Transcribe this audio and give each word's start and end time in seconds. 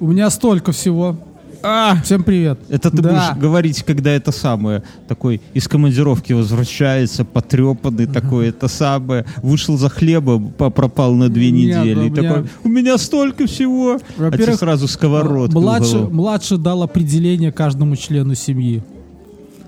У 0.00 0.06
меня 0.08 0.30
столько 0.30 0.72
всего. 0.72 1.16
А, 1.62 1.96
Всем 2.02 2.22
привет. 2.22 2.58
это 2.70 2.90
ты 2.90 3.02
Да. 3.02 3.10
будешь 3.10 3.42
говорить, 3.42 3.82
когда 3.82 4.10
это 4.12 4.32
самое, 4.32 4.82
такой 5.06 5.42
из 5.52 5.68
командировки 5.68 6.32
возвращается, 6.32 7.22
потрепанный 7.26 8.06
такой, 8.06 8.48
это 8.48 8.66
самое, 8.66 9.26
вышел 9.42 9.76
за 9.76 9.90
хлебом, 9.90 10.52
пропал 10.56 11.14
на 11.14 11.28
две 11.28 11.50
Нет, 11.50 11.76
недели. 11.82 11.98
у 11.98 12.04
И 12.06 12.10
меня- 12.10 12.22
такой, 12.22 12.48
у 12.64 12.68
меня 12.70 12.96
столько 12.96 13.46
всего. 13.46 13.98
А 14.18 14.30
тебе 14.32 14.54
сразу 14.56 14.88
сковородку. 14.88 15.60
голову. 15.60 16.08
младший 16.10 16.56
дал 16.56 16.82
определение 16.82 17.52
каждому 17.52 17.94
члену 17.94 18.34
семьи. 18.34 18.82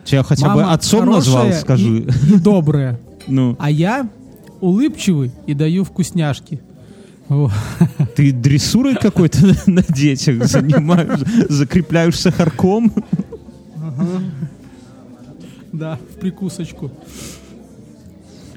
Тебя 0.06 0.22
хотя 0.22 0.48
бы 0.48 0.62
Мама 0.62 0.72
отцом 0.72 1.04
назвал, 1.10 1.52
скажи. 1.52 1.98
И, 1.98 2.34
и 2.34 2.38
добрая. 2.38 2.98
Ну, 3.28 3.54
А 3.60 3.70
я 3.70 4.08
улыбчивый 4.60 5.30
и 5.46 5.52
даю 5.54 5.84
вкусняшки. 5.84 6.60
Ты 8.16 8.32
дрессурой 8.32 8.96
какой-то 8.96 9.54
на 9.66 9.82
детях 9.82 10.44
занимаешь, 10.46 11.20
закрепляешь 11.48 12.18
сахарком. 12.18 12.92
Да, 15.72 15.96
в 15.96 16.20
прикусочку. 16.20 16.90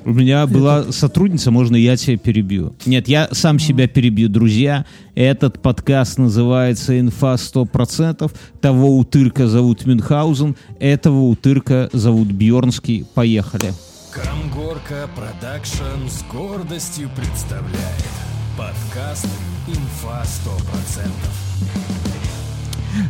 У 0.04 0.14
меня 0.14 0.46
была 0.46 0.92
сотрудница, 0.92 1.50
можно 1.50 1.76
я 1.76 1.98
тебя 1.98 2.16
перебью? 2.18 2.76
Нет, 2.86 3.08
я 3.08 3.28
сам 3.32 3.58
себя 3.58 3.88
перебью, 3.88 4.30
друзья. 4.30 4.86
Этот 5.16 5.60
подкаст 5.60 6.20
называется 6.20 7.00
«Инфа 7.00 7.34
100%». 7.34 8.32
Того 8.62 9.00
утырка 9.00 9.48
зовут 9.48 9.88
Мюнхгаузен, 9.88 10.56
этого 10.80 11.22
утырка 11.22 11.90
зовут 11.92 12.28
Бьорнский. 12.28 13.04
Поехали. 13.16 13.74
Камгорка 14.12 15.10
Продакшн 15.16 16.08
с 16.08 16.24
гордостью 16.32 17.10
представляет 17.16 18.35
подкаст 18.58 19.28
«Инфа 19.68 20.24
100%». 20.24 21.10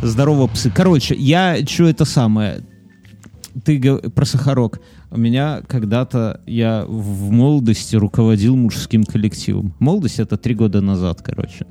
Здорово, 0.01 0.47
псы. 0.47 0.71
Короче, 0.71 1.13
я 1.15 1.63
что 1.65 1.87
это 1.87 2.05
самое? 2.05 2.61
Ты 3.63 3.79
про 4.09 4.25
сахарок. 4.25 4.81
У 5.11 5.19
меня 5.19 5.61
когда-то 5.67 6.41
я 6.47 6.85
в 6.87 7.31
молодости 7.31 7.95
руководил 7.95 8.55
мужским 8.55 9.03
коллективом. 9.03 9.75
Молодость 9.79 10.19
это 10.19 10.37
три 10.37 10.55
года 10.55 10.81
назад, 10.81 11.21
короче. 11.21 11.67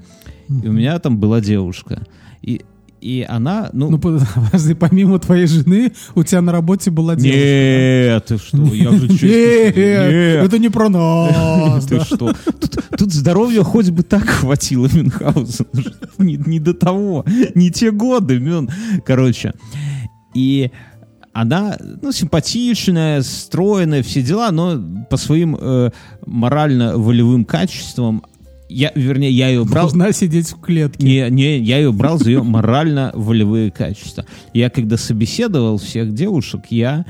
И 0.49 0.69
у 0.69 0.73
меня 0.73 0.99
там 1.01 1.19
была 1.19 1.41
девушка. 1.41 2.07
И, 2.43 2.65
и 3.05 3.23
она, 3.29 3.69
ну, 3.75 3.91
Ну, 3.91 3.99
подожди, 3.99 4.73
помимо 4.73 5.19
твоей 5.19 5.47
жены, 5.47 5.93
у 6.15 6.25
тебя 6.25 6.41
на 6.41 6.53
работе 6.53 6.91
была 6.91 7.15
девушка. 7.15 7.39
Нет, 7.39 8.25
ты 8.25 8.39
что, 8.39 8.75
я 8.75 8.91
же 8.93 9.09
Нет, 9.09 10.47
это 10.47 10.59
не 10.59 10.71
про 10.71 10.89
нас. 10.89 11.85
Ты 11.85 12.01
что? 12.01 12.33
Тут, 12.97 13.13
здоровья 13.13 13.63
хоть 13.63 13.91
бы 13.91 14.05
так 14.05 14.25
хватило 14.25 14.89
Мюнхгаузен. 14.91 15.67
Не, 16.19 16.37
не 16.37 16.59
до 16.59 16.73
того. 16.73 17.27
Не 17.55 17.71
те 17.71 17.91
годы, 17.91 18.39
Мюн. 18.39 18.71
Короче. 19.05 19.53
И 20.33 20.71
она, 21.35 21.77
ну, 22.01 22.11
симпатичная, 22.11 23.21
стройная, 23.21 24.03
все 24.03 24.23
дела, 24.23 24.51
но 24.51 24.81
по 25.11 25.19
своим 25.19 25.59
э, 25.61 25.91
морально-волевым 26.25 27.45
качествам, 27.45 28.25
я, 28.69 28.93
вернее, 28.95 29.31
я 29.31 29.49
ее 29.49 29.65
брал... 29.65 29.85
Должна 29.85 30.13
сидеть 30.13 30.51
в 30.51 30.61
клетке. 30.61 31.05
Не, 31.05 31.31
не, 31.31 31.59
я 31.59 31.79
ее 31.79 31.93
брал 31.93 32.19
за 32.19 32.31
ее 32.31 32.43
морально-волевые 32.43 33.71
качества. 33.71 34.25
Я 34.53 34.71
когда 34.71 34.97
собеседовал 34.97 35.79
всех 35.79 36.15
девушек, 36.15 36.63
я 36.71 37.05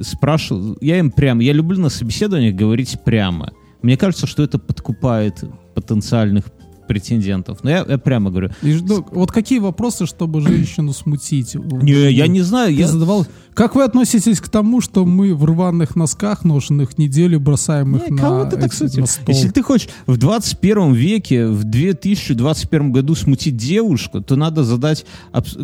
спрашивал, 0.00 0.76
я 0.80 0.98
им 0.98 1.10
прямо, 1.10 1.42
я 1.42 1.52
люблю 1.52 1.80
на 1.80 1.90
собеседованиях 1.90 2.54
говорить 2.54 2.98
прямо. 3.04 3.52
Мне 3.82 3.96
кажется, 3.96 4.26
что 4.26 4.42
это 4.42 4.58
подкупает 4.58 5.44
потенциальных 5.74 6.46
претендентов. 6.86 7.58
Но 7.62 7.70
я, 7.70 7.84
я 7.88 7.98
прямо 7.98 8.30
говорю. 8.30 8.50
И 8.62 8.78
ну, 8.82 9.06
вот 9.12 9.32
какие 9.32 9.58
вопросы, 9.58 10.06
чтобы 10.06 10.40
женщину 10.40 10.92
смутить? 10.92 11.54
Не, 11.54 12.10
я 12.12 12.26
не 12.26 12.42
знаю, 12.42 12.68
Ты 12.74 12.80
я... 12.80 12.88
задавал. 12.88 13.26
Как 13.54 13.76
вы 13.76 13.84
относитесь 13.84 14.40
к 14.40 14.48
тому, 14.48 14.80
что 14.80 15.04
мы 15.04 15.32
в 15.32 15.44
рваных 15.44 15.94
носках 15.94 16.44
ношенных 16.44 16.98
неделю 16.98 17.38
бросаем 17.38 17.96
их 17.96 18.10
Не, 18.10 18.16
на, 18.16 18.22
кого 18.22 18.44
ты 18.46 18.56
так 18.56 18.72
стол? 18.72 18.88
Если 19.28 19.48
ты 19.48 19.62
хочешь 19.62 19.88
в 20.06 20.16
21 20.16 20.92
веке, 20.92 21.46
в 21.46 21.62
2021 21.62 22.90
году 22.90 23.14
смутить 23.14 23.56
девушку, 23.56 24.20
то 24.20 24.34
надо 24.34 24.64
задать 24.64 25.06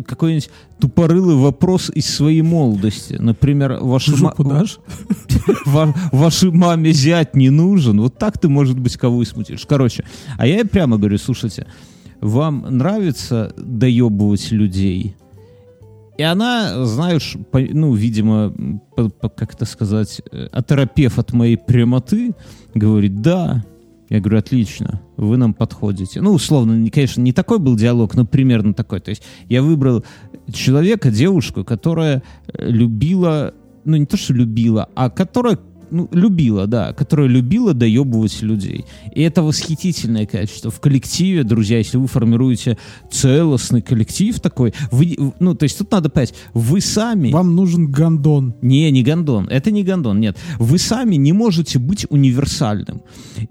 какой-нибудь 0.07 0.49
тупорылый 0.79 1.35
вопрос 1.35 1.91
из 1.93 2.07
своей 2.07 2.41
молодости. 2.41 3.13
Например, 3.19 3.77
ваша 3.81 4.11
ма- 4.11 4.17
Жопу 4.17 4.43
дашь? 4.43 4.79
Ва- 5.65 5.93
вашей 6.11 6.51
маме 6.51 6.91
зять 6.91 7.35
не 7.35 7.49
нужен. 7.49 8.01
Вот 8.01 8.17
так 8.17 8.39
ты, 8.39 8.49
может 8.49 8.79
быть, 8.79 8.97
кого 8.97 9.21
и 9.21 9.25
смутишь. 9.25 9.65
Короче, 9.67 10.03
а 10.37 10.47
я 10.47 10.65
прямо 10.65 10.97
говорю, 10.97 11.10
слушайте, 11.17 11.67
вам 12.19 12.65
нравится 12.69 13.53
доебывать 13.57 14.51
людей? 14.51 15.15
И 16.17 16.23
она, 16.23 16.85
знаешь, 16.85 17.35
по- 17.51 17.59
ну, 17.59 17.93
видимо, 17.93 18.53
по- 18.95 19.09
по- 19.09 19.29
как 19.29 19.55
это 19.55 19.65
сказать, 19.65 20.21
э, 20.31 20.47
оторопев 20.51 21.17
от 21.17 21.33
моей 21.33 21.57
прямоты, 21.57 22.33
говорит, 22.75 23.21
да. 23.21 23.63
Я 24.09 24.19
говорю, 24.19 24.39
отлично, 24.39 25.01
вы 25.15 25.37
нам 25.37 25.53
подходите. 25.53 26.21
Ну, 26.21 26.33
условно, 26.33 26.73
не- 26.73 26.89
конечно, 26.89 27.21
не 27.21 27.31
такой 27.31 27.59
был 27.59 27.75
диалог, 27.75 28.13
но 28.13 28.25
примерно 28.25 28.73
такой. 28.73 28.99
То 28.99 29.09
есть 29.09 29.23
я 29.47 29.63
выбрал 29.63 30.03
человека, 30.53 31.09
девушку, 31.09 31.63
которая 31.63 32.21
э, 32.53 32.69
любила, 32.69 33.53
ну, 33.85 33.95
не 33.95 34.05
то, 34.05 34.17
что 34.17 34.33
любила, 34.33 34.89
а 34.95 35.09
которая 35.09 35.57
ну, 35.91 36.09
любила, 36.11 36.67
да, 36.67 36.93
которая 36.93 37.27
любила 37.27 37.73
доебывать 37.73 38.41
людей. 38.41 38.85
И 39.13 39.21
это 39.21 39.43
восхитительное 39.43 40.25
качество. 40.25 40.71
В 40.71 40.79
коллективе, 40.79 41.43
друзья, 41.43 41.77
если 41.77 41.97
вы 41.97 42.07
формируете 42.07 42.77
целостный 43.11 43.81
коллектив 43.81 44.39
такой, 44.39 44.73
вы, 44.91 45.17
ну, 45.39 45.53
то 45.55 45.63
есть 45.63 45.77
тут 45.77 45.91
надо 45.91 46.09
понять, 46.09 46.33
вы 46.53 46.81
сами... 46.81 47.31
Вам 47.31 47.55
нужен 47.55 47.91
гондон. 47.91 48.55
Не, 48.61 48.89
не 48.91 49.03
гондон. 49.03 49.47
Это 49.47 49.71
не 49.71 49.83
гондон, 49.83 50.19
нет. 50.19 50.37
Вы 50.57 50.77
сами 50.77 51.15
не 51.15 51.33
можете 51.33 51.79
быть 51.79 52.05
универсальным. 52.09 53.01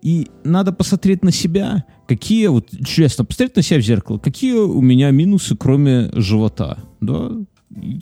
И 0.03 0.29
надо 0.45 0.73
посмотреть 0.73 1.23
на 1.23 1.33
себя, 1.33 1.85
какие, 2.09 2.47
вот 2.49 2.69
честно, 2.85 3.25
посмотреть 3.25 3.57
на 3.57 3.63
себя 3.63 3.81
в 3.81 3.85
зеркало, 3.85 4.19
какие 4.19 4.55
у 4.55 4.81
меня 4.81 5.11
минусы, 5.11 5.57
кроме 5.57 6.11
живота, 6.15 6.79
да? 7.01 7.33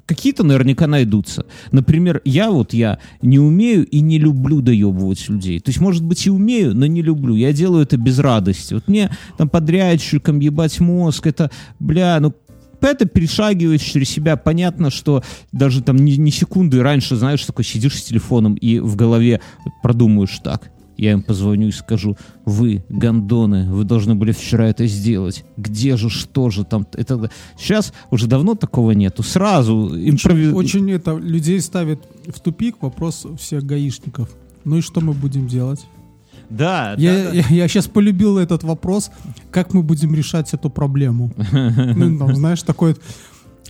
Какие-то 0.07 0.45
наверняка 0.45 0.87
найдутся. 0.87 1.45
Например, 1.73 2.23
я 2.25 2.51
вот 2.51 2.73
я 2.73 2.99
не 3.21 3.39
умею 3.39 3.87
и 3.87 4.01
не 4.01 4.19
люблю 4.19 4.63
доебывать 4.63 5.29
людей. 5.29 5.61
То 5.61 5.69
есть, 5.69 5.81
может 5.81 6.03
быть, 6.03 6.27
и 6.27 6.31
умею, 6.31 6.75
но 6.75 6.87
не 6.87 7.03
люблю. 7.03 7.35
Я 7.35 7.53
делаю 7.53 7.83
это 7.83 7.99
без 7.99 8.19
радости. 8.19 8.73
Вот 8.75 8.89
мне 8.89 9.11
там 9.37 9.49
подрядчикам 9.51 10.41
ебать 10.41 10.81
мозг, 10.81 11.27
это, 11.27 11.51
бля, 11.79 12.19
ну 12.21 12.35
это 12.81 13.07
перешагиваешь 13.07 13.83
через 13.83 14.09
себя. 14.09 14.37
Понятно, 14.37 14.91
что 14.91 15.23
даже 15.53 15.83
там 15.83 15.97
ни, 15.97 16.13
ни 16.13 16.31
секунды 16.31 16.83
раньше, 16.83 17.17
знаешь, 17.17 17.45
такой 17.45 17.65
сидишь 17.65 17.99
с 17.99 18.05
телефоном 18.05 18.55
и 18.55 18.79
в 18.79 18.97
голове 18.97 19.41
продумаешь 19.83 20.39
так. 20.43 20.71
Я 20.99 21.13
им 21.13 21.23
позвоню 21.23 21.69
и 21.69 21.71
скажу, 21.71 22.17
вы, 22.45 22.85
гондоны, 22.89 23.73
вы 23.73 23.85
должны 23.85 24.17
были 24.17 24.33
вчера 24.33 24.67
это 24.67 24.85
сделать. 24.89 25.45
Где 25.57 25.97
же, 25.97 26.11
что 26.11 26.51
же 26.51 26.65
там? 26.65 26.87
Это... 26.93 27.31
Сейчас 27.57 27.93
уже 28.11 28.27
давно 28.27 28.57
такого 28.57 28.91
нету. 28.91 29.23
Сразу 29.23 29.93
импровиз... 29.97 30.53
Очень 30.53 30.91
это 30.91 31.17
людей 31.17 31.61
ставит 31.61 32.01
в 32.27 32.41
тупик 32.41 32.83
вопрос 32.83 33.27
всех 33.39 33.63
гаишников. 33.65 34.29
Ну 34.65 34.79
и 34.79 34.81
что 34.81 35.01
мы 35.01 35.13
будем 35.13 35.47
делать? 35.47 35.87
Да, 36.51 36.95
Я, 36.99 37.15
да, 37.15 37.25
да. 37.31 37.37
я, 37.37 37.45
я 37.49 37.69
сейчас 37.69 37.87
полюбил 37.87 38.37
этот 38.39 38.65
вопрос, 38.65 39.11
как 39.53 39.75
мы 39.75 39.83
будем 39.85 40.15
решать 40.15 40.53
эту 40.53 40.69
проблему. 40.69 41.31
Ну, 41.53 42.19
там, 42.19 42.35
знаешь, 42.35 42.63
такой... 42.63 42.97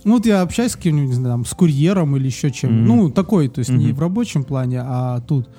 Ну, 0.05 0.13
вот 0.13 0.25
я 0.25 0.41
общаюсь 0.41 0.71
с 0.71 0.75
кем-нибудь, 0.77 1.09
не 1.09 1.15
знаю, 1.15 1.33
там, 1.33 1.45
с 1.45 1.53
курьером 1.53 2.15
или 2.15 2.25
еще 2.25 2.49
чем. 2.51 2.73
Мгм. 2.73 2.85
Ну, 2.87 3.09
такой, 3.11 3.49
то 3.49 3.59
есть 3.59 3.69
не 3.69 3.87
Мгм. 3.87 3.95
в 3.95 3.99
рабочем 3.99 4.43
плане, 4.45 4.79
а 4.81 5.19
тут. 5.19 5.49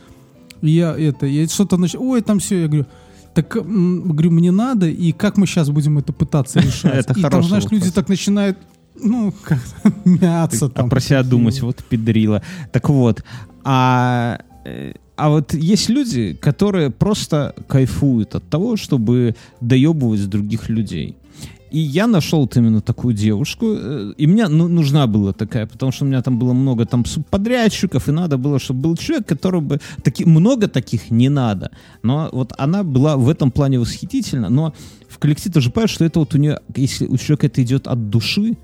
Я 0.63 0.97
это, 0.97 1.27
я 1.27 1.47
что-то 1.49 1.77
начал, 1.77 2.03
ой, 2.03 2.21
там 2.21 2.39
все, 2.39 2.63
я 2.63 2.69
говорю, 2.69 2.87
так, 3.35 3.49
говорю, 3.49 4.31
мне 4.31 4.51
надо, 4.51 4.89
и 4.89 5.13
как 5.13 5.37
мы 5.37 5.47
сейчас 5.47 5.71
будем 5.71 5.99
это 5.99 6.13
пытаться 6.13 6.61
решать? 6.61 7.07
Это 7.07 7.19
и 7.19 7.23
там, 7.23 7.43
знаешь, 7.43 7.65
люди 7.71 7.91
так 7.91 8.09
начинают, 8.09 8.59
ну, 9.01 9.33
как 9.43 9.61
мяться 10.05 10.67
а 10.67 10.69
там. 10.69 10.91
про 10.91 11.01
себя 11.01 11.23
думать, 11.23 11.61
вот 11.63 11.85
педрила. 11.85 12.43
Так 12.73 12.89
вот, 12.89 13.25
а, 13.65 14.41
э, 14.65 14.95
а 15.17 15.29
вот 15.29 15.55
есть 15.55 15.89
люди, 15.89 16.35
которые 16.35 16.91
просто 16.91 17.55
кайфуют 17.69 18.35
от 18.35 18.49
того, 18.49 18.77
чтобы 18.77 19.37
доебывать 19.61 20.29
других 20.29 20.69
людей. 20.69 21.17
И 21.71 21.79
я 21.79 22.07
нашел 22.07 22.41
вот 22.41 22.57
именно 22.57 22.81
такую 22.81 23.15
девушку, 23.15 23.67
э, 23.79 24.15
и 24.17 24.27
мне 24.27 24.49
ну, 24.49 24.69
нужна 24.69 25.07
была 25.07 25.33
такая, 25.33 25.67
потому 25.67 25.93
что 25.93 26.05
у 26.05 26.09
меня 26.09 26.23
там 26.23 26.39
было 26.39 26.53
много 26.53 26.85
там 26.85 27.05
субподрядчиков, 27.05 28.09
и 28.09 28.13
надо 28.13 28.39
было, 28.39 28.59
чтобы 28.59 28.81
был 28.81 28.97
человек, 28.97 29.27
который 29.27 29.61
бы... 29.61 29.79
Таки, 30.03 30.25
много 30.25 30.69
таких 30.69 31.11
не 31.11 31.29
надо. 31.29 31.71
Но 32.03 32.29
вот 32.33 32.53
она 32.59 32.83
была 32.83 33.17
в 33.17 33.29
этом 33.29 33.51
плане 33.51 33.79
восхитительна, 33.79 34.49
но 34.49 34.75
в 35.09 35.19
коллективе 35.19 35.55
ты 35.55 35.61
же 35.61 35.71
понимаешь, 35.71 35.91
что 35.91 36.05
это 36.05 36.19
вот 36.19 36.35
у 36.35 36.39
нее, 36.39 36.59
если 36.77 37.07
у 37.07 37.17
человека 37.17 37.47
это 37.47 37.63
идет 37.63 37.87
от 37.87 38.11
души, 38.11 38.57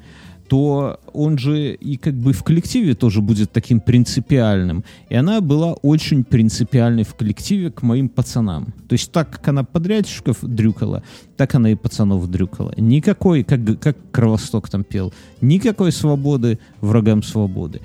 то 0.48 1.00
он 1.12 1.38
же 1.38 1.74
и 1.74 1.96
как 1.96 2.14
бы 2.14 2.32
в 2.32 2.42
коллективе 2.42 2.94
тоже 2.94 3.20
будет 3.20 3.52
таким 3.52 3.80
принципиальным. 3.80 4.84
И 5.08 5.14
она 5.14 5.40
была 5.40 5.72
очень 5.72 6.24
принципиальной 6.24 7.04
в 7.04 7.14
коллективе 7.14 7.70
к 7.70 7.82
моим 7.82 8.08
пацанам. 8.08 8.66
То 8.88 8.92
есть 8.92 9.12
так, 9.12 9.30
как 9.30 9.48
она 9.48 9.64
подрядчиков 9.64 10.38
дрюкала, 10.42 11.02
так 11.36 11.54
она 11.54 11.70
и 11.70 11.74
пацанов 11.74 12.30
дрюкала. 12.30 12.72
Никакой, 12.76 13.44
как, 13.44 13.60
как 13.80 13.96
Кровосток 14.12 14.68
там 14.68 14.84
пел, 14.84 15.12
никакой 15.40 15.92
свободы 15.92 16.58
врагам 16.80 17.22
свободы. 17.22 17.80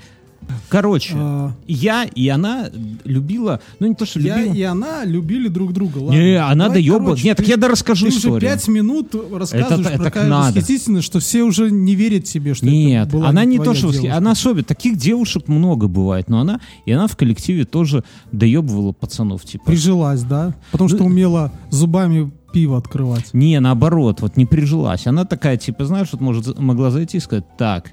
Короче, 0.68 1.12
А, 1.16 1.52
я 1.66 2.04
и 2.04 2.28
она 2.28 2.68
любила, 3.04 3.60
ну 3.78 3.86
не 3.88 3.94
то, 3.94 4.06
что 4.06 4.20
я 4.20 4.38
любила. 4.38 4.54
и 4.54 4.62
она 4.62 5.04
любили 5.04 5.48
друг 5.48 5.72
друга. 5.72 5.98
Ладно. 5.98 6.18
Не, 6.18 6.36
она 6.42 6.64
Давай, 6.64 6.78
доеба. 6.82 6.98
короче, 7.04 7.24
Нет, 7.24 7.36
так 7.36 7.46
ты- 7.46 7.52
я 7.52 7.56
да 7.58 7.68
расскажу 7.68 8.06
Ты 8.06 8.08
уже 8.12 8.18
историю. 8.18 8.40
пять 8.50 8.68
минут 8.68 9.14
рассказываешь 9.32 9.86
Это- 9.86 9.98
про 10.02 10.10
Каю 10.10 10.30
надо. 10.30 10.54
восхитительно, 10.60 11.02
что 11.02 11.20
все 11.20 11.42
уже 11.42 11.70
не 11.70 11.94
верят 11.94 12.26
себе, 12.26 12.54
что 12.54 12.66
Нет, 12.66 13.08
это 13.08 13.16
была 13.16 13.28
она 13.28 13.44
не 13.44 13.58
то, 13.58 13.64
твоя 13.64 13.78
что... 13.78 13.88
восхи- 13.88 14.00
девушка. 14.02 14.16
Она 14.16 14.30
особенно... 14.32 14.64
Таких 14.64 14.96
девушек 14.96 15.48
много 15.48 15.88
бывает, 15.88 16.28
но 16.30 16.40
она... 16.40 16.60
И 16.86 16.92
она 16.92 17.06
в 17.06 17.16
коллективе 17.16 17.64
тоже 17.64 18.04
доебывала 18.32 18.92
пацанов, 18.92 19.44
типа... 19.44 19.64
Прижилась, 19.66 20.22
да? 20.22 20.54
Потому 20.70 20.88
Ну, 20.88 20.96
что 20.96 21.04
умела 21.04 21.52
зубами 21.70 22.30
пиво 22.52 22.76
открывать. 22.78 23.32
Не, 23.32 23.58
наоборот, 23.60 24.20
вот 24.20 24.36
не 24.36 24.46
прижилась. 24.46 25.06
Она 25.06 25.24
такая, 25.24 25.56
типа, 25.56 25.84
знаешь, 25.86 26.08
вот 26.12 26.20
может, 26.20 26.58
могла 26.58 26.90
зайти 26.90 27.16
и 27.16 27.20
сказать, 27.20 27.44
так, 27.56 27.92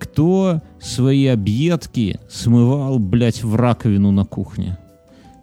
кто 0.00 0.62
свои 0.80 1.26
объедки 1.26 2.18
смывал, 2.28 2.98
блядь, 2.98 3.44
в 3.44 3.54
раковину 3.54 4.10
на 4.10 4.24
кухне? 4.24 4.78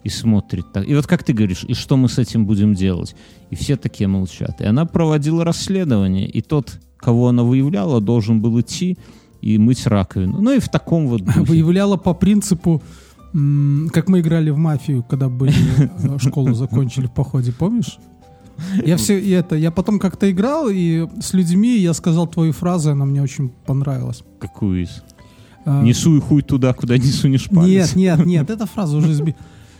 И 0.03 0.09
смотрит 0.09 0.65
так. 0.73 0.87
И 0.87 0.95
вот 0.95 1.05
как 1.05 1.23
ты 1.23 1.33
говоришь, 1.33 1.63
и 1.67 1.73
что 1.73 1.97
мы 1.97 2.09
с 2.09 2.17
этим 2.17 2.45
будем 2.45 2.73
делать? 2.73 3.15
И 3.49 3.55
все 3.55 3.75
такие 3.75 4.07
молчат. 4.07 4.61
И 4.61 4.65
она 4.65 4.85
проводила 4.85 5.43
расследование, 5.43 6.27
и 6.27 6.41
тот, 6.41 6.79
кого 6.97 7.27
она 7.27 7.43
выявляла, 7.43 8.01
должен 8.01 8.41
был 8.41 8.59
идти 8.59 8.97
и 9.41 9.57
мыть 9.57 9.85
раковину. 9.85 10.41
Ну 10.41 10.51
и 10.51 10.59
в 10.59 10.69
таком 10.69 11.07
вот 11.07 11.21
духе. 11.25 11.41
Выявляла 11.41 11.97
по 11.97 12.13
принципу, 12.13 12.81
как 13.33 14.07
мы 14.09 14.21
играли 14.21 14.49
в 14.49 14.57
мафию, 14.57 15.03
когда 15.03 15.29
были 15.29 15.53
э, 16.15 16.17
школу 16.19 16.53
закончили 16.53 17.05
в 17.05 17.11
походе, 17.11 17.51
помнишь? 17.51 17.99
Я 18.85 18.97
все 18.97 19.19
и 19.19 19.29
это, 19.31 19.55
я 19.55 19.71
потом 19.71 19.99
как-то 19.99 20.29
играл 20.29 20.67
и 20.69 21.07
с 21.21 21.33
людьми 21.33 21.77
я 21.77 21.93
сказал 21.93 22.27
твою 22.27 22.53
фразу, 22.53 22.91
она 22.91 23.05
мне 23.05 23.21
очень 23.21 23.49
понравилась. 23.65 24.23
Какую 24.39 24.83
из? 24.83 25.03
А, 25.65 25.83
Не 25.83 25.93
суй 25.93 26.21
хуй 26.21 26.41
туда, 26.41 26.73
куда 26.73 26.97
не 26.97 27.11
сунешь 27.11 27.49
палец. 27.49 27.95
Нет, 27.95 28.17
нет, 28.17 28.25
нет, 28.25 28.49
эта 28.49 28.65
фраза 28.65 28.97
уже 28.97 29.13
сби... 29.13 29.35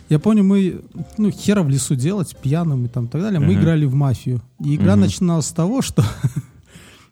Я 0.08 0.18
помню, 0.18 0.42
мы, 0.42 0.80
ну, 1.18 1.30
хера 1.30 1.62
в 1.62 1.68
лесу 1.68 1.94
делать, 1.94 2.34
пьяным 2.42 2.86
и 2.86 2.88
там 2.88 3.08
так 3.08 3.20
далее. 3.20 3.40
Мы 3.40 3.54
играли 3.54 3.84
в 3.84 3.94
мафию. 3.94 4.40
И 4.64 4.74
игра 4.76 4.96
начиналась 4.96 5.46
с 5.46 5.52
того, 5.52 5.82
что 5.82 6.02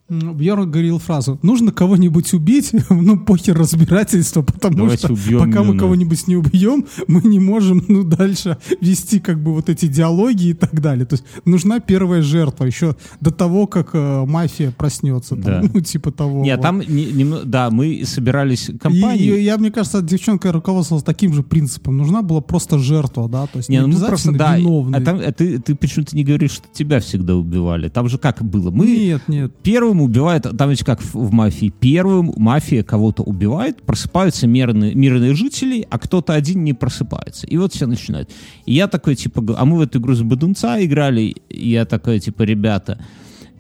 Бьерн 0.09 0.71
говорил 0.71 1.01
фразу 1.01 1.39
«Нужно 1.43 1.73
кого-нибудь 1.73 2.33
убить, 2.33 2.71
ну, 2.91 3.19
похер 3.19 3.59
разбирательство, 3.59 4.43
потому 4.43 4.77
Давайте 4.77 5.09
что 5.09 5.39
пока 5.39 5.61
мы 5.63 5.69
Нюна». 5.71 5.79
кого-нибудь 5.81 6.29
не 6.29 6.37
убьем, 6.37 6.87
мы 7.09 7.23
не 7.23 7.41
можем, 7.41 7.85
ну, 7.89 8.05
дальше 8.05 8.57
вести 8.81 9.19
как 9.19 9.43
бы 9.43 9.53
вот 9.53 9.69
эти 9.69 9.87
диалоги 9.87 10.51
и 10.51 10.53
так 10.55 10.81
далее. 10.81 11.07
То 11.07 11.15
есть 11.15 11.25
нужна 11.45 11.81
первая 11.81 12.23
жертва 12.23 12.67
еще 12.67 12.95
до 13.21 13.33
того, 13.33 13.67
как 13.67 13.91
э, 13.95 14.25
мафия 14.27 14.71
проснется. 14.71 15.35
там, 15.35 15.43
Да. 15.43 15.63
ну, 15.75 15.81
типа 15.81 16.13
того. 16.13 16.45
Нет, 16.45 16.59
вот. 16.59 16.63
там, 16.63 16.79
не- 16.81 17.07
немно- 17.11 17.45
да, 17.45 17.71
мы 17.71 18.05
собирались 18.07 18.69
И- 18.69 18.79
компанией. 18.79 19.41
И, 19.41 19.43
я, 19.43 19.59
мне 19.59 19.73
кажется, 19.73 20.03
девчонка 20.03 20.53
руководствовалась 20.53 21.05
таким 21.05 21.35
же 21.35 21.43
принципом. 21.43 21.97
Нужна 21.97 22.23
была 22.23 22.41
просто 22.41 22.79
жертва, 22.79 23.29
да, 23.29 23.47
то 23.49 23.57
есть 23.59 23.69
не, 23.69 23.77
Не, 23.79 23.83
ну 23.83 23.89
мы 23.99 24.07
просто, 24.07 24.29
обязательно 24.31 24.39
да, 24.39 24.57
виновный. 24.57 24.99
а 24.99 25.03
там, 25.03 25.19
а 25.19 25.33
ты, 25.33 25.59
ты 25.59 25.75
почему-то 25.75 26.15
не 26.15 26.23
говоришь, 26.23 26.53
что 26.53 26.67
тебя 26.73 27.01
всегда 27.01 27.35
убивали. 27.35 27.89
Там 27.89 28.09
же 28.09 28.19
как 28.19 28.45
было? 28.45 28.71
Мы 28.71 28.87
Нет, 28.87 29.23
нет. 29.27 29.53
первым 29.65 29.96
убивают, 30.01 30.47
там 30.57 30.71
ведь 30.71 30.85
как 30.85 31.01
в, 31.01 31.15
в 31.15 31.33
мафии, 31.33 31.73
первым 31.81 32.33
мафия 32.37 32.83
кого-то 32.83 33.23
убивает, 33.23 33.83
просыпаются 33.83 34.47
мирные, 34.47 34.95
мирные 34.95 35.35
жители, 35.35 35.87
а 35.91 35.99
кто-то 35.99 36.35
один 36.35 36.65
не 36.65 36.73
просыпается. 36.73 37.47
И 37.47 37.57
вот 37.57 37.73
все 37.75 37.87
начинают. 37.87 38.31
И 38.65 38.75
я 38.75 38.89
такой, 38.89 39.17
типа, 39.17 39.43
а 39.57 39.65
мы 39.65 39.79
в 39.79 39.81
эту 39.81 39.99
игру 39.99 40.15
с 40.15 40.23
Бадунца 40.23 40.85
играли, 40.85 41.35
и 41.49 41.71
я 41.71 41.85
такой, 41.85 42.21
типа, 42.21 42.43
ребята, 42.43 42.99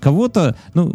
кого-то, 0.00 0.56
ну, 0.74 0.92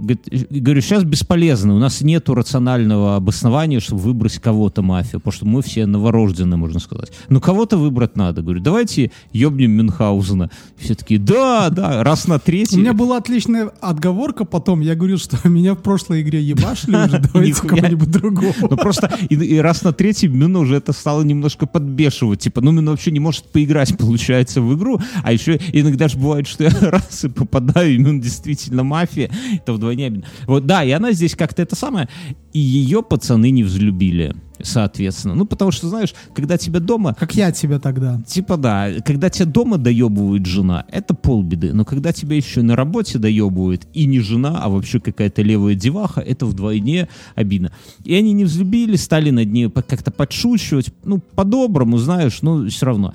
говорю, 0.49 0.81
сейчас 0.81 1.03
бесполезно, 1.03 1.75
у 1.75 1.79
нас 1.79 2.01
нету 2.01 2.33
рационального 2.35 3.15
обоснования, 3.15 3.79
чтобы 3.79 4.01
выбрать 4.01 4.39
кого-то 4.39 4.81
мафию, 4.81 5.19
потому 5.19 5.33
что 5.33 5.45
мы 5.45 5.61
все 5.61 5.85
новорожденные, 5.85 6.57
можно 6.57 6.79
сказать. 6.79 7.11
Но 7.29 7.39
кого-то 7.39 7.77
выбрать 7.77 8.15
надо. 8.15 8.41
Говорю, 8.41 8.61
давайте 8.61 9.11
ёбнем 9.33 9.71
Мюнхгаузена. 9.71 10.49
Все 10.77 10.95
такие, 10.95 11.19
да, 11.19 11.69
да, 11.69 12.03
раз 12.03 12.27
на 12.27 12.39
третий. 12.39 12.77
У 12.77 12.79
меня 12.79 12.93
была 12.93 13.17
отличная 13.17 13.71
отговорка 13.81 14.45
потом. 14.45 14.81
Я 14.81 14.95
говорил, 14.95 15.17
что 15.17 15.37
меня 15.49 15.73
в 15.73 15.79
прошлой 15.79 16.21
игре 16.21 16.41
ебашили 16.41 16.95
уже, 16.95 17.19
давайте 17.33 17.61
кого-нибудь 17.61 18.11
другого. 18.11 18.53
Ну 18.61 18.77
просто 18.77 19.11
и, 19.29 19.35
и 19.35 19.57
раз 19.59 19.83
на 19.83 19.93
третий 19.93 20.27
Мюна 20.27 20.59
уже 20.59 20.75
это 20.75 20.93
стало 20.93 21.23
немножко 21.23 21.65
подбешивать. 21.65 22.39
Типа, 22.39 22.61
ну 22.61 22.71
Мюна 22.71 22.91
вообще 22.91 23.11
не 23.11 23.19
может 23.19 23.45
поиграть, 23.45 23.97
получается, 23.99 24.61
в 24.61 24.75
игру. 24.75 24.99
А 25.23 25.31
еще 25.31 25.59
иногда 25.73 26.07
же 26.07 26.17
бывает, 26.17 26.47
что 26.47 26.63
я 26.63 26.71
раз 26.81 27.23
и 27.23 27.29
попадаю, 27.29 27.93
и 27.93 27.97
Мюн 27.97 28.19
действительно 28.19 28.83
мафия. 28.91 29.31
Это 29.55 29.73
вдвойне 29.73 30.07
обидно. 30.07 30.27
Вот, 30.45 30.65
да, 30.65 30.83
и 30.83 30.91
она 30.91 31.13
здесь 31.13 31.35
как-то 31.35 31.61
это 31.61 31.75
самое. 31.75 32.09
И 32.53 32.59
ее 32.59 33.01
пацаны 33.01 33.49
не 33.49 33.63
взлюбили, 33.63 34.35
соответственно. 34.61 35.35
Ну, 35.35 35.45
потому 35.45 35.71
что, 35.71 35.87
знаешь, 35.87 36.13
когда 36.35 36.57
тебя 36.57 36.81
дома 36.81 37.15
Как 37.17 37.33
я 37.35 37.51
тебя 37.51 37.79
тогда. 37.79 38.21
Типа 38.27 38.57
да, 38.57 38.89
когда 39.05 39.29
тебя 39.29 39.45
дома 39.45 39.77
доебывает 39.77 40.45
жена, 40.45 40.85
это 40.91 41.13
полбеды. 41.13 41.73
Но 41.73 41.85
когда 41.85 42.11
тебя 42.11 42.35
еще 42.35 42.59
и 42.59 42.63
на 42.63 42.75
работе 42.75 43.19
доебывает, 43.19 43.87
и 43.93 44.05
не 44.05 44.19
жена, 44.19 44.59
а 44.61 44.69
вообще 44.69 44.99
какая-то 44.99 45.41
левая 45.41 45.75
деваха, 45.75 46.19
это 46.19 46.45
вдвойне 46.45 47.07
обидно. 47.35 47.71
И 48.03 48.13
они 48.13 48.33
не 48.33 48.43
взлюбили, 48.43 48.97
стали 48.97 49.29
над 49.29 49.49
ней 49.49 49.69
как-то 49.69 50.11
подшучивать, 50.11 50.91
ну, 51.05 51.19
по-доброму, 51.19 51.97
знаешь, 51.97 52.41
но 52.41 52.67
все 52.67 52.85
равно. 52.85 53.13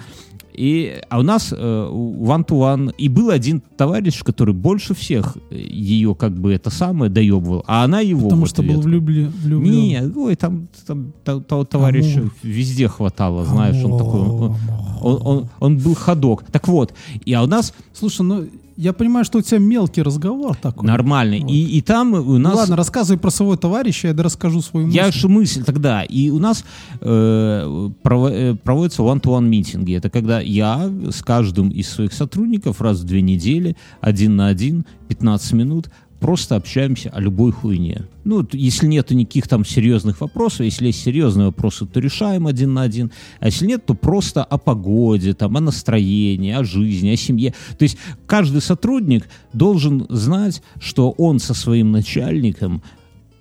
И, 0.56 1.00
а 1.10 1.18
у 1.18 1.22
нас 1.22 1.52
э, 1.52 1.56
one-to-one, 1.90 2.92
и 2.96 3.08
был 3.08 3.28
один 3.30 3.60
товарищ, 3.76 4.22
который 4.24 4.54
больше 4.54 4.94
всех 4.94 5.36
э, 5.50 5.56
ее 5.58 6.14
как 6.14 6.32
бы 6.32 6.52
это 6.54 6.70
самое 6.70 7.10
доебывал, 7.10 7.62
а 7.66 7.84
она 7.84 8.00
его 8.00 8.28
Потому 8.28 8.46
что 8.46 8.62
был 8.62 8.80
влюблен. 8.80 9.30
влюблен. 9.42 9.70
Нет, 9.72 10.16
ой, 10.16 10.34
там, 10.36 10.68
там 10.86 11.12
то- 11.24 11.40
того 11.40 11.64
товарища 11.64 12.20
Амур. 12.20 12.32
везде 12.42 12.88
хватало, 12.88 13.44
знаешь, 13.44 13.84
он 13.84 13.98
такой, 13.98 14.20
он. 14.20 14.56
Он, 15.02 15.20
он- 15.26 15.48
он 15.60 15.78
был 15.78 15.94
ходок. 15.94 16.44
Так 16.50 16.68
вот, 16.68 16.92
и 17.24 17.32
а 17.32 17.42
у 17.42 17.46
нас 17.46 17.72
Слушай, 17.92 18.22
ну 18.22 18.46
я 18.78 18.92
понимаю, 18.92 19.24
что 19.24 19.38
у 19.38 19.42
тебя 19.42 19.58
мелкий 19.58 20.02
разговор 20.02 20.54
такой. 20.56 20.86
нормальный, 20.86 21.40
Вот. 21.40 21.50
и, 21.50 21.78
и 21.78 21.80
там 21.80 22.12
у 22.12 22.22
Ну 22.22 22.38
нас... 22.38 22.54
ладно, 22.56 22.76
рассказывай 22.76 23.18
про 23.18 23.30
своего 23.30 23.56
товарища, 23.56 24.08
я 24.08 24.14
расскажу 24.22 24.60
свою 24.60 24.86
мысль. 24.86 24.96
Я 24.98 25.10
же 25.10 25.28
мысль 25.28 25.64
тогда, 25.64 26.02
и 26.02 26.28
у 26.28 26.38
нас 26.38 26.62
э, 27.00 27.88
э, 28.04 28.54
проводятся 28.62 29.02
one-to-one 29.02 29.44
митинги. 29.48 29.94
Это 29.94 30.10
когда 30.10 30.40
я 30.40 30.90
с 31.10 31.22
каждым 31.22 31.70
из 31.70 31.88
своих 31.88 32.12
сотрудников 32.12 32.80
раз 32.82 33.00
в 33.00 33.04
две 33.04 33.22
недели, 33.22 33.76
один 34.02 34.36
на 34.36 34.48
один, 34.48 34.84
15 35.08 35.52
минут, 35.54 35.88
просто 36.20 36.56
общаемся 36.56 37.10
о 37.10 37.20
любой 37.20 37.52
хуйне. 37.52 38.06
Ну, 38.24 38.46
если 38.52 38.86
нет 38.86 39.10
никаких 39.10 39.48
там 39.48 39.64
серьезных 39.64 40.20
вопросов, 40.20 40.60
если 40.60 40.86
есть 40.86 41.02
серьезные 41.02 41.46
вопросы, 41.46 41.86
то 41.86 42.00
решаем 42.00 42.46
один 42.46 42.74
на 42.74 42.82
один. 42.82 43.12
А 43.40 43.46
если 43.46 43.66
нет, 43.66 43.86
то 43.86 43.94
просто 43.94 44.42
о 44.42 44.58
погоде, 44.58 45.34
там, 45.34 45.56
о 45.56 45.60
настроении, 45.60 46.52
о 46.52 46.64
жизни, 46.64 47.10
о 47.10 47.16
семье. 47.16 47.54
То 47.78 47.82
есть 47.82 47.98
каждый 48.26 48.62
сотрудник 48.62 49.28
должен 49.52 50.06
знать, 50.08 50.62
что 50.80 51.10
он 51.10 51.38
со 51.38 51.54
своим 51.54 51.92
начальником 51.92 52.82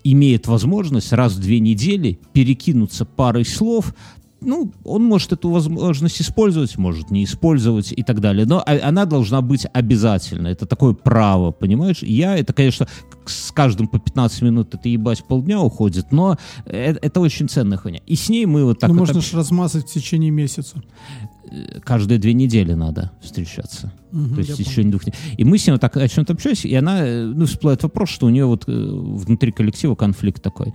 имеет 0.03 0.47
возможность 0.47 1.11
раз 1.13 1.33
в 1.33 1.41
две 1.41 1.59
недели 1.59 2.19
перекинуться 2.31 3.05
парой 3.05 3.45
слов. 3.45 3.95
Ну, 4.45 4.71
он 4.83 5.03
может 5.03 5.33
эту 5.33 5.49
возможность 5.49 6.21
использовать, 6.21 6.77
может 6.77 7.11
не 7.11 7.23
использовать 7.23 7.91
и 7.91 8.03
так 8.03 8.19
далее. 8.21 8.45
Но 8.45 8.63
она 8.65 9.05
должна 9.05 9.41
быть 9.41 9.65
обязательно. 9.73 10.47
Это 10.47 10.65
такое 10.65 10.93
право, 10.93 11.51
понимаешь? 11.51 12.03
Я, 12.03 12.37
это, 12.37 12.53
конечно, 12.53 12.87
с 13.25 13.51
каждым 13.51 13.87
по 13.87 13.99
15 13.99 14.41
минут 14.43 14.73
это 14.73 14.87
ебать 14.87 15.23
полдня 15.23 15.59
уходит, 15.59 16.11
но 16.11 16.37
э- 16.65 16.95
это, 17.01 17.19
очень 17.19 17.49
ценная 17.49 17.77
хуйня. 17.77 17.99
И 18.05 18.15
с 18.15 18.29
ней 18.29 18.45
мы 18.45 18.65
вот 18.65 18.79
так 18.79 18.89
ну, 18.89 18.95
вот 18.97 19.07
можно 19.07 19.21
ж 19.21 19.33
размазать 19.33 19.89
в 19.89 19.93
течение 19.93 20.29
месяца. 20.31 20.81
э, 21.49 21.79
каждые 21.83 22.19
две 22.19 22.33
недели 22.33 22.73
надо 22.73 23.11
встречаться. 23.21 23.91
Мгм, 24.11 24.35
То 24.35 24.41
есть 24.41 24.51
в 24.51 24.57
течение 24.57 24.91
двух 24.91 25.05
недель. 25.07 25.19
И 25.37 25.43
мы 25.43 25.57
с 25.57 25.65
ней 25.65 25.73
вот 25.73 25.81
так 25.81 25.97
о 25.97 26.07
чем-то 26.07 26.33
общаемся, 26.33 26.67
и 26.67 26.73
она, 26.75 27.05
э, 27.05 27.25
ну, 27.25 27.45
всплывает 27.45 27.81
вопрос, 27.83 28.09
что 28.09 28.27
у 28.27 28.29
нее 28.29 28.45
вот 28.45 28.65
э, 28.67 28.71
внутри 28.71 29.51
коллектива 29.51 29.95
конфликт 29.95 30.41
такой. 30.43 30.73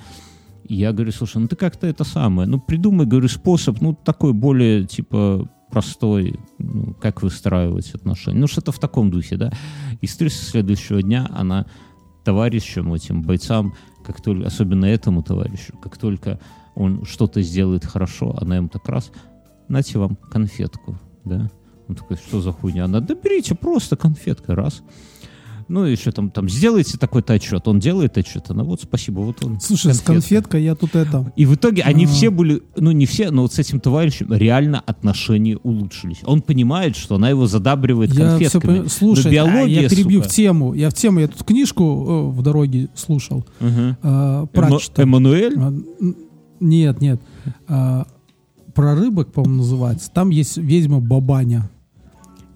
Я 0.73 0.93
говорю, 0.93 1.11
слушай, 1.11 1.39
ну 1.39 1.49
ты 1.49 1.57
как-то 1.57 1.89
это 1.89 2.05
самое, 2.05 2.49
ну 2.49 2.61
придумай, 2.61 3.05
говорю, 3.05 3.29
способ, 3.29 3.81
ну 3.81 3.93
такой 3.93 4.33
более, 4.33 4.87
типа, 4.87 5.50
простой, 5.69 6.39
ну, 6.59 6.95
как 6.95 7.23
выстраивать 7.23 7.93
отношения. 7.93 8.39
Ну, 8.39 8.47
что-то 8.47 8.71
в 8.71 8.79
таком 8.79 9.11
духе, 9.11 9.37
да. 9.37 9.53
И 10.00 10.07
с 10.07 10.17
следующего 10.17 11.03
дня 11.03 11.29
она 11.35 11.67
товарищам, 12.25 12.95
этим 12.95 13.23
бойцам, 13.23 13.75
как 14.05 14.21
только, 14.21 14.47
особенно 14.47 14.85
этому 14.85 15.25
товарищу, 15.25 15.77
как 15.83 15.99
только 15.99 16.39
он 16.77 17.05
что-то 17.05 17.43
сделает 17.43 17.85
хорошо, 17.85 18.37
она 18.41 18.57
ему 18.57 18.69
так 18.69 18.89
раз, 18.89 19.11
нате 19.69 19.99
вам 19.99 20.17
конфетку, 20.17 20.97
да. 21.25 21.50
Он 21.89 21.97
такой, 21.97 22.17
что 22.17 22.41
за 22.41 22.53
хуйня? 22.53 22.85
Она, 22.85 23.00
да 23.00 23.17
берите 23.17 23.57
просто 23.57 23.97
конфетка, 23.97 24.55
раз. 24.55 24.85
Ну, 25.71 25.85
еще 25.85 26.12
там, 26.12 26.31
там, 26.31 26.49
сделайте 26.49 26.99
такой-то 26.99 27.33
отчет. 27.35 27.67
Он 27.69 27.79
делает 27.79 28.19
отчет, 28.19 28.50
она 28.50 28.65
вот, 28.65 28.83
спасибо, 28.83 29.21
вот 29.21 29.43
он. 29.45 29.61
Слушай, 29.61 29.95
с 29.95 30.00
конфеткой 30.00 30.65
я 30.65 30.75
тут 30.75 30.95
это... 30.97 31.33
И 31.37 31.47
в 31.47 31.55
итоге 31.55 31.83
они 31.83 32.05
А. 32.05 32.09
все 32.09 32.31
были, 32.31 32.62
ну 32.77 32.91
не 32.91 33.07
все, 33.07 33.31
но 33.31 33.43
вот 33.43 33.53
с 33.55 33.59
этим 33.59 33.81
товарищем 33.81 34.33
реально 34.33 34.81
отношения 34.81 35.57
улучшились. 35.62 36.19
Он 36.25 36.43
понимает, 36.43 36.97
что 36.97 37.15
она 37.15 37.31
его 37.31 37.47
задабривает 37.47 38.11
Я 38.12 38.15
все 38.15 38.29
конфетками. 38.31 38.61
понимаю. 38.62 38.89
Слушай, 38.91 39.23
Но 39.25 39.29
а, 39.31 39.33
биология, 39.33 39.81
я 39.83 39.89
перебью 39.89 40.21
сука, 40.23 40.29
в 40.29 40.33
тему. 40.35 40.75
Я 40.75 40.91
в 40.91 40.95
тему, 40.95 41.21
я 41.21 41.29
тут 41.29 41.45
книжку 41.45 41.83
э, 41.85 42.37
в 42.37 42.43
дороге 42.43 42.89
слушал. 42.95 43.47
мгм. 43.61 43.71
э, 43.71 43.97
Эма- 44.03 44.47
прочитал. 44.49 45.05
Эммануэль? 45.05 45.55
А, 45.57 45.73
Нет, 46.61 47.00
нет. 47.00 47.21
А, 47.69 48.07
Про 48.75 48.95
рыбок, 48.95 49.33
по-моему, 49.33 49.59
называется. 49.59 50.11
Там 50.12 50.31
есть 50.31 50.57
ведьма 50.57 51.00
Бабаня. 51.00 51.71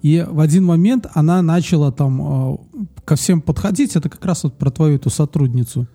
И 0.01 0.23
в 0.29 0.39
один 0.39 0.63
момент 0.65 1.07
она 1.15 1.41
начала 1.41 1.91
там 1.91 2.21
а, 2.21 2.57
ко 3.05 3.15
всем 3.15 3.41
подходить. 3.41 3.95
Это 3.95 4.09
как 4.09 4.25
раз 4.25 4.43
вот 4.43 4.57
про 4.57 4.71
твою 4.71 4.95
эту 4.95 5.09
сотрудницу. 5.09 5.87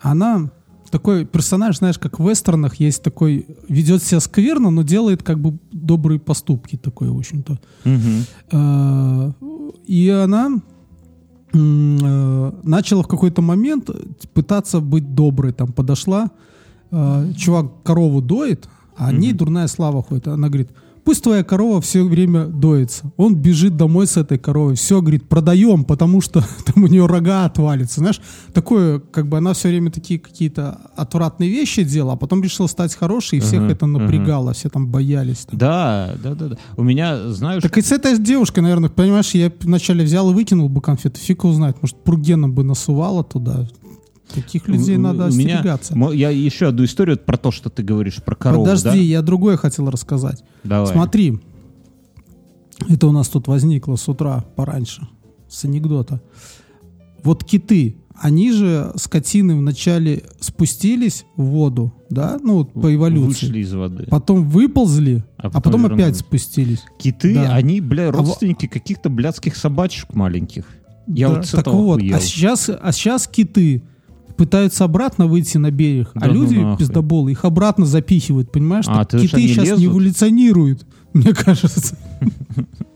Она 0.00 0.50
такой 0.90 1.24
персонаж, 1.24 1.78
знаешь, 1.78 1.98
как 1.98 2.18
в 2.18 2.28
вестернах 2.28 2.76
есть 2.76 3.02
такой, 3.02 3.46
ведет 3.68 4.02
себя 4.02 4.20
скверно, 4.20 4.70
но 4.70 4.82
делает 4.82 5.22
как 5.22 5.38
бы 5.38 5.58
добрые 5.72 6.18
поступки 6.18 6.76
такой, 6.76 7.08
в 7.08 7.18
общем-то. 7.18 7.58
Э, 8.52 9.32
И 9.86 10.08
она 10.08 10.50
э, 11.52 12.52
начала 12.62 13.02
в 13.02 13.08
какой-то 13.08 13.42
момент 13.42 13.90
пытаться 14.32 14.80
быть 14.80 15.14
доброй. 15.14 15.52
Там 15.52 15.72
подошла, 15.72 16.30
э, 16.90 17.32
чувак 17.36 17.82
корову 17.82 18.22
доит, 18.22 18.68
а 18.96 19.08
о 19.08 19.12
ней 19.12 19.32
дурная 19.32 19.68
слава 19.68 20.02
ходит. 20.02 20.28
Она 20.28 20.48
говорит, 20.48 20.70
пусть 21.08 21.22
твоя 21.22 21.42
корова 21.42 21.80
все 21.80 22.04
время 22.04 22.44
доится. 22.44 23.10
Он 23.16 23.34
бежит 23.34 23.78
домой 23.78 24.06
с 24.06 24.18
этой 24.18 24.36
коровой. 24.36 24.74
Все, 24.74 25.00
говорит, 25.00 25.26
продаем, 25.26 25.84
потому 25.84 26.20
что 26.20 26.44
там 26.66 26.84
у 26.84 26.86
нее 26.86 27.06
рога 27.06 27.46
отвалится. 27.46 28.00
Знаешь, 28.00 28.20
такое, 28.52 28.98
как 28.98 29.26
бы 29.26 29.38
она 29.38 29.54
все 29.54 29.68
время 29.68 29.90
такие 29.90 30.20
какие-то 30.20 30.78
отвратные 30.96 31.48
вещи 31.48 31.82
делала, 31.82 32.12
а 32.12 32.16
потом 32.16 32.42
решила 32.42 32.66
стать 32.66 32.94
хорошей, 32.94 33.38
и 33.38 33.40
всех 33.40 33.62
Ага, 33.62 33.72
это 33.72 33.86
напрягало, 33.86 34.52
все 34.52 34.68
там 34.68 34.88
боялись. 34.88 35.46
там. 35.46 35.58
Да, 35.58 36.14
да, 36.22 36.34
да, 36.34 36.48
да. 36.48 36.56
У 36.76 36.82
меня, 36.82 37.32
знаешь, 37.32 37.62
Так 37.62 37.78
и 37.78 37.80
с 37.80 37.90
этой 37.90 38.18
девушкой, 38.18 38.60
наверное, 38.60 38.90
понимаешь, 38.90 39.30
я 39.30 39.50
вначале 39.62 40.04
взял 40.04 40.30
и 40.30 40.34
выкинул 40.34 40.68
бы 40.68 40.82
конфеты, 40.82 41.18
фиг 41.18 41.42
его 41.42 41.54
знает, 41.54 41.78
может, 41.80 41.96
Пургена 42.04 42.50
бы 42.50 42.64
насувала 42.64 43.24
туда. 43.24 43.66
Таких 44.34 44.68
людей 44.68 44.96
у- 44.96 45.00
надо 45.00 45.26
у 45.26 45.30
меня- 45.32 45.56
остерегаться. 45.56 45.96
мо- 45.96 46.12
я 46.12 46.30
еще 46.30 46.68
одну 46.68 46.84
историю 46.84 47.18
про 47.18 47.36
то, 47.36 47.50
что 47.50 47.70
ты 47.70 47.82
говоришь 47.82 48.22
про 48.22 48.34
корову, 48.34 48.64
Подожди, 48.64 48.84
да? 48.90 48.94
я 48.94 49.22
другое 49.22 49.56
хотел 49.56 49.88
рассказать. 49.90 50.44
Давай. 50.64 50.92
Смотри, 50.92 51.38
это 52.88 53.06
у 53.06 53.12
нас 53.12 53.28
тут 53.28 53.48
возникло 53.48 53.96
с 53.96 54.08
утра 54.08 54.44
пораньше, 54.56 55.08
с 55.48 55.64
анекдота. 55.64 56.20
Вот 57.24 57.42
киты, 57.44 57.96
они 58.20 58.52
же, 58.52 58.92
скотины, 58.96 59.56
вначале 59.56 60.22
спустились 60.40 61.24
в 61.36 61.44
воду, 61.44 61.92
да, 62.10 62.38
ну, 62.42 62.58
вот 62.58 62.72
по 62.72 62.94
эволюции. 62.94 63.46
Вышли 63.46 63.60
из 63.60 63.72
воды. 63.72 64.06
Потом 64.10 64.48
выползли, 64.48 65.24
А 65.36 65.46
а 65.48 65.50
потом 65.50 65.82
потом, 65.82 65.94
опять 65.96 66.16
спустились. 66.16 66.82
Киты, 66.98 67.34
Да. 67.34 67.54
они, 67.54 67.80
бля, 67.80 68.10
во- 68.12 68.18
родственники 68.18 68.66
каких-то 68.66 69.08
блядских 69.08 69.56
собачек 69.56 70.14
маленьких. 70.14 70.64
Я 71.06 71.28
Да, 71.28 71.34
вот 71.36 71.46
с 71.46 71.50
так 71.52 71.60
этого 71.62 71.76
вот, 71.76 71.96
охуел. 71.98 72.16
а 72.16 72.20
сейчас, 72.20 72.68
а 72.70 72.92
сейчас 72.92 73.26
киты 73.26 73.82
пытаются 74.38 74.84
обратно 74.84 75.26
выйти 75.26 75.58
на 75.58 75.70
берег, 75.70 76.12
Да 76.14 76.26
а 76.26 76.28
ну 76.28 76.34
люди 76.42 76.54
нахуй. 76.54 76.78
пиздоболы 76.78 77.32
их 77.32 77.44
обратно 77.44 77.84
запихивают, 77.84 78.50
понимаешь? 78.50 78.86
А, 78.88 79.04
ты 79.04 79.18
киты 79.18 79.42
сейчас 79.42 79.64
не 79.64 79.70
лезут? 79.72 79.84
эволюционируют, 79.84 80.86
мне 81.12 81.34
кажется. 81.34 81.98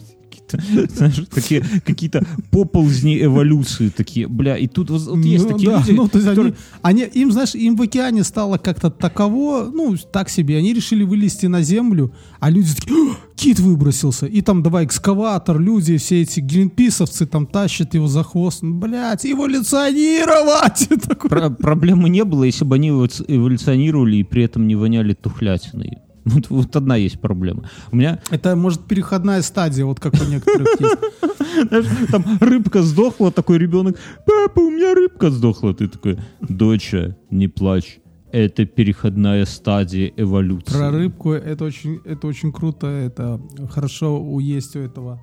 Знаешь, 0.96 1.22
такие 1.30 1.62
какие-то 1.84 2.24
поползни 2.50 3.22
эволюции 3.22 3.88
такие, 3.88 4.28
бля, 4.28 4.56
и 4.56 4.66
тут 4.66 4.90
вот, 4.90 5.16
есть 5.24 5.44
Ну 5.44 5.50
такие 5.52 5.70
да, 5.70 5.78
люди, 5.78 5.90
ну, 5.92 6.08
то 6.08 6.18
есть 6.18 6.28
которые- 6.28 6.54
они, 6.82 7.02
они, 7.04 7.12
им, 7.22 7.32
знаешь, 7.32 7.54
им 7.54 7.76
в 7.76 7.82
океане 7.82 8.24
стало 8.24 8.58
как-то 8.58 8.90
таково, 8.90 9.70
ну, 9.72 9.96
так 10.12 10.28
себе, 10.28 10.56
они 10.58 10.72
решили 10.74 11.04
вылезти 11.04 11.46
на 11.46 11.62
землю, 11.62 12.12
а 12.40 12.50
люди 12.50 12.74
такие, 12.74 12.96
«О, 12.96 13.16
кит 13.36 13.58
выбросился, 13.60 14.26
и 14.26 14.40
там 14.42 14.62
давай 14.62 14.84
экскаватор, 14.84 15.58
люди, 15.60 15.96
все 15.96 16.22
эти 16.22 16.40
гринписовцы 16.40 17.26
там 17.26 17.46
тащат 17.46 17.94
его 17.94 18.06
за 18.08 18.22
хвост, 18.22 18.62
ну, 18.62 18.74
блядь, 18.78 19.24
эволюционировать! 19.26 20.88
Про- 21.28 21.50
проблемы 21.50 22.08
не 22.08 22.24
было, 22.24 22.44
если 22.44 22.64
бы 22.64 22.76
они 22.76 22.90
эволюц- 22.90 23.24
эволюционировали 23.26 24.16
и 24.16 24.22
при 24.24 24.44
этом 24.44 24.66
не 24.66 24.74
воняли 24.76 25.14
тухлятиной. 25.14 25.98
Вот, 26.32 26.50
вот 26.50 26.76
одна 26.76 26.96
есть 26.96 27.20
проблема. 27.20 27.68
У 27.90 27.96
меня 27.96 28.20
Это, 28.30 28.56
может, 28.56 28.84
переходная 28.86 29.42
стадия, 29.42 29.84
вот 29.84 30.00
как 30.00 30.14
у 30.14 30.24
некоторых 30.24 30.68
есть. 30.80 32.10
там 32.10 32.24
рыбка 32.40 32.82
сдохла, 32.82 33.32
такой 33.32 33.58
ребенок, 33.58 33.98
папа, 34.26 34.60
у 34.60 34.70
меня 34.70 34.94
рыбка 34.94 35.30
сдохла. 35.30 35.74
Ты 35.74 35.88
такой, 35.88 36.18
доча, 36.40 37.16
не 37.30 37.48
плачь. 37.48 37.98
Это 38.30 38.64
переходная 38.64 39.44
стадия 39.44 40.12
эволюции. 40.16 40.72
Про 40.72 40.90
рыбку 40.90 41.32
это 41.32 41.64
очень, 41.64 42.00
это 42.04 42.26
очень 42.26 42.50
круто. 42.50 42.86
Это 42.86 43.40
хорошо 43.70 44.22
у 44.22 44.40
есть 44.40 44.74
у 44.74 44.80
этого 44.80 45.20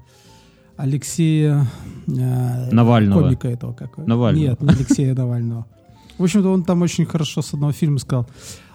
Алексея 0.77 1.65
э, 2.07 2.71
Навального. 2.71 3.23
комика 3.23 3.47
этого 3.47 3.73
как 3.73 3.97
Навального. 3.97 4.49
Нет, 4.49 4.61
не 4.61 4.69
Алексея 4.69 5.15
Навального. 5.15 5.65
В 6.19 6.23
общем-то, 6.23 6.49
он 6.51 6.63
там 6.63 6.81
очень 6.83 7.05
хорошо 7.05 7.41
с 7.41 7.53
одного 7.53 7.71
фильма 7.71 7.97
сказал. 7.97 8.27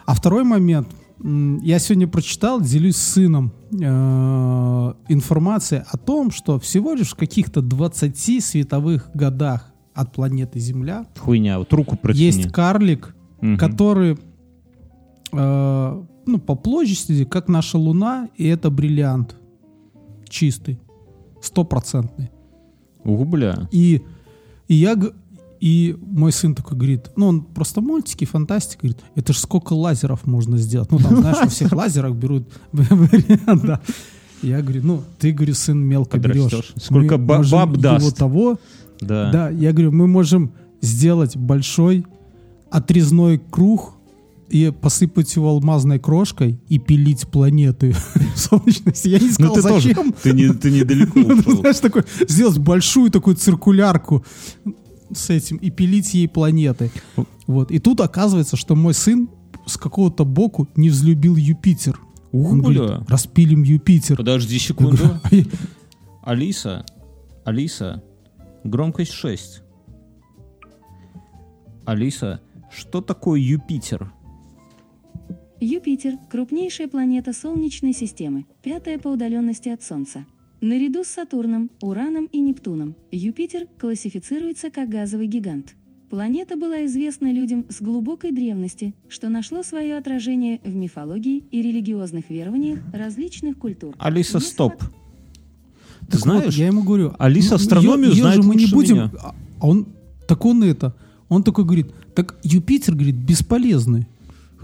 А 0.05 0.15
второй 0.15 0.45
момент. 0.45 0.89
Я 1.27 1.79
сегодня 1.79 2.07
прочитал, 2.07 2.61
делюсь 2.61 2.97
с 2.97 3.13
сыном 3.15 3.51
э, 3.73 4.95
информацией 5.09 5.83
о 5.91 5.97
том, 5.97 6.31
что 6.31 6.59
всего 6.61 6.93
лишь 6.93 7.13
в 7.13 7.17
каких-то 7.17 7.63
20 7.63 8.45
световых 8.45 9.09
годах 9.15 9.73
от 9.95 10.13
планеты 10.13 10.59
Земля 10.59 11.07
Хуйня, 11.19 11.59
вот 11.59 11.73
руку 11.73 11.97
протяни. 11.97 12.25
есть 12.27 12.53
карлик, 12.53 13.15
Мгм. 13.41 13.57
который 13.57 14.19
э, 15.33 16.03
ну, 16.27 16.39
по 16.39 16.55
площади, 16.57 17.25
как 17.25 17.49
наша 17.49 17.79
Луна, 17.79 18.29
и 18.37 18.47
это 18.47 18.71
бриллиант. 18.71 19.37
Чистый. 20.29 20.79
Стопроцентный. 21.41 22.31
Ух, 23.03 23.27
бля. 23.27 23.69
И, 23.71 24.03
и 24.69 24.75
я... 24.75 24.95
И 25.65 25.97
мой 26.03 26.31
сын 26.31 26.55
такой 26.55 26.77
говорит, 26.77 27.11
ну, 27.17 27.27
он 27.29 27.41
просто 27.43 27.81
мультики, 27.81 28.27
фантастика, 28.27 28.83
говорит, 28.83 29.03
это 29.15 29.33
ж 29.33 29.39
сколько 29.39 29.73
лазеров 29.73 30.27
можно 30.27 30.59
сделать. 30.59 30.91
Ну, 30.93 30.99
там, 30.99 31.17
знаешь, 31.17 31.39
во 31.41 31.49
всех 31.49 31.73
лазерах 31.81 32.13
берут 32.15 32.47
вариант, 32.73 33.63
да. 33.65 33.81
Я 34.43 34.61
говорю, 34.61 34.81
ну, 34.85 35.03
ты, 35.19 35.33
говорю, 35.33 35.55
сын, 35.55 35.79
мелко 35.79 36.19
берешь. 36.19 36.75
Сколько 36.77 37.17
ба- 37.17 37.43
баб 37.51 37.71
его 37.71 37.81
даст. 37.81 38.15
того, 38.19 38.59
Да. 39.01 39.31
да, 39.33 39.49
я 39.49 39.73
говорю, 39.73 39.91
мы 39.93 40.07
можем 40.07 40.53
сделать 40.83 41.35
большой 41.35 42.05
отрезной 42.71 43.39
круг 43.39 43.95
и 44.51 44.71
посыпать 44.71 45.35
его 45.35 45.49
алмазной 45.49 45.99
крошкой 45.99 46.61
и 46.69 46.79
пилить 46.79 47.27
планеты 47.29 47.93
в 48.35 48.39
солнечности. 48.39 49.09
Я 49.09 49.19
не 49.19 49.29
Ну 49.29 49.33
сказал, 49.33 49.55
ты 49.55 49.63
тоже, 49.63 49.89
зачем. 49.89 50.13
ты, 50.23 50.33
не, 50.35 50.53
ты 50.53 50.71
недалеко 50.71 51.21
Ну, 51.21 51.37
ушел. 51.39 51.57
Знаешь, 51.61 51.79
такой, 51.79 52.03
сделать 52.29 52.59
большую 52.59 53.11
такую 53.11 53.37
циркулярку 53.37 54.25
с 55.17 55.31
этим 55.31 55.57
и 55.59 55.71
пилить 55.71 56.15
ей 56.15 56.29
планеты. 56.29 56.91
Вот. 57.47 57.71
И 57.71 57.79
тут 57.79 58.01
оказывается, 58.01 58.57
что 58.57 58.75
мой 58.75 58.95
сын 58.95 59.29
с 59.67 59.77
какого-то 59.77 60.25
боку 60.25 60.69
не 60.77 60.91
взлюбил 60.91 61.37
Юпитер. 61.37 61.99
Ух, 62.33 62.53
Он 62.53 62.63
бля. 62.63 62.79
говорит, 62.81 63.11
распилим 63.11 63.63
Юпитер. 63.63 64.17
Подожди 64.17 64.59
секунду. 64.59 64.97
говорю, 64.97 65.15
«А 65.23 65.35
я- 65.35 65.45
Алиса, 66.23 66.85
Алиса, 67.45 68.03
громкость 68.65 69.13
6. 69.13 69.63
Алиса, 71.85 72.41
что 72.71 73.01
такое 73.01 73.41
Юпитер? 73.41 74.13
Юпитер– 75.61 76.15
крупнейшая 76.31 76.89
планета 76.89 77.33
Солнечной 77.33 77.93
системы, 77.95 78.47
пятая 78.63 78.99
по 78.99 79.09
удаленности 79.09 79.69
от 79.69 79.83
Солнца. 79.83 80.25
Наряду 80.65 81.05
с 81.05 81.09
Сатурном, 81.09 81.71
Ураном 81.83 82.25
и 82.33 82.41
Нептуном, 82.41 82.97
Юпитер 83.13 83.67
классифицируется 83.79 84.71
как 84.71 84.89
газовый 84.89 85.27
гигант. 85.27 85.75
Планета 86.09 86.57
была 86.57 86.87
известна 86.87 87.31
людям 87.31 87.67
с 87.69 87.83
глубокой 87.83 88.33
древности, 88.33 88.95
что 89.11 89.29
нашло 89.29 89.63
свое 89.63 89.99
отражение 89.99 90.63
в 90.65 90.75
мифологии 90.75 91.45
и 91.51 91.61
религиозных 91.61 92.31
верованиях 92.31 92.79
различных 92.95 93.59
культур. 93.59 93.95
Алиса, 93.99 94.39
Несмотря- 94.39 94.49
стоп. 94.49 94.73
Ты 94.81 94.87
Так 96.07 96.13
вот, 96.13 96.21
знаешь, 96.21 96.55
я 96.55 96.69
ему 96.69 96.83
говорю. 96.83 97.13
Алиса 97.19 97.51
ну, 97.51 97.57
астрономию 97.57 98.13
её 98.13 98.23
знает 98.23 98.43
же 98.43 98.49
мы 98.49 98.55
не 98.55 98.67
будем. 98.67 98.95
меня. 98.95 99.11
А 99.21 99.35
он, 99.61 99.89
так 100.27 100.47
он 100.47 100.63
это, 100.63 100.97
он 101.29 101.43
такой 101.43 101.65
говорит, 101.65 101.93
так 102.15 102.39
Юпитер, 102.43 102.95
говорит, 102.95 103.17
бесполезный. 103.17 104.07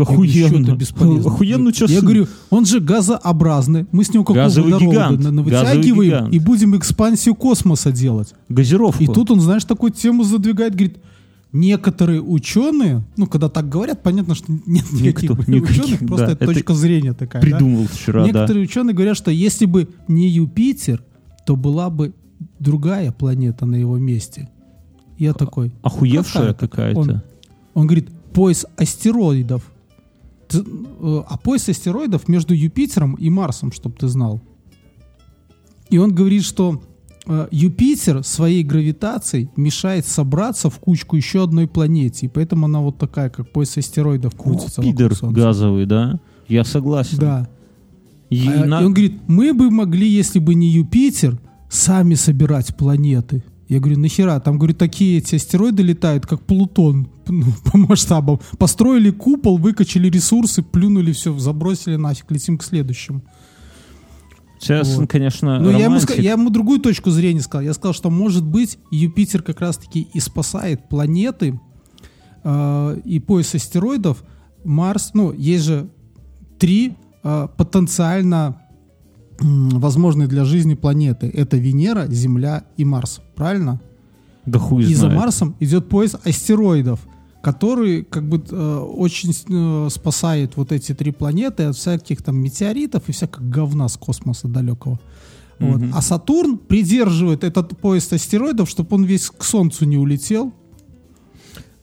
Я 0.00 0.48
говорю, 0.48 0.80
«Что 0.80 0.94
охуенно. 0.94 1.26
Охуенно, 1.26 1.74
что 1.74 1.86
Я 1.86 2.00
говорю, 2.00 2.26
он 2.50 2.66
же 2.66 2.80
газообразный. 2.80 3.86
Мы 3.92 4.04
с 4.04 4.12
него 4.12 4.24
какого 4.24 4.44
водорода 4.44 5.42
вытягиваем 5.42 6.30
и 6.30 6.38
будем 6.38 6.76
экспансию 6.76 7.34
космоса 7.34 7.92
делать. 7.92 8.34
газировку. 8.48 9.02
И 9.02 9.06
тут 9.06 9.30
он, 9.30 9.40
знаешь, 9.40 9.64
такую 9.64 9.92
тему 9.92 10.24
задвигает, 10.24 10.74
говорит, 10.74 10.98
некоторые 11.52 12.22
ученые, 12.22 13.02
ну, 13.16 13.26
когда 13.26 13.48
так 13.48 13.68
говорят, 13.68 14.02
понятно, 14.02 14.34
что 14.34 14.52
нет 14.66 14.90
никаких 14.92 15.30
Никто- 15.30 15.52
никаких, 15.52 15.84
ученых, 15.84 16.06
просто 16.06 16.26
да, 16.26 16.32
это 16.32 16.46
точка 16.46 16.74
зрения 16.74 17.12
такая. 17.12 17.42
да? 17.42 17.48
придумал 17.48 17.86
вчера, 17.86 18.20
да. 18.22 18.26
Некоторые 18.26 18.64
ученые 18.64 18.94
говорят, 18.94 19.16
что 19.16 19.30
если 19.30 19.66
бы 19.66 19.88
не 20.08 20.28
Юпитер, 20.28 21.02
то 21.44 21.56
была 21.56 21.90
бы 21.90 22.12
другая 22.58 23.10
планета 23.12 23.66
на 23.66 23.76
его 23.76 23.98
месте. 23.98 24.48
Я 25.18 25.34
такой, 25.34 25.72
Охуевшая 25.82 26.54
Какая 26.54 26.94
какая-то. 26.94 27.22
он 27.74 27.86
говорит, 27.86 28.08
пояс 28.32 28.64
астероидов. 28.76 29.62
Ты, 30.50 30.58
э, 30.58 31.22
а 31.28 31.38
пояс 31.38 31.68
астероидов 31.68 32.28
между 32.28 32.54
Юпитером 32.54 33.14
и 33.14 33.30
Марсом, 33.30 33.72
чтобы 33.72 33.96
ты 33.96 34.08
знал. 34.08 34.40
И 35.90 35.98
он 35.98 36.14
говорит, 36.14 36.44
что 36.44 36.82
э, 37.26 37.48
Юпитер 37.50 38.22
своей 38.24 38.62
гравитацией 38.62 39.50
мешает 39.56 40.06
собраться 40.06 40.70
в 40.70 40.78
кучку 40.78 41.16
еще 41.16 41.42
одной 41.44 41.66
планете. 41.66 42.26
И 42.26 42.28
поэтому 42.28 42.66
она 42.66 42.80
вот 42.80 42.98
такая, 42.98 43.30
как 43.30 43.50
пояс 43.50 43.76
астероидов 43.76 44.34
крутится. 44.36 44.80
вокруг 44.82 44.96
Пидор 44.96 45.32
газовый, 45.32 45.86
да? 45.86 46.20
Я 46.48 46.64
согласен. 46.64 47.18
Да. 47.18 47.48
И 48.28 48.46
А, 48.48 48.64
на- 48.66 48.80
и 48.80 48.84
он 48.84 48.92
говорит, 48.94 49.20
мы 49.26 49.52
бы 49.52 49.70
могли, 49.70 50.08
если 50.08 50.38
бы 50.38 50.54
не 50.54 50.68
Юпитер, 50.68 51.40
сами 51.68 52.14
собирать 52.14 52.76
планеты. 52.76 53.42
Я 53.70 53.78
говорю, 53.78 54.00
нахера? 54.00 54.40
Там, 54.40 54.58
говорю, 54.58 54.74
такие 54.74 55.18
эти 55.18 55.36
астероиды 55.36 55.84
летают, 55.84 56.26
как 56.26 56.42
Плутон 56.42 57.08
ну, 57.28 57.44
по 57.64 57.78
масштабам. 57.78 58.40
Построили 58.58 59.10
купол, 59.10 59.58
выкачали 59.58 60.10
ресурсы, 60.10 60.60
плюнули 60.62 61.12
все, 61.12 61.38
забросили 61.38 61.94
нафиг, 61.94 62.28
летим 62.32 62.58
к 62.58 62.64
следующему. 62.64 63.22
Сейчас, 64.58 64.96
Вот. 64.96 65.08
конечно, 65.08 65.60
Ну, 65.60 65.70
я 65.70 65.84
ему, 65.84 66.00
я 66.16 66.32
ему 66.32 66.50
другую 66.50 66.80
точку 66.80 67.10
зрения 67.10 67.42
сказал. 67.42 67.64
Я 67.64 67.72
сказал, 67.72 67.94
что, 67.94 68.10
может 68.10 68.44
быть, 68.44 68.76
Юпитер 68.90 69.40
как 69.40 69.60
раз-таки 69.60 70.08
и 70.12 70.18
спасает 70.18 70.88
планеты 70.88 71.60
э, 72.42 73.00
и 73.04 73.20
пояс 73.20 73.54
астероидов. 73.54 74.24
Марс, 74.64 75.12
ну, 75.14 75.32
есть 75.32 75.64
же 75.64 75.88
три 76.58 76.94
э, 77.22 77.48
потенциально 77.56 78.60
возможные 79.40 80.28
для 80.28 80.44
жизни 80.44 80.74
планеты. 80.74 81.28
Это 81.28 81.56
Венера, 81.56 82.06
Земля 82.08 82.64
и 82.76 82.84
Марс. 82.84 83.20
Правильно? 83.34 83.80
Да 84.46 84.58
хуй 84.58 84.84
и 84.84 84.94
за 84.94 85.06
знает. 85.06 85.18
Марсом 85.18 85.56
идет 85.60 85.88
пояс 85.88 86.16
астероидов, 86.24 87.00
который 87.42 88.04
как 88.04 88.28
бы 88.28 88.42
э, 88.50 88.78
очень 88.78 89.32
э, 89.32 89.88
спасает 89.90 90.56
вот 90.56 90.72
эти 90.72 90.94
три 90.94 91.12
планеты 91.12 91.64
от 91.64 91.76
всяких 91.76 92.22
там 92.22 92.36
метеоритов 92.38 93.08
и 93.08 93.12
всякого 93.12 93.44
говна 93.44 93.88
с 93.88 93.96
космоса 93.96 94.48
далекого. 94.48 94.98
Вот. 95.58 95.80
Мгм. 95.80 95.92
А 95.94 96.00
Сатурн 96.00 96.58
придерживает 96.58 97.44
этот 97.44 97.78
пояс 97.78 98.10
астероидов, 98.12 98.68
чтобы 98.68 98.96
он 98.96 99.04
весь 99.04 99.30
к 99.30 99.44
Солнцу 99.44 99.84
не 99.84 99.98
улетел. 99.98 100.54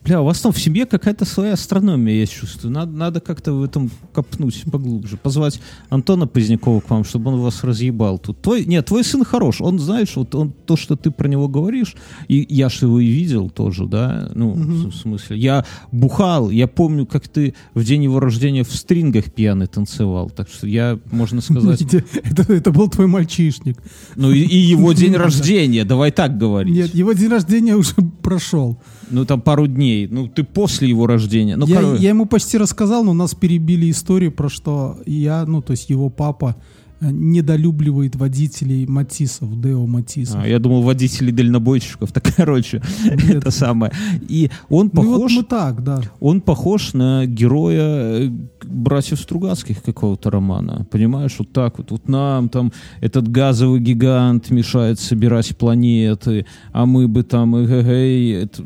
Бля, 0.08 0.22
у 0.22 0.26
вас 0.26 0.40
там 0.40 0.54
в 0.54 0.62
семье 0.62 0.86
какая-то 0.86 1.26
своя 1.26 1.54
астрономия, 1.54 2.22
я 2.22 2.26
чувствую. 2.28 2.74
Надо, 2.74 2.94
надо 2.94 3.20
как-то 3.20 3.52
в 3.52 3.62
этом 3.62 3.92
копнуть 4.14 4.64
поглубже. 4.72 5.18
Позвать 5.18 5.60
Антона 5.90 6.28
Позднякова 6.28 6.80
к 6.80 6.90
вам, 6.90 7.04
чтобы 7.04 7.30
он 7.30 7.42
вас 7.42 7.62
разъебал 7.66 8.18
тут. 8.18 8.42
Твой, 8.42 8.64
нет, 8.64 8.86
твой 8.86 9.04
сын 9.04 9.26
хорош. 9.26 9.60
Он, 9.60 9.80
знаешь, 9.80 10.16
вот 10.16 10.34
он, 10.34 10.54
то, 10.66 10.78
что 10.78 10.96
ты 10.96 11.12
про 11.12 11.28
него 11.28 11.50
говоришь, 11.50 11.98
и 12.30 12.46
я 12.48 12.70
же 12.70 12.86
его 12.86 13.02
и 13.02 13.06
видел 13.06 13.50
тоже, 13.50 13.86
да, 13.86 14.32
ну, 14.34 14.52
в, 14.52 14.92
в 14.92 14.96
смысле. 14.96 15.40
Я 15.40 15.66
бухал, 15.92 16.52
я 16.52 16.68
помню, 16.68 17.06
как 17.06 17.28
ты 17.28 17.54
в 17.74 17.84
день 17.84 18.06
его 18.06 18.22
рождения 18.22 18.64
в 18.64 18.74
стрингах 18.74 19.26
пьяный 19.34 19.68
танцевал. 19.68 20.30
Так 20.30 20.48
что 20.48 20.68
я, 20.68 20.98
можно 21.12 21.42
сказать, 21.42 21.82
Это, 22.24 22.54
это 22.54 22.72
был 22.72 22.88
твой 22.88 23.08
мальчишник. 23.08 23.78
ну 24.16 24.32
и, 24.32 24.40
и 24.40 24.56
его 24.56 24.94
день 24.94 25.16
рождения, 25.18 25.84
давай 25.84 26.12
так 26.12 26.38
говорить. 26.38 26.74
Нет, 26.74 26.96
его 26.96 27.12
день 27.12 27.28
рождения 27.28 27.76
уже 27.76 27.94
прошел. 28.22 28.80
Ну 29.10 29.26
там 29.26 29.42
пару 29.42 29.68
дней, 29.68 30.08
ну 30.08 30.28
ты 30.28 30.44
после 30.44 30.90
его 30.90 31.08
рождения. 31.08 31.56
Ну, 31.56 31.66
я, 31.66 31.76
короче. 31.76 32.04
я 32.04 32.10
ему 32.10 32.26
почти 32.26 32.58
рассказал, 32.58 33.04
но 33.04 33.14
нас 33.14 33.34
перебили 33.34 33.90
историю 33.90 34.32
про 34.32 34.50
что 34.50 34.98
я, 35.06 35.46
ну, 35.46 35.62
то 35.62 35.72
есть 35.72 35.90
его 35.90 36.10
папа 36.10 36.56
э, 37.00 37.10
недолюбливает 37.12 38.16
водителей 38.16 38.86
Матисов, 38.86 39.60
Део 39.62 39.86
Матисов. 39.86 40.42
А, 40.42 40.48
я 40.48 40.60
думал, 40.60 40.82
водителей 40.82 41.32
дальнобойщиков. 41.32 42.12
Так, 42.12 42.34
короче, 42.36 42.82
Нет. 43.04 43.36
это 43.36 43.52
самое. 43.52 43.92
И 44.28 44.50
он 44.70 44.90
Ну, 44.94 45.02
вот 45.04 45.14
похож, 45.14 45.36
мы 45.36 45.44
так, 45.44 45.84
да. 45.84 46.02
он 46.20 46.42
похож 46.42 46.94
на 46.94 47.26
героя 47.26 48.28
э, 48.28 48.32
братьев 48.68 49.20
Стругацких 49.20 49.82
какого-то 49.82 50.30
романа. 50.30 50.86
Понимаешь, 50.92 51.36
вот 51.40 51.52
так 51.52 51.78
вот. 51.78 51.92
Вот 51.92 52.08
нам 52.08 52.50
там 52.50 52.72
этот 53.02 53.28
газовый 53.30 53.80
гигант 53.80 54.50
мешает 54.52 55.00
собирать 55.00 55.56
планеты, 55.58 56.46
а 56.72 56.86
мы 56.86 57.08
бы 57.08 57.24
там... 57.24 57.56
эгэгэй. 57.56 58.44
Это, 58.44 58.64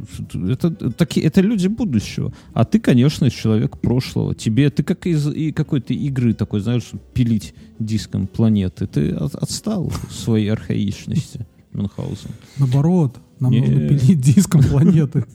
это, 0.50 0.92
такие, 0.92 1.26
это 1.26 1.42
люди 1.42 1.68
будущего. 1.68 2.34
А 2.54 2.66
ты, 2.66 2.80
конечно, 2.80 3.30
человек 3.30 3.78
прошлого. 3.78 4.36
Тебе, 4.36 4.70
ты 4.70 4.84
как 4.84 5.08
из 5.08 5.28
и 5.28 5.52
какой-то 5.52 5.94
игры 5.94 6.34
такой, 6.34 6.62
знаешь, 6.62 6.92
пилить 7.14 7.54
диском 7.80 8.28
планеты. 8.28 8.88
Ты 8.88 9.12
от- 9.12 9.36
отстал 9.36 9.90
в 9.90 10.14
своей 10.14 10.50
архаичности, 10.50 11.46
Мюнхгаузен. 11.74 12.32
Наоборот, 12.58 13.18
нам 13.40 13.52
нужно 13.52 13.88
пилить 13.88 14.22
диском 14.22 14.62
планеты. 14.64 15.26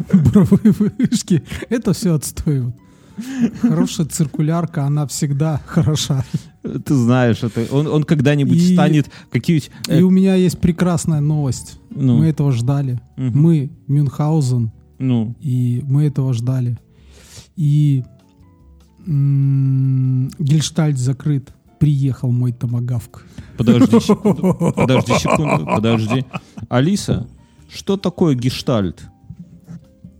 Буровые 0.12 0.72
вышки. 0.72 1.42
Это 1.68 1.92
все 1.92 2.14
отстой. 2.14 2.72
Хорошая 3.62 4.06
циркулярка, 4.06 4.84
она 4.84 5.06
всегда 5.06 5.60
хороша. 5.66 6.24
Ты 6.62 6.94
знаешь, 6.94 7.42
это 7.42 7.66
он, 7.74 7.86
он 7.86 8.04
когда-нибудь 8.04 8.56
И- 8.58 8.74
станет 8.74 9.10
какие-нибудь... 9.30 9.70
э, 9.88 9.98
И 10.00 10.02
у 10.02 10.10
меня 10.10 10.34
есть 10.34 10.58
прекрасная 10.60 11.20
новость. 11.20 11.78
ну, 11.90 12.18
Мы 12.18 12.26
этого 12.26 12.52
ждали. 12.52 13.00
мгм. 13.16 13.40
Мы, 13.40 13.70
Мюнхгаузен, 13.88 14.70
ну, 14.98 15.34
и 15.40 15.82
мы 15.86 16.04
этого 16.04 16.32
ждали. 16.34 16.78
И 17.56 18.04
м, 19.06 20.30
Гельштальт 20.38 20.98
закрыт. 20.98 21.52
Приехал 21.78 22.30
мой 22.30 22.52
томагавк. 22.52 23.24
подожди 23.56 24.00
секунду, 24.00 24.72
подожди 24.76 25.12
секунду, 25.14 25.64
подожди. 25.64 26.24
Алиса, 26.68 27.26
что 27.74 27.96
такое 27.96 28.34
гештальт? 28.34 29.02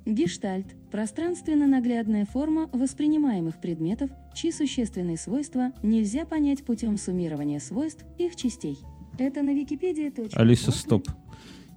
Гештальт– 0.06 0.66
пространственно-наглядная 0.90 2.26
форма 2.26 2.68
воспринимаемых 2.72 3.60
предметов, 3.60 4.10
чьи 4.34 4.52
существенные 4.52 5.16
свойства 5.16 5.72
нельзя 5.82 6.24
понять 6.24 6.64
путем 6.64 6.98
суммирования 6.98 7.60
свойств 7.60 8.04
их 8.18 8.36
частей. 8.36 8.78
Это 9.18 9.42
на 9.42 9.54
Википедии. 9.54 10.12
Алиса, 10.36 10.70
стоп. 10.70 11.08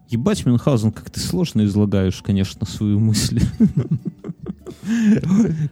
Ебать, 0.10 0.45
Мюнхгаузен, 0.45 0.91
как 0.91 1.10
ты 1.10 1.19
сложно 1.19 1.65
излагаешь, 1.65 2.21
конечно, 2.21 2.65
свою 2.65 2.99
мысль. 2.99 3.41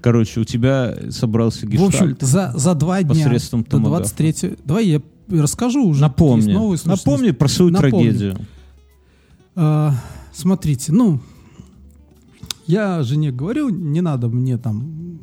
Короче, 0.02 0.40
у 0.40 0.44
тебя 0.44 0.96
собрался 1.10 1.68
В 1.68 1.84
общем, 1.84 1.88
гештальт. 1.88 2.22
за, 2.22 2.54
за 2.56 2.76
два 2.76 3.04
дня 3.04 3.10
посредством 3.10 3.64
до 3.64 3.72
томагавка. 3.72 4.10
23 4.16 4.58
Давай 4.64 4.88
я 4.88 5.02
расскажу 5.30 5.86
уже. 5.86 6.02
Напомни, 6.02 6.54
слушатели. 6.54 6.90
напомни 6.90 7.32
про 7.32 7.48
свою 7.48 7.72
Напомню. 7.72 7.92
трагедию. 7.92 8.38
А, 9.56 9.94
смотрите, 10.34 10.92
ну, 10.92 11.20
я 12.68 13.04
жене 13.04 13.32
говорю, 13.32 13.70
не 13.70 14.02
надо 14.02 14.28
мне 14.28 14.58
там 14.58 15.20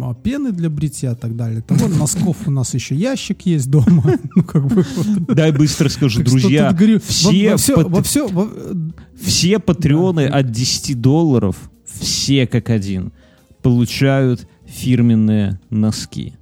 а, 0.00 0.14
пены 0.14 0.52
для 0.52 0.70
бритья 0.70 1.12
и 1.12 1.14
так 1.16 1.36
далее. 1.36 1.62
Того 1.62 1.88
носков 1.88 2.36
у 2.46 2.50
нас 2.50 2.74
еще 2.74 2.94
ящик 2.94 3.42
есть 3.42 3.70
дома. 3.70 4.04
Ну, 4.36 4.42
как 4.44 4.66
бы 4.66 4.84
вот. 4.96 5.34
Дай 5.34 5.52
быстро 5.52 5.88
скажу, 5.88 6.18
Так 6.20 6.28
друзья, 6.28 6.72
говорю, 6.72 7.00
все, 7.00 7.50
во, 7.50 7.52
во 7.52 7.56
все, 7.58 7.74
пат- 7.76 7.88
во 7.90 8.02
все, 8.02 8.28
во- 8.28 8.50
все 9.20 9.58
патреоны 9.58 10.28
Да. 10.28 10.36
от 10.38 10.50
10 10.50 11.00
долларов, 11.00 11.56
все 11.84 12.46
как 12.46 12.70
один, 12.70 13.12
получают 13.62 14.46
фирменные 14.66 15.60
носки. 15.70 16.34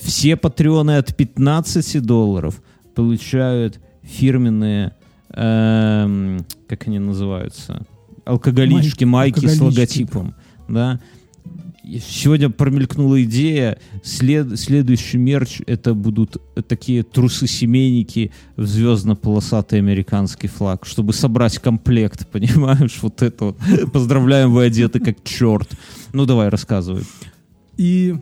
Все 0.00 0.36
патреоны 0.36 0.96
от 0.96 1.14
15 1.14 2.00
долларов 2.00 2.62
получают 2.94 3.78
фирменные, 4.02 4.94
эм, 5.28 6.46
как 6.66 6.86
они 6.86 6.98
называются, 6.98 7.84
алкоголички, 8.30 9.04
майки, 9.04 9.46
с 9.46 9.60
алкоголички. 9.60 9.62
логотипом. 9.62 10.34
Да? 10.68 11.00
Сегодня 11.82 12.50
промелькнула 12.50 13.22
идея, 13.24 13.78
след- 14.04 14.58
следующий 14.60 15.18
мерч 15.18 15.60
это 15.66 15.94
будут 15.94 16.36
такие 16.68 17.02
трусы-семейники 17.02 18.30
в 18.56 18.64
звездно-полосатый 18.66 19.78
американский 19.78 20.46
флаг, 20.46 20.86
чтобы 20.86 21.12
собрать 21.12 21.58
комплект, 21.58 22.28
понимаешь, 22.32 22.98
вот 23.02 23.22
это 23.22 23.46
вот. 23.46 23.58
Поздравляем, 23.92 24.52
вы 24.52 24.64
одеты 24.64 25.00
как 25.00 25.24
черт. 25.24 25.68
Ну 26.12 26.26
давай, 26.26 26.48
рассказывай. 26.48 27.02
И 27.76 28.14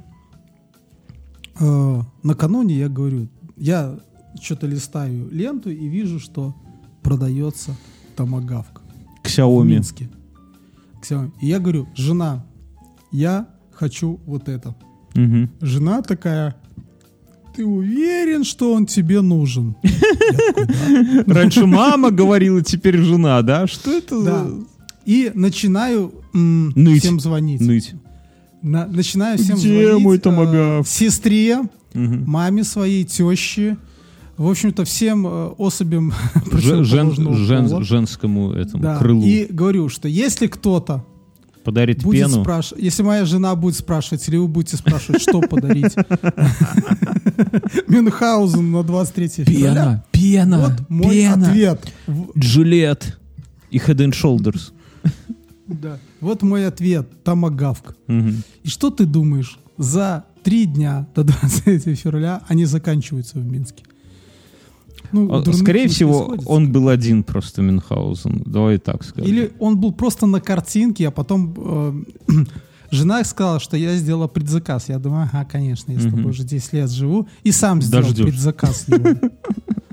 э, 1.61 2.01
накануне 2.23 2.79
я 2.79 2.89
говорю, 2.89 3.29
я 3.57 3.99
что-то 4.41 4.67
листаю 4.67 5.29
ленту 5.31 5.69
и 5.71 5.89
вижу, 5.89 6.21
что 6.21 6.55
продается 7.03 7.77
томагавк 8.17 8.78
в 9.29 9.39
Xiaomi. 9.39 9.65
Минске. 9.67 10.09
Xiaomi. 11.03 11.31
И 11.41 11.47
я 11.47 11.59
говорю, 11.59 11.89
жена, 11.97 12.45
я 13.13 13.47
хочу 13.73 14.21
вот 14.27 14.49
это. 14.49 14.75
Мгм. 15.15 15.51
Жена 15.61 16.03
такая, 16.03 16.57
ты 17.57 17.65
уверен, 17.65 18.45
что 18.45 18.73
он 18.73 18.87
тебе 18.87 19.21
нужен? 19.21 19.75
Раньше 21.27 21.67
мама 21.67 22.11
говорила, 22.11 22.63
теперь 22.63 22.99
жена, 22.99 23.43
да? 23.43 23.67
Что 23.67 23.91
это 23.93 24.21
за... 24.21 24.51
И 25.05 25.31
начинаю 25.35 26.13
всем 26.33 27.19
звонить. 27.21 27.61
Ныть. 27.61 27.95
На- 28.63 28.87
начинаю 28.87 29.39
всем 29.39 29.57
Где 29.57 29.87
звонить. 29.89 30.05
мой 30.05 30.17
э, 30.17 30.21
томагавк? 30.21 30.87
сестре, 30.87 31.61
маме 31.95 32.65
своей, 32.65 33.05
теще, 33.05 33.77
В 34.39 34.49
общем-то, 34.49 34.85
всем 34.85 35.27
э, 35.27 35.51
особям 35.59 36.13
Же- 36.53 36.85
жен- 36.85 37.13
жен- 37.35 37.85
женскому 37.85 38.53
этому 38.53 38.83
Да, 38.83 38.97
крылу 38.97 39.23
И 39.27 39.47
говорю, 39.51 39.89
что 39.89 40.07
если 40.09 40.47
кто-то 40.47 41.05
подарит 41.65 42.03
будет 42.03 42.29
пену. 42.29 42.43
спрашивать, 42.43 42.83
если 42.85 43.03
моя 43.03 43.25
жена 43.27 43.55
будет 43.57 43.75
спрашивать, 43.77 44.27
или 44.29 44.37
вы 44.37 44.47
будете 44.49 44.77
спрашивать, 44.77 45.21
что 45.23 45.41
подарить 45.41 45.93
Мюнхгаузен 47.89 48.71
на 48.71 48.83
23 48.83 49.29
февраля, 49.45 50.05
пена, 50.13 50.59
вот 50.79 50.89
мой 50.91 51.27
ответ. 51.27 51.93
Джилет 52.37 53.19
и 53.71 53.79
Head 53.79 53.97
and 53.97 54.13
Shoulders. 54.13 54.71
да, 55.67 55.99
Вот 56.21 56.43
мой 56.43 56.67
ответ, 56.67 57.23
томагавк. 57.25 57.97
Мгм. 58.07 58.43
И 58.63 58.69
что 58.69 58.91
ты 58.91 59.05
думаешь? 59.05 59.59
За 59.77 60.25
три 60.43 60.65
дня 60.67 61.07
до 61.15 61.25
23 61.25 61.95
февраля 61.95 62.43
они 62.49 62.65
заканчиваются 62.65 63.39
в 63.39 63.45
Минске. 63.45 63.85
Ну, 65.13 65.27
у 65.27 65.35
А, 65.35 65.53
Скорее 65.53 65.89
всего, 65.89 66.37
он 66.47 66.73
был 66.73 66.89
один 66.89 67.23
просто 67.23 67.63
Мюнхгаузен. 67.63 68.43
Давай 68.47 68.79
так 68.79 69.05
скажем. 69.05 69.31
Или 69.31 69.53
он 69.59 69.79
был 69.79 69.93
просто 69.93 70.27
на 70.27 70.41
картинке, 70.41 71.09
а 71.09 71.11
потом 71.11 71.55
э, 71.57 71.93
жена 72.91 73.25
сказала, 73.25 73.61
что 73.61 73.77
я 73.77 73.97
сделала 73.97 74.29
предзаказ. 74.29 74.89
Я 74.89 74.99
думаю, 74.99 75.29
ага, 75.33 75.49
конечно, 75.51 75.93
я 75.93 76.01
с 76.01 76.05
тобой 76.05 76.27
уже 76.27 76.45
10 76.45 76.73
лет 76.73 76.91
живу. 76.91 77.29
И 77.43 77.53
сам 77.53 77.83
сделал 77.83 78.05
Дождёшь. 78.05 78.31
предзаказ. 78.31 78.87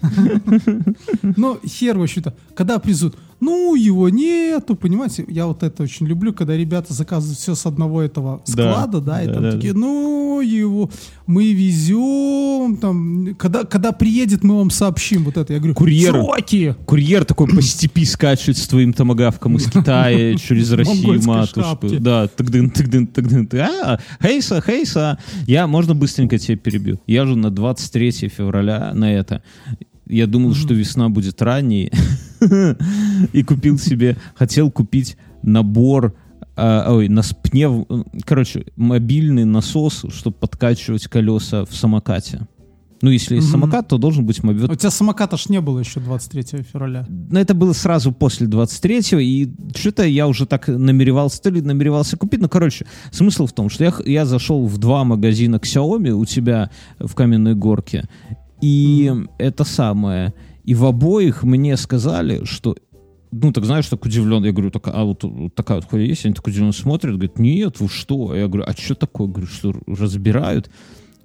Ну, 1.38 1.60
хер, 1.66 1.98
в 1.98 2.04
общем-то, 2.04 2.34
когда 2.56 2.80
призут, 2.80 3.16
ну, 3.40 3.76
его 3.76 4.10
нету, 4.10 4.76
понимаете? 4.76 5.26
Я 5.28 5.46
вот 5.48 5.64
это 5.64 5.84
очень 5.84 6.08
люблю, 6.08 6.34
когда 6.34 6.56
ребята 6.56 6.94
заказывают 6.94 7.38
все 7.38 7.54
с 7.56 7.66
одного 7.66 8.02
этого 8.02 8.42
Да. 8.48 8.52
склада, 8.74 9.02
да, 9.02 9.24
и 9.24 9.28
Да, 9.28 9.34
там 9.34 9.44
да, 9.44 9.52
такие, 9.52 9.74
ну, 9.74 10.42
его 10.42 10.90
мы 11.28 11.54
везем, 11.54 12.78
там, 12.78 13.36
когда, 13.38 13.64
когда 13.64 13.92
приедет, 13.92 14.44
мы 14.44 14.58
вам 14.58 14.70
сообщим 14.70 15.24
вот 15.24 15.38
это. 15.38 15.54
Я 15.54 15.60
говорю, 15.60 15.76
Курьер. 15.76 16.12
сроки! 16.12 16.76
Курьер 16.86 17.26
такой 17.26 17.48
по 17.48 17.62
степи 17.62 18.06
скачет 18.06 18.58
с 18.58 18.68
твоим 18.68 18.94
томогавком 18.94 19.58
из 19.58 19.70
Китая 19.70 20.36
через 20.38 20.72
Россию, 20.72 21.22
матушку. 21.24 21.88
Да, 22.00 22.28
тыгдын, 22.28 22.70
тыгдын, 22.70 23.08
тыгдын. 23.08 23.48
ты. 23.48 23.60
А, 23.60 24.00
хейса, 24.22 24.62
хейса. 24.62 25.18
Я, 25.48 25.68
можно 25.68 25.96
быстренько 25.96 26.38
тебя 26.38 26.58
перебью? 26.58 27.00
Я 27.08 27.26
же 27.26 27.36
на 27.36 27.50
23 27.50 28.12
февраля 28.30 28.94
на 28.94 29.12
это. 29.14 29.42
Я 30.08 30.28
думал, 30.28 30.54
что 30.54 30.74
весна 30.76 31.10
будет 31.10 31.42
ранней. 31.42 31.92
И 33.34 33.44
купил 33.44 33.78
себе, 33.78 34.18
хотел 34.36 34.72
купить 34.72 35.18
набор 35.44 36.16
а, 36.58 36.94
ой, 36.94 37.10
нас 37.10 37.34
пнев, 37.34 37.86
короче, 38.24 38.66
мобильный 38.76 39.46
насос, 39.46 40.06
чтобы 40.10 40.38
подкачивать 40.38 41.08
колеса 41.08 41.66
в 41.66 41.76
самокате. 41.76 42.48
Ну, 43.02 43.12
если 43.12 43.36
есть 43.36 43.48
Мгм. 43.50 43.62
самокат, 43.62 43.88
то 43.90 43.98
должен 43.98 44.26
быть 44.26 44.42
мобильный. 44.42 44.72
У 44.72 44.76
тебя 44.76 44.90
самоката 44.90 45.38
ж 45.38 45.50
не 45.50 45.60
было 45.60 45.80
еще 45.80 46.00
23 46.00 46.64
февраля. 46.64 47.06
Но 47.10 47.40
это 47.40 47.54
было 47.54 47.74
сразу 47.74 48.12
после 48.14 48.48
23-го, 48.48 49.20
и 49.20 49.50
что-то 49.76 50.04
я 50.04 50.28
уже 50.28 50.46
так 50.46 50.68
намеревался, 50.70 51.42
то 51.42 51.50
ли 51.50 51.62
намеревался 51.62 52.16
купить. 52.18 52.42
Ну, 52.42 52.48
короче, 52.48 52.86
смысл 53.12 53.48
в 53.48 53.54
том, 53.54 53.70
что 53.70 53.84
я, 53.84 53.94
я 54.06 54.26
зашел 54.26 54.66
в 54.66 54.78
два 54.78 55.04
магазина 55.04 55.58
Xiaomi 55.58 56.12
у 56.12 56.26
тебя 56.26 56.70
в 56.98 57.14
Каменной 57.16 57.54
Горке, 57.54 58.06
и 58.62 59.14
это 59.38 59.66
самое, 59.66 60.34
и 60.64 60.74
в 60.74 60.86
обоих 60.86 61.44
мне 61.44 61.78
сказали, 61.78 62.46
что 62.46 62.76
ну, 63.32 63.52
так 63.52 63.66
знаешь, 63.66 63.88
так 63.88 64.06
удивлен. 64.06 64.44
Я 64.44 64.52
говорю, 64.52 64.72
так, 64.72 64.88
а 64.88 65.04
вот, 65.04 65.24
вот 65.24 65.54
такая 65.56 65.78
вот 65.78 65.90
хуйня 65.90 66.06
есть? 66.06 66.26
Они 66.26 66.34
так 66.34 66.48
удивленно 66.48 66.72
смотрят, 66.72 67.16
говорят, 67.16 67.40
нет, 67.40 67.80
вы 67.80 67.90
что? 67.90 68.36
Я 68.36 68.48
говорю, 68.48 68.64
а 68.68 68.74
что 68.74 68.96
такое? 68.96 69.28
Говорю, 69.28 69.48
что 69.48 69.74
разбирают? 69.88 70.70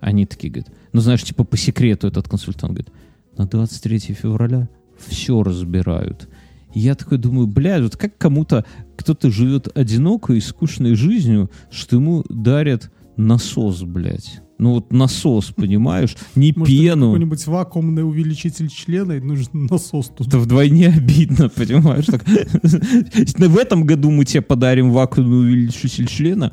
Они 0.00 0.26
такие 0.26 0.52
говорят, 0.52 0.72
ну, 0.92 1.00
знаешь, 1.00 1.22
типа 1.22 1.44
по 1.44 1.56
секрету 1.56 2.06
этот 2.06 2.28
консультант 2.28 2.72
говорит, 2.72 2.92
на 3.36 3.46
23 3.46 3.98
февраля 4.14 4.68
все 4.98 5.42
разбирают. 5.42 6.28
Я 6.72 6.94
такой 6.94 7.18
думаю, 7.18 7.46
блядь, 7.46 7.82
вот 7.82 7.96
как 7.96 8.16
кому-то, 8.16 8.64
кто-то 8.96 9.30
живет 9.30 9.76
одинокой 9.76 10.38
и 10.38 10.40
скучной 10.40 10.94
жизнью, 10.94 11.50
что 11.70 11.96
ему 11.96 12.24
дарят 12.28 12.90
насос, 13.16 13.82
блядь. 13.82 14.40
Ну 14.61 14.75
вот 14.75 14.92
насос, 14.92 15.53
понимаешь? 15.57 16.14
Не 16.35 16.53
Может, 16.55 16.75
пену. 16.77 17.07
какой-нибудь 17.07 17.46
вакуумный 17.46 18.07
увеличитель 18.07 18.68
члена, 18.68 19.12
и 19.12 19.20
нужен 19.20 19.46
насос 19.53 20.12
тут. 20.14 20.29
Это 20.29 20.38
вдвойне 20.38 20.88
обидно, 20.88 21.49
понимаешь? 21.49 22.05
Так, 22.05 22.25
в 23.38 23.57
этом 23.57 23.85
году 23.85 24.11
мы 24.11 24.27
тебе 24.27 24.42
подарим 24.42 24.90
вакуумный 24.90 25.40
увеличитель 25.51 26.07
члена, 26.07 26.53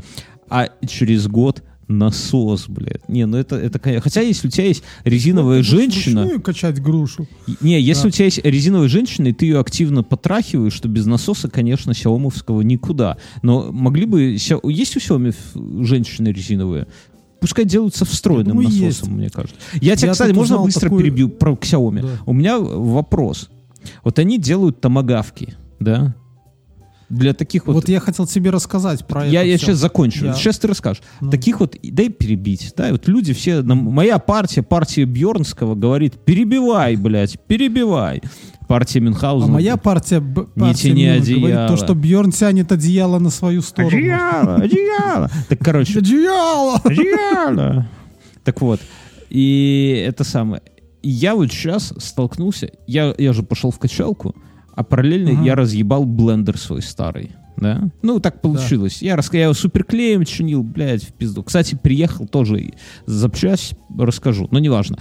а 0.49 0.69
через 0.87 1.27
год 1.27 1.63
насос, 1.89 2.69
блядь. 2.69 3.07
Не, 3.09 3.25
ну 3.25 3.35
это, 3.37 3.57
это, 3.57 3.77
конечно- 3.79 4.01
хотя 4.03 4.21
если 4.21 4.47
у 4.47 4.51
тебя 4.51 4.67
есть 4.67 4.83
резиновая 5.03 5.61
женщина, 5.61 6.21
Вручную 6.21 6.41
качать 6.41 6.81
грушу. 6.81 7.27
не, 7.61 7.79
если 7.81 8.03
Да. 8.03 8.07
у 8.07 8.11
тебя 8.11 8.25
есть 8.25 8.39
резиновая 8.43 8.87
женщина, 8.87 9.27
и 9.27 9.33
ты 9.33 9.45
ее 9.47 9.59
активно 9.59 10.03
потрахиваешь, 10.03 10.79
то 10.79 10.87
без 10.87 11.05
насоса, 11.05 11.49
конечно, 11.49 11.93
сяомовского 11.93 12.61
никуда. 12.61 13.17
Но 13.41 13.69
могли 13.73 14.05
бы... 14.05 14.21
Есть 14.21 14.51
у 14.63 14.69
Xiaomi 14.69 15.33
женщины 15.85 16.29
резиновые? 16.29 16.87
Пускай 17.39 17.65
делаются 17.65 18.05
встроенным 18.05 18.57
думаю, 18.57 18.65
насосом, 18.69 18.85
есть. 18.87 19.07
мне 19.07 19.29
кажется. 19.29 19.55
Я 19.73 19.95
тебя, 19.95 20.07
Я 20.07 20.13
кстати, 20.13 20.31
можно 20.31 20.57
быстро 20.59 20.81
такую- 20.81 21.03
перебью 21.03 21.29
про 21.29 21.53
Xiaomi? 21.53 22.01
Да. 22.01 22.07
У 22.25 22.33
меня 22.33 22.57
вопрос. 22.59 23.49
Вот 24.03 24.19
они 24.19 24.37
делают 24.39 24.81
томогавки, 24.81 25.55
да? 25.79 26.15
Для 27.09 27.33
таких 27.33 27.67
вот... 27.67 27.73
Вот, 27.73 27.87
я 27.87 28.01
хотел 28.01 28.27
тебе 28.27 28.49
рассказать 28.49 29.07
про 29.07 29.25
я, 29.25 29.39
это 29.41 29.49
я 29.49 29.57
всё. 29.57 29.67
сейчас 29.67 29.77
закончу. 29.77 30.25
Я- 30.25 30.33
Сейчас 30.33 30.59
ты 30.59 30.67
расскажешь. 30.67 31.01
Ну. 31.21 31.29
Таких 31.29 31.61
вот, 31.61 31.77
дай 31.81 32.09
перебить. 32.09 32.73
Да, 32.75 32.91
вот 32.91 33.07
люди 33.07 33.33
все, 33.33 33.61
моя 33.61 34.19
партия, 34.19 34.61
партия 34.61 35.05
Бьернского 35.05 35.75
говорит, 35.75 36.15
перебивай, 36.25 36.97
блядь, 36.97 37.39
перебивай. 37.47 38.21
Партия 38.67 38.99
А 38.99 39.01
Мюнхгаузена. 39.03 39.51
моя 39.53 39.77
партия, 39.77 40.19
б- 40.19 40.45
Не 40.55 40.61
партия 40.61 40.89
тяни 40.89 41.05
одеяло. 41.05 41.39
говорит 41.39 41.67
то, 41.67 41.77
что 41.77 41.95
Бьорн 41.95 42.31
тянет 42.31 42.71
одеяло 42.71 43.17
на 43.19 43.29
свою 43.29 43.61
сторону. 43.61 43.95
Одеяло, 43.95 44.55
одеяло. 44.55 45.31
Так, 45.49 45.59
короче, 45.59 45.99
Одеяло! 45.99 46.79
Одеяло. 46.83 47.87
Так 48.43 48.61
вот, 48.61 48.79
и 49.29 50.03
это 50.07 50.23
самое. 50.23 50.61
И 51.01 51.09
я 51.09 51.35
вот 51.35 51.51
сейчас 51.51 51.93
столкнулся, 51.97 52.69
я, 52.87 53.13
я 53.17 53.31
же 53.33 53.43
пошел 53.43 53.71
в 53.71 53.79
качалку, 53.79 54.35
а 54.75 54.83
параллельно 54.83 55.31
Ага. 55.31 55.43
я 55.43 55.55
разъебал 55.55 56.03
блендер 56.05 56.57
свой 56.57 56.81
старый. 56.81 57.31
Да? 57.55 57.89
Ну, 58.03 58.19
так 58.19 58.41
получилось. 58.41 59.01
Я, 59.01 59.15
рас... 59.15 59.33
я 59.33 59.43
его 59.45 59.53
суперклеем 59.53 60.25
чинил, 60.25 60.61
блядь, 60.61 61.03
в 61.03 61.11
пизду. 61.13 61.41
Кстати, 61.41 61.73
приехал 61.81 62.27
тоже 62.27 62.73
запчасть, 63.07 63.73
расскажу, 63.97 64.47
но 64.51 64.59
неважно. 64.59 64.99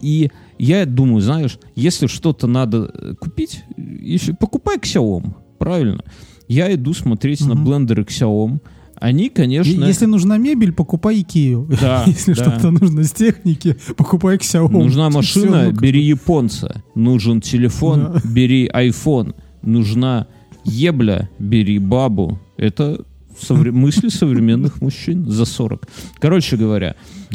И 0.00 0.30
я 0.58 0.84
думаю, 0.86 1.20
знаешь, 1.20 1.58
если 1.74 2.06
что-то 2.06 2.46
надо 2.46 2.90
э, 2.92 3.14
купить, 3.20 3.64
если... 3.76 4.32
покупай 4.32 4.78
Xiaomi, 4.78 5.32
правильно? 5.58 6.02
Я 6.48 6.72
иду 6.74 6.94
смотреть 6.94 7.40
на 7.46 7.54
Мгм. 7.54 7.64
блендеры 7.64 8.02
Xiaomi. 8.04 8.60
Они, 9.00 9.28
конечно... 9.28 9.84
Если 9.84 10.06
нужна 10.06 10.38
мебель, 10.38 10.72
покупай 10.72 11.20
Икею. 11.20 11.68
Да, 11.80 12.02
Если 12.06 12.32
да. 12.34 12.42
что-то 12.42 12.70
нужно 12.72 13.04
с 13.04 13.12
техники, 13.12 13.76
покупай 13.96 14.36
Xiaomi. 14.38 14.72
Нужна 14.72 15.08
машина, 15.10 15.70
ну, 15.70 15.80
бери 15.80 16.02
японца. 16.02 16.82
Нужен 16.94 17.40
телефон, 17.40 18.12
Да. 18.14 18.20
бери 18.28 18.68
iPhone. 18.68 19.34
Нужна 19.62 20.26
ебля, 20.64 21.28
бери 21.38 21.78
бабу. 21.78 22.40
Это 22.56 23.04
совре- 23.40 23.72
мысли 23.72 24.08
современных 24.08 24.80
мужчин 24.82 25.30
за 25.30 25.44
40. 25.44 25.86
Короче 26.20 26.56
говоря, 26.56 26.94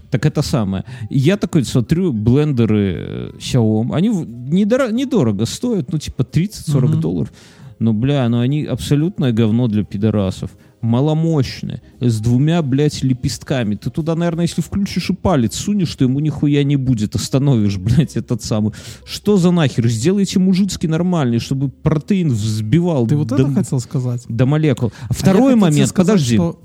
так 0.10 0.26
это 0.26 0.42
самое. 0.42 0.84
Я 1.10 1.38
такой 1.38 1.64
смотрю, 1.66 2.14
блендеры 2.14 2.96
э, 2.98 3.32
Xiaomi, 3.40 3.94
они 3.96 4.10
недоро- 4.10 4.92
недорого 4.92 5.46
стоят, 5.46 5.92
ну 5.92 5.98
типа 6.00 6.24
30-40 6.24 6.92
Мгм. 6.92 7.02
долларов. 7.02 7.32
Но, 7.80 7.94
бля, 7.94 8.30
ну 8.30 8.40
они 8.40 8.66
абсолютное 8.66 9.32
говно 9.34 9.68
для 9.68 9.84
пидорасов. 9.84 10.52
Маломощные, 10.84 11.82
с 12.02 12.20
двумя, 12.20 12.62
блядь, 12.62 13.04
лепестками. 13.04 13.76
Ты 13.76 13.90
туда, 13.90 14.16
наверное, 14.16 14.44
если 14.46 14.62
включишь 14.62 15.10
и 15.10 15.14
палец 15.14 15.56
сунешь, 15.56 15.96
то 15.96 16.04
ему 16.04 16.20
нихуя 16.20 16.64
не 16.64 16.76
будет. 16.76 17.16
Остановишь, 17.16 17.78
блядь, 17.80 18.16
этот 18.18 18.44
самый. 18.44 18.74
Что 19.06 19.38
за 19.38 19.52
нахер? 19.52 19.88
Сделайте 19.88 20.40
мужицкий 20.40 20.90
нормальный, 20.90 21.40
чтобы 21.40 21.70
протеин 21.70 22.30
взбивал 22.30 23.08
Ты 23.08 23.16
вот 23.16 23.28
до, 23.30 23.36
это 23.36 23.54
хотел 23.54 23.80
сказать? 23.80 24.24
до 24.28 24.46
молекул. 24.46 24.92
А 25.04 25.06
А 25.10 25.14
второй 25.14 25.54
тебе 25.54 25.62
момент, 25.62 25.90
сказать, 25.90 26.16
подожди. 26.16 26.36
что- 26.36 26.60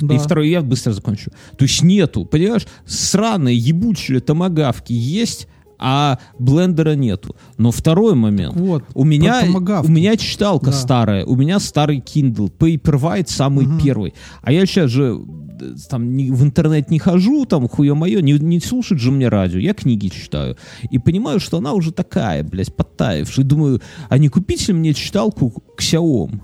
И 0.00 0.06
Да. 0.06 0.18
второй, 0.18 0.48
я 0.50 0.62
быстро 0.62 0.92
закончу. 0.92 1.30
То 1.58 1.64
есть 1.64 1.82
нету, 1.82 2.24
понимаешь, 2.24 2.66
сраные 2.86 3.56
ебучие 3.56 4.20
томогавки 4.20 4.92
есть, 4.92 5.48
а 5.78 6.18
блендера 6.38 6.94
нету. 6.94 7.36
Но 7.58 7.70
второй 7.70 8.14
момент. 8.14 8.54
Вот, 8.56 8.84
У 8.94 9.04
меня, 9.04 9.42
у 9.84 9.88
меня 9.88 10.16
читалка 10.16 10.66
Да. 10.66 10.72
старая, 10.72 11.24
у 11.24 11.36
меня 11.36 11.60
старый 11.60 11.98
Kindle, 11.98 12.50
Paperwhite 12.58 13.28
самый 13.28 13.66
Мгм. 13.66 13.80
первый. 13.80 14.14
А 14.42 14.52
я 14.52 14.64
сейчас 14.66 14.90
же 14.90 15.20
э, 15.60 15.74
там 15.88 16.16
не- 16.16 16.30
в 16.30 16.42
интернет 16.42 16.90
не 16.90 16.98
хожу, 16.98 17.46
там 17.46 17.66
хуе 17.68 17.94
мое, 17.94 18.20
не, 18.20 18.32
не 18.34 18.60
слушать 18.60 18.98
же 18.98 19.10
мне 19.10 19.28
радио, 19.28 19.58
я 19.58 19.72
книги 19.74 20.08
читаю. 20.08 20.56
И 20.90 20.98
понимаю, 20.98 21.40
что 21.40 21.58
она 21.58 21.72
уже 21.72 21.92
такая, 21.92 22.42
блядь, 22.44 22.74
подтаявшая. 22.74 23.44
И 23.44 23.48
думаю, 23.48 23.80
а 24.10 24.18
не 24.18 24.28
купить 24.28 24.68
ли 24.68 24.74
мне 24.74 24.92
читалку 24.92 25.62
Xiaomi? 25.80 26.40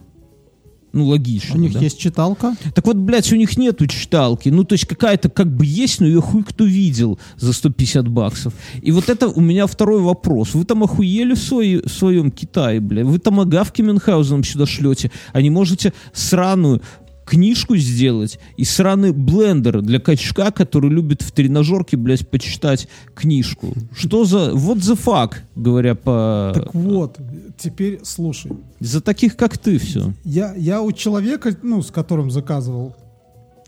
Ну, 0.93 1.07
логично. 1.07 1.55
У 1.55 1.59
них 1.59 1.73
да? 1.73 1.81
есть 1.81 1.99
читалка. 1.99 2.55
Так 2.75 2.87
вот, 2.87 2.97
блядь, 2.97 3.33
у 3.33 3.37
них 3.37 3.57
нету 3.57 3.87
читалки. 3.87 4.51
Ну, 4.51 4.65
то 4.65 4.75
есть 4.75 4.87
какая-то 4.87 5.31
как 5.31 5.55
бы 5.55 5.65
есть, 5.65 6.01
но 6.01 6.07
ее 6.07 6.21
хуй 6.21 6.45
кто 6.45 6.65
видел 6.65 7.19
за 7.37 7.53
150 7.53 8.09
баксов. 8.09 8.53
И 8.83 8.93
вот 8.93 9.09
это 9.09 9.29
у 9.29 9.41
меня 9.41 9.67
второй 9.67 10.01
вопрос. 10.03 10.55
Вы 10.55 10.65
там 10.65 10.83
охуели 10.85 11.35
в, 11.35 11.39
своей- 11.39 11.83
в 11.83 11.89
своем 11.91 12.31
Китае, 12.31 12.81
блядь? 12.81 13.07
Вы 13.07 13.19
там 13.19 13.41
агавки 13.41 13.81
Мюнхгаузеном 13.83 14.45
сюда 14.45 14.67
шлете, 14.67 15.11
а 15.33 15.41
не 15.41 15.51
можете 15.51 15.93
сраную 16.13 16.83
книжку 17.33 17.77
сделать 17.79 18.39
и 18.59 18.65
сраный 18.65 19.13
блендер 19.13 19.81
для 19.81 19.99
качка, 20.01 20.51
который 20.51 20.91
любит 20.91 21.23
в 21.23 21.33
тренажерке, 21.33 21.97
блядь, 21.97 22.29
почитать 22.29 22.89
книжку. 23.15 23.73
Что 23.97 24.27
за... 24.27 24.53
Вот 24.53 24.79
the 24.79 24.99
fuck, 25.03 25.37
говоря 25.57 25.95
по... 25.95 26.53
Так 26.55 26.75
вот, 26.75 27.19
теперь 27.57 28.01
слушай. 28.03 28.53
За 28.81 29.01
таких, 29.01 29.35
как 29.37 29.57
ты, 29.57 29.79
все. 29.79 30.13
Я, 30.25 30.53
я 30.59 30.83
у 30.83 30.93
человека, 30.93 31.57
ну, 31.63 31.81
с 31.81 31.91
которым 31.91 32.31
заказывал, 32.31 32.95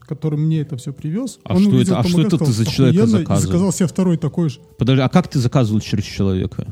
который 0.00 0.38
мне 0.38 0.60
это 0.60 0.76
все 0.76 0.92
привез. 0.92 1.38
А 1.44 1.58
что 1.58 1.80
это- 1.80 1.98
а 2.00 2.04
что 2.04 2.20
это 2.20 2.36
ты 2.36 2.52
за 2.52 2.66
человека 2.66 3.06
заказывал? 3.06 3.40
заказал 3.40 3.72
себе 3.72 3.86
второй 3.88 4.18
такой 4.18 4.50
же. 4.50 4.58
Подожди, 4.78 5.00
а 5.00 5.08
как 5.08 5.28
ты 5.28 5.38
заказывал 5.38 5.80
через 5.80 6.04
человека? 6.04 6.66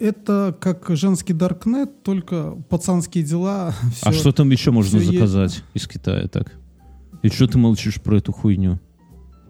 Это 0.00 0.56
как 0.58 0.86
женский 0.88 1.34
даркнет, 1.34 2.02
только 2.02 2.56
пацанские 2.70 3.22
дела. 3.22 3.74
А 4.02 4.10
всё. 4.10 4.18
что 4.18 4.32
там 4.32 4.50
еще 4.50 4.70
можно 4.70 4.98
всё 4.98 5.06
есть. 5.06 5.12
заказать 5.12 5.62
из 5.74 5.86
Китая 5.86 6.26
так? 6.26 6.54
И 7.22 7.28
что 7.28 7.46
ты 7.46 7.58
молчишь 7.58 8.00
про 8.00 8.16
эту 8.16 8.32
хуйню? 8.32 8.80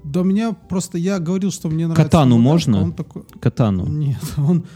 Да 0.03 0.23
меня 0.23 0.53
просто, 0.53 0.99
я 0.99 1.21
говорил, 1.21 1.53
что 1.53 1.69
мне 1.69 1.87
нравится. 1.87 2.03
Катану 2.03 2.39
магазин, 2.39 2.73
можно? 2.73 2.79
а 2.79 2.83
Он 2.83 2.93
такой, 2.93 3.23
Катану. 3.41 3.87
Нет, 3.87 4.21
он... 4.37 4.67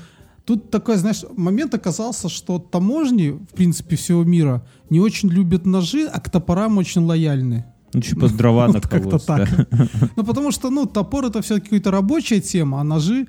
Тут 0.44 0.70
такой, 0.70 0.96
знаешь, 0.96 1.24
момент 1.37 1.74
оказался, 1.74 2.28
что 2.28 2.58
таможни, 2.58 3.30
в 3.30 3.54
принципе, 3.54 3.96
всего 3.96 4.24
мира 4.24 4.64
не 4.90 5.00
очень 5.00 5.30
любят 5.30 5.64
ножи, 5.64 6.06
а 6.06 6.20
к 6.20 6.30
топорам 6.30 6.76
очень 6.76 7.00
лояльны. 7.00 7.64
Ну, 7.94 8.00
типа 8.00 8.28
дрова 8.28 8.66
Вот 8.68 8.87
как-то 8.87 9.18
так. 9.18 9.48
Ну, 10.16 10.22
потому 10.22 10.52
что, 10.52 10.68
ну, 10.68 10.84
топор 10.84 11.24
это 11.24 11.40
все-таки 11.40 11.68
какая-то 11.70 11.90
рабочая 11.90 12.40
тема, 12.40 12.80
а 12.80 12.84
ножи... 12.84 13.26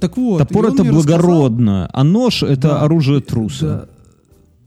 Так 0.00 0.16
вот. 0.16 0.38
Топор 0.38 0.66
это 0.66 0.82
мне 0.84 0.92
рассказал- 0.92 1.18
благородно, 1.18 1.88
а 1.92 2.04
нож 2.04 2.42
это 2.42 2.68
Да. 2.68 2.80
оружие 2.82 3.20
труса. 3.20 3.88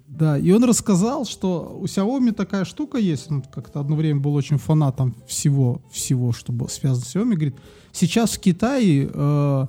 Да, 0.07 0.33
да, 0.33 0.37
и 0.39 0.51
он 0.51 0.63
рассказал, 0.63 1.25
что 1.25 1.77
у 1.79 1.85
Xiaomi 1.85 2.31
такая 2.31 2.65
штука 2.65 2.97
есть, 2.97 3.29
он 3.29 3.43
как-то 3.43 3.79
одно 3.79 3.95
время 3.95 4.19
был 4.19 4.33
очень 4.33 4.57
фанатом 4.57 5.15
всего, 5.27 5.81
всего, 5.91 6.31
что 6.33 6.51
было 6.51 6.67
связано 6.67 7.05
с 7.05 7.15
Xiaomi, 7.15 7.33
говорит, 7.35 7.55
сейчас 7.91 8.31
в 8.31 8.39
Китае 8.39 9.09
э, 9.13 9.65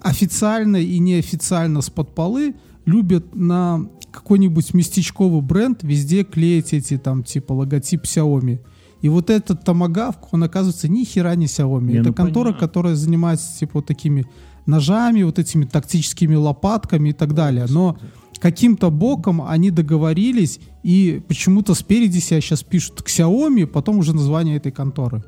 официально 0.00 0.76
и 0.76 0.98
неофициально 0.98 1.80
с 1.82 1.90
под 1.90 2.14
полы 2.14 2.54
любят 2.84 3.34
на 3.34 3.88
какой-нибудь 4.10 4.72
местечковый 4.74 5.40
бренд 5.42 5.82
везде 5.82 6.24
клеить 6.24 6.72
эти 6.72 6.96
там 6.98 7.22
типа 7.22 7.52
логотип 7.52 8.02
Xiaomi. 8.04 8.60
И 9.02 9.08
вот 9.08 9.28
этот 9.30 9.62
томагавк, 9.62 10.32
он 10.32 10.42
оказывается 10.42 10.88
ни 10.88 11.04
хера 11.04 11.34
не 11.34 11.46
Xiaomi. 11.46 11.92
Не, 11.92 11.98
Это 11.98 12.08
ну, 12.08 12.14
контора, 12.14 12.46
понятно. 12.46 12.66
которая 12.66 12.94
занимается 12.94 13.58
типа 13.58 13.72
вот 13.74 13.86
такими 13.86 14.26
ножами, 14.66 15.22
вот 15.22 15.38
этими 15.38 15.64
тактическими 15.64 16.34
лопатками 16.34 17.10
и 17.10 17.12
так 17.12 17.34
далее. 17.34 17.66
Но 17.68 17.96
каким-то 18.38 18.90
боком 18.90 19.40
они 19.42 19.70
договорились 19.70 20.60
и 20.82 21.22
почему-то 21.26 21.74
спереди 21.74 22.18
себя 22.18 22.40
сейчас 22.40 22.62
пишут 22.62 23.02
Xiaomi, 23.06 23.66
потом 23.66 23.98
уже 23.98 24.14
название 24.14 24.56
этой 24.56 24.72
конторы. 24.72 25.22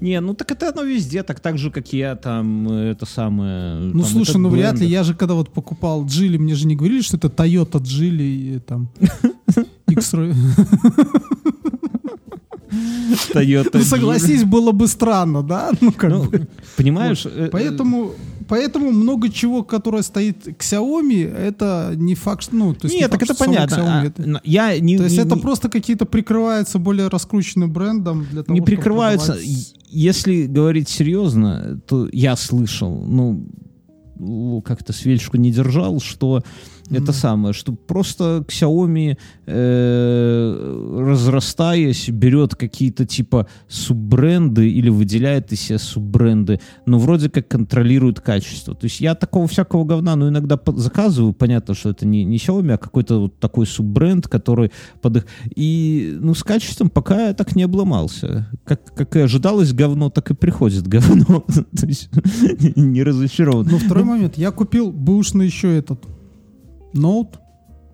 Не, 0.00 0.20
ну 0.20 0.34
так 0.34 0.50
это 0.50 0.70
оно 0.70 0.82
везде, 0.82 1.22
так 1.22 1.40
так 1.40 1.56
же, 1.56 1.70
как 1.70 1.92
я 1.92 2.16
там, 2.16 2.68
это 2.68 3.06
самое... 3.06 3.76
Ну 3.76 4.00
там, 4.02 4.10
слушай, 4.10 4.36
ну 4.38 4.48
вряд 4.48 4.78
ли. 4.80 4.86
Я 4.88 5.04
же 5.04 5.14
когда 5.14 5.34
вот 5.34 5.50
покупал 5.52 6.04
Джили, 6.06 6.36
мне 6.36 6.54
же 6.54 6.66
не 6.66 6.74
говорили, 6.74 7.00
что 7.02 7.16
это 7.16 7.28
Toyota 7.28 7.80
Джили 7.80 8.22
и 8.24 8.58
там 8.58 8.88
X. 9.88 10.14
Toyota 13.32 13.70
Ну 13.74 13.82
согласись, 13.82 14.44
было 14.44 14.72
бы 14.72 14.88
странно, 14.88 15.42
да? 15.42 15.70
Ну 15.80 15.92
как 15.92 16.10
Ну, 16.10 16.24
бы. 16.24 16.48
понимаешь? 16.76 17.24
э, 17.26 17.46
э, 17.46 17.48
Поэтому, 17.52 18.12
поэтому 18.48 18.90
много 18.92 19.28
чего, 19.28 19.62
которое 19.62 20.02
стоит 20.02 20.44
к 20.44 20.62
Xiaomi, 20.62 21.24
это 21.32 21.92
не 21.96 22.14
факт, 22.14 22.48
ну, 22.52 22.74
то 22.74 22.86
есть 22.86 22.94
Нет, 22.94 23.10
не 23.12 23.18
так 23.18 23.20
факт, 23.26 23.30
это 23.40 23.44
понятно. 23.44 23.74
Xiaomi 23.76 23.88
А, 23.88 24.04
это- 24.06 24.40
Я 24.44 24.78
не, 24.80 24.96
То 24.96 25.04
есть 25.04 25.16
не- 25.16 25.22
это 25.22 25.34
не- 25.36 25.40
просто 25.40 25.68
какие-то 25.68 26.06
прикрываются 26.06 26.78
более 26.78 27.08
раскрученным 27.08 27.72
брендом 27.72 28.26
для 28.30 28.42
того, 28.42 28.54
не 28.54 28.60
прикрываются. 28.64 29.32
продавать- 29.32 29.74
Если 29.90 30.46
говорить 30.46 30.88
серьезно, 30.88 31.80
то 31.86 32.08
я 32.12 32.34
слышал, 32.36 33.04
ну, 33.06 33.46
как-то 34.64 34.92
свечку 34.92 35.36
не 35.36 35.50
держал, 35.50 36.00
что 36.00 36.42
это 36.90 37.12
самое, 37.12 37.54
что 37.54 37.72
просто 37.72 38.44
Xiaomi, 38.48 39.16
э, 39.46 40.98
разрастаясь, 40.98 42.08
берет 42.10 42.54
какие-то 42.54 43.06
типа 43.06 43.46
суббренды 43.68 44.70
или 44.70 44.90
выделяет 44.90 45.52
из 45.52 45.60
себя 45.60 45.78
суббренды, 45.78 46.60
но 46.86 46.98
вроде 46.98 47.30
как 47.30 47.48
контролирует 47.48 48.20
качество. 48.20 48.74
То 48.74 48.84
есть 48.84 49.00
я 49.00 49.14
такого 49.14 49.46
всякого 49.46 49.84
говна, 49.84 50.14
ну, 50.16 50.28
иногда 50.28 50.56
по- 50.56 50.76
заказываю, 50.76 51.32
понятно, 51.32 51.74
что 51.74 51.90
это 51.90 52.06
не, 52.06 52.24
не 52.24 52.36
Xiaomi, 52.36 52.72
а 52.72 52.78
какой-то 52.78 53.20
вот 53.20 53.38
такой 53.38 53.66
суббренд, 53.66 54.28
который 54.28 54.70
под 55.00 55.18
их... 55.18 55.26
И, 55.56 56.16
ну, 56.20 56.34
с 56.34 56.42
качеством 56.42 56.90
пока 56.90 57.28
я 57.28 57.34
так 57.34 57.56
не 57.56 57.62
обломался. 57.62 58.48
Как, 58.64 58.94
как 58.94 59.16
и 59.16 59.20
ожидалось 59.20 59.72
говно, 59.72 60.10
так 60.10 60.30
и 60.30 60.34
приходит 60.34 60.86
говно. 60.88 61.44
То 61.78 61.86
есть 61.86 62.10
не 62.76 63.02
разочарован. 63.02 63.68
Но 63.70 63.78
второй 63.78 64.04
момент. 64.04 64.36
Я 64.36 64.50
купил 64.50 64.92
бэушный 64.92 65.46
еще 65.46 65.76
этот 65.76 66.04
ноут 66.94 67.38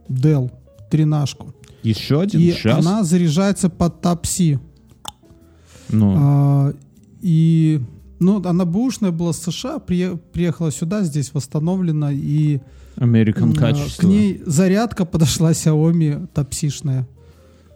Dell 0.09 0.51
тринашку. 0.91 1.55
Еще 1.83 2.21
один 2.21 2.41
И 2.41 2.53
час. 2.53 2.85
она 2.87 3.03
заряжается 3.05 3.69
под 3.71 4.05
Type-C. 4.05 4.59
Ну, 5.89 6.15
А, 6.17 6.73
и 7.21 7.81
ну, 8.19 8.43
она 8.45 8.65
бэушная 8.65 9.11
была 9.11 9.33
с 9.33 9.39
США, 9.43 9.79
прие- 9.79 10.17
приехала 10.33 10.71
сюда, 10.71 11.03
здесь 11.03 11.33
восстановлена, 11.35 12.13
и 12.13 12.61
American 12.97 13.55
качество. 13.55 14.03
к 14.03 14.05
ней 14.05 14.43
зарядка 14.47 15.05
подошла 15.05 15.53
Xiaomi 15.53 16.29
Type-C-шная. 16.35 17.09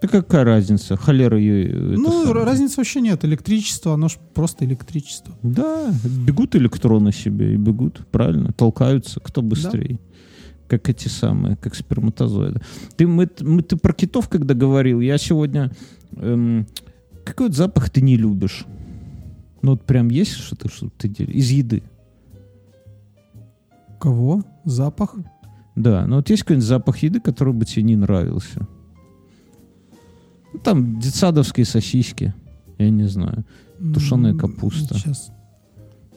Да 0.02 0.08
какая 0.08 0.44
разница? 0.44 0.96
Холера 0.98 1.38
ее... 1.38 1.68
это 1.94 2.00
Ну, 2.00 2.24
самое. 2.26 2.44
разницы 2.44 2.74
вообще 2.76 3.00
нет. 3.00 3.24
Электричество, 3.24 3.94
оно 3.94 4.08
ж 4.08 4.18
просто 4.34 4.66
электричество. 4.66 5.34
Да, 5.42 5.90
бегут 6.04 6.54
электроны 6.56 7.10
себе 7.10 7.54
и 7.54 7.56
бегут, 7.56 8.06
правильно, 8.10 8.52
толкаются, 8.52 9.20
кто 9.20 9.40
быстрее. 9.40 9.98
Как 10.68 10.88
эти 10.88 11.08
самые, 11.08 11.56
как 11.56 11.74
сперматозоиды. 11.74 12.60
Ты, 12.96 13.06
мы, 13.06 13.28
мы- 13.40 13.62
ты 13.62 13.76
про 13.76 13.92
китов 13.92 14.28
когда 14.28 14.54
говорил, 14.54 15.00
я 15.00 15.18
сегодня... 15.18 15.70
эм, 16.16 16.66
какой 17.24 17.48
вот 17.48 17.56
запах 17.56 17.90
ты 17.90 18.00
не 18.00 18.16
любишь? 18.16 18.64
Ну 19.62 19.72
вот 19.72 19.82
прям 19.82 20.08
есть 20.08 20.32
что-то, 20.32 20.68
что 20.70 20.88
ты 20.96 21.08
дел- 21.08 21.28
из 21.28 21.50
еды? 21.50 21.82
Кого? 24.00 24.42
Запах? 24.64 25.14
Да, 25.76 26.06
но 26.06 26.16
вот 26.16 26.30
есть 26.30 26.42
какой-нибудь 26.42 26.66
запах 26.68 26.98
еды, 26.98 27.20
который 27.20 27.52
бы 27.52 27.64
тебе 27.64 27.82
не 27.82 27.96
нравился? 27.96 28.66
Ну, 30.52 30.60
там 30.60 31.00
детсадовские 31.00 31.66
сосиски, 31.66 32.32
я 32.78 32.90
не 32.90 33.08
знаю, 33.08 33.44
Тушеная 33.92 34.34
капуста. 34.34 34.94
Сейчас. 34.94 35.32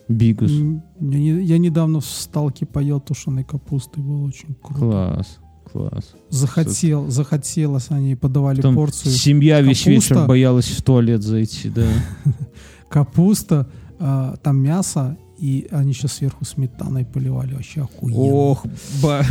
Бигус. 0.07 0.51
Я, 0.51 0.81
не- 0.99 1.43
я 1.43 1.57
недавно 1.57 1.99
в 1.99 2.05
сталке 2.05 2.65
поел 2.65 2.99
тушеной 2.99 3.43
капусты, 3.43 3.99
было 4.01 4.23
очень 4.25 4.55
круто. 4.61 4.79
Класс, 4.79 5.37
класс. 5.71 6.13
Захотел, 6.29 7.09
захотелось, 7.09 7.87
они 7.91 8.15
подавали 8.15 8.61
Там 8.61 8.75
порцию. 8.75 9.11
семья 9.13 9.61
весь 9.61 9.79
капуста. 9.83 9.91
вечер 9.91 10.27
боялась 10.27 10.67
в 10.67 10.81
туалет 10.81 11.21
зайти, 11.23 11.69
да. 11.69 11.87
Капуста, 12.89 13.67
а, 13.99 14.37
там 14.37 14.57
мясо, 14.59 15.17
и 15.37 15.67
они 15.71 15.91
еще 15.91 16.07
сверху 16.07 16.45
сметаной 16.45 17.05
поливали, 17.05 17.53
вообще 17.53 17.81
охуенно. 17.81 18.17
Ох, 18.19 18.65
ба- 19.03 19.25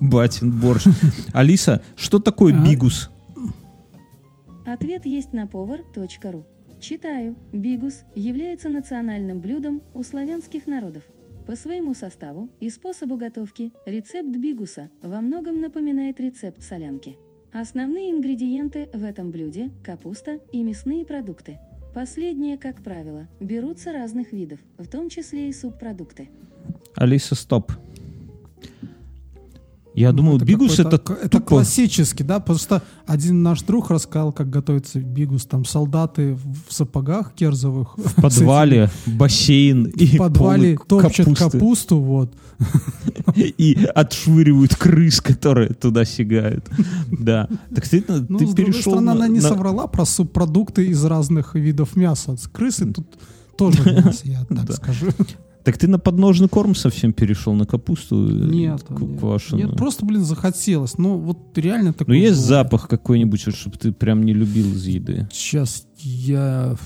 батин 0.00 0.52
борщ. 0.52 0.84
Алиса, 1.32 1.82
что 1.96 2.18
такое 2.18 2.54
А? 2.58 2.64
бигус? 2.64 3.10
Ответ 4.64 5.04
есть 5.06 5.32
на 5.32 5.46
повар.ру. 5.46 6.44
Читаю. 6.80 7.36
Бигус 7.52 8.04
является 8.14 8.70
национальным 8.70 9.40
блюдом 9.40 9.82
у 9.92 10.02
славянских 10.02 10.66
народов. 10.66 11.02
По 11.46 11.54
своему 11.54 11.92
составу 11.92 12.48
и 12.58 12.70
способу 12.70 13.18
готовки 13.18 13.72
рецепт 13.84 14.30
бигуса 14.30 14.88
во 15.02 15.20
многом 15.20 15.60
напоминает 15.60 16.18
рецепт 16.20 16.62
солянки. 16.62 17.18
Основные 17.52 18.10
ингредиенты 18.10 18.88
в 18.94 19.04
этом 19.04 19.30
блюде– 19.30 19.70
капуста 19.84 20.40
и 20.52 20.62
мясные 20.62 21.04
продукты. 21.04 21.58
Последние, 21.94 22.56
как 22.56 22.82
правило, 22.82 23.28
берутся 23.40 23.92
разных 23.92 24.32
видов, 24.32 24.60
в 24.78 24.88
том 24.88 25.10
числе 25.10 25.50
и 25.50 25.52
субпродукты. 25.52 26.30
Алиса, 26.94 27.34
стоп. 27.34 27.72
Я 30.00 30.12
думаю, 30.12 30.38
бигус 30.38 30.76
какой-то- 30.76 30.96
это 30.96 31.12
это 31.14 31.28
тупо. 31.28 31.46
классический, 31.46 32.24
да, 32.24 32.40
просто 32.40 32.82
один 33.06 33.42
наш 33.42 33.62
друг 33.62 33.90
рассказал, 33.90 34.32
как 34.32 34.48
готовится 34.50 35.00
бигус, 35.00 35.44
там 35.46 35.64
солдаты 35.64 36.34
в 36.34 36.72
сапогах 36.72 37.34
керзовых. 37.34 37.96
В 37.98 38.14
подвале 38.22 38.90
бассейн 39.06 39.84
и 39.86 40.06
В 40.06 40.18
подвале 40.18 40.76
полы 40.88 41.02
топчат 41.02 41.26
капусты. 41.26 41.50
капусту, 41.58 42.00
вот. 42.00 42.32
и 43.36 43.86
отшвыривают 43.94 44.74
крыс, 44.76 45.20
которые 45.20 45.70
туда 45.74 46.04
сигают. 46.04 46.68
Да. 47.10 47.48
Так 47.74 47.86
ты, 47.88 48.02
Ну, 48.28 48.38
ты 48.38 48.46
с 48.46 48.50
другой 48.54 48.72
перешел 48.72 48.92
стороны, 48.92 49.06
на- 49.06 49.12
она 49.12 49.28
не 49.28 49.40
на- 49.40 49.48
соврала 49.48 49.86
про 49.86 50.04
субпродукты 50.04 50.86
из 50.86 51.04
разных 51.04 51.54
видов 51.54 51.96
мяса. 51.96 52.36
Крысы 52.52 52.86
тут 52.92 53.06
тоже 53.58 53.82
мясо, 53.92 54.20
я 54.24 54.44
так 54.44 54.72
скажу. 54.72 55.06
Так 55.62 55.76
ты 55.76 55.88
на 55.88 55.98
подножный 55.98 56.48
корм 56.48 56.74
совсем 56.74 57.12
перешел, 57.12 57.52
на 57.52 57.66
капусту 57.66 58.28
э, 58.28 58.50
Нет, 58.50 58.82
квашеную. 58.82 59.68
Нет, 59.68 59.76
просто, 59.76 60.06
блин, 60.06 60.24
захотелось. 60.24 60.96
Ну, 60.96 61.18
вот 61.18 61.56
реально 61.58 61.88
Ну, 61.88 61.94
такое 61.94 62.16
есть 62.16 62.40
бывает. 62.42 62.46
запах 62.46 62.88
какой-нибудь, 62.88 63.40
чтобы 63.54 63.76
ты 63.76 63.92
прям 63.92 64.22
не 64.24 64.32
любил 64.32 64.72
из 64.72 64.86
еды. 64.86 65.28
Сейчас 65.30 65.86
я, 65.98 66.76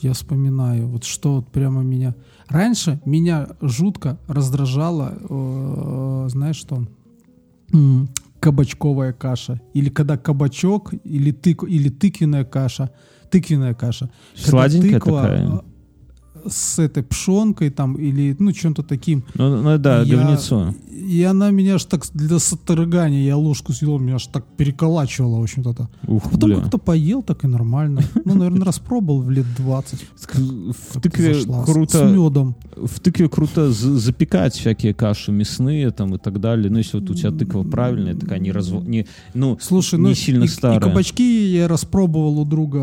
я 0.00 0.12
вспоминаю, 0.12 0.86
вот 0.88 1.04
что 1.04 1.36
вот 1.36 1.50
прямо 1.50 1.82
меня... 1.82 2.14
Раньше 2.48 3.00
меня 3.04 3.48
жутко 3.60 4.18
раздражало, 4.28 5.18
э, 5.28 6.28
знаешь 6.30 6.56
что, 6.56 6.86
кабачковая 8.40 9.12
каша. 9.12 9.60
Или 9.74 9.88
когда 9.88 10.16
кабачок, 10.16 10.92
или, 11.04 11.30
тык, 11.30 11.64
или 11.64 11.88
тыквенная 11.88 12.44
каша. 12.44 12.90
Тыквенная 13.30 13.74
каша. 13.74 14.10
Когда 14.34 14.50
Сладенькая 14.50 14.92
тыква, 14.94 15.22
такая. 15.22 15.60
С 16.48 16.78
этой 16.78 17.02
пшенкой 17.02 17.70
там, 17.70 17.94
или, 17.96 18.36
ну, 18.38 18.52
чем-то 18.52 18.82
таким. 18.82 19.24
Ну, 19.34 19.62
ну 19.62 19.78
да, 19.78 20.02
Я- 20.02 20.16
говнецо. 20.16 20.74
И 20.90 21.22
она 21.22 21.50
меня 21.50 21.74
аж 21.76 21.84
так 21.86 22.04
для 22.12 22.38
соторгания, 22.38 23.24
я 23.24 23.36
ложку 23.36 23.72
съел, 23.72 23.98
меня 23.98 24.16
аж 24.16 24.26
так 24.26 24.44
переколачивала, 24.56 25.38
в 25.38 25.42
общем-то. 25.42 25.88
Ух, 26.06 26.30
Потом 26.30 26.50
бля. 26.50 26.60
как-то 26.60 26.78
поел, 26.78 27.22
так 27.22 27.42
и 27.44 27.46
нормально. 27.46 28.02
Ну, 28.24 28.34
наверное, 28.34 28.64
распробовал 28.66 29.22
в 29.22 29.30
лет 29.30 29.46
20. 29.56 30.00
В 30.94 31.00
тыкве 31.00 31.34
круто, 31.64 32.08
С 32.08 32.12
медом. 32.12 32.54
в 32.76 33.00
тыкве 33.00 33.28
круто 33.28 33.72
за- 33.72 33.98
запекать 33.98 34.54
всякие 34.54 34.92
каши 34.94 35.32
мясные 35.32 35.90
там 35.90 36.14
и 36.14 36.18
так 36.18 36.38
далее. 36.40 36.70
Ну, 36.70 36.78
если 36.78 36.98
вот 37.00 37.08
у 37.10 37.14
тебя 37.14 37.30
тыква 37.30 37.62
правильная, 37.64 38.14
такая 38.14 38.38
не 38.38 38.52
разво... 38.52 38.80
не, 38.80 39.06
ну, 39.34 39.56
Слушай, 39.60 39.98
не 39.98 40.08
ну 40.08 40.14
сильно 40.14 40.44
и, 40.44 40.48
старая. 40.48 40.78
и 40.78 40.82
кабачки 40.82 41.46
я 41.52 41.66
распробовал 41.66 42.38
у 42.40 42.44
друга 42.44 42.78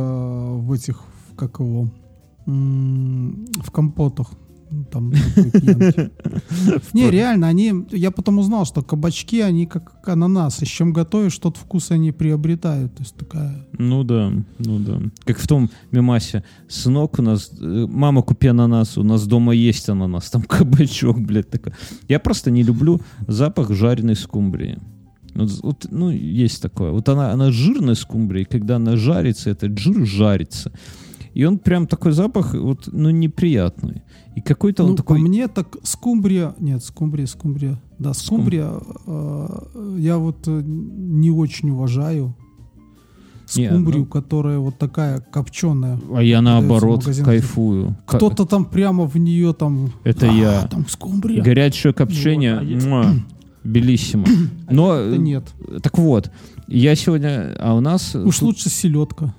в 0.56 0.72
этих, 0.72 1.02
как 1.36 1.60
его, 1.60 1.88
в 2.48 3.72
компотах. 3.72 4.32
Там. 4.92 5.12
Не, 6.94 7.10
реально, 7.10 7.48
они, 7.48 7.74
я 7.92 8.12
потом 8.12 8.40
узнал, 8.40 8.66
что 8.66 8.82
кабачки, 8.82 9.40
они 9.42 9.66
как 9.66 10.08
ананасы. 10.08 10.66
С 10.66 10.70
чем 10.70 10.92
готовишь, 10.92 11.38
тот 11.38 11.58
вкус 11.58 11.92
они 11.92 12.12
приобретают. 12.12 12.94
То 12.96 13.04
есть 13.04 13.16
такая... 13.16 13.66
Ну 13.78 14.04
да, 14.04 14.32
ну 14.60 14.80
да. 14.80 15.02
Как 15.26 15.40
в 15.40 15.48
том 15.48 15.70
мемасе. 15.92 16.44
Сынок 16.68 17.20
у 17.20 17.22
нас, 17.22 17.52
э, 17.60 17.86
мама, 17.88 18.22
купи 18.22 18.48
ананас, 18.48 18.98
у 18.98 19.04
нас 19.04 19.26
дома 19.26 19.54
есть 19.54 19.88
ананас. 19.90 20.30
Там 20.30 20.42
кабачок, 20.44 21.20
блядь, 21.20 21.50
такой. 21.50 21.74
Я 22.10 22.20
просто 22.20 22.52
не 22.52 22.64
люблю 22.64 23.00
запах 23.28 23.72
жареной 23.72 24.16
скумбрии. 24.16 24.80
Вот, 25.34 25.52
вот, 25.62 25.88
ну, 25.92 26.10
есть 26.10 26.62
такое. 26.62 26.92
Вот 26.92 27.08
она, 27.10 27.32
она 27.32 27.52
жирная 27.52 27.96
скумбрия, 27.96 28.44
и 28.44 28.46
когда 28.46 28.78
она 28.78 28.98
жарится, 28.98 29.50
этот 29.50 29.78
жир 29.78 30.06
жарится. 30.06 30.72
И 31.38 31.46
он 31.46 31.60
прям 31.60 31.86
такой 31.86 32.14
запах, 32.14 32.56
вот, 32.56 32.90
ну, 32.92 33.12
неприятный. 33.12 34.02
И 34.36 34.42
какой-то 34.42 34.84
он 34.84 34.90
Ну, 34.92 34.96
такой... 34.96 35.20
по 35.20 35.24
мне 35.24 35.48
так 35.48 35.78
скумбрия... 35.84 36.56
Нет, 36.60 36.84
скумбрия, 36.84 37.28
скумбрия. 37.28 37.80
Да, 38.00 38.14
скумбрия 38.16 38.72
э, 39.06 39.96
я 40.00 40.18
вот 40.18 40.48
э, 40.48 40.62
не 40.66 41.30
очень 41.30 41.70
уважаю. 41.70 42.36
Не, 43.56 43.68
Скумбрию, 43.70 44.00
ну- 44.00 44.06
которая 44.08 44.58
вот 44.58 44.80
такая 44.80 45.20
копченая. 45.20 46.00
А 46.16 46.24
я 46.24 46.42
наоборот 46.42 47.06
кайфую. 47.06 47.96
Ка- 48.08 48.18
Кто-то 48.18 48.46
там 48.46 48.66
прямо 48.66 49.06
в 49.06 49.16
нее 49.18 49.54
там... 49.54 49.92
Это 50.04 50.28
«А, 50.32 50.34
я. 50.34 50.62
Там 50.68 50.88
скумбрия. 50.90 51.44
Горячее 51.44 51.94
копчение. 51.94 52.56
Вот, 52.56 52.84
а 52.84 53.14
я- 53.14 53.16
Белиссимо. 53.64 54.26
Но, 54.72 54.96
Это 54.96 55.16
э, 55.16 55.18
нет. 55.20 55.44
так 55.84 56.00
вот, 56.00 56.32
я 56.68 56.96
сегодня, 56.96 57.56
а 57.60 57.76
у 57.76 57.80
нас, 57.80 58.16
Уж 58.16 58.40
тут 58.40 58.48
лучше 58.48 58.70
селедка. 58.70 59.36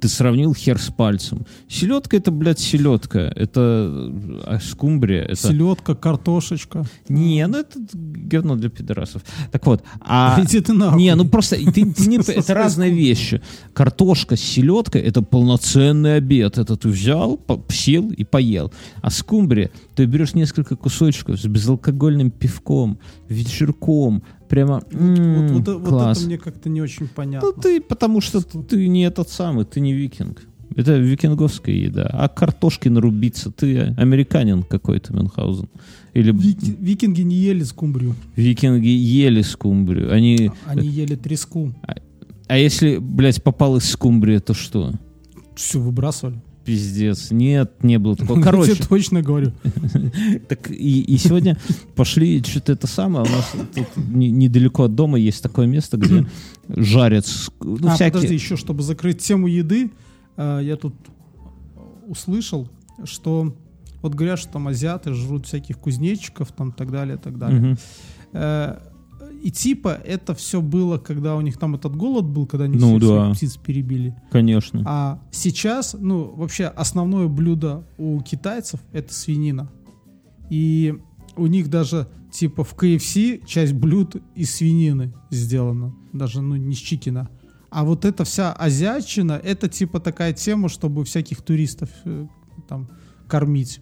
Ты 0.00 0.08
сравнил 0.08 0.54
хер 0.54 0.80
с 0.80 0.90
пальцем. 0.90 1.46
Селедка 1.68 2.16
это, 2.16 2.30
блядь, 2.30 2.58
селедка. 2.58 3.32
Это 3.34 4.10
а 4.44 4.58
скумбрия. 4.62 5.22
Это... 5.22 5.48
Селедка, 5.48 5.94
картошечка. 5.94 6.84
Не, 7.08 7.46
ну 7.46 7.58
это 7.58 7.78
говно 7.92 8.56
для 8.56 8.68
пидорасов. 8.68 9.22
Так 9.52 9.66
вот, 9.66 9.82
а... 10.00 10.40
Иди 10.42 10.60
ты 10.60 10.72
нахуй. 10.72 11.00
Не, 11.00 11.14
ну 11.14 11.26
просто 11.26 11.56
ты, 11.56 11.92
ты 11.92 12.06
не- 12.06 12.18
это 12.32 12.54
разные 12.54 12.90
вещи. 12.90 13.40
Картошка 13.72 14.36
с 14.36 14.40
селедкой 14.40 15.02
это 15.02 15.22
полноценный 15.22 16.16
обед. 16.16 16.58
Это 16.58 16.76
ты 16.76 16.88
взял, 16.88 17.40
сел 17.68 18.10
и 18.10 18.24
поел. 18.24 18.72
А 19.00 19.10
скумбрия, 19.10 19.70
ты 19.94 20.04
берешь 20.04 20.34
несколько 20.34 20.76
кусочков 20.76 21.40
с 21.40 21.44
безалкогольным 21.44 22.30
пивком, 22.30 22.98
вечерком, 23.28 24.22
прямо 24.48 24.82
м, 24.92 25.52
Вот, 25.54 25.66
вот- 25.68 25.80
вот 25.80 25.88
класс. 25.88 26.18
это 26.18 26.26
мне 26.26 26.38
как-то 26.38 26.68
не 26.68 26.80
очень 26.82 27.08
понятно. 27.08 27.52
Ну 27.54 27.60
ты, 27.62 27.80
потому 27.80 28.20
что 28.20 28.40
ты 28.40 28.88
не 28.88 29.02
этот 29.04 29.28
самый, 29.28 29.64
ты 29.64 29.80
не 29.80 29.92
викинг. 29.94 30.42
Это 30.76 30.96
викинговская 30.98 31.74
еда. 31.74 32.08
А 32.12 32.28
картошки 32.28 32.88
нарубиться, 32.88 33.50
ты 33.50 33.94
американин 33.96 34.62
какой-то, 34.62 35.12
Мюнхгаузен. 35.14 35.68
Или 36.14 36.32
Вики- 36.32 36.76
викинги 36.80 37.22
не 37.22 37.34
ели 37.36 37.62
скумбрию. 37.64 38.14
викинги 38.36 38.88
ели 38.88 39.42
скумбрию. 39.42 40.12
Они... 40.12 40.50
Они 40.66 40.86
ели 40.88 41.16
треску. 41.16 41.72
А 42.46 42.56
если, 42.58 42.98
блядь, 42.98 43.42
попал 43.42 43.76
из 43.76 43.84
скумбрии, 43.90 44.38
то 44.38 44.54
что? 44.54 44.92
Все 45.56 45.80
выбрасывали. 45.80 46.40
Пиздец. 46.68 47.30
Нет, 47.30 47.82
не 47.82 47.98
было 47.98 48.14
такого. 48.14 48.36
Я 48.36 48.44
Короче, 48.44 48.74
тебе 48.74 48.84
точно 48.84 49.22
говорю. 49.22 49.52
так 50.48 50.70
и, 50.70 51.00
и 51.00 51.16
сегодня 51.16 51.56
пошли 51.94 52.42
что-то 52.44 52.72
это 52.72 52.86
самое. 52.86 53.24
У 53.24 53.28
нас 53.30 53.54
тут 53.74 53.86
не- 53.96 54.30
недалеко 54.30 54.82
от 54.82 54.94
дома 54.94 55.18
есть 55.18 55.42
такое 55.42 55.66
место, 55.66 55.96
где 55.96 56.26
жарят 56.68 57.24
ну, 57.60 57.88
а, 57.88 57.94
всякие... 57.94 58.12
подожди, 58.12 58.34
еще 58.34 58.56
чтобы 58.56 58.82
закрыть 58.82 59.22
тему 59.22 59.46
еды, 59.46 59.90
э, 60.36 60.60
я 60.62 60.76
тут 60.76 60.94
услышал, 62.06 62.68
что 63.04 63.56
вот 64.02 64.14
говорят, 64.14 64.38
что 64.38 64.52
там 64.52 64.68
азиаты 64.68 65.14
жрут 65.14 65.46
всяких 65.46 65.78
кузнечиков, 65.78 66.52
там 66.52 66.72
так 66.72 66.90
далее, 66.90 67.16
так 67.16 67.38
далее. 67.38 67.78
Э, 68.34 68.78
и 69.42 69.50
типа 69.50 69.98
это 70.04 70.34
все 70.34 70.60
было, 70.60 70.98
когда 70.98 71.36
у 71.36 71.40
них 71.40 71.58
там 71.58 71.74
этот 71.74 71.96
голод 71.96 72.24
был, 72.24 72.46
когда 72.46 72.64
они 72.64 72.76
Ну 72.76 72.98
всех 72.98 73.08
да. 73.08 73.32
птиц 73.32 73.56
перебили. 73.56 74.16
Конечно. 74.30 74.82
А 74.86 75.22
сейчас, 75.30 75.96
ну, 75.98 76.32
вообще 76.34 76.66
основное 76.66 77.28
блюдо 77.28 77.86
у 77.98 78.20
китайцев 78.20 78.80
это 78.92 79.12
свинина. 79.14 79.70
И 80.50 80.98
у 81.36 81.46
них 81.46 81.70
даже 81.70 82.08
типа 82.30 82.64
в 82.64 82.74
KFC 82.74 83.44
часть 83.46 83.74
блюд 83.74 84.16
из 84.34 84.54
свинины 84.54 85.14
сделана. 85.30 85.94
Даже, 86.12 86.42
ну, 86.42 86.56
не 86.56 86.74
с 86.74 86.78
чикина. 86.78 87.28
А 87.70 87.84
вот 87.84 88.04
эта 88.04 88.24
вся 88.24 88.52
азиатчина, 88.52 89.32
это 89.32 89.68
типа 89.68 90.00
такая 90.00 90.32
тема, 90.32 90.68
чтобы 90.68 91.04
всяких 91.04 91.42
туристов 91.42 91.90
э, 92.04 92.26
там 92.66 92.88
кормить. 93.26 93.80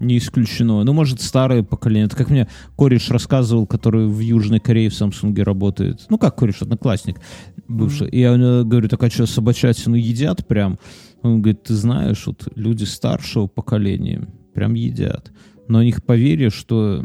Не 0.00 0.16
исключено. 0.16 0.82
Ну, 0.82 0.92
может, 0.94 1.20
старое 1.20 1.62
поколение. 1.62 2.06
Это 2.06 2.16
как 2.16 2.30
мне 2.30 2.48
кореш 2.76 3.10
рассказывал, 3.10 3.66
который 3.66 4.06
в 4.06 4.18
Южной 4.18 4.58
Корее 4.58 4.88
в 4.88 4.94
Самсунге 4.94 5.42
работает. 5.42 6.06
Ну, 6.08 6.16
как 6.18 6.36
кореш, 6.36 6.62
одноклассник 6.62 7.20
бывший. 7.68 8.08
И 8.08 8.20
я 8.20 8.32
э, 8.34 8.64
говорю, 8.64 8.88
так 8.88 9.02
а 9.02 9.10
что, 9.10 9.26
собачатину 9.26 9.96
едят 9.96 10.46
прям? 10.48 10.78
Он 11.22 11.42
говорит, 11.42 11.64
ты 11.64 11.74
знаешь, 11.74 12.26
вот 12.26 12.48
люди 12.56 12.84
старшего 12.84 13.46
поколения 13.46 14.26
прям 14.54 14.72
едят. 14.74 15.30
Но 15.68 15.80
у 15.80 15.82
них 15.82 16.02
поверье, 16.02 16.48
что 16.48 17.04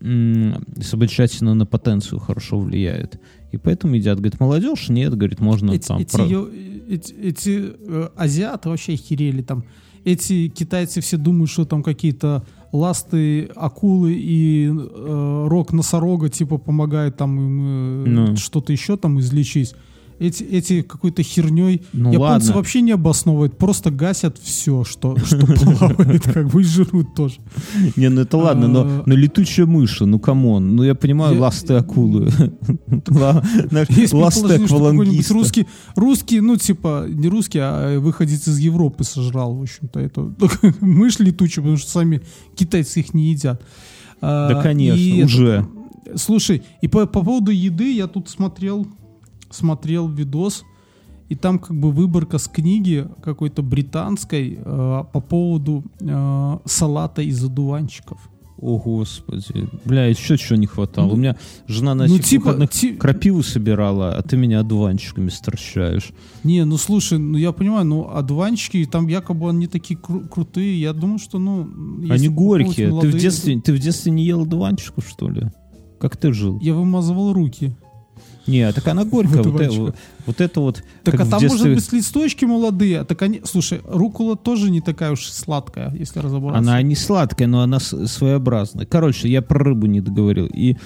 м, 0.00 0.64
собачатина 0.80 1.54
на 1.54 1.66
потенцию 1.66 2.20
хорошо 2.20 2.58
влияет. 2.60 3.20
И 3.50 3.56
поэтому 3.56 3.96
едят. 3.96 4.18
Говорит, 4.18 4.38
молодежь? 4.38 4.88
Нет, 4.88 5.14
говорит, 5.16 5.40
можно 5.40 5.72
эти, 5.72 5.88
там... 5.88 5.98
эти, 5.98 6.12
про- 6.16 6.24
ё- 6.24 6.48
эти- 6.88 7.14
эти, 7.14 7.72
э, 7.86 8.08
азиаты 8.16 8.68
вообще 8.68 8.92
охерели 8.94 9.42
там. 9.42 9.64
Эти 10.12 10.48
китайцы 10.48 11.00
все 11.00 11.16
думают, 11.18 11.50
что 11.50 11.64
там 11.66 11.82
какие-то 11.82 12.42
ласты, 12.72 13.50
акулы 13.56 14.14
и 14.14 14.68
э, 14.70 15.46
рог 15.48 15.72
носорога 15.72 16.28
типа 16.30 16.56
помогают 16.58 17.16
там 17.16 17.38
им 17.38 17.60
э, 18.04 18.08
Ну. 18.30 18.36
что-то 18.36 18.72
еще 18.72 18.96
там 18.96 19.20
излечить. 19.20 19.74
Эти, 20.20 20.42
эти 20.42 20.82
какой-то 20.82 21.22
херней. 21.22 21.82
Ну 21.92 22.10
Японцы 22.12 22.46
ладно. 22.48 22.52
вообще 22.54 22.80
не 22.80 22.90
обосновывают, 22.92 23.56
просто 23.56 23.90
гасят 23.92 24.36
все, 24.38 24.82
что, 24.84 25.16
что 25.18 25.38
плавает, 25.46 26.22
как 26.24 26.48
бы 26.48 26.60
и 26.62 26.64
жрут 26.64 27.14
тоже. 27.14 27.36
Не, 27.96 28.08
ну 28.08 28.22
это 28.22 28.36
ладно, 28.36 28.66
но, 28.66 28.80
А, 28.80 29.02
но 29.06 29.14
летучая 29.14 29.66
мышь, 29.66 30.00
ну 30.00 30.18
come 30.18 30.50
on, 30.50 30.74
ну 30.74 30.82
я 30.82 30.94
понимаю, 30.96 31.34
Я- 31.34 31.40
ласты 31.42 31.74
акулы. 31.74 32.28
Ласты 34.12 34.54
аквалангиста. 34.54 35.34
русский, 35.34 35.66
русский, 35.96 36.40
ну, 36.40 36.56
типа, 36.56 37.06
не 37.08 37.28
русский, 37.28 37.58
а 37.62 37.98
выходец 38.00 38.46
из 38.48 38.58
Европы 38.58 39.04
сожрал, 39.04 39.54
в 39.54 39.62
общем-то, 39.62 40.00
это 40.00 40.32
мышь 40.80 41.18
летучая, 41.18 41.62
потому 41.62 41.76
что 41.76 41.90
сами 41.90 42.22
китайцы 42.56 43.00
их 43.00 43.14
не 43.14 43.30
едят. 43.30 43.62
А, 44.20 44.52
Да, 44.54 44.62
конечно, 44.62 44.98
и 45.00 45.22
уже. 45.22 45.66
Слушай, 46.16 46.62
и 46.80 46.88
по, 46.88 47.06
по 47.06 47.22
поводу 47.22 47.50
еды 47.50 47.94
я 47.94 48.06
тут 48.06 48.28
смотрел, 48.30 48.86
смотрел 49.50 50.08
видос, 50.08 50.64
и 51.28 51.34
там 51.34 51.58
как 51.58 51.78
бы 51.78 51.90
выборка 51.92 52.38
с 52.38 52.48
книги 52.48 53.06
какой-то 53.22 53.62
британской 53.62 54.58
э, 54.58 55.04
по 55.12 55.20
поводу 55.20 55.84
э, 56.00 56.58
салата 56.64 57.22
из 57.22 57.44
одуванчиков. 57.44 58.18
О, 58.60 58.76
господи. 58.78 59.68
Бля, 59.84 60.06
еще 60.06 60.36
чего 60.36 60.56
не 60.56 60.66
хватало. 60.66 61.06
Ну, 61.06 61.12
У 61.12 61.16
меня 61.16 61.36
жена 61.68 61.94
на 61.94 62.06
ну, 62.06 62.18
типа, 62.18 62.46
выходных 62.46 62.70
ти- 62.70 62.92
крапиву 62.92 63.44
собирала, 63.44 64.16
а 64.16 64.22
ты 64.22 64.36
меня 64.36 64.58
одуванчиками 64.60 65.28
стращаешь. 65.28 66.10
Не, 66.42 66.64
ну 66.64 66.76
слушай, 66.76 67.18
ну 67.18 67.38
я 67.38 67.52
понимаю, 67.52 67.84
ну 67.86 68.10
одуванчики, 68.10 68.84
там 68.90 69.06
якобы 69.06 69.48
они 69.50 69.68
такие 69.68 70.00
кру- 70.00 70.26
крутые. 70.26 70.80
Я 70.80 70.92
думаю, 70.92 71.20
что, 71.20 71.38
ну... 71.38 71.68
Они 72.10 72.28
горькие. 72.28 72.86
Ты 72.88 72.92
в, 72.92 72.94
молодые- 72.96 73.20
детстве, 73.20 73.60
ты 73.60 73.72
в 73.72 73.78
детстве 73.78 74.10
не 74.10 74.24
ел 74.24 74.42
одуванчиков, 74.42 75.06
что 75.08 75.30
ли? 75.30 75.46
Как 76.00 76.16
ты 76.16 76.32
жил? 76.32 76.58
Я 76.60 76.74
вымазывал 76.74 77.32
руки. 77.32 77.76
Не, 78.48 78.72
так 78.72 78.86
она 78.88 79.04
горькая. 79.04 79.42
Вот, 79.42 79.60
э- 79.60 79.92
вот 80.26 80.40
это 80.40 80.60
вот. 80.60 80.82
Так 81.04 81.14
а 81.14 81.26
там 81.26 81.40
детстве- 81.40 81.48
может 81.48 81.74
быть 81.74 81.92
листочки 81.92 82.44
молодые. 82.46 83.00
а 83.00 83.04
Так 83.04 83.20
они, 83.22 83.42
слушай, 83.44 83.80
рукула 83.84 84.36
тоже 84.36 84.70
не 84.70 84.80
такая 84.80 85.12
уж 85.12 85.26
сладкая, 85.26 85.94
если 85.94 86.18
разобраться. 86.20 86.58
Она 86.58 86.80
не 86.82 86.94
сладкая, 86.94 87.46
но 87.46 87.60
она 87.60 87.78
своеобразная. 87.78 88.86
Короче, 88.86 89.28
я 89.28 89.42
про 89.42 89.58
рыбу 89.58 89.86
не 89.86 90.00
договорил. 90.00 90.46
И 90.46 90.76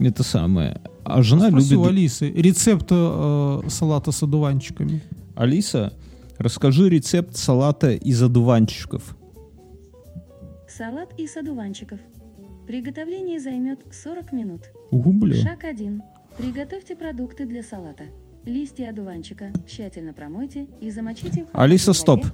это 0.00 0.24
самое. 0.24 0.80
А 1.04 1.22
жена 1.22 1.48
Спроси 1.48 1.76
у 1.76 1.80
любит... 1.80 1.92
Алисы 1.92 2.30
рецепт 2.30 2.86
э, 2.90 3.60
салата 3.68 4.12
с 4.12 4.22
одуванчиками. 4.22 5.00
Алиса, 5.36 5.92
расскажи 6.38 6.88
рецепт 6.88 7.36
салата 7.36 7.92
из 7.92 8.22
одуванчиков. 8.22 9.16
Салат 10.68 11.08
из 11.18 11.36
одуванчиков. 11.36 11.98
Приготовление 12.66 13.40
займет 13.40 13.80
40 13.90 14.32
минут. 14.32 14.60
Угу, 14.90 15.12
бля. 15.12 15.42
Шаг 15.42 15.64
1. 15.64 16.02
Приготовьте 16.38 16.96
продукты 16.96 17.46
для 17.46 17.62
салата. 17.62 18.04
Листья 18.44 18.88
одуванчика 18.90 19.52
тщательно 19.68 20.12
промойте 20.12 20.66
и 20.80 20.90
замочите 20.90 21.46
Алиса, 21.52 21.92
стоп. 21.92 22.24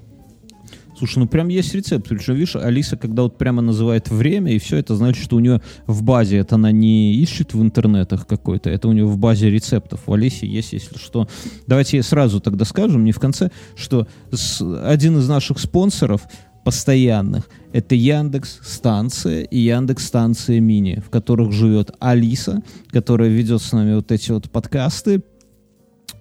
Слушай, 0.97 1.21
ну 1.21 1.29
прям 1.29 1.49
есть 1.49 1.73
рецепт. 1.75 2.09
Причем, 2.09 2.35
видишь, 2.35 2.57
Алиса, 2.57 2.97
когда 2.97 3.23
вот 3.23 3.39
прямо 3.39 3.63
называет 3.63 4.09
время, 4.11 4.53
и 4.53 4.59
все 4.59 4.79
это 4.79 4.97
значит, 4.97 5.23
что 5.23 5.37
у 5.37 5.41
нее 5.41 5.61
в 5.87 6.03
базе, 6.03 6.39
это 6.39 6.57
она 6.57 6.73
не 6.73 7.15
ищет 7.15 7.55
в 7.55 7.63
интернетах 7.63 8.27
какой-то, 8.27 8.69
это 8.69 8.89
у 8.89 8.93
нее 8.93 9.05
в 9.07 9.17
базе 9.17 9.49
рецептов. 9.49 10.09
У 10.09 10.13
Алиси 10.15 10.45
есть, 10.47 10.73
если 10.73 10.99
что. 10.99 11.29
Давайте 11.67 12.03
сразу 12.03 12.41
тогда 12.41 12.65
скажем, 12.65 13.05
не 13.05 13.13
в 13.13 13.21
конце, 13.21 13.51
что 13.77 14.09
с- 14.33 14.61
один 14.85 15.19
из 15.19 15.29
наших 15.29 15.61
спонсоров 15.61 16.23
постоянных 16.65 17.49
это 17.73 17.95
Яндекс 17.95 18.61
станция 18.63 19.43
и 19.43 19.59
Яндекс 19.59 20.07
станция 20.07 20.61
мини, 20.61 21.03
в 21.05 21.11
которых 21.11 21.53
живет 21.53 21.91
Алиса, 22.01 22.63
которая 22.91 23.29
ведет 23.29 23.63
с 23.63 23.73
нами 23.73 23.95
вот 23.95 24.11
эти 24.11 24.31
вот 24.31 24.51
подкасты, 24.51 25.23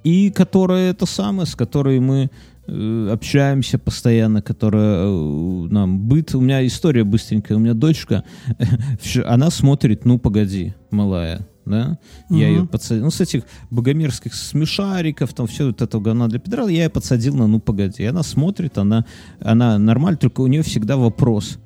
и 0.03 0.29
которая 0.29 0.91
это 0.91 1.05
самое, 1.05 1.47
с 1.47 1.55
которой 1.55 1.99
мы 1.99 2.29
э, 2.67 3.09
общаемся 3.11 3.79
постоянно, 3.79 4.41
которая 4.41 5.05
э, 5.05 5.67
нам 5.69 5.99
быт. 5.99 6.35
У 6.35 6.41
меня 6.41 6.65
история 6.65 7.03
быстренькая. 7.03 7.57
У 7.57 7.59
меня 7.59 7.73
дочка, 7.73 8.23
она 9.25 9.49
смотрит, 9.49 10.05
ну 10.05 10.19
погоди, 10.19 10.73
малая, 10.91 11.47
да? 11.67 11.99
Я 12.29 12.47
Мгм. 12.47 12.55
ее 12.55 12.65
подсадил. 12.65 13.03
Ну, 13.05 13.11
с 13.11 13.21
этих 13.21 13.43
богомерзких 13.69 14.33
смешариков, 14.33 15.33
там 15.33 15.47
все 15.47 15.67
вот 15.67 15.81
этого 15.81 16.01
говна 16.01 16.27
для 16.27 16.39
педра, 16.39 16.67
я 16.67 16.83
ее 16.83 16.89
подсадил 16.89 17.35
на 17.35 17.47
ну 17.47 17.59
погоди. 17.59 18.03
И 18.03 18.05
она 18.05 18.23
смотрит, 18.23 18.77
она, 18.77 19.05
она 19.39 19.77
нормально, 19.77 20.17
только 20.17 20.41
у 20.41 20.47
нее 20.47 20.63
всегда 20.63 20.97
вопрос. 20.97 21.59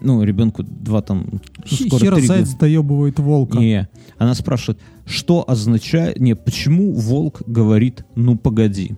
Ну, 0.00 0.24
ребенку 0.24 0.64
два 0.64 1.02
там, 1.02 1.26
ну, 1.32 1.40
скоро 1.76 2.00
Хер 2.00 2.14
три 2.16 2.26
заяц 2.26 2.54
доебывает 2.54 3.20
волка. 3.20 3.58
Не, 3.58 3.88
она 4.18 4.34
спрашивает, 4.34 4.80
что 5.06 5.44
означает, 5.46 6.18
не, 6.18 6.34
почему 6.34 6.92
волк 6.94 7.42
говорит 7.46 8.04
«ну 8.16 8.36
погоди»? 8.36 8.96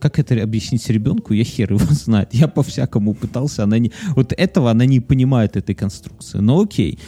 Как 0.00 0.18
это 0.18 0.42
объяснить 0.42 0.88
ребенку, 0.90 1.32
я 1.32 1.44
хер 1.44 1.74
его 1.74 1.86
знает. 1.94 2.34
Я 2.34 2.48
по-всякому 2.48 3.14
пытался, 3.14 3.62
она 3.62 3.78
не... 3.78 3.92
Вот 4.16 4.32
этого 4.36 4.72
она 4.72 4.84
не 4.86 4.98
понимает, 4.98 5.56
этой 5.56 5.76
конструкции. 5.76 6.38
Но 6.38 6.60
окей. 6.60 6.98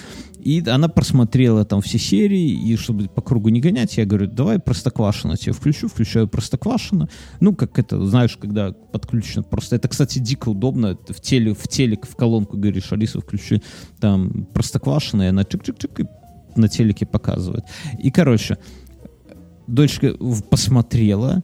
И 0.44 0.62
она 0.68 0.88
просмотрела 0.88 1.64
там 1.64 1.80
все 1.80 1.98
серии, 1.98 2.50
и 2.50 2.76
чтобы 2.76 3.08
по 3.08 3.22
кругу 3.22 3.48
не 3.48 3.62
гонять, 3.62 3.96
я 3.96 4.04
говорю, 4.04 4.26
давай 4.26 4.58
Простоквашино 4.58 5.38
тебе 5.38 5.52
включу, 5.52 5.88
включаю 5.88 6.28
Простоквашино. 6.28 7.08
Ну, 7.40 7.54
как 7.54 7.78
это, 7.78 8.04
знаешь, 8.04 8.36
когда 8.36 8.72
подключено 8.72 9.42
просто. 9.42 9.76
Это, 9.76 9.88
кстати, 9.88 10.18
дико 10.18 10.50
удобно. 10.50 10.98
В, 11.08 11.20
теле, 11.22 11.54
в 11.54 11.66
телек, 11.66 12.06
в 12.06 12.14
колонку 12.14 12.58
говоришь, 12.58 12.92
Алиса, 12.92 13.20
включи 13.20 13.62
там 14.00 14.46
Простоквашино, 14.52 15.22
и 15.22 15.26
она 15.28 15.42
чик-чик-чик, 15.42 16.02
и 16.02 16.60
на 16.60 16.68
телеке 16.68 17.06
показывает. 17.06 17.64
И, 17.98 18.10
короче, 18.10 18.58
дочка 19.66 20.14
посмотрела, 20.50 21.42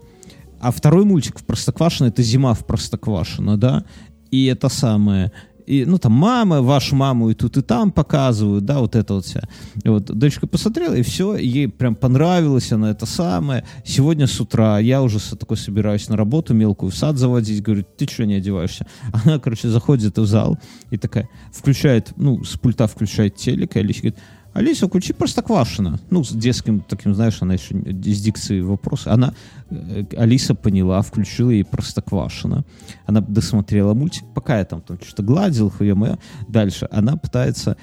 а 0.61 0.71
второй 0.71 1.07
мультик 1.07 1.39
в 1.39 1.45
Простоквашино 1.47 2.09
это 2.09 2.23
зима 2.23 2.53
в 2.53 2.67
Простоквашино, 2.67 3.57
да, 3.57 3.87
и 4.31 4.45
это 4.45 4.69
самое, 4.69 5.33
и, 5.67 5.85
ну, 5.85 5.99
там, 5.99 6.13
мама, 6.13 6.63
вашу 6.63 6.97
маму 6.97 7.31
и 7.31 7.35
тут, 7.35 7.57
и 7.57 7.63
там 7.63 7.93
показывают, 7.93 8.65
да, 8.65 8.79
вот 8.79 8.97
это 8.97 9.15
вот 9.15 9.25
вся. 9.25 9.43
И 9.83 9.89
вот 9.89 10.05
дочка 10.05 10.47
посмотрела, 10.47 10.95
и 10.95 11.03
все, 11.03 11.37
ей 11.37 11.69
прям 11.69 11.95
понравилось, 11.95 12.73
она 12.73 12.91
это 12.91 13.07
самое. 13.07 13.65
Сегодня 13.85 14.27
с 14.27 14.41
утра 14.41 14.79
я 14.79 15.03
уже 15.03 15.19
такой 15.37 15.57
собираюсь 15.57 16.09
на 16.09 16.17
работу, 16.17 16.55
мелкую 16.55 16.91
в 16.91 16.97
сад 16.97 17.17
заводить, 17.17 17.63
говорю, 17.63 17.85
ты 17.97 18.07
что 18.07 18.27
не 18.27 18.35
одеваешься? 18.35 18.87
Она, 19.13 19.39
короче, 19.39 19.69
заходит 19.69 20.19
в 20.19 20.27
зал 20.27 20.59
и 20.91 20.97
такая, 20.97 21.29
включает, 21.53 22.13
ну, 22.17 22.45
с 22.45 22.57
пульта 22.57 22.87
включает 22.87 23.37
телек, 23.37 23.77
и 23.77 23.81
Алиса 23.81 24.01
говорит, 24.01 24.19
Алиса, 24.53 24.89
включи 24.89 25.13
Простоквашино. 25.13 26.01
Ну, 26.11 26.25
с 26.25 26.31
детским 26.31 26.81
таким, 26.81 27.15
знаешь, 27.15 27.39
она 27.41 27.55
еще 27.55 27.75
с 27.77 28.21
дикцией 28.21 28.63
вопросы. 28.63 29.09
Она, 29.09 29.33
э, 29.71 30.05
Алиса 30.17 30.55
поняла, 30.55 31.03
включила 31.03 31.51
ей 31.51 31.65
Простоквашино. 31.65 32.65
Она 33.07 33.21
досмотрела 33.21 33.95
мультик, 33.95 34.25
пока 34.35 34.59
я 34.59 34.65
там, 34.65 34.81
там 34.81 34.99
что-то 35.01 35.23
гладил, 35.23 35.71
хуя 35.71 35.95
моя. 35.95 36.19
Дальше 36.49 36.89
она 36.91 37.17
пытается 37.17 37.77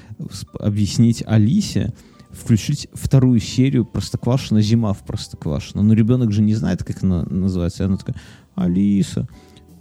объяснить 0.59 1.24
Алисе, 1.26 1.93
включить 2.32 2.89
вторую 2.93 3.39
серию 3.39 3.86
Простоквашино 3.86 4.61
«Зима 4.61 4.93
в 4.93 5.05
Простоквашино». 5.05 5.84
Но 5.84 5.93
ребенок 5.93 6.32
же 6.32 6.41
не 6.41 6.53
знает, 6.53 6.84
как 6.84 7.01
она 7.03 7.24
называется. 7.24 7.86
Она 7.86 7.95
такая, 7.97 8.18
Алиса, 8.55 9.28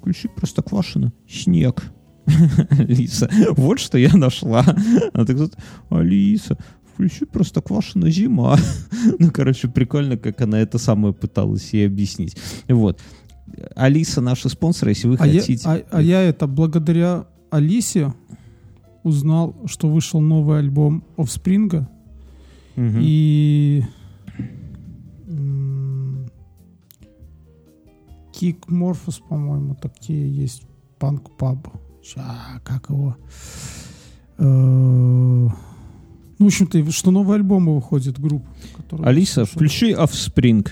включи 0.01 0.29
Простоквашино 0.29 1.13
«Снег». 1.29 1.93
Алиса, 2.71 3.31
вот 3.57 3.79
что 3.79 3.99
я 3.99 4.17
нашла. 4.17 4.65
Она 5.13 5.25
так 5.25 5.37
говорит, 5.37 5.57
Алиса, 5.91 6.59
включи 6.97 7.27
Простоквашино 7.27 8.11
«Зима». 8.11 8.57
Ну, 9.19 9.31
короче, 9.31 9.69
прикольно, 9.69 10.17
как 10.17 10.41
она 10.41 10.59
это 10.61 10.79
самое 10.79 11.13
пыталась 11.13 11.75
ей 11.75 11.87
объяснить. 11.87 12.37
Вот. 12.69 13.01
Алиса, 13.77 14.21
наши 14.23 14.49
спонсоры, 14.49 14.93
если 14.93 15.09
вы 15.09 15.17
А 15.21 15.27
я, 15.27 15.41
хотите... 15.41 15.69
а- 15.69 15.83
а 15.91 16.03
я 16.03 16.23
это 16.23 16.47
благодаря 16.47 17.27
Алисе 17.51 18.13
узнал, 19.05 19.55
что 19.67 19.89
вышел 19.89 20.21
новый 20.21 20.59
альбом 20.59 21.05
Offspring, 21.17 21.87
Мгм. 22.77 22.99
и 23.01 23.85
м, 25.29 26.27
Kick 28.33 28.67
Morphos, 28.69 29.21
по-моему, 29.29 29.75
такие 29.75 30.35
есть 30.35 30.63
панк 30.99 31.37
паб. 31.37 31.69
Ща, 32.03 32.61
как 32.65 32.89
его? 32.91 33.17
Ну, 36.39 36.45
в 36.45 36.49
общем-то, 36.49 36.91
что 36.93 37.11
новые 37.11 37.37
альбомы 37.37 37.75
выходят 37.75 38.21
групп. 38.21 38.45
Алиса, 39.03 39.45
включи 39.47 39.93
Offspring. 39.93 40.69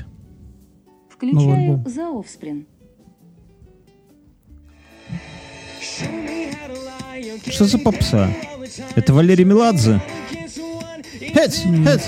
Новый 1.22 1.40
Включаю 1.40 1.52
альбом. 1.54 1.88
за 1.88 2.00
Offspring. 2.02 2.66
Что 7.46 7.64
за 7.64 7.78
попса? 7.78 8.30
Это 8.94 9.14
Валерий 9.14 9.44
Меладзе? 9.44 10.00
Хэц, 11.34 11.62
хэц. 11.84 12.02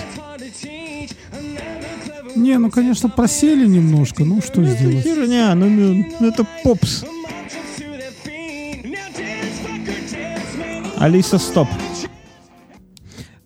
Не, 2.34 2.58
ну, 2.58 2.70
конечно, 2.70 3.08
просели 3.08 3.66
немножко. 3.66 4.24
Ну, 4.24 4.42
что 4.42 4.60
Это 4.62 4.72
сделать? 4.72 5.02
херня, 5.04 5.54
ну, 5.54 5.70
ну, 5.70 6.04
ну, 6.20 6.28
это 6.28 6.46
попс. 6.62 7.04
Алиса, 10.98 11.38
стоп. 11.38 11.68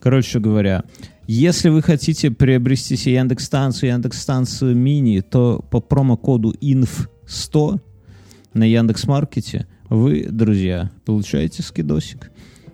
Короче 0.00 0.40
говоря, 0.40 0.84
если 1.26 1.68
вы 1.68 1.82
хотите 1.82 2.30
приобрести 2.30 2.96
себе 2.96 3.14
Яндекс-станцию, 3.14 3.90
Яндекс-станцию 3.90 4.74
мини, 4.74 5.20
то 5.20 5.64
по 5.70 5.80
промокоду 5.80 6.54
INF100 6.60 7.80
на 8.54 8.64
Яндекс.Маркете 8.64 9.66
вы, 9.88 10.26
друзья, 10.30 10.90
получаете 11.04 11.62
скидосик. 11.62 12.32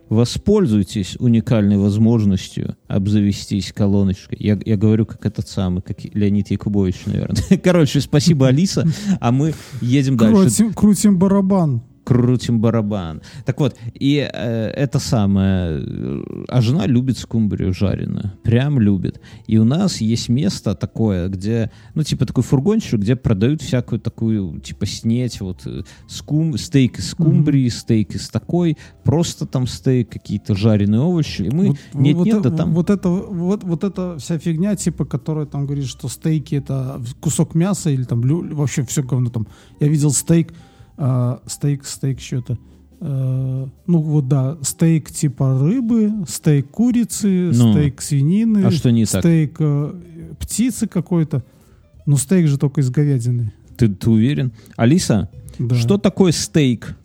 Воспользуйтесь 0.09 1.16
уникальной 1.18 1.79
возможностью 1.79 2.77
обзавестись 2.87 3.72
колоночкой. 3.72 4.39
Я, 4.41 4.57
я 4.64 4.77
говорю, 4.77 5.05
как 5.05 5.27
этот 5.27 5.49
самый, 5.49 5.83
как 5.83 5.97
Леонид 6.14 6.51
Якубович, 6.51 7.07
наверное. 7.07 7.59
Короче, 7.62 8.01
спасибо, 8.01 8.47
Алиса, 8.47 8.87
а 9.20 9.33
мы 9.33 9.53
едем 9.81 10.16
дальше. 10.16 10.43
Крутим, 10.43 10.72
крутим 10.74 11.18
барабан. 11.18 11.83
Крутим 12.07 12.61
барабан. 12.61 13.21
Так 13.45 13.59
вот, 13.61 13.77
и 13.95 14.19
э, 14.33 14.67
это 14.69 15.01
самое... 15.01 15.83
э, 15.85 16.45
А 16.49 16.61
жена 16.61 16.87
любит 16.87 17.19
скумбрию 17.19 17.75
жареную. 17.75 18.33
Прям 18.45 18.79
любит. 18.81 19.21
И 19.49 19.59
у 19.59 19.65
нас 19.65 20.01
есть 20.01 20.29
место 20.29 20.75
такое, 20.77 21.29
где... 21.29 21.71
Ну, 21.95 22.05
типа 22.05 22.25
такой 22.25 22.45
фургончик, 22.45 23.01
где 23.01 23.17
продают 23.17 23.61
всякую 23.61 24.01
такую, 24.01 24.61
типа, 24.61 24.87
снеть, 24.87 25.41
вот, 25.41 25.67
э, 25.67 25.83
скум, 26.07 26.57
стейк 26.57 27.01
из 27.01 27.11
скумбрии, 27.11 27.69
стейк 27.69 28.15
из 28.15 28.29
такой, 28.29 28.77
просто 29.03 29.45
там 29.47 29.67
стейк, 29.67 30.09
какие-то 30.11 30.55
жареные 30.55 31.01
овощи. 31.01 31.43
И 31.43 31.51
мы... 31.51 31.69
Вот- 31.71 31.79
Нет-нет, 31.95 32.35
вот, 32.37 32.43
да 32.45 32.51
э- 32.51 32.57
там... 32.57 32.73
вот 32.73 32.91
это 32.91 33.09
вот, 33.09 33.65
вот 33.65 33.83
эта 33.83 34.17
вся 34.19 34.39
фигня, 34.39 34.77
типа, 34.77 35.05
которая 35.05 35.47
там 35.47 35.67
говорит, 35.67 35.87
что 35.87 36.07
стейки 36.09 36.55
это 36.55 37.01
кусок 37.21 37.57
мяса 37.57 37.91
или 37.91 38.05
там 38.05 38.23
лю- 38.23 38.55
вообще 38.55 38.85
все 38.85 39.03
говно 39.03 39.31
там. 39.31 39.49
Я 39.81 39.89
видел 39.89 40.13
стейк, 40.13 40.55
а, 40.97 41.40
стейк, 41.47 41.84
стейк 41.84 42.20
что-то. 42.20 42.59
э, 43.01 43.66
ну 43.86 43.99
вот 44.01 44.28
да, 44.28 44.57
стейк 44.62 45.11
типа 45.11 45.59
рыбы, 45.61 46.12
стейк 46.28 46.70
курицы, 46.70 47.51
Ну, 47.55 47.72
стейк 47.72 48.01
свинины, 48.01 48.64
а 48.64 48.70
что 48.70 48.90
не 48.90 49.05
так? 49.05 49.22
стейк 49.22 49.57
э, 49.61 49.92
птицы 50.40 50.86
какой-то. 50.86 51.44
Ну 52.07 52.16
стейк 52.16 52.47
же 52.49 52.59
только 52.59 52.80
из 52.80 52.90
говядины. 52.90 53.53
Ты, 53.76 53.88
ты 53.88 54.09
уверен? 54.11 54.53
Алиса, 54.76 55.28
Да. 55.59 55.74
что 55.74 55.99
такое 55.99 56.32
стейк? 56.32 56.97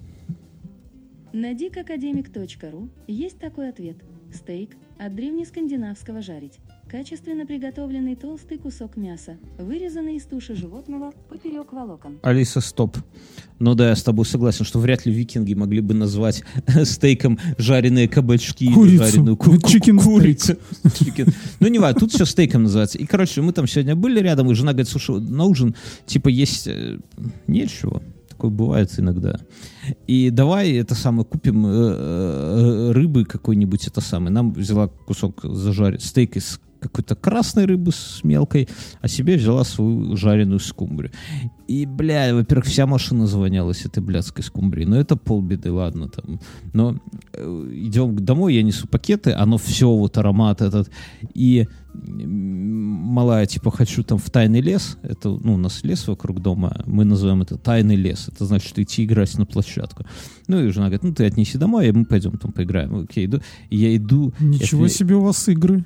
На 1.33 1.53
dikakademik.ru 1.53 2.89
есть 3.07 3.39
такой 3.39 3.69
ответ. 3.69 3.97
Стейк 4.33 4.71
от 4.97 5.15
древнескандинавского 5.15 6.21
жарить. 6.21 6.59
Качественно 6.91 7.45
приготовленный 7.45 8.17
толстый 8.17 8.57
кусок 8.57 8.97
мяса, 8.97 9.37
вырезанный 9.57 10.17
из 10.17 10.23
туши 10.23 10.55
животного 10.55 11.13
поперек 11.29 11.71
волокон. 11.71 12.19
Алиса, 12.21 12.59
стоп. 12.59 12.97
Ну 13.59 13.75
да, 13.75 13.89
я 13.91 13.95
с 13.95 14.03
тобой 14.03 14.25
согласен, 14.25 14.65
что 14.65 14.77
вряд 14.77 15.05
ли 15.05 15.13
викинги 15.13 15.53
могли 15.53 15.79
бы 15.79 15.93
назвать 15.93 16.43
стейком 16.83 17.39
жареные 17.57 18.09
кабачки 18.09 18.65
или 18.65 18.73
Курицу. 18.73 19.05
жареную 19.05 19.37
ку- 19.37 19.51
ку- 19.51 19.55
Chicken 19.67 19.99
steak. 19.99 20.03
курицу. 20.03 20.57
Ну, 21.61 21.67
не 21.69 21.79
важно, 21.79 22.01
тут 22.01 22.11
все 22.11 22.25
стейком 22.25 22.63
называется. 22.63 22.97
И, 22.97 23.05
короче, 23.05 23.41
мы 23.41 23.53
там 23.53 23.67
сегодня 23.67 23.95
были 23.95 24.19
рядом, 24.19 24.51
и 24.51 24.53
жена 24.53 24.73
говорит, 24.73 24.89
слушай, 24.89 25.17
на 25.21 25.45
ужин, 25.45 25.75
типа, 26.05 26.27
есть 26.27 26.67
э, 26.67 26.99
нечего. 27.47 28.03
Такое 28.27 28.51
бывает 28.51 28.91
иногда. 28.99 29.39
И 30.07 30.29
давай 30.29 30.73
это 30.73 30.93
самое 30.95 31.23
купим 31.23 31.65
э, 31.65 31.69
э, 31.71 32.91
рыбы 32.91 33.23
какой-нибудь, 33.23 33.87
это 33.87 34.01
самое. 34.01 34.31
Нам 34.33 34.51
взяла 34.51 34.89
кусок 34.89 35.39
зажарить 35.43 36.03
стейк 36.03 36.35
из 36.35 36.59
какой-то 36.81 37.15
красной 37.15 37.65
рыбы 37.65 37.91
с 37.91 38.23
мелкой, 38.23 38.67
а 39.01 39.07
себе 39.07 39.37
взяла 39.37 39.63
свою 39.63 40.15
жареную 40.17 40.59
скумбрию. 40.59 41.11
И, 41.67 41.85
бля, 41.85 42.33
во-первых, 42.33 42.65
вся 42.65 42.85
машина 42.85 43.27
звонялась 43.27 43.85
этой 43.85 44.03
блядской 44.03 44.43
скумбрии. 44.43 44.83
Но 44.83 44.97
это 44.97 45.15
полбеды, 45.15 45.71
ладно 45.71 46.09
там. 46.09 46.39
Но 46.73 46.97
э, 47.33 47.69
идем 47.73 48.15
домой, 48.17 48.55
я 48.55 48.63
несу 48.63 48.87
пакеты, 48.87 49.31
оно 49.31 49.57
все, 49.57 49.89
вот 49.89 50.17
аромат 50.17 50.61
этот. 50.61 50.89
И 51.33 51.67
малая, 51.93 53.45
типа, 53.45 53.71
хочу 53.71 54.03
там 54.03 54.17
в 54.17 54.29
тайный 54.29 54.61
лес. 54.61 54.97
Это, 55.01 55.29
ну, 55.29 55.53
у 55.53 55.57
нас 55.57 55.83
лес 55.83 56.07
вокруг 56.07 56.41
дома. 56.41 56.83
Мы 56.85 57.05
называем 57.05 57.41
это 57.41 57.57
тайный 57.57 57.95
лес. 57.95 58.27
Это 58.27 58.45
значит 58.45 58.77
идти 58.79 59.05
играть 59.05 59.37
на 59.37 59.45
площадку. 59.45 60.05
Ну, 60.47 60.63
и 60.63 60.69
жена 60.71 60.87
говорит, 60.87 61.03
ну, 61.03 61.13
ты 61.13 61.25
отнеси 61.25 61.57
домой, 61.57 61.87
и 61.87 61.91
мы 61.91 62.05
пойдем 62.05 62.37
там 62.37 62.51
поиграем. 62.51 62.95
Окей, 62.95 63.25
иду. 63.25 63.39
И 63.69 63.77
я 63.77 63.95
иду. 63.95 64.33
Ничего 64.39 64.85
это- 64.85 64.93
себе 64.93 65.15
у 65.15 65.21
вас 65.21 65.47
игры. 65.47 65.85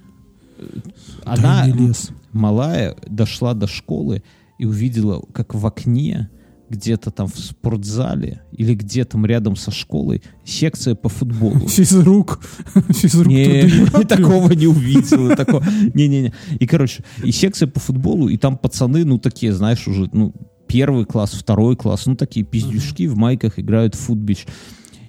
Она, 1.23 1.63
Тайный 1.63 1.87
лес. 1.87 2.09
малая, 2.31 2.95
дошла 3.07 3.53
до 3.53 3.67
школы 3.67 4.23
и 4.57 4.65
увидела, 4.65 5.21
как 5.33 5.53
в 5.53 5.65
окне 5.65 6.29
где-то 6.69 7.11
там 7.11 7.27
в 7.27 7.37
спортзале 7.37 8.41
или 8.51 8.73
где-то 8.73 9.19
рядом 9.25 9.55
со 9.55 9.69
школой 9.69 10.23
секция 10.43 10.95
по 10.95 11.09
футболу. 11.09 11.59
Физрук. 11.67 12.39
Физрук 12.89 13.27
Не, 13.31 13.85
такого 14.07 14.51
не 14.53 14.67
увидела. 14.67 15.35
такого. 15.35 15.63
Не-не-не. 15.93 16.33
И, 16.59 16.65
короче, 16.65 17.03
и 17.23 17.31
секция 17.31 17.67
по 17.67 17.79
футболу, 17.79 18.29
и 18.29 18.37
там 18.37 18.57
пацаны, 18.57 19.05
ну, 19.05 19.19
такие, 19.19 19.53
знаешь, 19.53 19.87
уже, 19.87 20.09
ну, 20.11 20.33
первый 20.67 21.05
класс, 21.05 21.33
второй 21.33 21.75
класс, 21.75 22.07
ну, 22.07 22.15
такие 22.15 22.43
пиздюшки 22.45 23.05
в 23.07 23.15
майках 23.15 23.59
играют 23.59 23.93
в 23.93 23.99
футбич. 23.99 24.47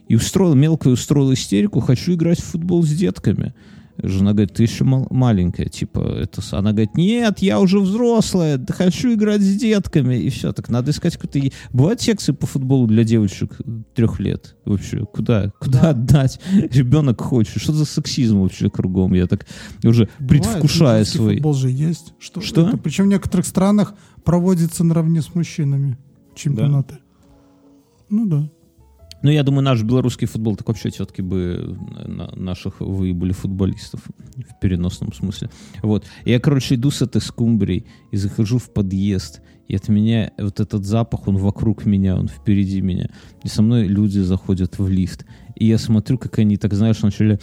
И 0.09 0.15
устроила, 0.15 0.55
мелкая 0.55 0.93
устроила 0.93 1.33
истерику, 1.33 1.81
хочу 1.81 2.13
играть 2.15 2.39
в 2.39 2.45
футбол 2.45 2.83
с 2.83 2.91
детками. 2.91 3.55
Жена 4.03 4.33
говорит, 4.33 4.53
ты 4.55 4.63
еще 4.63 4.85
мал- 4.85 5.07
маленькая, 5.11 5.67
типа, 5.69 6.01
это... 6.01 6.43
Она 6.53 6.73
говорит, 6.73 6.97
нет, 6.97 7.39
я 7.41 7.61
уже 7.61 7.81
взрослая, 7.81 8.59
да 8.59 8.75
хочу 8.75 9.15
играть 9.15 9.41
с 9.41 9.57
детками. 9.57 10.17
И 10.17 10.29
все, 10.31 10.53
так 10.53 10.69
надо 10.69 10.91
искать 10.91 11.17
какой-то... 11.17 11.39
е- 11.39 11.53
Бывают 11.73 12.01
секции 12.01 12.33
по 12.33 12.47
футболу 12.47 12.87
для 12.87 13.05
девочек 13.05 13.57
трех 13.95 14.21
лет 14.21 14.57
вообще? 14.65 15.05
Куда? 15.07 15.51
Куда 15.61 15.81
Да. 15.83 15.91
отдать? 15.91 16.41
Ребенок 16.73 17.21
хочет. 17.21 17.61
Что 17.63 17.73
за 17.73 17.85
сексизм 17.87 18.41
вообще 18.41 18.69
кругом? 18.71 19.15
Я 19.15 19.27
так 19.27 19.47
уже 19.85 20.09
Бывает, 20.19 20.29
предвкушаю 20.45 21.07
свой... 21.07 21.35
Футбол 21.37 21.55
же 21.55 21.71
есть. 21.71 22.13
Что? 22.19 22.41
Что? 22.41 22.69
Это, 22.69 22.77
причем 22.77 23.05
в 23.05 23.09
некоторых 23.09 23.47
странах 23.47 23.95
проводится 24.25 24.85
наравне 24.85 25.23
с 25.23 25.35
мужчинами 25.35 25.97
чемпионаты. 26.35 26.99
Ну 28.11 28.27
да. 28.27 28.51
Ну, 29.27 29.33
я 29.33 29.43
думаю, 29.43 29.65
наш 29.65 29.83
белорусский 29.83 30.29
футбол 30.29 30.55
так 30.55 30.69
вообще 30.69 30.89
все-таки 30.91 31.21
бы 31.21 31.77
на- 32.07 32.31
наших 32.37 32.81
выебали 32.81 33.33
футболистов 33.33 34.01
в 34.37 34.61
переносном 34.61 35.13
смысле. 35.13 35.51
Вот. 35.83 36.05
Я, 36.25 36.39
короче, 36.39 36.77
иду 36.77 36.93
с 36.93 37.03
этой 37.03 37.21
скумбрией 37.21 37.87
и 38.13 38.17
захожу 38.17 38.59
в 38.59 38.73
подъезд, 38.73 39.41
и 39.67 39.75
от 39.75 39.89
меня 39.89 40.31
вот 40.39 40.61
этот 40.61 40.85
запах, 40.85 41.27
он 41.27 41.39
вокруг 41.39 41.87
меня, 41.87 42.15
он 42.15 42.29
впереди 42.29 42.81
меня. 42.81 43.11
И 43.43 43.49
со 43.49 43.63
мной 43.63 43.89
люди 43.89 44.21
заходят 44.21 44.79
в 44.79 44.89
лифт. 44.89 45.27
И 45.57 45.67
я 45.67 45.79
смотрю, 45.79 46.19
как 46.19 46.39
они, 46.39 46.57
так 46.57 46.73
знаешь, 46.75 47.03
начали 47.03 47.41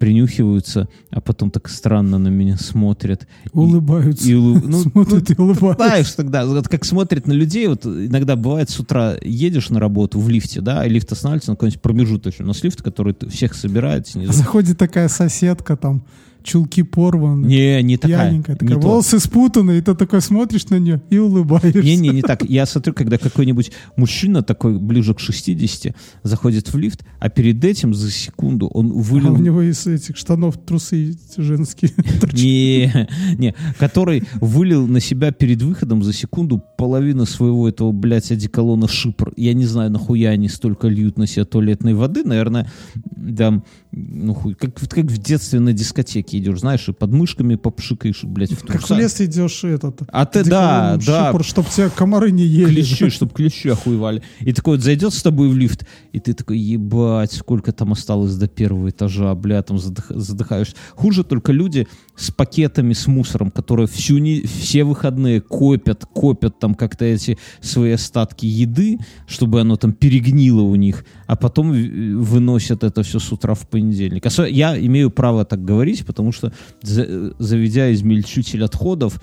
принюхиваются, 0.00 0.88
а 1.10 1.20
потом 1.20 1.50
так 1.50 1.68
странно 1.68 2.18
на 2.18 2.28
меня 2.28 2.56
смотрят. 2.56 3.28
И- 3.44 3.48
Улыбаются. 3.52 4.28
и 4.28 4.34
улы- 4.34 4.62
ну, 4.64 4.80
Смотрят 4.80 5.30
и 5.30 5.34
улыбаются. 5.40 5.86
знаешь 5.86 6.10
тогда, 6.12 6.46
вот 6.46 6.68
как 6.68 6.84
смотрят 6.86 7.26
на 7.26 7.32
людей, 7.32 7.68
вот 7.68 7.84
иногда 7.86 8.34
бывает 8.34 8.70
с 8.70 8.80
утра 8.80 9.14
едешь 9.22 9.68
на 9.68 9.78
работу 9.78 10.18
в 10.18 10.28
лифте, 10.28 10.62
да, 10.62 10.84
и 10.86 10.88
лифт 10.90 11.12
останавливается 11.12 11.50
на 11.50 11.56
какой-нибудь 11.56 11.82
промежуточный, 11.82 12.44
у 12.44 12.48
нас 12.48 12.64
лифт, 12.64 12.82
который 12.82 13.14
всех 13.28 13.54
собирает 13.54 14.08
снизу. 14.08 14.32
Заходит 14.32 14.78
такая 14.78 15.08
соседка, 15.08 15.76
там, 15.76 16.02
чулки 16.42 16.82
порваны, 16.82 17.46
Не, 17.46 17.82
не 17.82 17.96
такая. 17.96 18.28
пьяненькая, 18.30 18.54
не 18.54 18.58
такая, 18.58 18.80
то. 18.80 18.88
волосы 18.88 19.18
спутаны, 19.20 19.78
и 19.78 19.80
ты 19.80 19.94
такой 19.94 20.20
смотришь 20.20 20.68
на 20.68 20.78
нее 20.78 21.02
и 21.10 21.18
улыбаешься. 21.18 21.82
Не, 21.82 21.96
не, 21.96 22.08
не 22.10 22.22
так. 22.22 22.42
Я 22.48 22.66
смотрю, 22.66 22.94
когда 22.94 23.18
какой-нибудь 23.18 23.72
мужчина 23.96 24.42
такой 24.42 24.78
ближе 24.78 25.14
к 25.14 25.20
60 25.20 25.94
заходит 26.22 26.72
в 26.72 26.76
лифт, 26.78 27.04
а 27.18 27.28
перед 27.28 27.64
этим 27.64 27.94
за 27.94 28.10
секунду 28.10 28.66
он 28.68 28.90
А 28.90 28.94
вылил... 28.94 29.34
у 29.34 29.38
него 29.38 29.62
из 29.62 29.86
этих 29.86 30.16
штанов 30.16 30.56
трусы 30.58 31.16
женские. 31.36 31.92
Не, 32.32 33.06
не, 33.38 33.54
который 33.78 34.22
вылил 34.40 34.86
на 34.86 35.00
себя 35.00 35.32
перед 35.32 35.62
выходом 35.62 36.02
за 36.02 36.12
секунду 36.12 36.62
половину 36.78 37.26
своего 37.26 37.68
этого, 37.68 37.92
блядь, 37.92 38.30
одеколона 38.30 38.88
шипр. 38.88 39.32
Я 39.36 39.54
не 39.54 39.66
знаю, 39.66 39.90
нахуя 39.90 40.30
они 40.30 40.48
столько 40.48 40.88
льют 40.88 41.18
на 41.18 41.26
себя 41.26 41.44
туалетной 41.44 41.94
воды. 41.94 42.24
Наверное, 42.24 42.70
да, 43.16 43.62
ну 43.92 44.34
хуй, 44.34 44.54
как, 44.54 44.74
как 44.74 45.06
в 45.06 45.18
детстве 45.18 45.60
на 45.60 45.72
дискотеке 45.72 46.29
идешь, 46.38 46.60
знаешь, 46.60 46.88
и 46.88 46.92
под 46.92 47.12
мышками 47.12 47.56
попшикаешь, 47.56 48.24
блядь, 48.24 48.52
в 48.52 48.66
Как 48.66 48.88
в 48.88 48.90
лес 48.92 49.20
идешь, 49.20 49.64
этот, 49.64 50.00
А 50.08 50.26
ты, 50.26 50.44
да, 50.44 50.98
да, 51.04 51.32
чтобы 51.42 51.68
тебя 51.68 51.88
комары 51.88 52.30
не 52.30 52.44
ели. 52.44 52.74
клещи, 52.74 53.08
чтобы 53.10 53.32
клещи 53.32 53.68
охуевали. 53.68 54.22
И 54.40 54.52
такой 54.52 54.76
вот 54.76 54.84
зайдет 54.84 55.14
с 55.14 55.22
тобой 55.22 55.48
в 55.48 55.56
лифт, 55.56 55.86
и 56.12 56.20
ты 56.20 56.34
такой, 56.34 56.58
ебать, 56.58 57.32
сколько 57.32 57.72
там 57.72 57.92
осталось 57.92 58.34
до 58.36 58.48
первого 58.48 58.90
этажа, 58.90 59.34
бля, 59.34 59.62
там 59.62 59.76
задых- 59.78 60.14
задыхаешься. 60.14 60.74
Хуже 60.94 61.24
только 61.24 61.52
люди 61.52 61.86
с 62.16 62.30
пакетами 62.30 62.92
с 62.92 63.06
мусором, 63.06 63.50
которые 63.50 63.86
всю 63.86 64.18
не, 64.18 64.42
все 64.42 64.84
выходные 64.84 65.40
копят, 65.40 66.04
копят 66.04 66.58
там 66.58 66.74
как-то 66.74 67.04
эти 67.04 67.38
свои 67.60 67.92
остатки 67.92 68.46
еды, 68.46 68.98
чтобы 69.26 69.60
оно 69.60 69.76
там 69.76 69.92
перегнило 69.92 70.60
у 70.60 70.74
них, 70.74 71.04
а 71.26 71.36
потом 71.36 71.70
выносят 71.72 72.84
это 72.84 73.02
все 73.02 73.18
с 73.18 73.32
утра 73.32 73.54
в 73.54 73.66
понедельник. 73.68 74.26
Я 74.50 74.78
имею 74.78 75.10
право 75.10 75.44
так 75.44 75.64
говорить, 75.64 76.04
потому 76.04 76.19
что 76.30 76.52
за- 76.82 77.06
э, 77.08 77.32
заведя 77.38 77.92
измельчитель 77.92 78.64
отходов, 78.64 79.20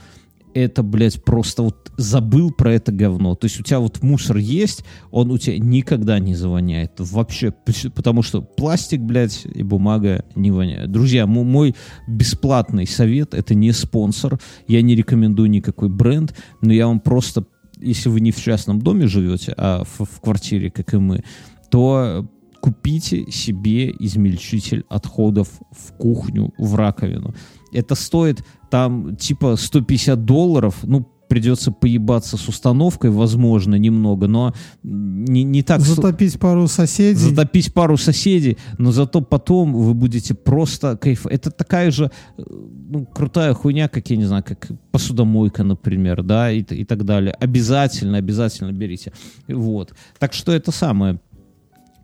это, 0.54 0.82
блядь, 0.82 1.24
просто 1.24 1.62
вот 1.62 1.92
забыл 1.98 2.50
про 2.52 2.74
это 2.74 2.92
говно. 2.92 3.36
То 3.36 3.46
есть 3.46 3.60
у 3.60 3.64
тебя 3.64 3.80
вот 3.80 4.02
мусор 4.02 4.38
есть, 4.38 4.84
он 5.12 5.30
у 5.30 5.38
тебя 5.38 5.60
никогда 5.60 6.18
не 6.18 6.34
завоняет. 6.34 6.94
Вообще, 6.98 7.54
потому 7.94 8.24
что 8.24 8.42
пластик, 8.42 9.02
блядь, 9.02 9.46
и 9.46 9.62
бумага 9.62 10.26
не 10.36 10.50
воняют. 10.50 10.92
Друзья, 10.92 11.28
мо- 11.28 11.44
мой 11.44 11.76
бесплатный 12.08 12.88
совет, 12.88 13.36
это 13.36 13.54
не 13.54 13.72
спонсор, 13.72 14.40
я 14.68 14.82
не 14.82 14.96
рекомендую 14.96 15.50
никакой 15.50 15.90
бренд, 15.90 16.34
но 16.62 16.74
я 16.74 16.88
вам 16.88 17.02
просто, 17.02 17.46
если 17.80 18.10
вы 18.10 18.20
не 18.20 18.32
в 18.32 18.42
частном 18.42 18.82
доме 18.82 19.06
живете, 19.06 19.54
а 19.58 19.84
в, 19.84 20.06
в 20.06 20.22
квартире, 20.22 20.72
как 20.72 20.92
и 20.94 20.98
мы, 20.98 21.24
то 21.70 22.28
купите 22.68 23.32
себе 23.32 23.92
измельчитель 23.92 24.84
отходов 24.90 25.48
в 25.72 25.94
кухню, 25.94 26.54
в 26.58 26.76
раковину. 26.76 27.34
Это 27.72 27.96
стоит 27.96 28.44
там 28.70 29.16
типа 29.16 29.56
150 29.56 30.26
долларов, 30.26 30.76
ну, 30.84 31.08
придется 31.30 31.72
поебаться 31.72 32.38
с 32.38 32.48
установкой, 32.48 33.10
возможно, 33.10 33.76
немного, 33.76 34.28
но 34.28 34.54
не, 34.84 35.44
не 35.44 35.64
так... 35.64 35.80
Затопить 35.82 36.40
пару 36.40 36.68
соседей. 36.68 37.16
затопить 37.20 37.74
пару 37.74 37.98
соседей, 37.98 38.58
но 38.78 38.92
зато 38.92 39.22
потом 39.22 39.74
вы 39.74 39.94
будете 39.94 40.34
просто 40.34 40.98
кайф. 40.98 41.26
Это 41.26 41.52
такая 41.52 41.92
же 41.92 42.12
э, 42.38 42.44
ну, 42.90 43.06
крутая 43.06 43.54
хуйня, 43.54 43.88
как, 43.88 44.10
я 44.10 44.18
не 44.18 44.26
знаю, 44.26 44.44
как 44.44 44.68
посудомойка, 44.92 45.64
например, 45.64 46.24
да, 46.24 46.52
и, 46.52 46.62
и 46.62 46.86
так 46.86 47.06
далее. 47.06 47.34
Обязательно, 47.34 48.18
обязательно 48.18 48.72
берите. 48.72 49.14
Вот. 49.48 49.94
Так 50.20 50.34
что 50.34 50.52
это 50.52 50.72
самое. 50.72 51.20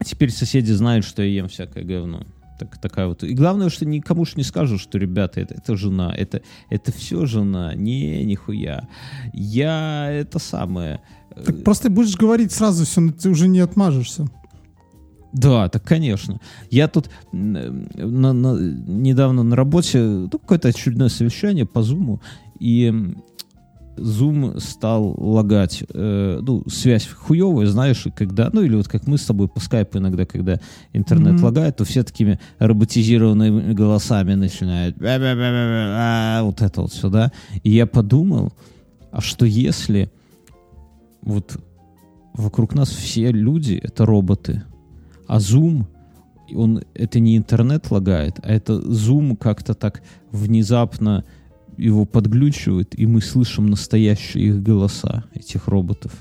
Теперь 0.03 0.31
соседи 0.31 0.71
знают, 0.71 1.05
что 1.05 1.21
я 1.23 1.29
ем 1.29 1.47
всякое 1.47 1.83
говно. 1.83 2.23
Так, 2.59 2.77
такая 2.77 3.07
вот. 3.07 3.23
И 3.23 3.33
главное, 3.33 3.69
что 3.69 3.85
никому 3.85 4.25
ж 4.25 4.35
не 4.35 4.43
скажу, 4.43 4.77
что, 4.77 4.97
ребята, 4.97 5.41
это, 5.41 5.55
это 5.55 5.75
жена, 5.75 6.13
это, 6.15 6.41
это 6.69 6.91
все 6.91 7.25
жена. 7.25 7.73
Не, 7.75 8.23
нихуя. 8.23 8.87
Я 9.33 10.09
это 10.11 10.37
самое. 10.39 11.01
э, 11.35 11.43
Так 11.45 11.63
просто 11.63 11.89
будешь 11.89 12.15
говорить 12.15 12.51
сразу 12.51 12.85
все, 12.85 13.01
но 13.01 13.11
ты 13.11 13.29
уже 13.29 13.47
не 13.47 13.59
отмажешься. 13.59 14.27
Да, 15.33 15.67
так 15.67 15.83
конечно. 15.83 16.39
Я 16.69 16.87
тут 16.87 17.09
м, 17.33 17.87
на- 17.95 18.33
на- 18.33 18.59
недавно 18.59 19.41
на 19.43 19.55
работе, 19.55 19.99
ну, 19.99 20.29
какое-то 20.29 20.67
очередное 20.67 21.09
совещание 21.09 21.65
по 21.65 21.79
Zoom, 21.79 22.19
и 22.59 22.93
Zoom 23.95 24.59
стал 24.59 25.15
лагать. 25.17 25.83
Э, 25.93 26.39
ну, 26.41 26.63
связь 26.67 27.07
хуевая, 27.07 27.67
знаешь, 27.67 28.05
когда, 28.15 28.49
ну, 28.51 28.61
или 28.61 28.75
вот 28.75 28.87
как 28.87 29.07
мы 29.07 29.17
с 29.17 29.25
тобой 29.25 29.47
по 29.47 29.59
скайпу 29.59 29.97
иногда, 29.97 30.25
когда 30.25 30.59
интернет 30.93 31.35
Мгм. 31.35 31.43
лагает, 31.43 31.77
то 31.77 31.85
все 31.85 32.03
такими 32.03 32.39
роботизированными 32.59 33.73
голосами 33.73 34.33
начинают 34.33 34.97
а, 35.01 36.41
вот 36.43 36.61
это 36.61 36.81
вот 36.81 36.91
все, 36.91 37.09
да. 37.09 37.31
И 37.63 37.71
я 37.71 37.85
подумал, 37.85 38.53
а 39.11 39.21
что 39.21 39.45
если 39.45 40.11
вот 41.21 41.57
вокруг 42.33 42.75
нас 42.75 42.89
все 42.89 43.31
люди— 43.31 43.79
это 43.83 44.05
роботы, 44.05 44.63
а 45.27 45.37
Zoom, 45.37 45.85
он, 46.53 46.83
это 46.93 47.19
не 47.19 47.37
интернет 47.37 47.89
лагает, 47.91 48.39
а 48.43 48.51
это 48.51 48.73
Zoom 48.73 49.37
как-то 49.37 49.73
так 49.73 50.01
внезапно 50.31 51.23
его 51.77 52.05
подглючивает, 52.05 52.97
и 52.97 53.05
мы 53.05 53.21
слышим 53.21 53.67
настоящие 53.67 54.47
их 54.47 54.63
голоса, 54.63 55.23
этих 55.33 55.67
роботов. 55.67 56.11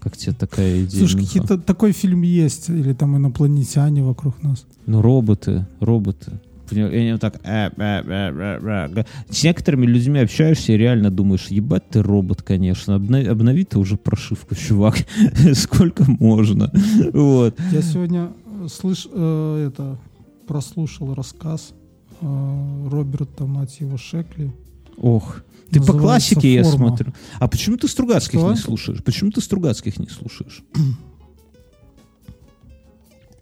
Как 0.00 0.16
тебе 0.16 0.32
такая 0.32 0.84
идея? 0.84 1.00
Слушай, 1.00 1.20
какие-то 1.20 1.58
такой 1.58 1.92
фильм 1.92 2.22
есть, 2.22 2.68
или 2.68 2.92
там 2.92 3.16
инопланетяне 3.16 4.02
вокруг 4.02 4.42
нас. 4.42 4.64
Ну, 4.86 5.02
роботы, 5.02 5.66
роботы. 5.80 6.40
И 6.70 6.80
они 6.80 7.12
вот 7.12 7.20
так... 7.20 7.40
э, 7.44 7.70
э, 7.76 8.88
э, 8.96 9.04
С 9.30 9.42
некоторыми 9.42 9.86
людьми 9.86 10.20
общаешься 10.20 10.72
и 10.72 10.76
реально 10.76 11.10
думаешь, 11.10 11.46
ебать 11.48 11.88
ты 11.88 12.02
робот, 12.02 12.42
конечно. 12.42 12.92
Обна- 12.92 13.26
Обнови 13.26 13.64
ты 13.64 13.78
уже 13.78 13.96
прошивку, 13.96 14.54
чувак. 14.54 14.96
Сколько 15.54 16.04
можно. 16.06 16.70
Вот. 17.12 17.58
Я 17.72 17.82
сегодня 17.82 18.30
слыш, 18.68 19.08
э, 19.10 19.68
это, 19.68 19.98
прослушал 20.46 21.14
рассказ 21.14 21.72
Роберта, 22.20 23.46
мать 23.46 23.80
его, 23.80 23.96
Шекли. 23.96 24.52
Ох. 24.96 25.42
Ты 25.70 25.80
по 25.80 25.92
классике, 25.92 26.54
я 26.54 26.64
«Форма». 26.64 26.88
смотрю. 26.88 27.12
А 27.38 27.46
почему 27.46 27.76
ты 27.76 27.88
Стругацких 27.88 28.40
Что? 28.40 28.50
не 28.50 28.56
слушаешь? 28.56 29.04
Почему 29.04 29.30
ты 29.30 29.40
Стругацких 29.40 29.98
не 29.98 30.08
слушаешь? 30.08 30.62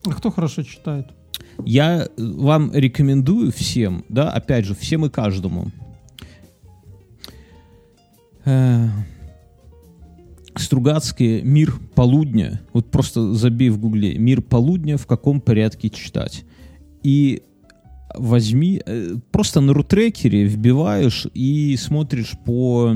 А 0.04 0.10
кто 0.10 0.30
хорошо 0.30 0.62
читает? 0.62 1.06
Я 1.64 2.04
э, 2.04 2.08
вам 2.16 2.72
рекомендую 2.72 3.52
всем, 3.52 4.04
да, 4.08 4.30
опять 4.30 4.64
же, 4.64 4.74
всем 4.74 5.06
и 5.06 5.08
каждому. 5.08 5.70
Э, 8.44 8.88
Стругацкие 10.56 11.42
«Мир 11.42 11.78
полудня». 11.94 12.62
Вот 12.72 12.90
просто 12.90 13.34
забей 13.34 13.70
в 13.70 13.78
гугле 13.78 14.18
«Мир 14.18 14.42
полудня. 14.42 14.96
В 14.96 15.06
каком 15.06 15.40
порядке 15.40 15.90
читать». 15.90 16.44
И 17.02 17.42
возьми, 18.14 18.80
э, 18.86 19.16
просто 19.32 19.60
на 19.60 19.72
рутрекере 19.72 20.44
вбиваешь 20.44 21.26
и 21.34 21.76
смотришь 21.76 22.32
по, 22.44 22.92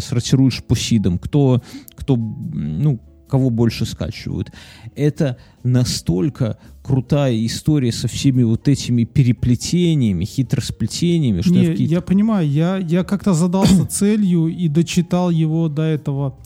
сортируешь 0.00 0.62
по 0.64 0.76
сидам, 0.76 1.18
кто, 1.18 1.62
кто, 1.94 2.16
ну, 2.16 3.00
кого 3.28 3.48
больше 3.50 3.86
скачивают. 3.86 4.52
Это 4.94 5.38
настолько 5.64 6.58
крутая 6.82 7.34
история 7.46 7.90
со 7.92 8.06
всеми 8.06 8.42
вот 8.42 8.68
этими 8.68 9.04
переплетениями, 9.04 10.24
хитросплетениями, 10.26 11.40
что 11.40 11.54
я 11.54 11.60
Не, 11.60 11.66
какие-то- 11.68 11.94
я 11.94 12.00
понимаю, 12.02 12.48
я, 12.48 12.76
я 12.76 13.04
как-то 13.04 13.32
задался 13.32 13.84
целью 13.90 14.48
и 14.48 14.68
дочитал 14.68 15.30
его 15.30 15.68
до 15.68 15.82
этого. 15.82 16.36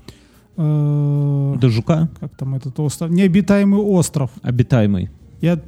э, 0.56 1.54
до 1.60 1.68
жука 1.68 2.08
Как 2.20 2.36
там 2.36 2.54
этот 2.54 2.78
остров? 2.80 3.10
Необитаемый 3.10 3.80
остров. 3.80 4.30
обитаемый. 4.42 5.10
Я, 5.42 5.60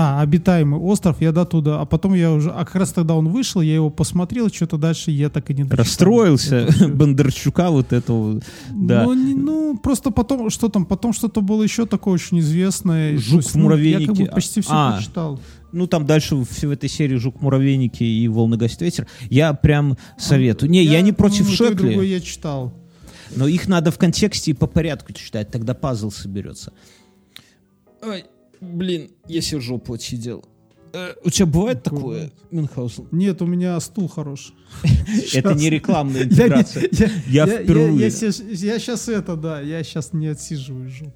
а, 0.00 0.20
обитаемый 0.20 0.78
остров, 0.78 1.20
я 1.20 1.32
до 1.32 1.44
туда, 1.44 1.80
а 1.80 1.84
потом 1.84 2.14
я 2.14 2.30
уже, 2.30 2.50
а 2.52 2.64
как 2.64 2.76
раз 2.76 2.92
тогда 2.92 3.14
он 3.16 3.30
вышел, 3.30 3.60
я 3.60 3.74
его 3.74 3.90
посмотрел, 3.90 4.48
что-то 4.48 4.78
дальше 4.78 5.10
я 5.10 5.28
так 5.28 5.50
и 5.50 5.54
не 5.54 5.64
дочитал. 5.64 5.78
Расстроился. 5.84 6.68
Бондарчука 6.94 7.70
вот 7.70 7.92
этого, 7.92 8.40
да. 8.70 9.02
Ну, 9.02 9.14
не- 9.14 9.34
ну, 9.34 9.76
просто 9.76 10.12
потом, 10.12 10.50
что 10.50 10.68
там, 10.68 10.86
потом 10.86 11.12
что-то 11.12 11.40
было 11.40 11.64
еще 11.64 11.84
такое 11.84 12.14
очень 12.14 12.38
известное. 12.38 13.18
Жук 13.18 13.42
есть, 13.42 13.50
в 13.50 13.54
ну, 13.56 13.62
Я 13.62 13.64
муравейнике. 13.64 14.06
как 14.06 14.16
бы 14.16 14.26
почти 14.26 14.60
все 14.60 14.70
А. 14.72 14.92
прочитал. 14.92 15.40
Ну, 15.72 15.88
там 15.88 16.06
дальше 16.06 16.36
все 16.48 16.68
в 16.68 16.70
этой 16.70 16.88
серии 16.88 17.16
«Жук-муравейники» 17.16 18.04
и 18.04 18.28
«Волны 18.28 18.56
гасит 18.56 18.80
ветер». 18.82 19.08
Я 19.30 19.52
прям 19.52 19.98
советую. 20.16 20.70
Не, 20.70 20.84
я, 20.84 21.00
не 21.00 21.10
против 21.12 21.50
и 21.50 21.52
Шекли, 21.56 21.88
другое 21.88 22.06
я 22.06 22.20
читал. 22.20 22.72
но 23.34 23.48
их 23.48 23.66
надо 23.66 23.90
в 23.90 23.98
контексте 23.98 24.52
и 24.52 24.54
по 24.54 24.68
порядку 24.68 25.12
читать, 25.12 25.50
тогда 25.50 25.74
пазл 25.74 26.12
соберется. 26.12 26.72
Ой, 28.00 28.24
блин, 28.60 29.10
я 29.26 29.40
себе 29.40 29.60
жопу 29.60 29.94
отсидел. 29.94 30.44
Э, 30.92 31.14
У 31.24 31.30
тебя 31.30 31.46
бывает 31.46 31.82
такое, 31.82 32.30
Мюнхгаузен? 32.50 33.08
Нет, 33.10 33.42
у 33.42 33.46
меня 33.46 33.78
стул 33.80 34.08
хороший. 34.08 34.54
Это 35.34 35.54
не 35.54 35.70
рекламная 35.70 36.24
интеграция. 36.24 36.88
я, 37.26 37.46
впервые. 37.46 37.98
я, 37.98 38.10
сейчас 38.10 39.08
это, 39.08 39.36
да, 39.36 39.60
я 39.60 39.82
сейчас 39.82 40.12
не 40.12 40.28
отсиживаю 40.28 40.88
жопу. 40.90 41.12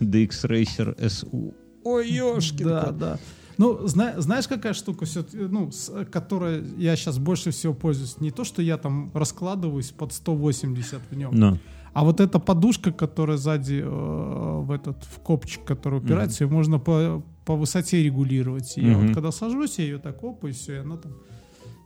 DX 0.00 0.28
Racer 0.44 0.96
SU. 0.98 1.54
Ой, 1.84 2.10
ёшкин 2.10 2.66
Да, 2.66 2.90
да. 2.90 3.18
Ну, 3.56 3.86
зна- 3.86 4.20
знаешь, 4.20 4.48
какая 4.48 4.72
штука, 4.72 5.04
все, 5.04 5.24
ну, 5.32 5.70
с 5.70 6.04
которой 6.06 6.64
я 6.76 6.96
сейчас 6.96 7.18
больше 7.18 7.50
всего 7.50 7.72
пользуюсь? 7.72 8.18
Не 8.20 8.30
то, 8.30 8.42
что 8.44 8.62
я 8.62 8.78
там 8.78 9.12
раскладываюсь 9.14 9.90
под 9.90 10.12
180 10.12 11.00
в 11.10 11.16
нем, 11.16 11.30
Но. 11.32 11.58
А 11.94 12.04
вот 12.04 12.20
эта 12.20 12.38
подушка, 12.40 12.92
которая 12.92 13.36
сзади 13.36 13.80
э, 13.82 13.88
в 13.88 14.70
этот 14.70 15.02
в 15.04 15.20
копчик, 15.20 15.64
который 15.64 16.00
упирается, 16.00 16.44
ее 16.44 16.50
можно 16.50 16.78
по, 16.78 17.22
по 17.46 17.54
высоте 17.56 18.02
регулировать. 18.02 18.76
И 18.76 18.84
я 18.84 18.92
Мгм. 18.96 19.06
вот 19.06 19.14
когда 19.14 19.30
сажусь, 19.32 19.78
я 19.78 19.84
ее 19.84 19.98
так 19.98 20.22
оп, 20.24 20.44
и 20.44 20.50
все, 20.50 20.74
и 20.74 20.78
она 20.78 20.96
там 20.96 21.12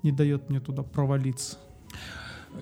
не 0.03 0.11
дает 0.13 0.49
мне 0.51 0.61
туда 0.61 0.83
провалиться. 0.83 1.59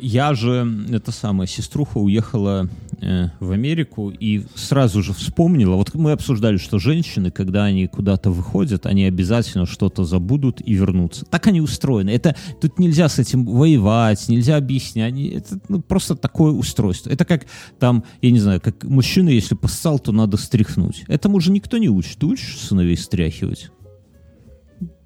Я 0.00 0.34
же, 0.34 0.66
это 0.90 1.12
самое, 1.12 1.48
сеструха 1.48 1.98
уехала 1.98 2.68
э, 3.00 3.28
в 3.40 3.50
Америку 3.50 4.10
и 4.10 4.44
сразу 4.54 5.02
же 5.02 5.12
вспомнила, 5.12 5.76
вот 5.76 5.94
мы 5.94 6.12
обсуждали, 6.12 6.56
что 6.56 6.78
женщины, 6.78 7.30
когда 7.30 7.64
они 7.64 7.86
куда-то 7.86 8.30
выходят, 8.30 8.86
они 8.86 9.04
обязательно 9.04 9.66
что-то 9.66 10.04
забудут 10.04 10.60
и 10.60 10.74
вернутся. 10.74 11.24
Так 11.26 11.46
они 11.46 11.60
устроены. 11.60 12.10
Это, 12.10 12.36
тут 12.60 12.78
нельзя 12.78 13.08
с 13.08 13.18
этим 13.18 13.44
воевать, 13.46 14.28
нельзя 14.28 14.56
объяснять. 14.56 15.14
Это 15.18 15.60
ну, 15.68 15.80
просто 15.80 16.16
такое 16.16 16.52
устройство. 16.52 17.10
Это 17.10 17.24
как 17.24 17.46
там, 17.78 18.04
я 18.22 18.30
не 18.30 18.40
знаю, 18.40 18.60
как 18.60 18.84
мужчина, 18.84 19.28
если 19.30 19.54
поссал, 19.54 19.98
то 19.98 20.12
надо 20.12 20.36
стряхнуть. 20.36 21.04
Этому 21.08 21.40
же 21.40 21.52
никто 21.52 21.78
не 21.78 21.88
учит. 21.88 22.18
Ты 22.18 22.26
учишь 22.26 22.58
сыновей 22.58 22.96
стряхивать? 22.96 23.70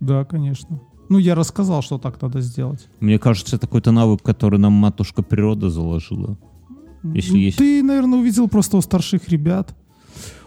Да, 0.00 0.24
конечно. 0.24 0.80
Ну, 1.10 1.18
я 1.18 1.34
рассказал, 1.34 1.82
что 1.82 1.98
так 1.98 2.22
надо 2.22 2.40
сделать. 2.40 2.88
Мне 3.00 3.18
кажется, 3.18 3.56
это 3.56 3.66
какой-то 3.66 3.90
навык, 3.92 4.22
который 4.22 4.58
нам 4.58 4.72
матушка 4.72 5.22
природа 5.22 5.68
заложила. 5.68 6.38
Если 7.02 7.32
Ну, 7.32 7.38
есть- 7.38 7.58
Ты, 7.58 7.82
наверное, 7.82 8.18
увидел 8.20 8.48
просто 8.48 8.76
у 8.76 8.80
старших 8.80 9.28
ребят. 9.28 9.74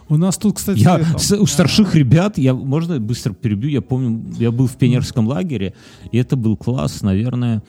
У 0.10 0.18
нас 0.18 0.38
тут, 0.38 0.56
кстати, 0.58 0.80
Я 0.80 0.98
это, 1.00 1.18
с- 1.20 1.38
у 1.38 1.46
старших 1.46 1.96
ребят, 1.96 2.38
я 2.38 2.54
можно 2.54 3.00
быстро 3.00 3.34
перебью, 3.34 3.70
я 3.70 3.82
помню, 3.82 4.24
я 4.40 4.52
был 4.52 4.68
в 4.68 4.76
пионерском 4.78 5.28
лагере, 5.28 5.74
и 6.12 6.18
это 6.18 6.36
был 6.38 6.56
класс, 6.58 7.02
наверное, 7.02 7.62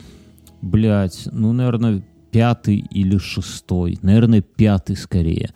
блядь, 0.62 1.28
ну, 1.32 1.52
наверное, 1.52 2.04
пятый 2.30 2.84
или 2.90 3.18
шестой, 3.18 3.98
наверное, 4.02 4.40
пятый 4.42 4.96
скорее. 4.96 5.52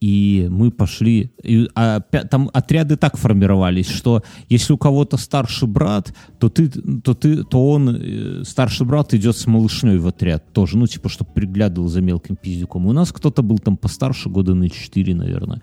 И 0.00 0.46
мы 0.50 0.70
пошли, 0.70 1.32
и, 1.42 1.68
а, 1.74 2.00
там 2.00 2.50
отряды 2.52 2.96
так 2.96 3.16
формировались, 3.16 3.88
что 3.88 4.22
если 4.50 4.74
у 4.74 4.78
кого-то 4.78 5.16
старший 5.16 5.68
брат, 5.68 6.14
то 6.38 6.50
ты, 6.50 6.68
то 6.68 7.14
ты, 7.14 7.44
то 7.44 7.70
он 7.70 7.88
э, 7.88 8.44
старший 8.44 8.86
брат 8.86 9.14
идет 9.14 9.36
с 9.36 9.46
малышней 9.46 9.96
в 9.96 10.06
отряд 10.06 10.52
тоже, 10.52 10.76
ну 10.76 10.86
типа, 10.86 11.08
чтобы 11.08 11.30
приглядывал 11.32 11.88
за 11.88 12.02
мелким 12.02 12.36
пиздюком. 12.36 12.86
У 12.86 12.92
нас 12.92 13.10
кто-то 13.10 13.42
был 13.42 13.58
там 13.58 13.78
постарше 13.78 14.28
года 14.28 14.54
на 14.54 14.68
4, 14.68 15.14
наверное. 15.14 15.62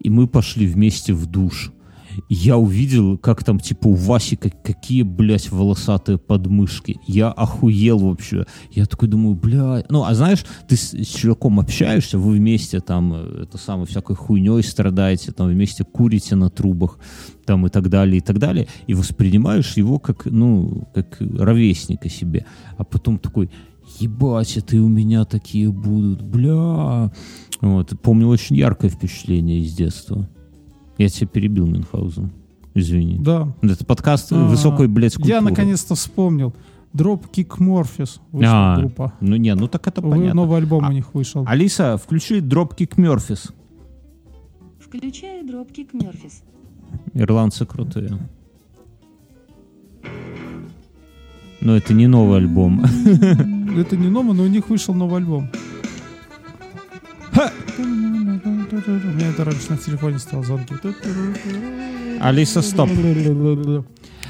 И 0.00 0.10
мы 0.10 0.28
пошли 0.28 0.66
вместе 0.66 1.14
в 1.14 1.26
душ. 1.26 1.72
Я 2.28 2.56
увидел, 2.56 3.18
как 3.18 3.44
там, 3.44 3.58
типа, 3.58 3.88
у 3.88 3.94
Васи 3.94 4.36
как, 4.36 4.62
какие, 4.62 5.02
блядь, 5.02 5.50
волосатые 5.50 6.18
подмышки. 6.18 7.00
Я 7.06 7.30
охуел 7.30 7.98
вообще. 7.98 8.46
Я 8.70 8.86
такой 8.86 9.08
думаю, 9.08 9.34
бля... 9.34 9.84
Ну, 9.88 10.04
а 10.04 10.14
знаешь, 10.14 10.44
ты 10.68 10.76
с, 10.76 10.92
с 10.92 11.06
чуваком 11.06 11.60
общаешься, 11.60 12.18
вы 12.18 12.36
вместе 12.36 12.80
там, 12.80 13.12
э, 13.14 13.42
это 13.44 13.58
самое, 13.58 13.86
всякой 13.86 14.16
хуйней 14.16 14.62
страдаете, 14.62 15.32
там 15.32 15.48
вместе 15.48 15.84
курите 15.84 16.36
на 16.36 16.50
трубах, 16.50 16.98
там 17.44 17.66
и 17.66 17.70
так 17.70 17.88
далее, 17.88 18.18
и 18.18 18.20
так 18.20 18.38
далее, 18.38 18.68
и 18.86 18.94
воспринимаешь 18.94 19.76
его 19.76 19.98
как, 19.98 20.26
ну, 20.26 20.88
как 20.94 21.18
ровесника 21.20 22.08
себе. 22.08 22.46
А 22.76 22.84
потом 22.84 23.18
такой, 23.18 23.50
ебать, 23.98 24.56
это 24.56 24.76
и 24.76 24.78
у 24.78 24.88
меня 24.88 25.24
такие 25.24 25.70
будут, 25.70 26.22
бля. 26.22 27.10
Вот, 27.60 27.92
помню 28.02 28.28
очень 28.28 28.56
яркое 28.56 28.90
впечатление 28.90 29.60
из 29.60 29.72
детства. 29.74 30.28
Я 31.02 31.08
тебя 31.08 31.26
перебил, 31.26 31.66
Мюнхгаузен. 31.66 32.30
Извини. 32.74 33.18
Да. 33.18 33.52
Это 33.60 33.84
подкаст 33.84 34.32
А, 34.32 34.44
высокой, 34.46 34.86
блядь, 34.86 35.14
культуры. 35.16 35.34
Я 35.34 35.40
наконец-то 35.40 35.96
вспомнил. 35.96 36.54
Dropkick 36.94 37.58
Murphys 37.58 38.20
А, 38.20 38.36
вышла 38.36 38.76
группа. 38.78 39.12
Ну 39.20 39.34
не, 39.34 39.52
ну 39.56 39.66
так 39.66 39.84
это 39.88 40.00
Вы- 40.00 40.10
понятно. 40.10 40.34
Новый 40.42 40.58
альбом 40.58 40.84
А- 40.84 40.88
у 40.90 40.92
них 40.92 41.12
вышел. 41.12 41.42
Алиса, 41.48 41.96
включи 41.96 42.38
Dropkick 42.38 42.94
Murphys. 42.96 43.50
Включаю 44.78 45.44
дропкик 45.44 45.92
Мёрфис. 45.92 46.42
Ирландцы 47.14 47.66
крутые. 47.66 48.16
Но 51.60 51.76
это 51.76 51.94
не 51.94 52.06
новый 52.06 52.38
альбом. 52.38 52.84
Это 53.76 53.96
не 53.96 54.08
новый, 54.08 54.34
но 54.36 54.44
у 54.44 54.48
них 54.48 54.68
вышел 54.68 54.94
новый 54.94 55.16
альбом. 55.16 55.50
У 57.78 57.82
меня 57.82 59.28
это 59.30 59.44
раньше 59.44 59.70
на 59.70 59.76
телефоне 59.78 60.18
стало 60.18 60.44
звонки. 60.44 60.74
Алиса, 62.20 62.62
стоп. 62.62 62.88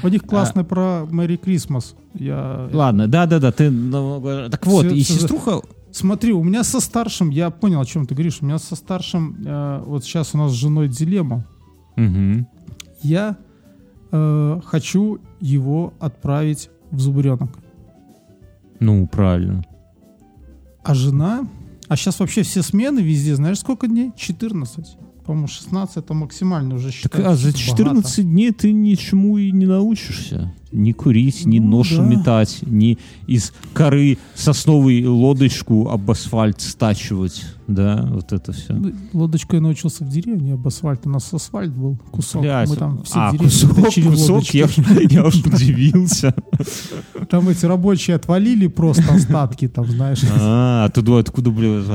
У 0.03 0.07
них 0.07 0.23
классный 0.23 0.63
про 0.63 1.05
Мэри 1.09 1.37
Крисмас. 1.37 1.95
Я... 2.13 2.69
Ладно, 2.71 3.07
да-да-да, 3.07 3.51
ты... 3.51 3.69
ну, 3.71 4.49
Так 4.49 4.65
вот, 4.65 4.85
Всё- 4.85 4.95
и 4.95 5.01
сеструха... 5.01 5.61
Смотри, 5.91 6.33
у 6.33 6.43
меня 6.43 6.63
со 6.63 6.79
старшим, 6.79 7.29
я 7.29 7.51
понял, 7.51 7.79
о 7.79 7.85
чем 7.85 8.07
ты 8.07 8.15
говоришь, 8.15 8.39
у 8.41 8.45
меня 8.45 8.57
со 8.57 8.75
старшим, 8.75 9.37
э, 9.45 9.83
вот 9.85 10.03
сейчас 10.03 10.33
у 10.33 10.39
нас 10.39 10.51
с 10.51 10.55
женой 10.55 10.87
дилемма. 10.87 11.45
Мгм. 11.95 12.47
Я 13.03 13.37
э, 14.11 14.59
хочу 14.65 15.19
его 15.39 15.93
отправить 15.99 16.71
в 16.89 16.99
зубренок. 16.99 17.51
Ну, 18.79 19.07
правильно. 19.07 19.63
А 20.83 20.95
жена... 20.95 21.45
А 21.87 21.95
сейчас 21.95 22.19
вообще 22.19 22.43
все 22.43 22.61
смены 22.61 22.99
везде, 22.99 23.35
знаешь, 23.35 23.59
сколько 23.59 23.87
дней? 23.87 24.11
14. 24.15 24.97
По-моему, 25.25 25.47
16 25.47 25.97
это 25.97 26.13
максимально 26.13 26.75
уже 26.75 26.87
Так, 26.87 26.93
считается. 26.93 27.29
а 27.31 27.35
за 27.35 27.47
богато. 27.47 27.59
14 27.63 28.25
дней 28.29 28.51
ты 28.51 28.71
ничему 28.71 29.37
и 29.37 29.51
не 29.51 29.65
научишься. 29.65 30.53
Ни 30.71 30.91
курить, 30.91 31.45
ни 31.45 31.59
Ну, 31.59 31.67
нож 31.67 31.91
да. 31.95 32.01
метать, 32.03 32.59
ни 32.63 32.97
из 33.27 33.53
коры 33.73 34.17
сосновой 34.33 35.05
лодочку 35.05 35.87
об 35.89 36.09
асфальт 36.09 36.61
стачивать. 36.61 37.45
Да, 37.67 38.07
вот 38.11 38.33
это 38.33 38.51
все. 38.51 38.73
Ну, 38.73 38.91
Лодочку 39.13 39.55
я 39.55 39.61
научился 39.61 40.03
в 40.03 40.09
деревне, 40.09 40.53
об 40.55 40.67
асфальт. 40.67 41.05
У 41.05 41.09
нас 41.09 41.31
асфальт 41.31 41.71
был, 41.71 41.97
кусок. 42.11 42.41
Блядь, 42.41 42.69
Мы 42.69 42.75
там 42.75 43.03
все 43.03 43.13
а, 43.19 43.37
кусок, 43.37 43.75
кусок, 43.75 44.43
я, 44.47 44.67
я 45.09 45.23
уж 45.25 45.35
удивился. 45.45 46.33
Там 47.29 47.47
эти 47.49 47.65
рабочие 47.65 48.15
отвалили 48.15 48.67
просто 48.67 49.13
остатки, 49.13 49.67
там, 49.67 49.85
знаешь. 49.85 50.21
А, 50.39 50.85
оттуда, 50.85 51.19
откуда, 51.19 51.51
блин, 51.51 51.85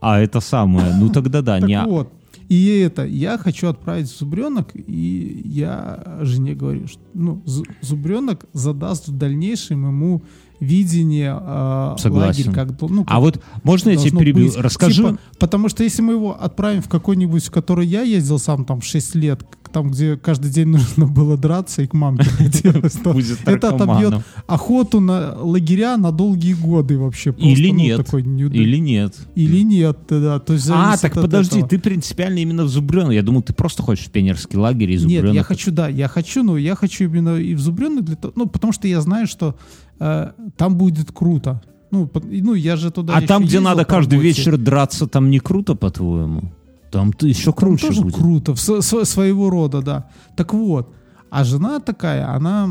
а 0.00 0.18
это 0.18 0.40
самое, 0.40 0.92
ну 0.94 1.08
тогда 1.08 1.40
да, 1.40 1.60
Так 1.60 1.68
не... 1.68 1.82
вот, 1.84 2.12
и 2.48 2.78
это, 2.78 3.04
я 3.06 3.38
хочу 3.38 3.68
отправить 3.68 4.06
зубренок, 4.08 4.70
и 4.74 5.42
я 5.44 6.18
жене 6.22 6.54
говорю, 6.54 6.86
что, 6.88 7.00
ну, 7.14 7.42
зу- 7.46 7.66
зубренок 7.80 8.44
задаст 8.52 9.08
в 9.08 9.16
дальнейшем 9.16 9.86
ему 9.86 10.22
видение 10.60 11.36
э, 11.38 11.94
Согласен. 11.98 12.48
лагерь, 12.50 12.54
как, 12.54 12.80
ну, 12.90 13.02
А 13.06 13.14
как 13.14 13.20
вот 13.20 13.40
можно 13.64 13.90
я 13.90 13.96
тебе 13.96 14.10
должно 14.10 14.20
перебью? 14.20 14.46
быть. 14.46 14.56
Расскажи. 14.56 15.02
Типа, 15.02 15.18
потому 15.38 15.68
что 15.68 15.82
если 15.84 16.02
мы 16.02 16.12
его 16.14 16.40
отправим 16.40 16.80
в 16.82 16.88
какой-нибудь, 16.88 17.44
в 17.44 17.50
который 17.50 17.86
я 17.86 18.02
ездил 18.02 18.38
сам 18.38 18.64
там 18.64 18.80
6 18.80 19.14
лет, 19.16 19.44
там, 19.74 19.90
где 19.90 20.16
каждый 20.16 20.52
день 20.52 20.68
нужно 20.68 21.06
было 21.06 21.36
драться 21.36 21.82
и 21.82 21.86
к 21.86 21.92
то 21.92 23.12
Будет 23.12 23.38
это 23.44 23.70
отобьет 23.70 24.22
охоту 24.46 25.00
на 25.00 25.36
лагеря 25.36 25.96
на 25.96 26.12
долгие 26.12 26.54
годы 26.54 26.96
вообще. 26.96 27.32
Просто, 27.32 27.48
Или 27.48 27.70
ну, 27.72 27.78
нет. 27.78 28.04
такой 28.04 28.22
Или 28.22 28.78
нет. 28.78 29.16
Или 29.34 29.62
нет, 29.62 29.98
да. 30.08 30.38
То 30.38 30.52
есть 30.52 30.70
А, 30.70 30.96
так 30.96 31.14
подожди, 31.14 31.58
этого. 31.58 31.68
ты 31.68 31.78
принципиально 31.80 32.38
именно 32.38 32.64
в 32.64 32.68
Зубрёно. 32.68 33.10
Я 33.10 33.22
думал, 33.22 33.42
ты 33.42 33.52
просто 33.52 33.82
хочешь 33.82 34.06
в 34.06 34.10
пионерский 34.10 34.56
лагерь 34.56 34.92
и 34.92 34.96
Зубрёно. 34.96 35.26
Нет, 35.26 35.34
я 35.34 35.42
хочу, 35.42 35.72
да, 35.72 35.88
я 35.88 36.06
хочу, 36.06 36.44
но 36.44 36.56
я 36.56 36.76
хочу 36.76 37.04
именно 37.04 37.36
и 37.36 37.54
в 37.54 37.60
Зубрёнок 37.60 38.04
для 38.04 38.16
того, 38.16 38.32
ну, 38.36 38.46
потому 38.46 38.72
что 38.72 38.86
я 38.86 39.00
знаю, 39.00 39.26
что 39.26 39.56
э, 39.98 40.30
там 40.56 40.76
будет 40.76 41.10
круто. 41.10 41.60
Ну, 41.90 42.08
ну, 42.24 42.54
я 42.54 42.76
же 42.76 42.92
туда 42.92 43.16
А 43.16 43.22
там, 43.22 43.42
где 43.42 43.56
ездил 43.56 43.62
надо 43.62 43.84
каждый 43.84 44.20
вечер 44.20 44.56
драться, 44.56 45.06
там 45.08 45.30
не 45.30 45.40
круто, 45.40 45.74
по-твоему? 45.74 46.52
Там 46.98 47.12
ты 47.12 47.28
еще 47.28 47.46
Там 47.46 47.54
круче 47.54 47.88
тоже 47.88 48.02
будет. 48.02 48.14
круто, 48.14 48.54
со- 48.54 48.80
со- 48.80 49.04
своего 49.04 49.50
рода, 49.50 49.82
да. 49.82 50.08
Так 50.36 50.54
вот, 50.54 50.94
а 51.30 51.42
жена 51.42 51.80
такая, 51.80 52.28
она, 52.36 52.68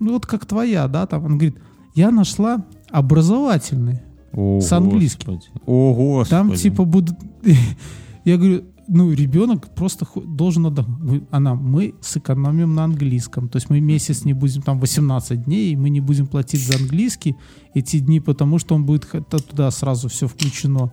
ну, 0.00 0.12
вот 0.12 0.26
как 0.26 0.46
твоя, 0.46 0.88
да, 0.88 1.06
там, 1.06 1.24
она 1.26 1.36
говорит, 1.36 1.58
я 1.94 2.10
нашла 2.10 2.64
образовательный. 2.90 4.00
О, 4.32 4.60
с 4.60 4.72
английским. 4.72 5.34
Господи. 5.34 5.62
О, 5.66 5.94
господи. 5.94 6.30
Там 6.30 6.54
типа 6.54 6.84
будут... 6.84 7.16
Я 8.24 8.36
говорю, 8.36 8.64
ну, 8.88 9.12
ребенок 9.12 9.72
просто 9.74 10.06
должен 10.26 10.66
отдохнуть. 10.66 11.22
Она, 11.30 11.54
мы 11.54 11.94
сэкономим 12.00 12.74
на 12.74 12.84
английском. 12.84 13.48
То 13.48 13.56
есть 13.58 13.70
мы 13.70 13.80
месяц 13.80 14.24
не 14.24 14.32
будем, 14.32 14.62
там 14.62 14.80
18 14.80 15.44
дней, 15.44 15.72
и 15.72 15.76
мы 15.76 15.88
не 15.90 16.00
будем 16.00 16.26
платить 16.26 16.66
за 16.66 16.78
английский 16.78 17.36
эти 17.74 18.00
дни, 18.00 18.18
потому 18.20 18.58
что 18.58 18.74
он 18.74 18.84
будет 18.84 19.06
туда 19.48 19.70
сразу 19.70 20.08
все 20.08 20.26
включено. 20.26 20.92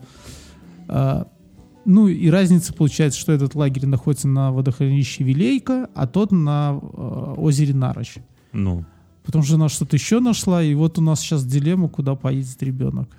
Ну, 1.85 2.07
и 2.07 2.29
разница 2.29 2.73
получается, 2.73 3.19
что 3.19 3.31
этот 3.31 3.55
лагерь 3.55 3.85
находится 3.85 4.27
на 4.27 4.51
водохранилище 4.51 5.23
Вилейка, 5.23 5.89
а 5.95 6.07
тот 6.07 6.31
на 6.31 6.79
э, 6.81 7.33
озере 7.37 7.73
Нарочь. 7.73 8.17
Ну, 8.51 8.85
Потому 9.23 9.43
что 9.43 9.55
она 9.55 9.69
что-то 9.69 9.95
еще 9.95 10.19
нашла, 10.19 10.63
и 10.63 10.73
вот 10.73 10.97
у 10.97 11.01
нас 11.01 11.19
сейчас 11.19 11.45
дилемма, 11.45 11.87
куда 11.87 12.15
поедет 12.15 12.63
ребенок. 12.63 13.09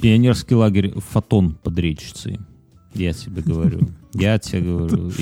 пионерский 0.00 0.56
лагерь 0.56 0.92
Фотон 0.98 1.54
под 1.54 1.78
речицей. 1.78 2.40
Я 2.94 3.12
тебе 3.12 3.40
говорю. 3.42 3.88
Я 4.12 4.38
тебе 4.38 4.62
говорю. 4.62 5.12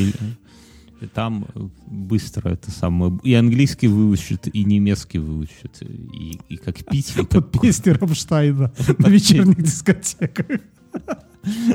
И 1.01 1.07
там 1.07 1.47
быстро 1.87 2.49
это 2.49 2.71
самое. 2.71 3.19
И 3.23 3.35
английский 3.35 3.89
выучат, 3.89 4.49
и 4.53 4.65
немецкий 4.65 5.19
выучат. 5.19 5.83
И, 5.83 6.41
и 6.49 6.57
как 6.57 6.85
пить, 6.87 7.11
и 7.11 7.15
как... 7.27 7.29
Под 7.29 7.61
песни 7.61 7.91
Рамштайна 7.91 8.73
на 8.99 9.09
вечерних 9.09 9.63
дискотеках. 9.63 10.61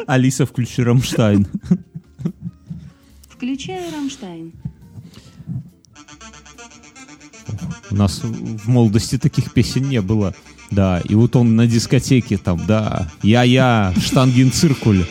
Алиса, 0.07 0.45
включи 0.45 0.84
Рамштайн. 0.84 1.47
Включаю 3.30 3.91
Рамштайн. 3.91 4.53
У 7.91 7.95
нас 7.95 8.21
в 8.24 8.69
молодости 8.69 9.17
таких 9.17 9.53
песен 9.53 9.89
не 9.89 10.01
было. 10.01 10.34
Да, 10.71 11.01
и 11.07 11.13
вот 11.13 11.36
он 11.36 11.55
на 11.55 11.67
дискотеке 11.67 12.38
там, 12.38 12.65
да, 12.65 13.11
я-я, 13.21 13.93
штангенциркуль 13.99 15.05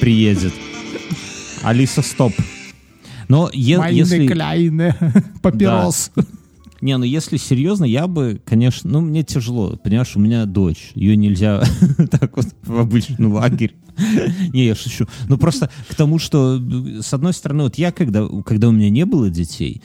приедет. 0.00 0.54
Алиса, 1.62 2.02
стоп. 2.02 2.32
Но 3.28 3.50
е- 3.52 3.80
если... 3.90 4.26
kleine, 4.26 4.94
папирос. 5.42 6.10
Не, 6.80 6.96
ну 6.96 7.04
если 7.04 7.36
серьезно, 7.36 7.84
я 7.84 8.06
бы, 8.06 8.40
конечно, 8.44 8.88
ну 8.90 9.00
мне 9.00 9.24
тяжело, 9.24 9.76
понимаешь, 9.76 10.14
у 10.16 10.20
меня 10.20 10.44
дочь, 10.44 10.92
ее 10.94 11.16
нельзя 11.16 11.62
так 12.10 12.36
вот 12.36 12.46
в 12.62 12.78
обычный 12.78 13.26
лагерь. 13.26 13.74
Не, 14.52 14.66
я 14.66 14.76
шучу. 14.76 15.06
Ну 15.28 15.38
просто 15.38 15.70
к 15.88 15.94
тому, 15.96 16.20
что 16.20 16.60
с 17.00 17.12
одной 17.12 17.32
стороны, 17.32 17.64
вот 17.64 17.76
я 17.76 17.90
когда, 17.90 18.26
когда 18.46 18.68
у 18.68 18.72
меня 18.72 18.90
не 18.90 19.04
было 19.04 19.28
детей, 19.28 19.82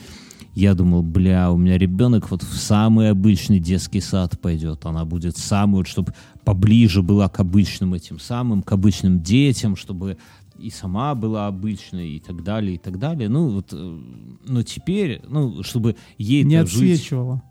я 0.54 0.74
думал, 0.74 1.02
бля, 1.02 1.50
у 1.50 1.56
меня 1.56 1.76
ребенок 1.76 2.30
вот 2.30 2.44
в 2.44 2.56
самый 2.56 3.10
обычный 3.10 3.58
детский 3.58 4.00
сад 4.00 4.40
пойдет, 4.40 4.86
она 4.86 5.04
будет 5.04 5.36
самую, 5.36 5.84
чтобы 5.84 6.14
поближе 6.44 7.02
была 7.02 7.28
к 7.28 7.40
обычным 7.40 7.92
этим 7.92 8.20
самым, 8.20 8.62
к 8.62 8.70
обычным 8.70 9.20
детям, 9.20 9.74
чтобы 9.74 10.16
и 10.58 10.70
сама 10.70 11.14
была 11.14 11.46
обычной 11.46 12.10
и 12.16 12.20
так 12.20 12.42
далее, 12.42 12.74
и 12.74 12.78
так 12.78 12.98
далее. 12.98 13.28
Ну 13.28 13.48
вот, 13.48 13.68
э, 13.72 13.98
но 14.46 14.62
теперь, 14.62 15.20
ну, 15.28 15.62
чтобы 15.62 15.96
ей 16.18 16.44
Не 16.44 16.58
жить, 16.64 16.72
отсвечивала. 16.74 17.42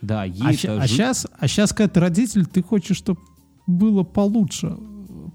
да, 0.00 0.24
ей 0.24 0.42
А 0.42 0.52
сейчас, 0.54 1.26
а 1.38 1.48
сейчас, 1.48 1.72
когда 1.72 1.92
ты 1.94 2.00
родитель, 2.00 2.46
ты 2.46 2.62
хочешь, 2.62 2.96
чтобы 2.96 3.20
было 3.66 4.02
получше. 4.02 4.76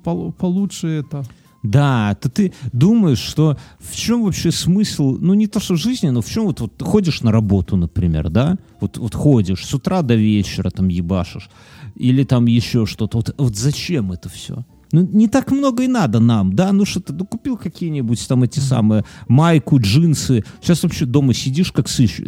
Пол- 0.03 0.31
Получше 0.33 0.87
это. 0.87 1.23
Да, 1.61 2.13
то 2.19 2.29
ты 2.29 2.51
думаешь, 2.73 3.19
что 3.19 3.57
в 3.79 3.95
чем 3.95 4.23
вообще 4.23 4.51
смысл, 4.51 5.17
ну 5.21 5.33
не 5.33 5.47
то 5.47 5.61
что 5.61 5.75
в 5.75 5.77
жизни, 5.77 6.09
но 6.09 6.21
в 6.21 6.29
чем 6.29 6.45
вот, 6.45 6.59
вот 6.59 6.81
ходишь 6.81 7.21
на 7.21 7.31
работу, 7.31 7.77
например, 7.77 8.29
да, 8.29 8.57
вот, 8.81 8.97
вот 8.97 9.15
ходишь 9.15 9.65
с 9.65 9.73
утра 9.73 10.01
до 10.01 10.15
вечера 10.15 10.69
там 10.71 10.89
ебашишь, 10.89 11.49
или 11.95 12.25
там 12.25 12.47
еще 12.47 12.85
что-то, 12.85 13.17
вот, 13.17 13.33
вот 13.37 13.55
зачем 13.55 14.11
это 14.11 14.27
все? 14.27 14.65
Ну, 14.93 15.01
не 15.11 15.27
так 15.27 15.51
много 15.51 15.83
и 15.83 15.87
надо 15.87 16.19
нам, 16.19 16.53
да, 16.53 16.71
ну 16.71 16.85
что-то, 16.85 17.13
ну, 17.13 17.25
купил 17.25 17.57
какие-нибудь 17.57 18.27
там 18.27 18.43
эти 18.43 18.59
самые 18.59 19.03
майку, 19.27 19.79
джинсы. 19.79 20.45
Сейчас 20.61 20.83
вообще 20.83 21.05
дома 21.05 21.33
сидишь, 21.33 21.71
как 21.71 21.89
сыщ, 21.89 22.21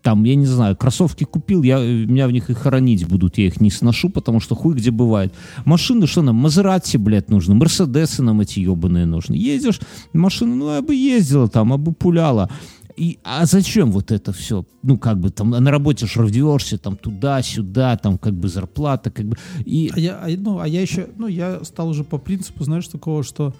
там, 0.00 0.24
я 0.24 0.34
не 0.34 0.46
знаю, 0.46 0.76
кроссовки 0.76 1.24
купил, 1.24 1.62
я, 1.62 1.78
меня 1.78 2.26
в 2.26 2.32
них 2.32 2.48
и 2.48 2.54
хоронить 2.54 3.06
будут, 3.06 3.36
я 3.36 3.48
их 3.48 3.60
не 3.60 3.70
сношу, 3.70 4.08
потому 4.08 4.40
что 4.40 4.54
хуй 4.54 4.74
где 4.74 4.90
бывает. 4.90 5.34
Машины, 5.66 6.06
что 6.06 6.22
нам, 6.22 6.36
Мазерати, 6.36 6.96
блядь, 6.96 7.28
нужны, 7.28 7.54
Мерседесы 7.54 8.22
нам 8.22 8.40
эти 8.40 8.60
ебаные 8.60 9.04
нужны. 9.04 9.34
Ездишь, 9.34 9.78
машина, 10.14 10.54
ну, 10.56 10.74
я 10.74 10.80
бы 10.80 10.94
ездила 10.94 11.48
там, 11.48 11.70
я 11.70 11.76
бы 11.76 11.92
пуляла. 11.92 12.48
И, 12.96 13.18
а 13.24 13.44
зачем 13.46 13.90
вот 13.92 14.10
это 14.10 14.32
все? 14.32 14.64
Ну, 14.82 14.96
как 14.98 15.18
бы 15.20 15.28
там 15.30 15.50
на 15.50 15.70
работе 15.70 16.06
ж 16.06 16.16
рвешься, 16.16 16.78
там 16.78 16.96
туда-сюда, 16.96 17.96
там 17.98 18.16
как 18.16 18.32
бы 18.34 18.48
зарплата, 18.48 19.10
как 19.10 19.26
бы... 19.26 19.36
И... 19.66 19.90
А 19.94 20.00
я, 20.00 20.14
а, 20.22 20.28
ну, 20.36 20.58
а 20.60 20.66
я 20.66 20.80
еще, 20.80 21.08
ну, 21.18 21.26
я 21.26 21.62
стал 21.64 21.88
уже 21.90 22.04
по 22.04 22.16
принципу, 22.18 22.64
знаешь, 22.64 22.88
такого, 22.88 23.22
что, 23.22 23.54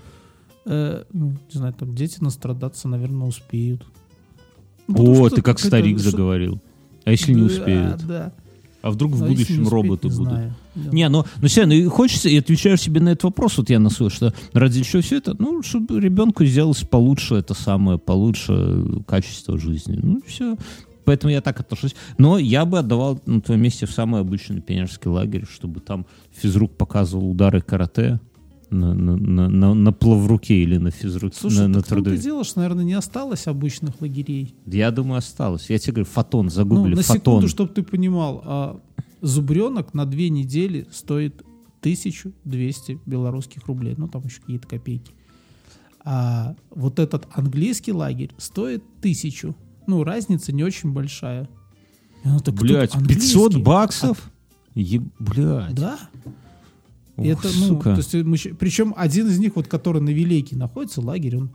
э, 0.65 1.05
ну, 1.13 1.31
не 1.53 1.59
знаю, 1.59 1.75
там 1.75 1.95
дети 1.95 2.17
настрадаться, 2.21 2.89
наверное, 2.89 3.27
успеют. 3.29 3.85
Ну, 4.89 4.95
потому 4.95 5.25
О, 5.25 5.29
ты 5.29 5.43
как 5.43 5.59
старик 5.59 5.99
что- 6.01 6.11
заговорил. 6.11 6.61
А 7.05 7.11
если 7.11 7.35
не 7.35 7.41
Да, 7.41 7.47
успеют? 7.47 8.07
Да. 8.07 8.33
А 8.83 8.91
вдруг 8.91 9.13
в 9.13 9.23
А 9.23 9.29
если 9.29 9.31
не 9.31 9.35
будущем 9.35 9.63
успеют, 9.65 9.73
роботы 9.73 10.09
не 10.09 10.15
будут? 10.17 10.33
знаю. 10.33 10.55
Да. 10.77 10.91
Не, 10.91 11.09
ну, 11.09 11.25
ну 11.41 11.49
все, 11.49 11.67
ну 11.67 11.91
хочется, 11.91 12.29
и 12.29 12.37
отвечаю 12.39 12.77
себе 12.77 13.01
на 13.01 13.11
этот 13.11 13.25
вопрос, 13.25 13.57
вот 13.59 13.71
я 13.71 13.79
на 13.79 13.91
свой, 13.91 14.11
что 14.11 14.33
ради 14.53 14.83
чего 14.83 15.03
все 15.03 15.17
это? 15.17 15.35
Ну, 15.39 15.63
чтобы 15.63 16.01
ребенку 16.01 16.45
сделалось 16.45 16.83
получше 16.83 17.37
это 17.37 17.55
самое, 17.55 17.99
получше 17.99 18.85
качество 19.07 19.59
жизни. 19.59 19.99
Ну, 20.03 20.21
все. 20.27 20.57
Поэтому 21.05 21.33
я 21.33 21.41
так 21.41 21.61
отношусь. 21.61 21.95
Но 22.19 22.37
я 22.37 22.65
бы 22.65 22.79
отдавал 22.79 23.21
на 23.27 23.41
твоем 23.41 23.63
месте 23.63 23.87
в 23.87 23.93
самый 23.93 24.21
обычный 24.21 24.61
пионерский 24.61 25.09
лагерь, 25.09 25.47
чтобы 25.51 25.81
там 25.81 26.05
физрук 26.33 26.77
показывал 26.77 27.31
удары 27.31 27.61
карате 27.61 28.21
на, 28.71 28.95
на, 28.95 29.17
на, 29.17 29.49
на, 29.49 29.75
на 29.75 29.93
плавруке 29.93 30.55
или 30.55 30.77
на 30.77 30.91
физруке, 30.91 31.37
Слушай, 31.39 31.69
на, 31.69 31.81
на 31.81 32.11
и 32.11 32.19
дело, 32.19 32.45
что, 32.45 32.59
наверное, 32.59 32.85
не 32.85 32.95
осталось 32.95 33.47
обычных 33.47 34.01
лагерей. 34.01 34.55
Я 34.67 34.91
думаю, 34.91 35.19
осталось. 35.19 35.71
Я 35.71 35.79
тебе 35.79 35.95
говорю, 35.95 36.11
фотон, 36.11 36.47
Ну, 36.47 36.51
загугли, 36.51 36.95
на 36.95 37.03
фотон. 37.03 37.17
секунду, 37.21 37.49
чтобы 37.49 37.73
ты 37.73 37.83
понимал, 37.83 38.43
а, 38.45 38.81
зубренок 39.21 39.95
на 39.95 40.05
две 40.07 40.29
недели 40.31 40.87
стоит 40.93 41.43
1200 41.81 43.01
белорусских 43.07 43.67
рублей. 43.67 43.95
Ну, 43.97 44.09
там 44.09 44.23
еще 44.25 44.41
какие-то 44.41 44.67
копейки. 44.69 45.13
А 46.05 46.55
вот 46.71 46.99
этот 46.99 47.27
английский 47.33 47.93
лагерь 47.93 48.31
стоит 48.39 48.83
тысячу. 49.01 49.57
Ну, 49.87 50.05
разница 50.05 50.53
не 50.53 50.63
очень 50.65 50.93
большая. 50.93 51.49
Она 52.25 52.39
так, 52.39 52.55
тут 52.57 52.61
Блять, 52.61 52.93
500 52.93 53.01
английский? 53.03 53.63
баксов? 53.63 54.31
Еб... 54.75 55.03
Блядь. 55.19 55.75
Да. 55.75 55.99
Ух, 57.17 57.25
это, 57.27 57.49
ну, 57.59 57.69
сука. 57.69 57.91
то 57.95 57.97
есть 57.99 58.15
мы 58.15 58.37
щ- 58.37 58.55
причем 58.55 58.93
один 58.97 59.27
из 59.29 59.39
них, 59.39 59.57
вот, 59.57 59.69
который 59.69 60.03
на 60.03 60.11
Вилейке 60.11 60.55
находится, 60.57 61.01
лагерь, 61.01 61.37
он, 61.39 61.51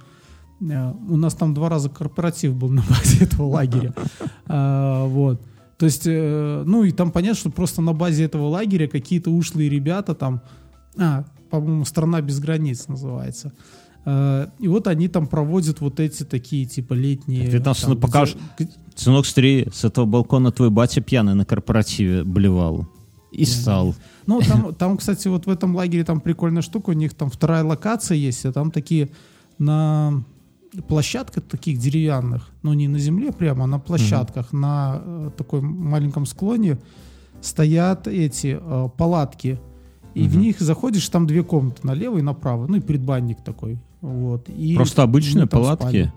э, 0.61 0.93
у 1.09 1.17
нас 1.17 1.35
там 1.35 1.53
два 1.53 1.69
раза 1.69 1.89
корпоратив 1.89 2.55
был 2.55 2.69
на 2.69 2.81
базе 2.89 3.25
этого 3.25 3.47
лагеря. 3.47 3.93
А, 4.47 5.05
Вот. 5.05 5.41
То 5.81 5.85
есть, 5.85 6.03
э, 6.05 6.63
ну 6.63 6.83
и 6.83 6.91
там 6.91 7.09
понятно, 7.09 7.39
что 7.39 7.49
просто 7.49 7.81
на 7.81 7.93
базе 7.93 8.25
этого 8.25 8.47
лагеря 8.49 8.87
какие-то 8.87 9.31
ушлые 9.31 9.67
ребята 9.67 10.13
там, 10.13 10.43
а, 10.95 11.23
по-моему, 11.49 11.85
«Страна 11.85 12.21
без 12.21 12.39
границ» 12.39 12.87
называется. 12.87 13.51
Э, 14.05 14.45
И 14.59 14.67
вот 14.67 14.85
они 14.85 15.07
там 15.07 15.25
проводят 15.25 15.81
вот 15.81 15.99
эти 15.99 16.21
такие, 16.21 16.65
типа, 16.67 16.93
летние... 16.93 17.49
Ты 17.49 17.59
там 17.59 17.73
там, 17.73 17.97
покажешь. 17.97 18.37
где- 18.59 18.69
Сынок, 18.95 19.25
смотри, 19.25 19.69
с 19.73 19.83
этого 19.83 20.05
балкона 20.05 20.51
твой 20.51 20.69
батя 20.69 21.01
пьяный 21.01 21.33
на 21.33 21.45
корпоративе 21.45 22.23
блевал. 22.23 22.87
И 23.31 23.43
стал. 23.45 23.95
Ну, 24.27 24.39
там, 24.41 24.75
там, 24.75 24.97
кстати, 24.97 25.29
вот 25.29 25.47
в 25.47 25.49
этом 25.49 25.75
лагере 25.75 26.03
там 26.03 26.21
прикольная 26.21 26.61
штука, 26.61 26.91
у 26.91 26.93
них 26.93 27.15
там 27.15 27.31
вторая 27.31 27.63
локация 27.63 28.17
есть, 28.17 28.45
а 28.45 28.51
там 28.53 28.69
такие 28.69 29.09
на 29.57 30.23
площадках 30.87 31.43
таких 31.43 31.77
деревянных, 31.79 32.49
ну 32.63 32.73
не 32.73 32.87
на 32.87 32.99
земле 32.99 33.31
прямо, 33.31 33.65
а 33.65 33.67
на 33.67 33.79
площадках, 33.79 34.53
на 34.53 35.01
э, 35.03 35.29
такой 35.37 35.61
маленьком 35.61 36.25
склоне 36.25 36.77
стоят 37.41 38.07
эти 38.07 38.57
э, 38.61 38.89
палатки, 38.97 39.59
и 40.13 40.27
в 40.27 40.33
Мгм. 40.33 40.41
них 40.41 40.59
заходишь, 40.59 41.07
там 41.09 41.27
две 41.27 41.43
комнаты, 41.43 41.81
налево 41.85 42.17
и 42.17 42.21
направо, 42.21 42.67
ну 42.67 42.77
и 42.77 42.79
предбанник 42.81 43.41
такой, 43.43 43.79
вот. 44.01 44.47
И 44.49 44.75
Просто 44.75 45.03
обычные 45.03 45.47
там 45.47 45.61
палатки? 45.61 45.81
спали. 45.83 46.13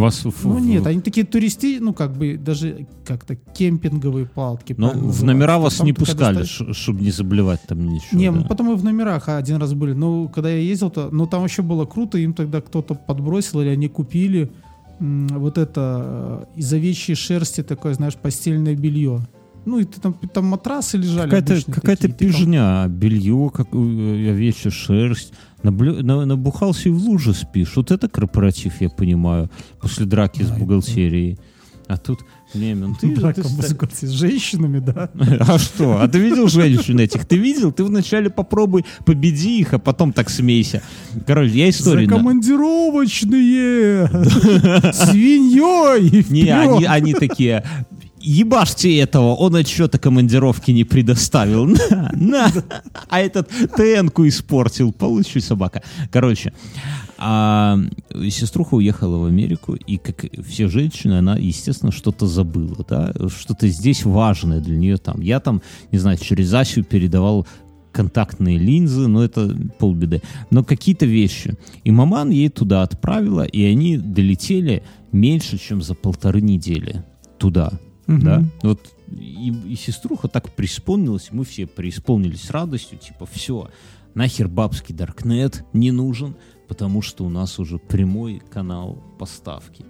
Вас 0.00 0.24
в- 0.24 0.44
Ну 0.46 0.58
нет, 0.58 0.86
они 0.86 1.00
такие 1.00 1.26
туристи, 1.26 1.78
ну 1.80 1.92
как 1.92 2.16
бы 2.16 2.36
даже 2.36 2.86
как-то 3.04 3.36
кемпинговые 3.36 4.26
палатки. 4.26 4.74
Ну, 4.76 4.88
правильно 4.90 5.12
в 5.12 5.22
номера 5.24 5.52
Там 5.54 5.62
вас 5.62 5.76
ты 5.76 5.84
не 5.84 5.92
пускали, 5.92 6.44
стоишь- 6.44 6.76
чтобы 6.76 7.00
не 7.02 7.10
заблевать 7.10 7.60
там 7.68 7.84
ничего. 7.84 8.18
не, 8.20 8.30
да. 8.30 8.32
мы 8.38 8.44
потом 8.44 8.72
и 8.72 8.76
в 8.76 8.84
номерах 8.84 9.28
один 9.28 9.56
раз 9.58 9.74
были. 9.74 9.92
Ну, 9.92 10.28
когда 10.28 10.50
я 10.50 10.58
ездил, 10.58 10.90
то, 10.90 11.08
ну, 11.12 11.26
там 11.26 11.42
вообще 11.42 11.62
было 11.62 11.84
круто, 11.86 12.18
им 12.18 12.32
тогда 12.32 12.60
кто-то 12.60 12.94
подбросил, 12.94 13.60
или 13.60 13.68
они 13.68 13.88
купили 13.88 14.50
м, 15.00 15.28
вот 15.28 15.56
это 15.58 16.46
э, 16.54 16.60
из 16.60 16.72
овечьей 16.72 17.14
шерсти 17.16 17.62
такое, 17.62 17.94
знаешь, 17.94 18.16
постельное 18.16 18.74
белье. 18.74 19.20
Ну, 19.66 19.78
и 19.78 19.84
там, 19.84 20.14
там 20.32 20.46
матрасы 20.46 20.96
лежали 20.98 21.28
Какая-то 21.30 21.54
такие. 21.72 21.96
Ты 21.96 22.08
там- 22.08 22.12
пижня, 22.16 22.86
белье, 22.88 23.50
как 23.52 23.68
э, 23.72 24.30
овечья 24.30 24.70
шерсть. 24.70 25.32
Наблю- 25.62 26.02
на- 26.02 26.24
набухался 26.24 26.88
и 26.88 26.92
в 26.92 26.98
луже 26.98 27.34
спишь. 27.34 27.76
Вот 27.76 27.90
это 27.90 28.08
корпоратив, 28.08 28.80
я 28.80 28.88
понимаю, 28.88 29.50
после 29.80 30.06
драки 30.06 30.42
с 30.42 30.50
бухгалтерией. 30.50 31.38
А 31.86 31.96
тут, 31.96 32.20
не, 32.54 32.74
ну 32.76 32.94
ты, 33.00 33.12
Драка 33.16 33.42
ты 33.42 33.48
ста- 33.48 33.56
Мосгорце 33.62 34.06
с 34.06 34.10
женщинами, 34.10 34.78
да? 34.78 35.10
А 35.40 35.58
что? 35.58 36.00
А 36.00 36.06
ты 36.06 36.20
видел 36.20 36.46
женщин 36.48 37.00
этих? 37.00 37.24
Ты 37.26 37.36
видел? 37.36 37.72
Ты 37.72 37.82
вначале 37.82 38.30
попробуй 38.30 38.84
победи 39.04 39.58
их, 39.58 39.74
а 39.74 39.78
потом 39.80 40.12
так 40.12 40.30
смейся. 40.30 40.82
Короче, 41.26 41.50
я 41.58 41.68
историю... 41.68 42.08
на- 42.08 42.16
Закомандировочные! 42.16 44.06
Свиньей! 44.92 46.24
Не, 46.30 46.50
они, 46.50 46.84
они 46.84 47.12
такие, 47.14 47.64
ебашьте 48.20 48.98
этого, 48.98 49.34
он 49.34 49.56
отчета 49.56 49.98
командировки 49.98 50.70
не 50.70 50.84
предоставил. 50.84 51.66
На, 51.90 52.12
на. 52.14 52.52
А 53.08 53.20
этот 53.20 53.48
ТН-ку 53.48 54.26
испортил. 54.28 54.92
Получи, 54.92 55.40
собака. 55.40 55.82
Короче, 56.10 56.52
а, 57.18 57.78
сеструха 58.30 58.74
уехала 58.74 59.18
в 59.18 59.24
Америку, 59.26 59.74
и 59.74 59.98
как 59.98 60.24
все 60.46 60.68
женщины, 60.68 61.14
она, 61.14 61.36
естественно, 61.36 61.92
что-то 61.92 62.26
забыла, 62.26 62.84
да, 62.88 63.12
что-то 63.28 63.68
здесь 63.68 64.04
важное 64.04 64.60
для 64.60 64.76
нее 64.76 64.96
там. 64.96 65.20
Я 65.20 65.40
там, 65.40 65.60
не 65.92 65.98
знаю, 65.98 66.18
через 66.18 66.52
Асю 66.54 66.82
передавал 66.82 67.46
контактные 67.92 68.56
линзы, 68.56 69.08
но 69.08 69.24
это 69.24 69.54
полбеды. 69.78 70.22
Но 70.50 70.64
какие-то 70.64 71.06
вещи. 71.06 71.54
И 71.84 71.90
маман 71.90 72.30
ей 72.30 72.48
туда 72.48 72.82
отправила, 72.82 73.42
и 73.42 73.64
они 73.64 73.98
долетели 73.98 74.82
меньше, 75.12 75.58
чем 75.58 75.82
за 75.82 75.94
полторы 75.94 76.40
недели 76.40 77.04
туда. 77.38 77.72
Мгм. 78.14 78.24
Да? 78.24 78.44
Вот 78.62 78.92
и, 79.10 79.52
и 79.68 79.76
сеструха 79.76 80.28
так 80.28 80.50
преисполнилась, 80.54 81.28
и 81.30 81.34
мы 81.34 81.44
все 81.44 81.66
преисполнились 81.66 82.50
радостью, 82.50 82.98
типа, 82.98 83.26
все, 83.26 83.68
нахер 84.14 84.48
бабский 84.48 84.94
Даркнет 84.94 85.64
не 85.72 85.90
нужен, 85.90 86.36
потому 86.68 87.02
что 87.02 87.24
у 87.24 87.28
нас 87.28 87.58
уже 87.58 87.78
прямой 87.78 88.42
канал 88.50 89.02
поставки. 89.18 89.84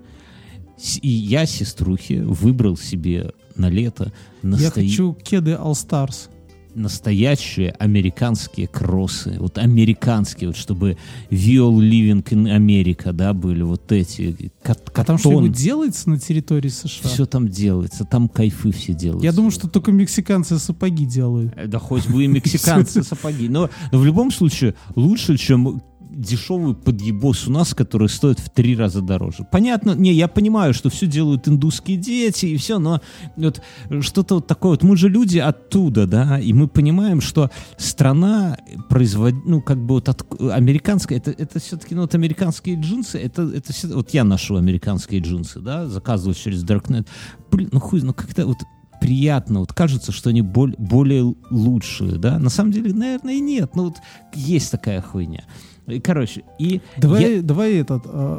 И 1.02 1.08
я 1.08 1.44
сеструхе 1.44 2.22
выбрал 2.22 2.76
себе 2.76 3.32
на 3.54 3.68
лето 3.68 4.12
Я 4.42 4.48
настоя- 4.48 4.70
хочу 4.70 5.14
кеды 5.14 5.50
All 5.52 5.72
Stars. 5.72 6.30
Настоящие 6.74 7.70
американские 7.72 8.66
кроссы, 8.66 9.36
вот 9.38 9.58
американские, 9.58 10.48
вот 10.48 10.56
чтобы 10.56 10.96
Viol 11.30 11.78
Living 11.78 12.22
in 12.24 12.46
America, 12.56 13.12
да, 13.12 13.32
были 13.32 13.62
вот 13.62 13.90
эти, 13.92 14.50
кат- 14.62 14.90
А 14.94 15.04
там 15.04 15.18
что-нибудь 15.18 15.52
делается 15.52 16.10
на 16.10 16.18
территории 16.18 16.68
США? 16.68 17.08
все 17.08 17.26
там 17.26 17.48
делается, 17.48 18.04
там 18.04 18.28
кайфы 18.28 18.72
все 18.72 18.92
делаются. 18.92 19.26
Я 19.26 19.32
думаю, 19.32 19.50
что 19.50 19.68
только 19.68 19.92
мексиканцы 19.92 20.58
сапоги 20.58 21.04
делают. 21.04 21.52
Э, 21.56 21.66
Да 21.66 21.78
хоть 21.78 22.06
бы 22.08 22.24
и 22.24 22.26
мексиканцы 22.26 23.02
сапоги. 23.04 23.48
Но, 23.48 23.70
но 23.92 23.98
в 23.98 24.04
любом 24.04 24.30
случае 24.30 24.74
лучше, 24.96 25.36
чем 25.36 25.82
дешевый 26.12 26.74
подъебос 26.74 27.46
у 27.48 27.52
нас, 27.52 27.74
который 27.74 28.08
стоит 28.08 28.38
в 28.40 28.50
три 28.50 28.76
раза 28.76 29.00
дороже. 29.00 29.46
Понятно, 29.50 29.92
не, 29.92 30.12
я 30.12 30.28
понимаю, 30.28 30.74
что 30.74 30.90
все 30.90 31.06
делают 31.06 31.48
индусские 31.48 31.96
дети 31.96 32.46
и 32.46 32.56
все, 32.56 32.78
но 32.78 33.00
вот 33.36 33.62
что-то 34.00 34.36
вот 34.36 34.46
такое 34.46 34.72
вот. 34.72 34.82
Мы 34.82 34.96
же 34.96 35.08
люди 35.08 35.38
оттуда, 35.38 36.06
да, 36.06 36.38
и 36.38 36.52
мы 36.52 36.68
понимаем, 36.68 37.20
что 37.20 37.50
страна 37.76 38.58
производит, 38.88 39.44
ну, 39.44 39.62
как 39.62 39.78
бы 39.78 39.94
вот 39.94 40.08
от, 40.08 40.24
американская, 40.52 41.18
это, 41.18 41.30
это 41.30 41.58
все-таки, 41.60 41.94
ну, 41.94 42.02
вот 42.02 42.14
американские 42.14 42.76
джинсы, 42.80 43.18
это, 43.18 43.42
это 43.42 43.72
всё- 43.72 43.94
вот 43.94 44.10
я 44.10 44.24
ношу 44.24 44.56
американские 44.56 45.20
джинсы, 45.20 45.60
да, 45.60 45.86
заказываю 45.86 46.34
через 46.34 46.64
Darknet. 46.64 47.06
Блин, 47.50 47.68
ну 47.72 47.80
хуй, 47.80 48.02
ну 48.02 48.12
как-то 48.14 48.46
вот 48.46 48.58
приятно, 49.00 49.60
вот 49.60 49.72
кажется, 49.72 50.12
что 50.12 50.30
они 50.30 50.42
боль- 50.42 50.74
более 50.76 51.34
лучшие, 51.50 52.18
да? 52.18 52.38
На 52.38 52.50
самом 52.50 52.72
деле, 52.72 52.92
наверное, 52.92 53.34
и 53.34 53.40
нет, 53.40 53.74
но 53.74 53.84
вот 53.84 53.94
есть 54.34 54.70
такая 54.70 55.00
хуйня. 55.00 55.44
И, 55.86 56.00
Короче, 56.00 56.42
и 56.58 56.80
Давай, 56.96 57.36
я- 57.36 57.42
давай 57.42 57.74
этот 57.74 58.02
э, 58.06 58.38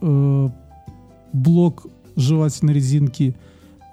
э, 0.00 0.48
блок 1.32 1.86
жевательной 2.16 2.74
резинки 2.74 3.34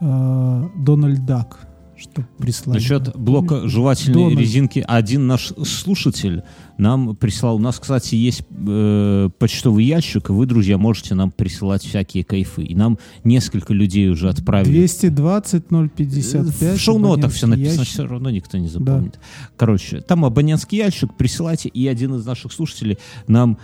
э, 0.01 0.63
Дональд 0.77 1.25
Дак. 1.25 1.67
чтобы 1.97 2.27
прислать. 2.37 2.75
Насчет 2.75 3.15
блока 3.17 3.67
жевательной 3.67 4.13
Дональд. 4.23 4.39
резинки 4.39 4.83
один 4.87 5.27
наш 5.27 5.47
слушатель 5.65 6.43
нам 6.79 7.15
прислал. 7.15 7.57
У 7.57 7.59
нас, 7.59 7.77
кстати, 7.77 8.15
есть 8.15 8.43
э, 8.67 9.29
почтовый 9.37 9.83
ящик, 9.83 10.29
и 10.29 10.33
вы, 10.33 10.45
друзья, 10.45 10.77
можете 10.77 11.13
нам 11.13 11.29
присылать 11.29 11.83
всякие 11.83 12.23
кайфы. 12.23 12.63
И 12.63 12.73
нам 12.73 12.97
несколько 13.23 13.73
людей 13.73 14.09
уже 14.09 14.29
отправили. 14.29 14.71
220 14.71 15.65
055. 15.67 16.77
В 16.77 16.79
шоу-нотах 16.79 17.33
все 17.33 17.47
написано, 17.47 17.81
ящик. 17.81 17.93
все 17.93 18.07
равно 18.07 18.29
никто 18.29 18.57
не 18.57 18.69
запомнит. 18.69 19.19
Короче, 19.57 19.99
там 19.99 20.23
абонентский 20.23 20.77
ящик, 20.77 21.13
присылайте, 21.15 21.67
и 21.67 21.85
один 21.87 22.15
из 22.15 22.25
наших 22.25 22.53
слушателей 22.53 22.97
нам 23.27 23.57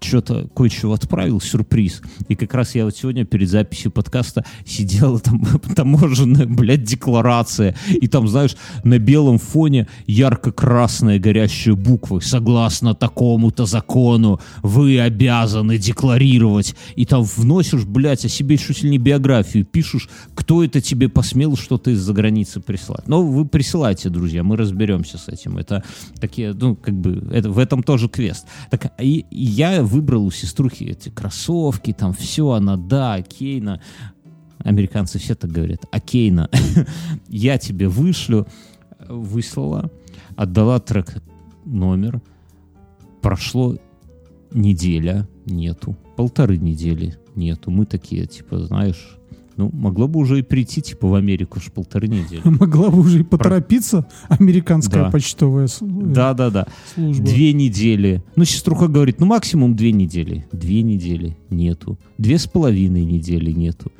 что-то 0.00 0.48
кое-чего 0.54 0.92
отправил, 0.92 1.40
сюрприз. 1.40 2.00
И 2.28 2.36
как 2.36 2.54
раз 2.54 2.76
я 2.76 2.84
вот 2.84 2.96
сегодня 2.96 3.24
перед 3.24 3.50
записью 3.50 3.90
подкаста 3.90 4.44
сидела, 4.64 5.18
там 5.18 5.44
таможенная, 5.76 6.46
блядь, 6.46 6.84
декларация, 6.84 7.74
и 7.88 8.06
там, 8.06 8.28
знаешь, 8.28 8.56
на 8.84 8.98
белом 9.00 9.38
фоне 9.38 9.88
ярко-красные 10.06 11.18
горящие 11.18 11.74
буквы. 11.74 12.20
Согласно 12.20 12.51
такому-то 12.94 13.66
закону, 13.66 14.40
вы 14.62 15.00
обязаны 15.00 15.78
декларировать. 15.78 16.74
И 16.96 17.04
там 17.04 17.22
вносишь, 17.22 17.84
блядь, 17.84 18.24
о 18.24 18.28
себе 18.28 18.56
чуть 18.56 18.82
ли 18.82 18.90
не 18.90 18.98
биографию, 18.98 19.64
пишешь, 19.64 20.08
кто 20.34 20.64
это 20.64 20.80
тебе 20.80 21.08
посмел 21.08 21.56
что-то 21.56 21.90
из-за 21.90 22.12
границы 22.12 22.60
прислать. 22.60 23.08
Но 23.08 23.22
вы 23.22 23.44
присылайте, 23.46 24.08
друзья, 24.08 24.42
мы 24.42 24.56
разберемся 24.56 25.18
с 25.18 25.28
этим. 25.28 25.58
Это 25.58 25.82
такие, 26.20 26.52
ну, 26.52 26.76
как 26.76 26.94
бы, 26.94 27.28
это, 27.32 27.50
в 27.50 27.58
этом 27.58 27.82
тоже 27.82 28.08
квест. 28.08 28.46
Так, 28.70 28.92
и, 29.00 29.24
и 29.30 29.44
я 29.44 29.82
выбрал 29.82 30.26
у 30.26 30.30
сеструхи 30.30 30.84
эти 30.84 31.08
кроссовки, 31.08 31.92
там 31.92 32.12
все, 32.12 32.50
она, 32.50 32.76
да, 32.76 33.22
Кейна. 33.22 33.80
Американцы 34.58 35.18
все 35.18 35.34
так 35.34 35.50
говорят. 35.50 35.84
Окейна, 35.90 36.48
я 37.28 37.58
тебе 37.58 37.88
вышлю, 37.88 38.46
выслала, 39.08 39.90
отдала 40.36 40.78
трек 40.78 41.22
номер, 41.64 42.20
прошло 43.22 43.76
неделя, 44.50 45.28
нету, 45.46 45.96
полторы 46.16 46.58
недели 46.58 47.16
нету. 47.34 47.70
Мы 47.70 47.86
такие, 47.86 48.26
типа, 48.26 48.58
знаешь, 48.60 49.16
ну, 49.56 49.70
могло 49.72 50.08
бы 50.08 50.20
уже 50.20 50.38
и 50.38 50.42
прийти, 50.42 50.80
типа, 50.82 51.08
в 51.08 51.14
Америку 51.14 51.58
уж 51.58 51.70
полторы 51.72 52.08
недели. 52.08 52.40
Могла 52.44 52.90
бы 52.90 53.00
уже 53.00 53.20
и 53.20 53.22
поторопиться 53.22 54.06
американская 54.28 55.04
Да. 55.04 55.10
почтовая 55.10 55.66
с- 55.66 55.82
э, 55.82 55.86
Да-да-да. 55.86 56.66
служба. 56.94 57.24
Две 57.24 57.52
недели. 57.52 58.22
Ну, 58.36 58.44
сеструха 58.44 58.88
говорит, 58.88 59.20
ну, 59.20 59.26
максимум 59.26 59.74
две 59.76 59.92
недели. 59.92 60.46
Две 60.52 60.82
недели 60.82 61.36
нету. 61.50 61.98
Две 62.18 62.38
с 62.38 62.46
половиной 62.46 63.04
недели 63.04 63.52
нету. 63.52 63.92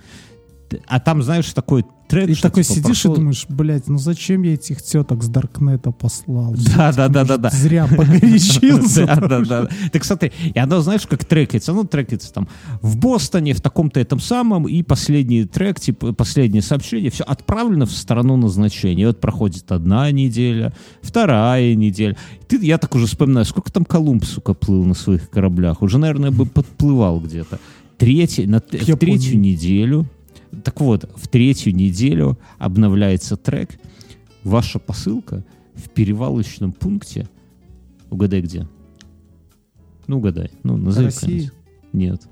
А 0.87 1.01
там, 1.01 1.23
знаешь, 1.23 1.53
такой 1.53 1.85
трек, 2.09 2.29
И 2.29 2.35
что, 2.35 2.49
такой 2.49 2.63
типа, 2.65 2.75
сидишь 2.75 3.05
прошло- 3.05 3.13
и 3.13 3.17
думаешь, 3.17 3.47
блядь, 3.49 3.89
ну 3.89 3.99
зачем 3.99 4.43
я 4.43 4.55
этих 4.55 4.83
теток 4.83 5.23
с 5.23 5.29
Даркнета 5.29 5.91
послал? 5.93 6.55
Да, 6.77 6.93
да, 6.93 7.09
да, 7.09 7.25
да, 7.25 7.37
да. 7.39 7.51
Зря 7.51 7.87
погорячился. 7.87 9.07
Да, 9.07 9.17
да, 9.17 9.41
да. 9.41 9.69
Так 9.93 10.05
смотри, 10.05 10.33
и 10.55 10.59
оно, 10.59 10.81
знаешь, 10.81 11.07
как 11.07 11.25
трекается. 11.25 11.73
Ну, 11.73 11.85
трекается 11.85 12.33
там 12.33 12.49
в 12.83 12.97
Бостоне, 12.99 13.55
в 13.55 13.61
таком-то 13.61 14.01
этом 14.01 14.21
самом, 14.21 14.69
и 14.69 14.83
последний 14.83 15.45
трек, 15.45 15.81
типа, 15.81 16.13
последнее 16.13 16.63
сообщение, 16.63 17.11
все 17.11 17.25
отправлено 17.25 17.87
в 17.87 17.93
сторону 17.93 18.37
назначения. 18.37 19.03
И 19.05 19.07
вот 19.07 19.21
проходит 19.21 19.73
одна 19.73 20.11
неделя, 20.11 20.73
вторая 21.01 21.75
неделя. 21.75 22.17
Ты, 22.49 22.59
я 22.65 22.79
так 22.79 22.95
уже 22.95 23.07
вспоминаю, 23.07 23.47
сколько 23.47 23.73
там 23.73 23.85
Колумб, 23.85 24.25
сука, 24.25 24.55
плыл 24.55 24.85
на 24.85 24.95
своих 24.95 25.31
кораблях. 25.31 25.83
Уже, 25.83 25.99
наверное, 25.99 26.31
бы 26.31 26.45
подплывал 26.47 27.21
где-то. 27.21 27.59
Третий, 27.97 28.47
на, 28.47 28.59
в 28.59 28.97
третью 28.97 29.39
неделю, 29.39 30.07
так 30.65 30.81
вот, 30.81 31.11
в 31.17 31.29
третью 31.29 31.75
неделю 31.75 32.39
обновляется 32.59 33.37
трек. 33.37 33.79
Ваша 34.45 34.79
посылка 34.79 35.45
в 35.75 35.89
перевалочном 35.91 36.73
пункте. 36.73 37.29
Угадай 38.11 38.43
где? 38.43 38.69
Ну, 40.07 40.19
угадай. 40.19 40.51
Ну, 40.63 40.77
назови 40.77 41.07
России? 41.07 41.51
Нет. 41.93 42.23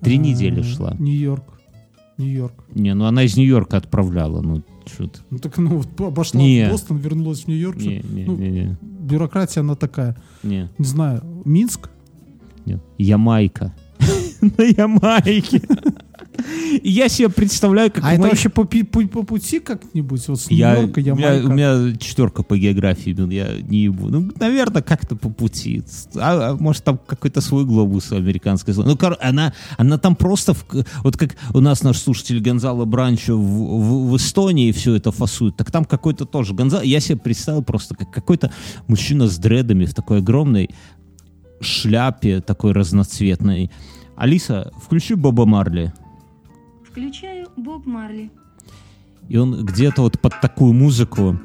Три 0.00 0.16
А, 0.16 0.18
недели 0.18 0.62
шла. 0.62 0.94
Нью-Йорк. 0.98 1.44
Нью-Йорк. 2.18 2.64
Не, 2.74 2.94
ну 2.94 3.04
она 3.04 3.22
из 3.24 3.36
Нью-Йорка 3.36 3.76
отправляла. 3.76 4.40
Ну, 4.40 4.62
что 4.86 5.08
ты. 5.08 5.20
Ну 5.30 5.38
так 5.38 5.56
ну 5.58 5.76
вот 5.78 6.00
обошла 6.00 6.40
Не. 6.40 6.66
в 6.68 6.72
Бостон, 6.72 6.96
вернулась 6.98 7.44
в 7.44 7.48
Нью-Йорк. 7.48 7.76
Не, 7.78 8.00
не, 8.00 8.24
ну, 8.24 8.36
не, 8.36 8.50
не, 8.50 8.76
Бюрократия 8.80 9.60
она 9.60 9.74
такая. 9.74 10.16
не, 10.42 10.68
Не 10.78 10.84
знаю, 10.84 11.22
Минск? 11.44 11.90
нет. 12.64 12.82
Ямайка. 12.98 13.74
На 14.40 14.62
Ямайке. 14.64 15.62
И 16.82 16.90
я 16.90 17.08
себе 17.08 17.28
представляю, 17.28 17.90
как 17.90 18.04
А 18.04 18.12
это 18.14 18.22
вообще 18.22 18.48
по, 18.48 18.64
пи- 18.64 18.84
по- 18.84 19.06
по 19.08 19.22
пути 19.24 19.58
как-нибудь? 19.58 20.28
Вот 20.28 20.40
с 20.40 20.50
Я, 20.50 20.76
Нью-Йорка, 20.76 21.00
у, 21.00 21.16
меня, 21.16 21.34
у 21.44 21.48
меня 21.48 21.96
четверка 21.98 22.42
по 22.42 22.56
географии, 22.56 23.12
блин, 23.12 23.30
я 23.30 23.48
не 23.60 23.78
ебу. 23.84 24.08
Ну, 24.08 24.30
наверное, 24.38 24.82
как-то 24.82 25.16
по 25.16 25.30
пути. 25.30 25.82
А, 26.14 26.50
а 26.50 26.56
может, 26.56 26.84
там 26.84 26.98
какой-то 27.06 27.40
свой 27.40 27.64
глобус 27.64 28.12
американской. 28.12 28.72
Ну, 28.76 28.96
кор- 28.96 29.18
она, 29.20 29.52
она 29.78 29.98
там 29.98 30.14
просто... 30.14 30.54
в- 30.54 30.64
вот 31.02 31.16
как 31.16 31.36
у 31.54 31.60
нас 31.60 31.82
наш 31.82 31.98
слушатель 31.98 32.40
Гонзало 32.40 32.84
Бранчо 32.84 33.36
в, 33.36 33.40
в- 33.42 34.10
в 34.10 34.16
Эстонии 34.16 34.70
все 34.72 34.94
это 34.94 35.10
фасует, 35.10 35.56
так 35.56 35.70
там 35.72 35.84
какой-то 35.84 36.24
тоже 36.24 36.54
Гонзало... 36.54 36.82
Я 36.82 37.00
себе 37.00 37.18
представил 37.18 37.62
просто, 37.62 37.96
как 37.96 38.10
какой-то 38.12 38.52
мужчина 38.86 39.26
с 39.26 39.38
дредами 39.38 39.86
в 39.86 39.94
такой 39.94 40.18
огромной 40.18 40.70
шляпе, 41.60 42.40
такой 42.40 42.72
разноцветной. 42.72 43.70
Алиса, 44.16 44.72
включи 44.84 45.14
Боба 45.14 45.44
Марли. 45.46 45.92
Включаю 46.98 47.46
Боб 47.56 47.86
Марли. 47.86 48.28
И 49.28 49.36
он 49.36 49.64
где-то 49.64 50.02
вот 50.02 50.18
под 50.20 50.40
такую 50.40 50.72
музыку 50.72 51.38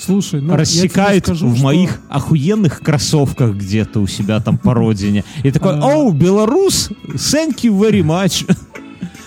Слушай, 0.00 0.40
ну, 0.40 0.56
рассекает 0.56 1.26
скажу, 1.26 1.46
в 1.48 1.54
что- 1.54 1.64
моих 1.64 2.00
охуенных 2.08 2.80
кроссовках 2.80 3.54
где-то 3.54 4.00
у 4.00 4.08
себя 4.08 4.40
там 4.40 4.58
по 4.58 4.74
родине. 4.74 5.22
И 5.44 5.50
такой, 5.52 5.78
А. 5.78 5.96
oh, 5.96 6.10
Belarus, 6.12 6.90
thank 7.06 7.58
you 7.62 7.78
very 7.78 8.02
much. 8.02 8.52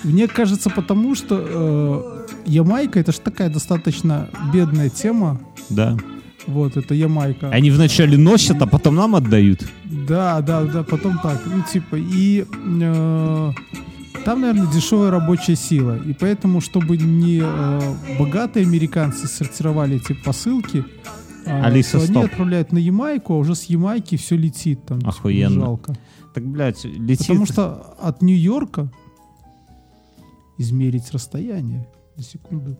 Мне 0.04 0.28
кажется, 0.28 0.70
потому 0.70 1.16
что 1.16 2.28
э, 2.28 2.28
Ямайка 2.46 3.00
это 3.00 3.14
же 3.14 3.22
такая 3.22 3.50
достаточно 3.50 4.28
бедная 4.54 4.90
тема. 4.90 5.40
Да. 5.70 5.98
Вот, 6.46 6.76
это 6.76 6.94
Ямайка. 6.94 7.50
Они 7.52 7.72
вначале 7.72 8.18
носят, 8.18 8.62
а 8.62 8.68
потом 8.68 8.96
нам 8.96 9.16
отдают. 9.16 9.66
Да, 9.86 10.42
да, 10.42 10.64
да, 10.64 10.84
потом 10.84 11.20
так. 11.24 11.42
Ну, 11.46 11.64
типа, 11.72 11.96
и 11.96 12.46
э, 12.82 13.52
там, 14.26 14.42
наверное, 14.42 14.72
дешевая 14.72 15.12
рабочая 15.12 15.56
сила. 15.56 15.98
И 15.98 16.14
поэтому, 16.14 16.62
чтобы 16.62 16.98
не 16.98 17.42
э, 17.44 17.96
богатые 18.18 18.66
американцы 18.66 19.28
сортировали 19.28 19.98
эти 19.98 20.14
посылки, 20.14 20.84
э, 21.46 21.62
Алиса, 21.62 21.98
то 21.98 22.04
они 22.04 22.08
стоп. 22.08 22.26
отправляют 22.26 22.72
на 22.72 22.78
Ямайку, 22.78 23.34
а 23.34 23.38
уже 23.38 23.56
с 23.56 23.64
Ямайки 23.66 24.18
все 24.18 24.36
летит 24.36 24.86
там. 24.86 25.00
типа, 25.00 25.10
Охуенно. 25.10 25.66
жалко. 25.66 25.96
Так, 26.34 26.46
блядь, 26.46 26.84
летит. 26.86 27.28
Потому 27.28 27.46
что 27.46 27.96
от 28.00 28.22
Нью-Йорка 28.22 28.92
измерить 30.58 31.12
расстояние. 31.12 31.88
На 32.16 32.24
секунду. 32.24 32.78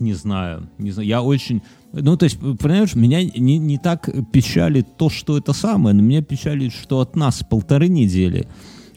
Не 0.00 0.14
знаю, 0.14 0.68
не 0.78 0.90
знаю. 0.90 1.08
Я 1.08 1.22
очень... 1.22 1.62
Ну, 1.92 2.16
то 2.16 2.24
есть, 2.24 2.38
понимаешь, 2.38 2.94
меня 2.96 3.22
не, 3.22 3.58
не 3.58 3.78
так 3.78 4.10
печалит 4.32 4.96
то, 4.96 5.08
что 5.08 5.38
это 5.38 5.52
самое, 5.52 5.94
но 5.94 6.02
меня 6.02 6.22
печалит, 6.22 6.72
что 6.72 7.00
от 7.00 7.14
нас 7.14 7.44
полторы 7.48 7.88
недели, 7.88 8.48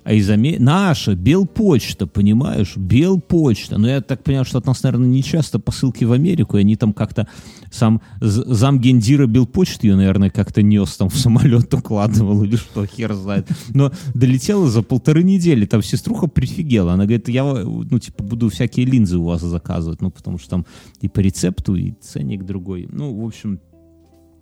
а 0.07 0.13
из 0.13 0.29
Аме... 0.29 0.57
Наша, 0.57 1.15
Белпочта, 1.15 2.07
понимаешь? 2.07 2.77
Белпочта. 2.77 3.77
Но 3.77 3.89
я 3.89 3.99
так 3.99 4.23
понимаю, 4.23 4.45
что 4.45 4.57
от 4.57 4.65
нас, 4.65 4.81
наверное, 4.81 5.09
не 5.09 5.21
часто 5.21 5.59
посылки 5.59 6.05
в 6.05 6.13
Америку, 6.13 6.55
и 6.55 6.61
они 6.61 6.77
там 6.77 6.93
как-то... 6.93 7.27
Сам 7.71 8.01
зам 8.21 8.79
гендира 8.79 9.27
Белпочты 9.27 9.87
ее, 9.87 9.97
наверное, 9.97 10.29
как-то 10.29 10.61
нес 10.61 10.95
там 10.95 11.09
в 11.09 11.17
самолет, 11.17 11.73
укладывал 11.73 12.41
или 12.43 12.55
что, 12.55 12.85
хер 12.85 13.15
знает. 13.15 13.49
Но 13.73 13.91
долетела 14.15 14.69
за 14.69 14.81
полторы 14.81 15.23
недели, 15.23 15.65
там 15.65 15.83
сеструха 15.83 16.27
прифигела. 16.27 16.93
Она 16.93 17.03
говорит, 17.03 17.27
я, 17.27 17.43
ну, 17.43 17.99
типа, 17.99 18.23
буду 18.23 18.47
всякие 18.47 18.85
линзы 18.85 19.17
у 19.17 19.25
вас 19.25 19.41
заказывать, 19.41 19.99
ну, 19.99 20.09
потому 20.09 20.37
что 20.37 20.51
там 20.51 20.65
и 21.01 21.09
по 21.09 21.19
рецепту, 21.19 21.75
и 21.75 21.91
ценник 21.99 22.45
другой. 22.45 22.87
Ну, 22.89 23.13
в 23.13 23.25
общем, 23.25 23.59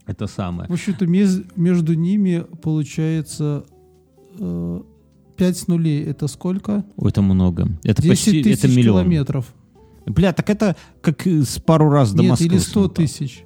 это 0.06 0.28
самое. 0.28 0.70
В 0.70 0.74
общем-то, 0.74 1.08
между 1.08 1.94
ними 1.96 2.46
получается 2.62 3.66
э, 4.38 4.82
5 5.38 5.68
нулей. 5.68 6.04
Это 6.04 6.28
сколько? 6.28 6.84
Ой, 6.98 7.10
это 7.10 7.22
много. 7.22 7.68
Это 7.84 8.02
10 8.02 8.10
почти, 8.10 8.44
тысяч 8.44 8.60
это 8.60 8.68
миллион. 8.68 9.02
километров. 9.04 9.54
Бля, 10.06 10.34
так 10.34 10.50
это 10.50 10.76
как 11.02 11.26
с 11.26 11.60
пару 11.60 11.90
раз 11.90 12.14
до 12.14 12.22
Нет, 12.22 12.32
Москвы. 12.32 12.48
или 12.48 12.58
100 12.58 12.72
смотал. 12.72 12.90
тысяч. 12.90 13.44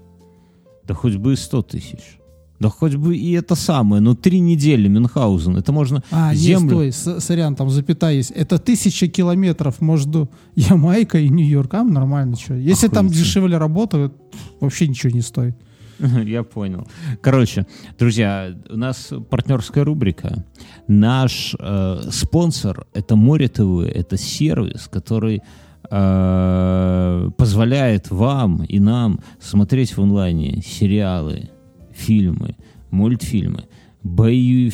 Да 0.86 0.94
хоть 0.94 1.16
бы 1.16 1.34
и 1.34 1.36
100 1.36 1.62
тысяч. 1.64 2.20
Да 2.60 2.68
хоть 2.68 2.96
бы 2.96 3.16
и 3.16 3.32
это 3.32 3.56
самое, 3.56 4.02
но 4.02 4.16
три 4.16 4.42
недели 4.42 4.90
Мюнхгаузен, 4.90 5.56
это 5.56 5.72
можно 5.72 6.04
А, 6.12 6.34
землю... 6.36 6.82
нет, 6.84 6.94
стой, 6.94 7.22
сорян, 7.22 7.56
там 7.56 7.70
запятая 7.70 8.16
есть. 8.16 8.32
Это 8.32 8.60
тысяча 8.60 9.08
километров 9.08 9.80
между 9.80 10.30
Ямайкой 10.56 11.28
и 11.28 11.30
Нью-Йорком. 11.30 11.94
Нормально, 11.94 12.36
что. 12.36 12.56
Если 12.56 12.88
там 12.90 13.06
Охуительно. 13.06 13.24
дешевле 13.26 13.58
работают, 13.58 14.14
вообще 14.60 14.90
ничего 14.90 15.14
не 15.14 15.22
стоит. 15.22 15.56
Я 16.26 16.44
понял. 16.44 16.88
Короче, 17.22 17.66
друзья, 17.98 18.56
у 18.70 18.78
нас 18.78 19.12
партнерская 19.30 19.84
рубрика. 19.84 20.46
Наш 20.88 21.56
э, 21.60 22.02
спонсор— 22.12 22.86
это 22.94 23.16
Море 23.16 23.48
ТВ, 23.48 23.84
это 23.84 24.18
сервис, 24.18 24.88
который 24.88 25.42
э, 25.90 27.30
позволяет 27.38 28.12
вам 28.12 28.64
и 28.64 28.80
нам 28.80 29.20
смотреть 29.40 29.98
в 29.98 30.02
онлайне 30.02 30.62
сериалы, 30.62 31.50
фильмы, 31.94 32.56
мультфильмы, 32.92 33.66
бои. 34.04 34.72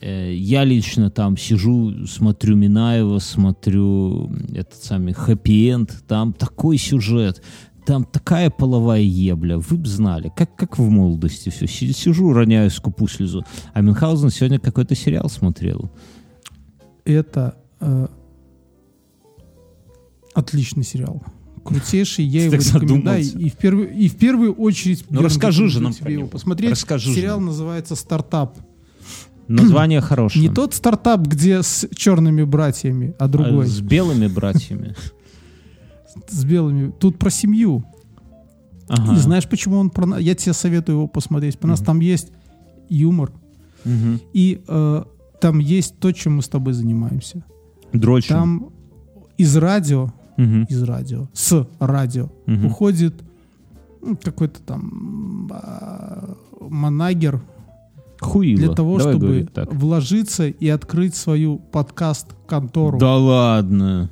Э, 0.00 0.32
Я 0.34 0.64
лично 0.64 1.10
там 1.10 1.36
сижу, 1.36 2.06
смотрю 2.06 2.56
Минаева, 2.56 3.18
смотрю 3.20 4.30
этот 4.54 4.82
самый 4.82 5.14
хэппи-энд, 5.14 6.04
там 6.06 6.32
такой 6.32 6.76
сюжет, 6.76 7.42
там 7.86 8.04
такая 8.04 8.50
половая 8.50 9.00
ебля, 9.00 9.58
вы 9.58 9.76
бы 9.76 9.86
знали, 9.86 10.32
как, 10.36 10.54
как 10.56 10.76
в 10.76 10.90
молодости 10.90 11.50
все. 11.50 11.66
Си- 11.68 11.92
Сижу, 11.92 12.32
роняю 12.32 12.68
скупу 12.70 13.06
слезу. 13.06 13.44
А 13.72 13.80
Мюнхгаузен 13.80 14.30
сегодня 14.30 14.58
какой-то 14.58 14.96
сериал 14.96 15.30
смотрел. 15.30 15.90
Это 17.04 17.56
э, 17.80 18.08
отличный 20.34 20.82
сериал. 20.82 21.22
Крутейший, 21.64 22.24
я 22.24 22.44
его 22.46 22.56
рекомендую. 22.56 23.38
И 23.38 23.48
в, 23.50 23.56
первую, 23.56 23.92
и 23.92 24.08
в 24.08 24.16
первую 24.16 24.52
очередь... 24.54 25.04
Ну, 25.08 25.22
расскажи 25.22 25.68
же 25.68 25.80
нам 25.80 25.94
про 25.94 26.10
его 26.10 26.22
него. 26.22 26.30
посмотреть. 26.30 26.72
Расскажи 26.72 27.10
же 27.10 27.14
Сериал 27.14 27.38
нам. 27.38 27.46
называется 27.46 27.94
«Стартап». 27.94 28.58
Название 29.48 30.00
хорошее. 30.00 30.48
Не 30.48 30.52
тот 30.52 30.74
стартап, 30.74 31.20
где 31.20 31.62
с 31.62 31.88
черными 31.94 32.42
братьями, 32.42 33.14
а 33.18 33.24
а 33.24 33.28
другой. 33.28 33.66
с 33.66 33.80
белыми 33.80 34.26
братьями. 34.26 34.96
С 36.28 36.44
белыми. 36.44 36.92
Тут 36.98 37.18
про 37.18 37.30
семью. 37.30 37.84
Ага. 38.88 39.14
И 39.14 39.16
знаешь, 39.16 39.48
почему 39.48 39.78
он 39.78 39.90
про... 39.90 40.18
Я 40.18 40.34
тебе 40.34 40.52
советую 40.52 40.96
его 40.98 41.06
посмотреть. 41.08 41.58
У 41.62 41.66
нас 41.66 41.80
там 41.80 42.00
есть 42.00 42.30
юмор. 42.88 43.32
Мгм. 43.84 44.20
И 44.32 44.62
э, 44.66 45.04
там 45.40 45.58
есть 45.58 45.98
то, 45.98 46.12
чем 46.12 46.36
мы 46.36 46.42
с 46.42 46.48
тобой 46.48 46.72
занимаемся. 46.72 47.44
Дрочим. 47.92 48.34
Там 48.34 48.68
из 49.38 49.56
радио, 49.56 50.12
Мгм. 50.36 50.64
из 50.64 50.82
радио, 50.82 51.28
с 51.32 51.66
радио 51.78 52.28
Мгм. 52.46 52.66
уходит 52.66 53.14
ну, 54.02 54.16
какой-то 54.22 54.60
там 54.60 55.48
а, 55.52 56.36
манагер 56.60 57.42
Хуило. 58.20 58.58
для 58.58 58.68
того, 58.74 58.98
Давай 58.98 59.14
чтобы 59.14 59.48
так. 59.52 59.72
вложиться 59.74 60.46
и 60.46 60.68
открыть 60.68 61.14
свою 61.16 61.58
подкаст-контору. 61.58 62.98
Да 62.98 63.16
ладно. 63.16 64.10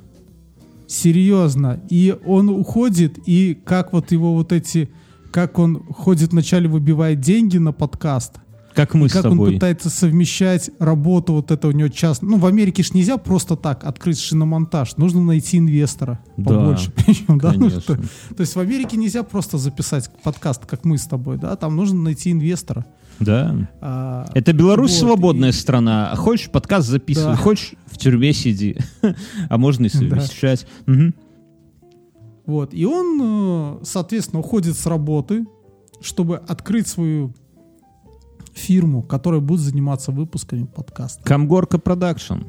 Серьезно. 0.87 1.81
И 1.89 2.15
он 2.25 2.49
уходит, 2.49 3.17
и 3.25 3.53
как 3.65 3.93
вот 3.93 4.11
его 4.11 4.33
вот 4.33 4.51
эти... 4.51 4.89
Как 5.31 5.59
он 5.59 5.83
ходит 5.89 6.31
вначале 6.31 6.69
выбивает 6.69 7.19
деньги 7.19 7.57
на 7.57 7.73
подкаст, 7.73 8.35
Как 8.73 8.93
мы 8.93 9.07
и 9.07 9.09
с 9.09 9.11
как 9.11 9.25
он 9.25 9.31
тобой. 9.31 9.53
пытается 9.55 9.89
совмещать 9.89 10.69
работу 10.79 11.33
вот 11.33 11.51
это 11.51 11.67
у 11.67 11.71
него 11.71 11.89
часто. 11.89 12.25
Ну, 12.25 12.37
в 12.37 12.45
Америке 12.45 12.83
ж 12.83 12.93
нельзя 12.93 13.17
просто 13.17 13.57
так 13.57 13.83
открыть 13.83 14.17
шиномонтаж. 14.17 14.95
Нужно 14.95 15.21
найти 15.21 15.57
инвестора 15.57 16.19
Да, 16.37 16.51
побольше. 16.55 16.89
Причем, 17.05 17.37
да, 17.37 17.51
ну, 17.53 17.69
что- 17.69 17.97
то 17.97 18.39
есть 18.39 18.55
в 18.55 18.59
Америке 18.61 18.95
нельзя 18.95 19.23
просто 19.23 19.57
записать 19.57 20.09
подкаст, 20.23 20.65
как 20.65 20.85
мы 20.85 20.97
с 20.97 21.05
тобой, 21.05 21.37
да, 21.37 21.57
там 21.57 21.75
нужно 21.75 22.01
найти 22.01 22.31
инвестора. 22.31 22.85
Да. 23.19 23.69
А, 23.81 24.27
Это 24.33 24.53
Беларусь 24.53 24.91
вот, 25.01 25.07
свободная 25.09 25.49
и- 25.49 25.53
страна. 25.53 26.11
А 26.11 26.15
Хочешь 26.15 26.49
подкаст 26.49 26.87
записывай, 26.87 27.33
Да. 27.33 27.37
хочешь 27.37 27.73
в 27.85 27.97
тюрьме 27.97 28.33
сиди. 28.33 28.77
А 29.49 29.57
можно 29.57 29.85
и 29.85 29.89
совмещать. 29.89 30.67
Мгм. 30.85 31.13
Вот. 32.45 32.73
И 32.73 32.85
он, 32.85 33.19
э, 33.21 33.85
соответственно, 33.85 34.39
уходит 34.41 34.77
с 34.77 34.85
работы, 34.85 35.45
чтобы 36.01 36.37
открыть 36.37 36.87
свою 36.87 37.33
фирму, 38.53 39.01
которая 39.01 39.41
будет 39.41 39.61
заниматься 39.61 40.11
выпусками 40.11 40.63
подкаста. 40.65 41.23
Камгорка 41.23 41.77
Продакшн 41.79 42.43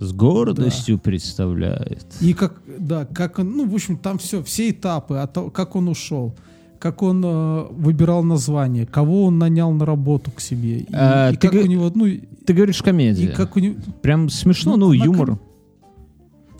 с 0.00 0.12
гордостью 0.12 0.98
представляет. 0.98 2.06
И 2.20 2.32
как, 2.34 2.60
да, 2.78 3.04
как 3.04 3.38
он, 3.38 3.56
ну, 3.56 3.68
в 3.68 3.74
общем, 3.74 3.96
там 3.96 4.18
все, 4.18 4.42
все 4.42 4.70
этапы, 4.70 5.16
от 5.16 5.32
того, 5.32 5.50
как 5.50 5.76
он 5.76 5.88
ушел, 5.88 6.34
как 6.82 7.00
он 7.02 7.22
э, 7.24 7.66
выбирал 7.70 8.24
название, 8.24 8.86
кого 8.86 9.26
он 9.26 9.38
нанял 9.38 9.70
на 9.72 9.86
работу 9.86 10.32
к 10.32 10.40
себе, 10.40 10.78
и, 10.80 10.86
А, 10.92 11.30
и 11.30 11.36
ты 11.36 11.46
как 11.48 11.52
га- 11.52 11.64
у 11.64 11.66
него, 11.66 11.92
ну, 11.94 12.06
и 12.06 12.20
Ты 12.44 12.54
говоришь 12.54 12.82
комедия. 12.82 13.28
как 13.28 13.54
у 13.56 13.60
него, 13.60 13.76
Прям 14.02 14.28
смешно, 14.28 14.72
Ну, 14.76 14.86
ну, 14.88 14.92
юмор. 14.92 15.38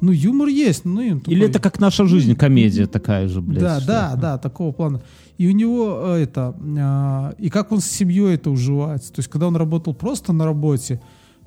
ну, 0.00 0.12
юмор 0.12 0.46
есть, 0.48 0.84
ну, 0.84 1.00
и 1.00 1.10
он 1.10 1.18
Или 1.26 1.40
такой- 1.40 1.50
это 1.50 1.58
как 1.58 1.80
наша 1.80 2.06
жизнь, 2.06 2.36
комедия 2.36 2.86
такая 2.86 3.26
же, 3.26 3.40
блядь. 3.40 3.60
Да, 3.60 3.80
да, 3.84 4.14
да, 4.16 4.38
такого 4.38 4.70
плана. 4.70 5.00
И 5.38 5.48
у 5.48 5.52
него 5.52 5.98
э, 6.16 6.22
это, 6.22 6.54
а, 6.78 7.34
и 7.38 7.50
как 7.50 7.72
он 7.72 7.80
с 7.80 7.86
семьей 7.86 8.34
это 8.34 8.50
уживается. 8.50 9.12
То 9.12 9.18
есть, 9.20 9.28
когда 9.28 9.48
он 9.48 9.56
работал 9.56 9.92
просто 9.92 10.32
на 10.32 10.44
работе, 10.44 11.00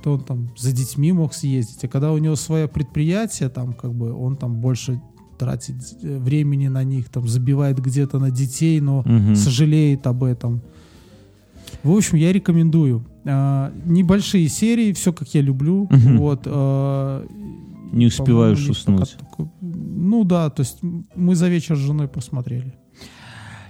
то 0.04 0.12
он 0.14 0.20
там 0.20 0.50
за 0.58 0.74
детьми 0.74 1.14
мог 1.14 1.34
съездить. 1.34 1.84
А 1.86 1.88
когда 1.88 2.12
у 2.12 2.18
него 2.18 2.36
свое 2.36 2.68
предприятие, 2.68 3.48
там 3.48 3.72
как 3.74 3.94
бы 3.94 4.12
он 4.14 4.36
там 4.36 4.56
больше 4.60 5.00
тратит 5.38 5.76
э, 6.04 6.18
времени 6.20 6.68
на 6.68 6.84
них, 6.84 7.10
там 7.10 7.28
забивает 7.28 7.80
где-то 7.80 8.20
на 8.20 8.32
детей, 8.32 8.80
но 8.82 9.02
Мгм. 9.06 9.36
сожалеет 9.36 10.08
об 10.08 10.24
этом. 10.24 10.62
В 11.84 11.92
общем, 11.92 12.18
я 12.18 12.32
рекомендую. 12.34 13.06
А, 13.26 13.72
небольшие 13.86 14.48
серии, 14.50 14.94
все 14.94 15.12
как 15.14 15.34
я 15.36 15.42
люблю. 15.42 15.88
Мгм. 15.92 16.18
Вот. 16.18 16.42
а, 16.46 17.26
Не 17.92 18.08
успеваешь 18.08 18.60
пока 18.60 18.72
уснуть. 18.72 19.16
только- 19.20 19.52
Ну 19.62 20.24
да, 20.24 20.50
то 20.50 20.62
есть 20.62 20.80
мы 21.16 21.36
за 21.36 21.48
вечер 21.50 21.76
с 21.76 21.80
женой 21.80 22.08
посмотрели. 22.08 22.74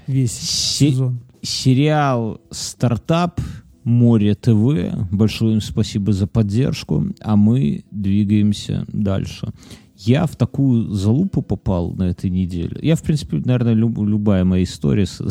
Весь 0.08 0.32
Се- 0.34 0.90
сезон. 0.92 1.20
Сериал 1.42 2.40
«Стартап», 2.52 3.40
Море 3.84 4.34
ТВ. 4.34 4.96
Большое 5.12 5.54
им 5.54 5.62
спасибо 5.62 6.12
за 6.12 6.26
поддержку. 6.26 7.06
А 7.22 7.36
мы 7.36 7.84
двигаемся 7.92 8.84
дальше. 8.88 9.52
Я 9.98 10.26
в 10.26 10.36
такую 10.36 10.94
залупу 10.94 11.42
попал 11.42 11.92
на 11.94 12.04
этой 12.04 12.30
неделе. 12.30 12.78
Я, 12.82 12.96
в 12.96 13.02
принципе, 13.02 13.38
наверное, 13.38 13.74
люб- 13.74 13.98
любая 14.06 14.44
моя 14.44 14.64
история. 14.64 15.06
с- 15.06 15.22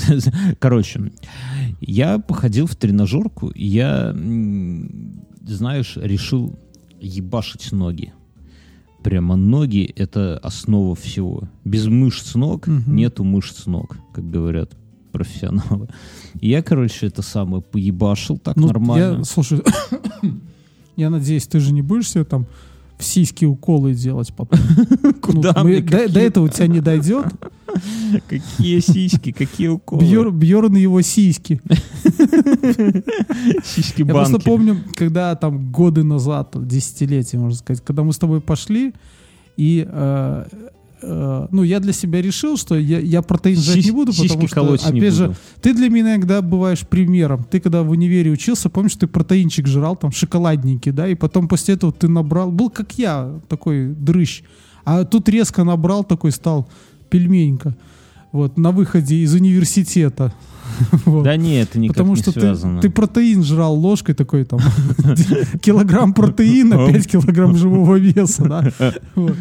Короче, 0.59 1.12
я 1.81 2.19
походил 2.19 2.67
в 2.67 2.75
тренажерку, 2.75 3.51
и 3.51 3.67
я, 3.67 4.15
знаешь, 5.47 5.97
решил 5.97 6.59
ебашить 7.01 7.73
ноги. 7.73 8.12
Прямо 9.03 9.37
ноги— 9.37 9.93
это 9.97 10.39
основа 10.39 10.95
всего. 10.95 11.43
Без 11.65 11.87
мышц 11.87 12.35
ног 12.35 12.67
Мгм. 12.67 12.97
нету 12.97 13.23
мышц 13.23 13.67
ног, 13.67 13.99
как 14.15 14.31
говорят 14.31 14.75
профессионалы. 15.12 15.89
И 16.41 16.49
я, 16.49 16.62
короче, 16.62 17.07
это 17.07 17.21
самое 17.21 17.62
поебашил 17.62 18.39
так 18.39 18.57
Ну, 18.57 18.67
нормально. 18.69 19.19
Я, 19.19 19.25
слушай, 19.25 19.61
я 20.97 21.11
надеюсь, 21.11 21.47
ты 21.47 21.61
же 21.61 21.73
не 21.75 21.83
будешь 21.83 22.09
себе 22.11 22.25
там 22.25 22.47
сиськи 23.05 23.45
уколы 23.45 23.95
делать 23.95 24.33
потом. 24.35 24.59
Куда 25.21 25.53
Ну, 25.57 25.65
мы- 25.69 25.83
до, 25.83 26.09
до 26.09 26.21
этого 26.21 26.49
тебя 26.49 26.67
не 26.67 26.81
дойдет. 26.81 27.27
Какие 28.29 28.81
сиськи, 28.81 29.33
какие 29.33 29.69
уколы. 29.69 30.03
Бьер, 30.03 30.31
Бьерн 30.31 30.77
его 30.77 31.03
сиськи. 31.03 31.61
Сиськи 33.65 34.01
Я 34.03 34.07
просто 34.07 34.35
банки. 34.35 34.45
помню, 34.45 34.77
когда 34.97 35.35
там 35.35 35.71
годы 35.73 36.05
назад, 36.05 36.55
десятилетия, 36.67 37.39
можно 37.39 37.59
сказать, 37.59 37.83
когда 37.85 38.03
мы 38.03 38.13
с 38.13 38.19
тобой 38.19 38.41
пошли, 38.41 38.93
и 39.57 39.87
э, 39.89 40.45
э, 41.07 41.49
ну, 41.51 41.63
я 41.63 41.81
для 41.81 41.93
себя 41.93 42.23
решил, 42.23 42.57
что 42.57 42.77
я, 42.77 42.99
я 42.99 43.23
протеин 43.23 43.61
жать 43.61 43.77
Сись- 43.77 43.87
не 43.87 43.91
буду, 43.93 44.13
потому 44.13 44.49
что, 44.49 44.61
опять 44.99 45.15
же, 45.15 45.37
ты 45.61 45.75
для 45.75 45.89
меня 45.89 46.15
иногда 46.17 46.43
бываешь 46.43 46.81
примером. 46.81 47.45
Ты 47.51 47.61
когда 47.61 47.83
в 47.83 47.91
универе 47.91 48.31
учился, 48.31 48.69
помнишь, 48.71 48.97
ты 48.97 49.07
протеинчик 49.07 49.67
жрал, 49.67 49.97
там, 49.97 50.13
шоколадненький, 50.13 50.93
да, 50.93 51.09
и 51.09 51.15
потом 51.15 51.49
после 51.49 51.75
этого 51.75 51.93
ты 51.93 52.09
набрал, 52.09 52.51
был 52.51 52.71
как 52.71 52.99
я, 52.99 53.41
такой 53.49 53.89
дрыщ, 53.89 54.43
а 54.85 55.05
тут 55.05 55.29
резко 55.29 55.65
набрал, 55.65 56.05
такой 56.05 56.33
стал 56.33 56.69
пельменька, 57.11 57.77
вот, 58.35 58.59
на 58.59 58.70
выходе 58.72 59.16
из 59.16 59.32
университета. 59.35 60.32
Вот. 61.05 61.22
Да 61.22 61.37
нет, 61.37 61.68
это 61.70 61.78
никак 61.78 61.97
Потому 61.97 62.16
не 62.16 62.22
что 62.22 62.32
ты, 62.32 62.41
связано. 62.41 62.80
ты 62.80 62.91
протеин 62.91 63.45
жрал 63.45 63.74
ложкой 63.78 64.14
такой 64.16 64.45
там 64.45 64.59
килограмм 65.62 66.12
протеина, 66.14 66.87
5 66.89 67.07
килограмм 67.07 67.57
живого 67.57 67.97
веса, 67.97 68.45
да. 68.45 68.72
Вот. 69.14 69.37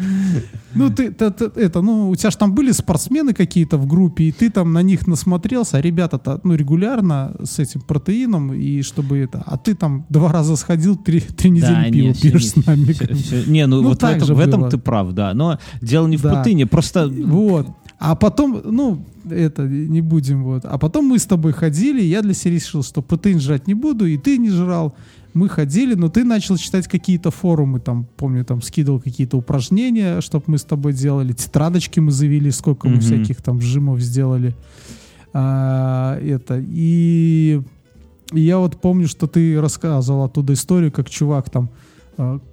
Ну 0.76 0.90
ты, 0.90 1.10
ты- 1.12 1.30
ты- 1.30 1.50
это, 1.60 1.82
ну 1.82 2.10
у 2.10 2.16
тебя 2.16 2.30
же 2.30 2.36
там 2.36 2.54
были 2.54 2.72
спортсмены 2.72 3.32
какие-то 3.32 3.78
в 3.78 3.86
группе, 3.86 4.24
и 4.24 4.32
ты 4.32 4.50
там 4.50 4.72
на 4.72 4.82
них 4.82 5.06
насмотрелся, 5.06 5.78
а 5.78 5.80
ребята-то 5.80 6.40
ну 6.44 6.54
регулярно 6.54 7.34
с 7.44 7.58
этим 7.60 7.80
протеином 7.80 8.52
и 8.52 8.82
чтобы 8.82 9.18
это, 9.18 9.42
а 9.46 9.56
ты 9.56 9.74
там 9.74 10.04
два 10.10 10.30
раза 10.32 10.56
сходил, 10.56 10.96
три, 10.96 11.20
три 11.20 11.50
недели 11.50 11.74
Да, 11.74 11.84
пиво 11.90 12.06
не, 12.06 12.12
всё 12.12 12.30
пьешь 12.30 12.48
с 12.48 12.56
нами. 12.66 13.48
Не, 13.50 13.66
ну, 13.66 13.82
Ну, 13.82 13.88
вот 13.88 14.02
в 14.02 14.04
этом, 14.04 14.26
же 14.26 14.34
в 14.34 14.40
этом 14.40 14.60
было. 14.62 14.70
ты 14.70 14.78
прав, 14.78 15.12
да. 15.12 15.32
Но 15.34 15.58
дело 15.80 16.06
не 16.08 16.16
в 16.16 16.22
Да. 16.22 16.44
просто... 16.70 17.08
Вот. 17.08 17.68
А 18.06 18.14
потом, 18.16 18.60
ну, 18.64 19.02
это 19.30 19.62
не 19.66 20.02
будем 20.02 20.44
вот. 20.44 20.66
А 20.66 20.76
потом 20.76 21.06
мы 21.06 21.18
с 21.18 21.24
тобой 21.24 21.52
ходили, 21.52 22.02
я 22.02 22.20
для 22.20 22.34
себя 22.34 22.54
решил, 22.54 22.82
что 22.82 23.00
протеин 23.00 23.40
жрать 23.40 23.66
не 23.66 23.72
буду, 23.72 24.04
и 24.04 24.18
ты 24.18 24.36
не 24.36 24.50
жрал. 24.50 24.94
Мы 25.32 25.48
ходили, 25.48 25.94
но 25.94 26.10
ты 26.10 26.22
начал 26.22 26.58
читать 26.58 26.86
какие-то 26.86 27.30
форумы, 27.30 27.80
там, 27.80 28.06
помню, 28.16 28.44
там 28.44 28.60
скидывал 28.60 29.00
какие-то 29.00 29.38
упражнения, 29.38 30.20
чтобы 30.20 30.44
мы 30.48 30.58
с 30.58 30.64
тобой 30.64 30.92
делали. 30.92 31.32
Тетрадочки 31.32 31.98
мы 31.98 32.12
завели, 32.12 32.50
сколько 32.50 32.88
мы 32.88 32.96
Мгм. 32.96 33.00
всяких 33.02 33.42
там 33.42 33.60
жимов 33.62 34.00
сделали. 34.00 34.54
А, 35.32 36.18
это. 36.20 36.62
И, 36.68 37.62
и 38.32 38.40
я 38.40 38.58
вот 38.58 38.80
помню, 38.80 39.08
что 39.08 39.26
ты 39.26 39.58
рассказывал 39.60 40.24
оттуда 40.24 40.52
историю, 40.52 40.92
как 40.92 41.08
чувак 41.08 41.48
там 41.48 41.70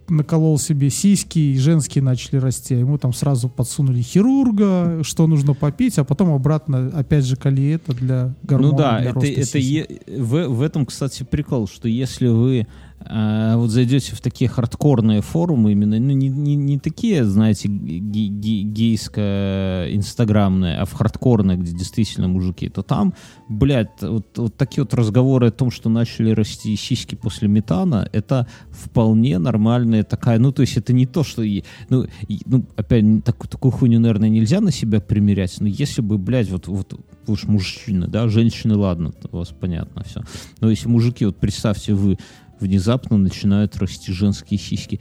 наколол 0.09 0.59
себе 0.59 0.89
сиськи, 0.89 1.39
и 1.39 1.57
женские 1.57 2.03
начали 2.03 2.37
расти. 2.37 2.75
Ему 2.75 2.97
там 2.97 3.13
сразу 3.13 3.49
подсунули 3.49 4.01
хирурга, 4.01 5.03
что 5.03 5.27
нужно 5.27 5.53
попить, 5.53 5.97
а 5.97 6.03
потом 6.03 6.33
обратно, 6.33 6.91
опять 6.93 7.25
же, 7.25 7.35
коли 7.35 7.71
это 7.71 7.93
для 7.93 8.35
гормонов, 8.43 8.71
Ну 8.73 8.77
да, 8.77 8.99
для 8.99 9.09
это, 9.11 9.25
это 9.25 9.57
е- 9.57 10.01
в, 10.17 10.47
в 10.47 10.61
этом, 10.61 10.85
кстати, 10.85 11.23
прикол, 11.23 11.67
что 11.67 11.87
если 11.87 12.27
вы 12.27 12.67
э, 13.05 13.55
вот 13.55 13.69
зайдете 13.69 14.15
в 14.15 14.21
такие 14.21 14.49
хардкорные 14.49 15.21
форумы, 15.21 15.71
именно, 15.71 15.99
ну, 15.99 16.11
не, 16.11 16.29
не, 16.29 16.55
не 16.55 16.79
такие, 16.79 17.25
знаете, 17.25 17.67
ге- 17.67 18.27
ге- 18.27 18.63
гейско-инстаграмные, 18.63 20.77
а 20.77 20.85
в 20.85 20.93
хардкорные, 20.93 21.57
где 21.57 21.71
действительно 21.71 22.27
мужики, 22.27 22.69
то 22.69 22.83
там, 22.83 23.13
блядь, 23.49 24.01
вот, 24.01 24.37
вот 24.37 24.57
такие 24.57 24.83
вот 24.83 24.93
разговоры 24.93 25.47
о 25.47 25.51
том, 25.51 25.71
что 25.71 25.89
начали 25.89 26.31
расти 26.31 26.75
сиськи 26.75 27.15
после 27.15 27.47
метана, 27.47 28.07
это 28.11 28.47
вполне 28.69 29.39
нормальная 29.39 30.03
такая, 30.03 30.39
ну, 30.39 30.51
то 30.51 30.61
есть 30.61 30.77
это 30.77 30.93
не 30.93 31.05
то, 31.05 31.23
что, 31.23 31.43
ну, 31.89 32.07
ну 32.45 32.65
опять, 32.75 33.23
так- 33.23 33.47
такую 33.47 33.71
хуйню, 33.71 33.99
наверное, 33.99 34.29
нельзя 34.29 34.61
на 34.61 34.71
себя 34.71 34.99
примерять, 34.99 35.55
но 35.59 35.67
если 35.67 36.01
бы, 36.01 36.17
блядь, 36.17 36.49
вот, 36.49 36.67
вот 36.67 36.99
вы 37.27 37.33
уж 37.33 37.43
мужчины, 37.43 38.07
да, 38.07 38.27
женщины, 38.27 38.75
ладно, 38.75 39.13
у 39.31 39.37
вас 39.37 39.49
понятно 39.49 40.03
все. 40.03 40.23
Но 40.59 40.69
если 40.69 40.87
мужики, 40.87 41.25
вот 41.25 41.37
представьте, 41.37 41.93
вы 41.93 42.17
внезапно 42.61 43.17
начинают 43.17 43.75
расти 43.77 44.11
женские 44.13 44.59
сиськи. 44.59 44.99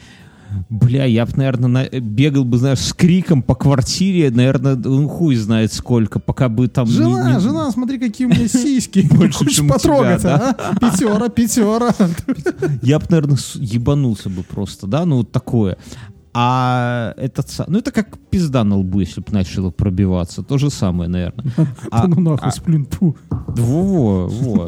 Бля, 0.69 1.05
я 1.05 1.27
бы, 1.27 1.33
наверное, 1.37 1.89
бегал 2.01 2.45
бы, 2.45 2.59
знаешь, 2.59 2.81
с 2.81 2.93
криком 2.93 3.41
по 3.41 3.55
квартире, 3.55 4.33
наверное, 4.33 4.75
ну 4.75 5.07
хуй 5.09 5.37
знает 5.37 5.73
сколько, 5.73 6.19
пока 6.19 6.49
бы 6.49 6.67
там... 6.67 6.89
не- 6.89 6.93
Жена, 6.95 7.35
не- 7.35 7.41
жена, 7.41 7.71
смотри, 7.71 8.01
какие 8.01 8.27
у 8.27 8.31
меня 8.31 8.49
сиськи. 8.49 9.07
Больше, 9.13 9.47
чем 9.47 9.67
у 9.67 9.69
потрогать, 9.69 10.21
тебя, 10.23 10.57
а? 10.59 10.75
Пятера, 10.75 11.29
пятера. 11.29 11.95
Я 12.83 12.99
бы, 12.99 13.07
наверное, 13.11 13.39
ебанулся 13.55 14.29
бы 14.29 14.43
просто, 14.43 14.89
да, 14.89 15.05
ну 15.05 15.19
вот 15.19 15.31
такое. 15.31 15.79
А 16.33 17.13
этот... 17.17 17.47
Ну 17.67 17.79
это 17.79 17.91
как 17.91 18.19
пизда 18.31 18.63
на 18.65 18.77
лбу, 18.77 19.01
если 19.01 19.21
бы 19.21 19.27
начало 19.33 19.71
пробиваться. 19.71 20.43
То 20.43 20.59
же 20.59 20.71
самое, 20.71 21.11
наверное. 21.11 21.45
А- 21.91 22.07
Ну 22.07 22.21
нахуй, 22.21 22.49
а- 22.49 22.53
сплюнь, 22.53 22.87
тьфу. 22.87 23.17
Во, 23.31 24.29
во, 24.29 24.67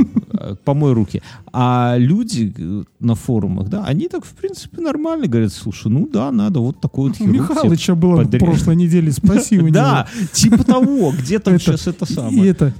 помой 0.65 0.93
руки. 0.93 1.23
А 1.53 1.95
люди 1.99 2.53
э, 2.57 2.83
на 2.99 3.15
форумах, 3.15 3.69
да, 3.69 3.85
они 3.85 4.09
так, 4.09 4.25
в 4.25 4.33
принципе, 4.33 4.81
нормально 4.81 5.27
говорят, 5.29 5.53
слушай, 5.53 5.89
ну 5.89 6.09
да, 6.13 6.33
надо 6.33 6.59
вот 6.61 6.81
такой 6.81 7.09
вот 7.11 7.17
хирург 7.19 7.51
Михалыча 7.51 7.95
было 7.95 8.23
в 8.25 8.39
прошлой 8.39 8.77
неделе, 8.77 9.13
спасибо. 9.13 9.69
Да, 9.73 10.07
типа 10.33 10.65
того, 10.65 11.13
где 11.17 11.39
там 11.39 11.59
сейчас 11.61 11.87
это 11.87 12.05
И 12.05 12.13
самое. 12.13 12.49
это, 12.51 12.75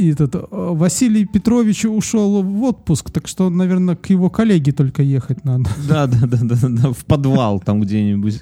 и 0.00 0.12
этот, 0.12 0.34
э, 0.34 0.40
Василий 0.50 1.26
Петрович 1.26 1.84
ушел 1.84 2.42
в 2.42 2.62
отпуск, 2.62 3.10
так 3.10 3.28
что, 3.28 3.50
наверное, 3.50 3.96
к 3.96 4.10
его 4.10 4.30
коллеге 4.30 4.72
только 4.72 5.02
ехать 5.02 5.44
надо. 5.44 5.68
Да, 5.88 6.06
да, 6.06 6.26
да, 6.26 6.38
да, 6.42 6.56
да, 6.68 6.92
в 6.92 7.04
подвал 7.04 7.60
там 7.60 7.80
где-нибудь 7.80 8.40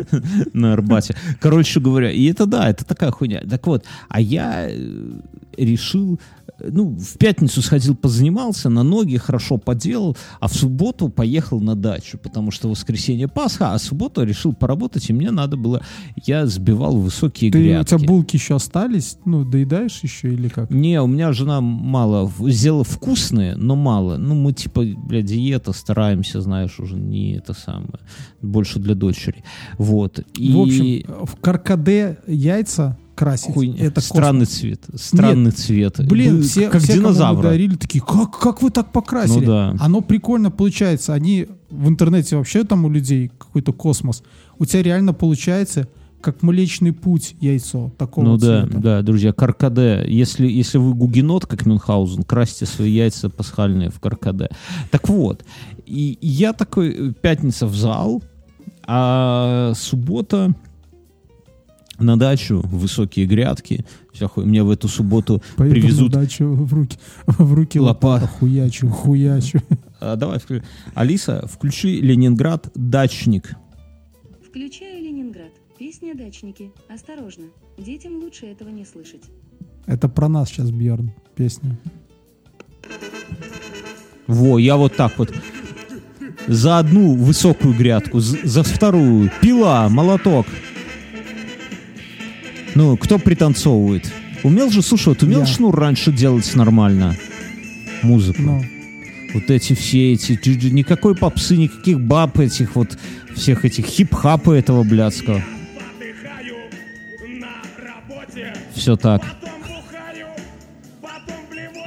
на 0.52 0.74
Арбате. 0.74 1.16
Короче 1.40 1.80
говоря, 1.80 2.10
и 2.10 2.24
это 2.26 2.46
да, 2.46 2.68
это 2.68 2.84
такая 2.84 3.10
хуйня. 3.10 3.40
Так 3.48 3.66
вот, 3.66 3.84
а 4.08 4.20
я 4.20 4.66
э, 4.68 5.20
решил, 5.56 6.20
ну, 6.60 6.96
в 6.96 7.18
пятницу 7.18 7.62
сходил, 7.62 7.94
позанимался, 7.94 8.68
на 8.68 8.82
ноги 8.82 9.16
хорошо 9.16 9.58
поделал, 9.58 10.16
а 10.40 10.48
в 10.48 10.54
субботу 10.54 11.08
поехал 11.08 11.60
на 11.60 11.74
дачу, 11.74 12.18
потому 12.18 12.50
что 12.50 12.68
воскресенье 12.68 13.28
Пасха, 13.28 13.74
а 13.74 13.78
в 13.78 13.82
субботу 13.82 14.22
решил 14.24 14.52
поработать, 14.52 15.08
и 15.10 15.12
мне 15.12 15.30
надо 15.30 15.56
было, 15.56 15.82
я 16.24 16.46
сбивал 16.46 16.96
высокие 16.96 17.50
Ты, 17.50 17.58
у 17.58 17.62
грядки. 17.62 17.96
тебя 17.96 18.06
булки 18.06 18.36
еще 18.36 18.56
остались? 18.56 19.18
Ну, 19.24 19.44
доедаешь 19.44 20.00
еще 20.02 20.32
или 20.32 20.48
как? 20.48 20.70
Не, 20.70 21.00
у 21.00 21.06
меня 21.06 21.32
жена 21.32 21.60
мало 21.60 22.30
сделала 22.40 22.84
вкусные, 22.84 23.56
но 23.56 23.76
мало. 23.76 24.16
Ну, 24.16 24.34
мы 24.34 24.52
типа, 24.52 24.84
бля, 24.84 25.22
диета 25.22 25.72
стараемся, 25.72 26.40
знаешь, 26.40 26.78
уже 26.80 26.96
не 26.96 27.36
это 27.36 27.54
самое. 27.54 28.00
Больше 28.42 28.78
для 28.78 28.94
дочери. 28.94 29.44
Вот. 29.76 30.20
И 30.36 30.52
В 30.52 30.60
общем, 30.60 31.26
в 31.26 31.36
каркаде 31.36 32.18
яйца 32.26 32.98
красить. 33.18 33.52
хуйня. 33.52 33.84
Это 33.84 34.00
странный 34.00 34.46
космос. 34.46 34.58
цвет. 34.60 34.84
Странный 34.94 35.50
цвет. 35.50 36.06
Блин, 36.06 36.36
Вы 36.36 36.42
все, 36.42 36.68
как 36.68 36.80
все, 36.82 36.92
кому 36.92 37.02
динозавры. 37.04 37.42
дарили, 37.48 37.74
такие, 37.76 38.00
как, 38.04 38.38
как 38.38 38.62
вы 38.62 38.70
так 38.70 38.92
покрасили? 38.92 39.40
Ну 39.40 39.46
да. 39.46 39.76
Оно 39.80 40.00
прикольно 40.00 40.50
получается. 40.50 41.14
Они 41.14 41.46
в 41.70 41.88
интернете 41.88 42.36
вообще 42.36 42.64
там 42.64 42.84
у 42.84 42.88
людей 42.90 43.30
какой-то 43.38 43.72
космос. 43.72 44.22
У 44.58 44.64
тебя 44.64 44.82
реально 44.82 45.12
получается 45.12 45.88
как 46.20 46.42
Млечный 46.42 46.92
Путь 46.92 47.36
яйцо 47.40 47.92
такого 47.96 48.24
Ну 48.24 48.38
да, 48.38 48.64
цвета. 48.64 48.78
да, 48.80 49.02
друзья, 49.02 49.32
каркаде. 49.32 50.04
Если, 50.08 50.48
если 50.48 50.78
вы 50.78 50.92
гугенот, 50.94 51.46
как 51.46 51.64
Мюнхгаузен, 51.64 52.24
красьте 52.24 52.66
свои 52.66 52.90
яйца 52.90 53.28
пасхальные 53.30 53.90
в 53.90 54.00
каркаде. 54.00 54.48
Так 54.90 55.08
вот, 55.08 55.44
и, 55.86 56.18
и 56.20 56.26
я 56.26 56.52
такой, 56.52 57.10
э, 57.10 57.12
пятница 57.12 57.66
в 57.68 57.76
зал, 57.76 58.22
а 58.84 59.72
суббота 59.76 60.54
на 61.98 62.16
дачу, 62.18 62.60
в 62.64 62.78
высокие 62.78 63.26
грядки. 63.26 63.84
Вся 64.12 64.26
хуй- 64.28 64.44
Мне 64.44 64.62
в 64.62 64.70
эту 64.70 64.88
субботу 64.88 65.42
Поеду 65.56 65.74
привезут... 65.74 66.12
на 66.14 66.20
дачу 66.20 66.46
в 66.46 66.72
руки, 66.72 66.98
в 67.26 67.54
руки 67.54 67.78
Лопа- 67.78 67.84
лопата. 68.14 68.26
Хуячу, 68.26 68.88
хуячу. 68.88 69.60
А, 70.00 70.14
давай, 70.14 70.38
вклю- 70.38 70.62
Алиса, 70.94 71.44
включи 71.52 72.00
Ленинград 72.00 72.70
«Дачник». 72.76 73.50
Включаю 74.48 75.02
Ленинград. 75.02 75.50
Песня 75.76 76.14
«Дачники». 76.14 76.70
Осторожно. 76.88 77.46
Детям 77.76 78.14
лучше 78.22 78.46
этого 78.46 78.68
не 78.68 78.84
слышать. 78.84 79.22
Это 79.86 80.08
про 80.08 80.28
нас 80.28 80.50
сейчас, 80.50 80.70
Бьерн, 80.70 81.10
песня. 81.34 81.76
Во, 84.26 84.58
я 84.58 84.76
вот 84.76 84.94
так 84.96 85.18
вот. 85.18 85.32
За 86.46 86.78
одну 86.78 87.14
высокую 87.14 87.74
грядку, 87.76 88.20
за 88.20 88.62
вторую. 88.62 89.30
Пила, 89.42 89.88
молоток. 89.88 90.46
Ну, 92.78 92.96
кто 92.96 93.18
пританцовывает? 93.18 94.08
Умел 94.44 94.70
же, 94.70 94.82
слушай, 94.82 95.08
вот 95.08 95.24
умел 95.24 95.40
Я. 95.40 95.46
шнур 95.46 95.74
раньше 95.74 96.12
делать 96.12 96.48
нормально? 96.54 97.16
Музыку. 98.02 98.40
Ну, 98.40 98.64
Вот 99.34 99.50
эти 99.50 99.74
все 99.74 100.12
эти... 100.12 100.38
Никакой 100.70 101.16
попсы, 101.16 101.56
никаких 101.56 101.98
баб 101.98 102.38
этих 102.38 102.76
вот... 102.76 102.96
Всех 103.34 103.64
этих 103.64 103.84
хип-хапа 103.84 104.52
этого 104.52 104.84
блядского. 104.84 105.42
Все 108.76 108.94
так. 108.94 109.24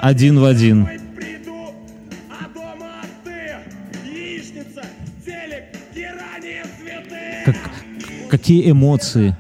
Один 0.02 0.40
в 0.40 0.44
один. 0.44 0.90
Как, 7.46 7.56
какие 8.30 8.70
эмоции. 8.70 9.38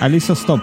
Алиса, 0.00 0.34
стоп. 0.34 0.60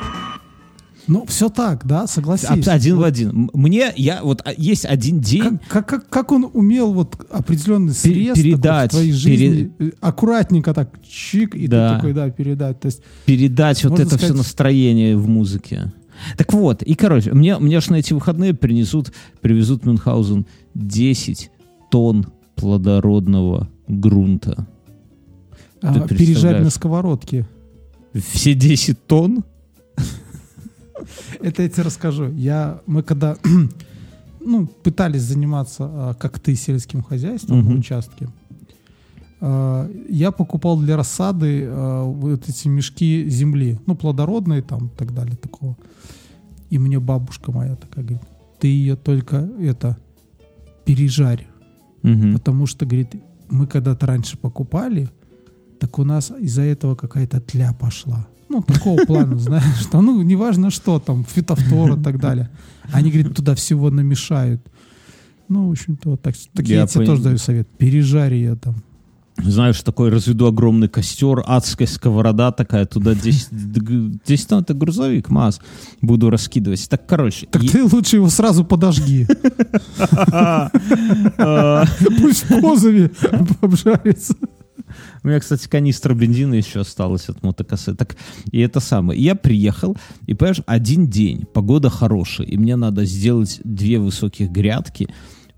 ну, 1.07 1.25
все 1.27 1.49
так, 1.49 1.85
да, 1.85 2.07
согласись. 2.07 2.67
Один 2.67 2.95
в 2.95 2.99
Вот 2.99 3.05
один. 3.05 3.29
М- 3.29 3.49
Мне, 3.53 3.91
я, 3.95 4.21
вот 4.23 4.41
а, 4.45 4.51
есть 4.57 4.85
один 4.85 5.19
день, 5.19 5.59
Как, 5.67 5.87
как, 5.87 6.09
как, 6.09 6.31
он 6.31 6.49
умел 6.53 6.93
вот 6.93 7.15
определенный 7.31 7.93
срез 7.93 8.29
такой 8.35 8.43
передать, 8.43 8.91
в 8.91 8.95
твоей 8.95 9.11
жизни, 9.11 9.71
э, 9.79 9.91
аккуратненько 10.01 10.73
так 10.73 10.89
чик, 11.03 11.53
и 11.55 11.67
Да. 11.67 11.89
ты 11.89 11.95
такой, 11.97 12.13
да, 12.13 12.29
передать. 12.29 12.79
То 12.79 12.87
есть, 12.87 13.01
передать 13.25 13.83
вот 13.83 13.99
это 13.99 14.09
все 14.09 14.17
сказать- 14.17 14.37
настроение 14.37 15.17
в 15.17 15.27
музыке. 15.27 15.91
Так 16.37 16.53
вот, 16.53 16.81
и 16.81 16.95
короче, 16.95 17.33
мне, 17.33 17.57
мне 17.59 17.81
ж 17.81 17.89
на 17.89 17.95
эти 17.95 18.13
выходные 18.13 18.53
принесут, 18.53 19.11
привезут 19.41 19.85
Мюнхгаузен 19.85 20.45
10 20.73 21.51
тонн 21.91 22.27
плодородного 22.55 23.67
грунта. 23.87 24.65
а, 25.81 26.07
пережарь 26.07 26.63
на 26.63 26.69
сковородке. 26.71 27.45
Все 28.15 28.53
10 28.53 29.07
тонн? 29.07 29.43
Это 31.41 31.63
я 31.63 31.69
тебе 31.69 31.83
расскажу. 31.83 32.31
Я, 32.31 32.81
мы 32.87 33.03
когда 33.03 33.37
ну, 34.39 34.67
пытались 34.67 35.21
заниматься, 35.21 35.83
а, 35.85 36.13
как 36.13 36.39
ты, 36.39 36.55
сельским 36.55 37.03
хозяйством 37.03 37.59
Мгм. 37.59 37.69
на 37.73 37.79
участке, 37.79 38.29
а, 39.41 39.89
я 40.09 40.31
покупал 40.31 40.79
для 40.79 40.95
рассады 40.95 41.65
а, 41.67 42.03
вот 42.03 42.47
эти 42.47 42.67
мешки 42.67 43.29
земли, 43.29 43.79
ну, 43.85 43.95
плодородные 43.95 44.61
там 44.61 44.87
и 44.87 44.97
так 44.97 45.13
далее, 45.13 45.35
такого. 45.35 45.77
И 46.69 46.79
мне 46.79 46.99
бабушка 46.99 47.51
моя 47.51 47.75
такая 47.75 48.03
говорит, 48.03 48.27
ты 48.59 48.67
ее 48.67 48.95
только 48.95 49.37
это 49.59 49.97
пережарь. 50.85 51.47
Мгм. 52.01 52.33
Потому 52.33 52.65
что, 52.65 52.85
говорит, 52.85 53.15
мы 53.49 53.67
когда-то 53.67 54.05
раньше 54.05 54.37
покупали, 54.37 55.09
так 55.85 55.99
у 55.99 56.03
нас 56.03 56.31
из-за 56.39 56.63
этого 56.63 56.95
какая-то 56.95 57.39
тля 57.39 57.71
пошла. 57.79 58.25
Ну, 58.49 58.63
такого 58.63 59.05
плана, 59.05 59.37
знаешь, 59.37 59.77
что, 59.81 60.01
ну, 60.01 60.21
неважно 60.23 60.71
что 60.71 60.99
там, 60.99 61.23
фитофтор 61.25 61.99
и 61.99 62.03
так 62.03 62.19
далее. 62.19 62.49
Они, 62.91 63.11
говорит, 63.11 63.35
туда 63.35 63.53
всего 63.53 63.91
намешают. 63.91 64.61
Ну, 65.47 65.67
в 65.67 65.71
общем-то, 65.71 66.09
вот 66.09 66.21
так. 66.23 66.33
Так 66.53 66.67
я, 66.67 66.77
Я 66.81 66.87
тебе 66.87 67.03
пон- 67.03 67.05
тоже 67.07 67.21
даю 67.21 67.37
совет. 67.37 67.67
Пережарь 67.77 68.33
ее 68.33 68.55
там. 68.55 68.75
знаешь, 69.37 69.79
такой 69.83 70.09
разведу 70.09 70.47
огромный 70.47 70.87
костер, 70.87 71.43
адская 71.45 71.87
сковорода 71.87 72.51
такая, 72.51 72.85
туда 72.85 73.13
10, 73.13 73.49
10 74.25 74.47
тонн, 74.47 74.61
это 74.63 74.73
грузовик, 74.73 75.29
МАЗ, 75.29 75.59
буду 76.01 76.29
раскидывать. 76.31 76.89
Так, 76.89 77.05
короче. 77.07 77.45
Так 77.51 77.63
и- 77.63 77.67
ты 77.67 77.83
лучше 77.83 78.15
его 78.15 78.29
сразу 78.29 78.65
подожги. 78.65 79.27
А, 81.37 81.85
Пусть 82.19 82.43
в 82.49 82.59
кузове 82.61 83.11
обжарится. 83.61 84.35
У 85.25 85.27
меня, 85.27 85.39
кстати, 85.39 85.67
канистра 85.67 86.13
бензина 86.13 86.53
еще 86.53 86.81
осталась 86.81 87.29
от 87.29 87.41
мотокоссы. 87.41 87.95
Так, 87.95 88.15
и 88.51 88.59
это 88.59 88.79
самое. 88.79 89.19
Я 89.19 89.33
приехал, 89.33 89.97
и, 90.27 90.35
понимаешь, 90.35 90.61
один 90.67 91.07
день, 91.07 91.45
погода 91.51 91.89
хорошая, 91.89 92.45
и 92.45 92.57
мне 92.57 92.75
надо 92.75 93.05
сделать 93.05 93.59
две 93.63 93.97
высоких 93.97 94.51
грядки, 94.51 95.07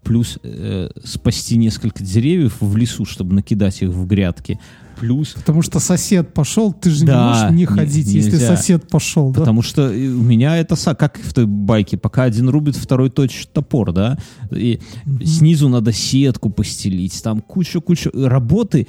плюс 0.03 0.39
э, 0.41 0.89
спасти 1.03 1.57
несколько 1.57 2.01
деревьев 2.01 2.61
в 2.61 2.77
лесу, 2.77 3.03
чтобы 3.03 3.35
накидать 3.35 3.81
их 3.81 3.89
в 3.89 4.07
грядки, 4.07 4.57
плюс 5.01 5.33
Потому 5.33 5.61
что 5.61 5.79
сосед 5.81 6.33
пошел, 6.33 6.71
ты 6.71 6.89
же 6.89 7.01
не 7.01 7.07
Да, 7.07 7.27
можешь 7.27 7.51
не 7.51 7.57
не- 7.57 7.65
ходить, 7.65 8.07
если 8.07 8.31
нельзя. 8.31 8.55
сосед 8.55 8.87
пошел, 8.87 9.31
да? 9.31 9.41
Потому 9.41 9.61
что 9.61 9.91
э, 9.91 10.07
у 10.07 10.21
меня 10.23 10.55
это 10.55 10.77
как 10.95 11.19
в 11.19 11.33
той 11.33 11.45
байке, 11.45 11.97
пока 11.97 12.23
один 12.23 12.47
рубит, 12.47 12.77
второй 12.77 13.09
точит 13.09 13.51
топор, 13.51 13.91
да. 13.91 14.17
И 14.49 14.79
снизу 15.25 15.67
надо 15.67 15.91
сетку 15.91 16.49
постелить, 16.49 17.21
там 17.21 17.41
куча-куча 17.41 18.09
работы, 18.13 18.87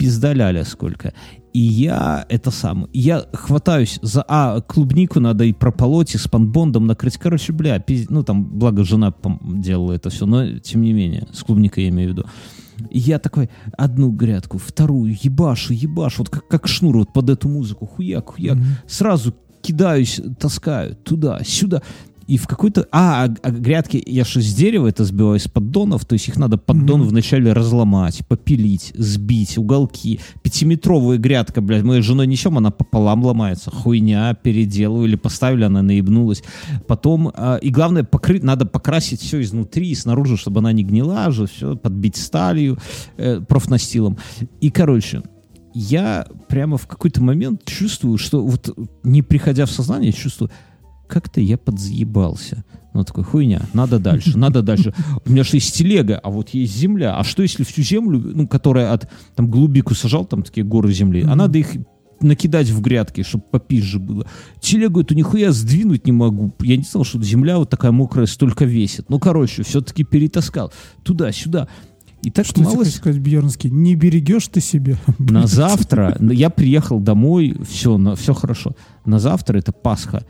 пиздаляля 0.00 0.64
сколько. 0.64 1.12
И 1.52 1.60
я 1.60 2.24
это 2.30 2.50
сам, 2.50 2.86
я 2.94 3.26
хватаюсь 3.34 3.98
за, 4.00 4.24
а, 4.26 4.62
клубнику 4.62 5.20
надо 5.20 5.44
и 5.44 5.52
прополоть, 5.52 6.14
и 6.14 6.18
с 6.18 6.26
панбондом 6.26 6.86
накрыть. 6.86 7.18
Короче, 7.18 7.52
бля, 7.52 7.76
пиз- 7.76 8.06
ну 8.08 8.22
там, 8.22 8.44
благо 8.44 8.82
жена 8.82 9.12
делала 9.42 9.92
это 9.92 10.08
все, 10.08 10.24
но 10.24 10.58
тем 10.58 10.80
не 10.80 10.94
менее, 10.94 11.28
с 11.32 11.42
клубникой 11.42 11.84
я 11.84 11.90
имею 11.90 12.10
в 12.10 12.12
виду. 12.12 12.24
И 12.88 12.98
я 12.98 13.18
такой, 13.18 13.50
одну 13.76 14.10
грядку, 14.10 14.56
вторую, 14.56 15.14
ебашу, 15.22 15.74
ебашу, 15.74 16.22
вот 16.22 16.30
как, 16.30 16.48
как 16.48 16.66
шнур 16.66 16.96
вот 16.96 17.12
под 17.12 17.28
эту 17.28 17.48
музыку, 17.50 17.84
хуяк, 17.84 18.30
хуяк. 18.30 18.56
Сразу 18.86 19.34
кидаюсь, 19.60 20.18
таскаю 20.38 20.96
туда, 20.96 21.40
сюда. 21.44 21.82
И 22.30 22.36
в 22.36 22.46
какой-то... 22.46 22.86
А, 22.92 23.24
а, 23.24 23.34
а 23.42 23.50
грядки, 23.50 24.00
я 24.06 24.22
же 24.22 24.40
с 24.40 24.54
дерева 24.54 24.86
это 24.86 25.04
сбиваю 25.04 25.36
из 25.36 25.48
поддонов, 25.48 26.04
то 26.04 26.12
есть 26.12 26.28
их 26.28 26.36
надо 26.36 26.58
поддон 26.58 27.02
вначале 27.02 27.52
разломать, 27.52 28.24
попилить, 28.28 28.92
сбить, 28.94 29.58
уголки. 29.58 30.20
Пятиметровая 30.40 31.18
грядка, 31.18 31.60
блядь, 31.60 31.82
мы 31.82 32.00
с 32.00 32.04
женой 32.04 32.28
несем, 32.28 32.56
она 32.56 32.70
пополам 32.70 33.24
ломается. 33.24 33.72
Хуйня, 33.72 34.34
переделываю 34.34 35.08
или 35.08 35.16
поставили, 35.16 35.64
она 35.64 35.82
наебнулась. 35.82 36.44
Потом, 36.86 37.32
а, 37.34 37.56
и 37.56 37.70
главное, 37.70 38.04
покрыть, 38.04 38.44
надо 38.44 38.64
покрасить 38.64 39.20
все 39.20 39.42
изнутри 39.42 39.90
и 39.90 39.96
снаружи, 39.96 40.36
чтобы 40.36 40.60
она 40.60 40.70
не 40.70 40.84
гнила 40.84 41.32
же, 41.32 41.48
все, 41.48 41.74
подбить 41.74 42.14
сталью, 42.16 42.78
э, 43.16 43.40
профнастилом. 43.40 44.18
И, 44.60 44.70
короче, 44.70 45.22
я 45.74 46.28
прямо 46.48 46.76
в 46.76 46.86
какой-то 46.86 47.22
момент 47.22 47.64
чувствую, 47.64 48.18
что 48.18 48.46
вот 48.46 48.76
не 49.02 49.22
приходя 49.22 49.66
в 49.66 49.70
сознание, 49.72 50.12
чувствую, 50.12 50.50
как-то 51.10 51.40
я 51.40 51.58
подзаебался. 51.58 52.64
Ну, 52.94 53.04
такой, 53.04 53.24
хуйня, 53.24 53.62
надо 53.72 53.98
дальше, 53.98 54.36
надо 54.36 54.62
дальше. 54.62 54.94
У 55.24 55.30
меня 55.30 55.44
же 55.44 55.56
есть 55.56 55.76
телега, 55.76 56.18
а 56.18 56.30
вот 56.30 56.50
есть 56.50 56.76
земля. 56.76 57.16
А 57.16 57.24
что, 57.24 57.42
если 57.42 57.64
всю 57.64 57.82
землю, 57.82 58.18
ну, 58.18 58.48
которая 58.48 58.92
от, 58.92 59.10
там, 59.36 59.50
глубику 59.50 59.94
сажал, 59.94 60.24
там 60.24 60.42
такие 60.42 60.64
горы 60.64 60.92
земли, 60.92 61.24
а 61.28 61.34
надо 61.36 61.58
их 61.58 61.68
накидать 62.20 62.68
в 62.68 62.80
грядки, 62.80 63.22
чтобы 63.22 63.44
попизже 63.50 63.98
было. 63.98 64.26
Телегу 64.60 65.00
эту 65.00 65.14
нихуя 65.14 65.52
сдвинуть 65.52 66.06
не 66.06 66.12
могу. 66.12 66.52
Я 66.60 66.76
не 66.76 66.82
знал, 66.82 67.04
что 67.04 67.22
земля 67.22 67.58
вот 67.58 67.70
такая 67.70 67.92
мокрая 67.92 68.26
столько 68.26 68.64
весит. 68.64 69.08
Ну, 69.08 69.18
короче, 69.18 69.62
все-таки 69.62 70.04
перетаскал. 70.04 70.72
Туда-сюда. 71.02 71.68
И 72.22 72.30
так 72.30 72.44
Что 72.44 72.60
мало 72.60 72.84
сказать, 72.84 73.20
Бьернский? 73.20 73.70
Не 73.70 73.94
берегешь 73.94 74.48
ты 74.48 74.60
себя. 74.60 74.96
на 75.18 75.46
завтра, 75.46 76.16
я 76.20 76.50
приехал 76.50 77.00
домой, 77.00 77.56
все, 77.68 78.14
все 78.16 78.34
хорошо. 78.34 78.74
На 79.06 79.18
завтра 79.18 79.58
это 79.58 79.72
Пасха. 79.72 80.26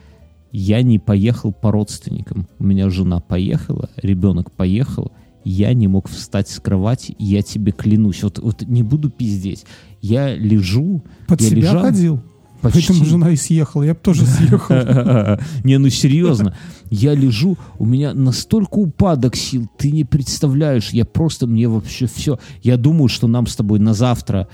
Я 0.53 0.83
не 0.83 0.99
поехал 0.99 1.53
по 1.53 1.71
родственникам. 1.71 2.49
У 2.59 2.65
меня 2.65 2.91
жена 2.91 3.21
поехала, 3.21 3.89
ребенок 3.97 4.51
поехал. 4.53 5.13
Я 5.45 5.73
не 5.75 5.89
мог 5.89 6.09
встать 6.09 6.49
с 6.49 6.61
кровати, 6.61 7.15
я 7.19 7.43
тебе 7.43 7.73
клянусь. 7.73 8.23
Вот, 8.23 8.39
вот 8.39 8.63
не 8.63 8.83
буду 8.83 9.11
пиздеть. 9.11 9.65
Я 10.03 10.35
лежу, 10.35 11.03
Под 11.27 11.41
я 11.41 11.49
себя 11.49 11.61
лежал, 11.63 11.81
ходил. 11.83 12.23
почти- 12.61 12.81
Поэтому 12.89 13.05
жена 13.07 13.31
и 13.31 13.37
съехала. 13.37 13.83
Я 13.85 13.95
бы 13.95 14.01
тоже 14.03 14.27
съехал. 14.27 14.75
Не, 15.65 15.79
ну 15.79 15.89
серьезно. 15.89 16.55
Я 16.91 17.15
лежу, 17.15 17.57
у 17.79 17.87
меня 17.87 18.13
настолько 18.13 18.75
упадок 18.79 19.35
сил, 19.37 19.67
ты 19.79 19.91
не 19.93 20.05
представляешь. 20.05 20.91
Я 20.91 21.05
просто, 21.07 21.47
мне 21.47 21.69
вообще 21.69 22.07
все. 22.07 22.39
Я 22.63 22.77
думаю, 22.77 23.09
что 23.09 23.27
нам 23.29 23.47
с 23.47 23.57
тобой 23.57 23.79
на 23.79 23.95
завтра... 23.95 24.49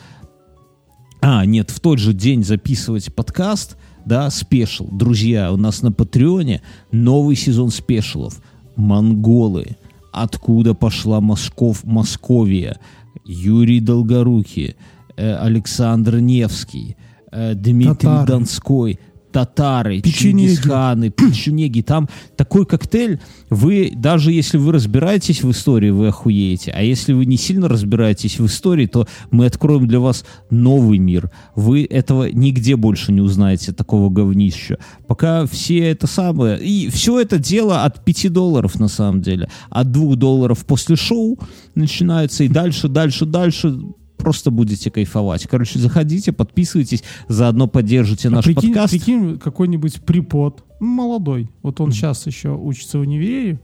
А, 1.21 1.45
нет, 1.47 1.71
в 1.71 1.81
тот 1.81 1.99
же 1.99 2.13
день 2.13 2.45
записывать 2.45 3.13
подкаст, 3.13 3.77
да, 4.07 4.31
спешл. 4.31 4.89
Друзья, 4.91 5.53
у 5.53 5.57
нас 5.57 5.83
на 5.83 5.93
Патреоне 5.93 6.63
новый 6.93 7.37
сезон 7.37 7.71
спешалов. 7.71 8.41
Монголы. 8.77 9.77
Откуда 10.13 10.75
пошла 10.75 11.21
Москов, 11.21 11.85
Московия? 11.85 12.79
Юрий 13.25 13.81
Долгорукий, 13.81 14.77
э, 15.17 15.35
Александр 15.35 16.21
Невский, 16.21 16.97
э, 17.33 17.55
Дмитрий 17.55 17.95
Татары. 17.97 18.27
Донской, 18.27 19.01
татары, 19.37 20.01
Печенеги. 20.01 20.55
чингисханы, 20.55 21.11
печенеги. 21.11 21.83
Там 21.83 22.09
такой 22.37 22.65
коктейль, 22.65 23.21
вы, 23.51 23.93
даже 23.95 24.33
если 24.33 24.57
вы 24.57 24.73
разбираетесь 24.73 25.43
в 25.43 25.51
истории, 25.51 25.91
вы 25.91 26.09
охуеете. 26.09 26.71
А 26.71 26.81
если 26.81 27.13
вы 27.13 27.27
не 27.27 27.37
сильно 27.37 27.69
разбираетесь 27.69 28.39
в 28.39 28.47
истории, 28.47 28.87
то 28.87 29.07
мы 29.31 29.45
откроем 29.45 29.87
для 29.87 30.01
вас 30.01 30.25
новый 30.49 30.97
мир. 30.97 31.31
Вы 31.55 31.85
этого 31.85 32.31
нигде 32.33 32.77
больше 32.77 33.13
не 33.13 33.21
узнаете, 33.21 33.73
такого 33.73 34.09
говнища. 34.09 34.79
Пока 35.07 35.45
все 35.45 35.81
это 35.81 36.07
самое... 36.07 36.59
И 36.59 36.89
все 36.89 37.21
это 37.21 37.39
дело 37.39 37.85
от 37.85 38.07
5 38.07 38.33
долларов, 38.33 38.81
на 38.81 38.89
самом 38.89 39.21
деле. 39.21 39.51
От 39.69 39.93
2 39.93 40.17
долларов 40.17 40.65
после 40.65 40.97
шоу 40.97 41.39
начинается, 41.75 42.45
и 42.45 42.49
дальше, 42.49 42.89
дальше, 42.89 43.27
дальше 43.27 43.79
просто 44.17 44.51
будете 44.51 44.91
кайфовать. 44.91 45.47
Короче, 45.47 45.79
заходите, 45.79 46.33
подписывайтесь, 46.33 47.03
заодно 47.29 47.67
поддержите 47.69 48.29
А 48.29 48.31
наш 48.31 48.45
прикинь, 48.45 48.73
подкаст. 48.73 48.91
прикинь, 48.93 49.39
какой-нибудь 49.39 50.03
припод, 50.03 50.65
ну, 50.81 50.87
молодой, 50.87 51.51
вот 51.63 51.81
он 51.81 51.93
сейчас 51.93 52.27
еще 52.27 52.51
учится 52.57 52.99
в 52.99 53.03
универе, 53.03 53.61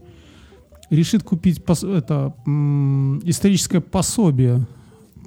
решит 0.89 1.23
купить 1.23 1.59
пос- 1.59 1.91
это 1.91 2.33
историческое 3.27 3.81
пособие 3.81 4.65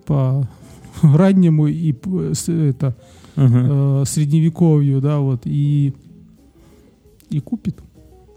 по 0.04 0.48
раннему 1.02 1.66
и 1.66 1.92
это 1.92 2.96
Мгм. 3.36 4.00
э, 4.00 4.04
средневековью, 4.06 5.00
да, 5.02 5.18
вот 5.18 5.42
и 5.44 5.92
и 7.28 7.40
купит 7.40 7.76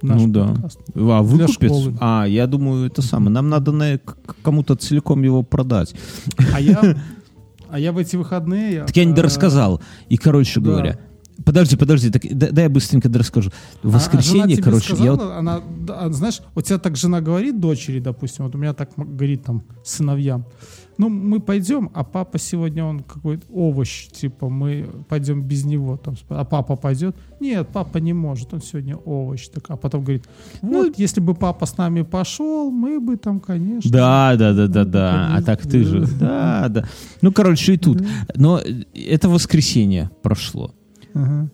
наш 0.02 0.22
Ну 0.22 0.28
да. 0.30 0.56
А, 0.96 1.22
выкупит? 1.22 1.72
А, 2.00 2.26
я 2.26 2.48
думаю, 2.48 2.88
это 2.88 3.02
самое. 3.02 3.32
Нам 3.32 3.50
надо 3.50 3.72
на, 3.72 4.00
кому-то 4.42 4.76
целиком 4.76 5.24
его 5.24 5.44
продать. 5.44 5.94
А 6.54 6.60
я, 6.60 6.98
а 7.70 7.80
я 7.80 7.92
в 7.92 7.98
эти 7.98 8.16
выходные. 8.16 8.84
Так 8.88 8.96
я 8.96 9.06
не 9.06 9.14
э, 9.14 9.16
дорассказал. 9.16 9.82
И, 10.08 10.18
короче 10.18 10.60
да. 10.60 10.70
говоря, 10.70 11.00
подожди, 11.46 11.76
подожди, 11.76 12.10
так, 12.10 12.22
да- 12.32 12.52
дай 12.52 12.64
я 12.66 12.70
быстренько 12.70 13.10
расскажу. 13.10 13.52
В 13.84 13.88
А- 13.88 13.90
а 13.90 13.92
воскресенье, 13.94 14.42
жена 14.42 14.54
тебе 14.54 14.64
короче, 14.64 14.96
я 14.96 15.12
вот- 15.12 15.20
сказала, 15.20 15.38
она, 15.38 15.62
да, 15.82 16.00
а 16.02 16.12
знаешь, 16.12 16.42
вот 16.56 16.66
тебя 16.66 16.80
так 16.80 16.96
жена 16.96 17.22
говорит 17.22 17.60
дочери, 17.60 18.00
допустим, 18.00 18.46
вот 18.46 18.56
у 18.56 18.58
меня 18.58 18.74
так 18.74 18.92
говорит 18.96 19.44
там 19.44 19.64
сыновьям. 19.84 20.46
Ну, 21.00 21.08
мы 21.08 21.40
пойдем, 21.40 21.90
а 21.94 22.04
папа 22.04 22.38
сегодня 22.38 22.84
он 22.84 23.00
какой-то 23.00 23.46
овощ, 23.54 24.08
типа 24.08 24.50
мы 24.50 24.86
пойдем 25.08 25.42
без 25.42 25.64
него, 25.64 25.96
там, 25.96 26.16
а 26.28 26.44
папа 26.44 26.76
пойдет. 26.76 27.16
Нет, 27.40 27.70
папа 27.72 28.00
не 28.00 28.12
может, 28.12 28.54
он 28.54 28.62
сегодня 28.62 28.98
овощ. 28.98 29.48
Так, 29.48 29.64
а 29.70 29.78
потом 29.78 30.04
говорит, 30.04 30.26
Ну, 30.62 30.88
вот, 30.88 31.00
если 31.00 31.22
бы 31.22 31.36
папа 31.36 31.66
с 31.66 31.78
нами 31.78 32.02
пошел, 32.02 32.70
мы 32.70 33.00
бы 33.00 33.16
там, 33.16 33.40
конечно. 33.40 33.90
Да, 33.90 34.36
да, 34.36 34.52
да, 34.52 34.68
да, 34.68 34.84
Ну, 34.84 34.92
да. 34.92 35.36
А 35.38 35.42
так 35.42 35.62
ты 35.62 35.86
же. 35.86 36.06
Да, 36.20 36.68
да. 36.68 36.84
Ну, 37.22 37.32
короче, 37.32 37.76
и 37.76 37.78
тут. 37.78 38.06
Но 38.36 38.60
э, 38.60 38.84
это 38.94 39.30
воскресенье 39.30 40.12
прошло. 40.22 40.74
Ага. 41.14 41.50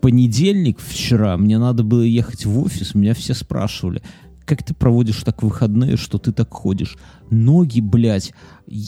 понедельник 0.00 0.80
вчера, 0.80 1.36
мне 1.36 1.58
надо 1.58 1.82
было 1.84 2.00
ехать 2.00 2.46
в 2.46 2.58
офис, 2.60 2.94
меня 2.94 3.12
все 3.12 3.34
спрашивали, 3.34 4.02
как 4.48 4.62
ты 4.62 4.72
проводишь 4.72 5.22
так 5.22 5.42
выходные, 5.42 5.98
что 5.98 6.16
ты 6.16 6.32
так 6.32 6.50
ходишь? 6.50 6.96
Ноги, 7.30 7.80
блядь, 7.80 8.32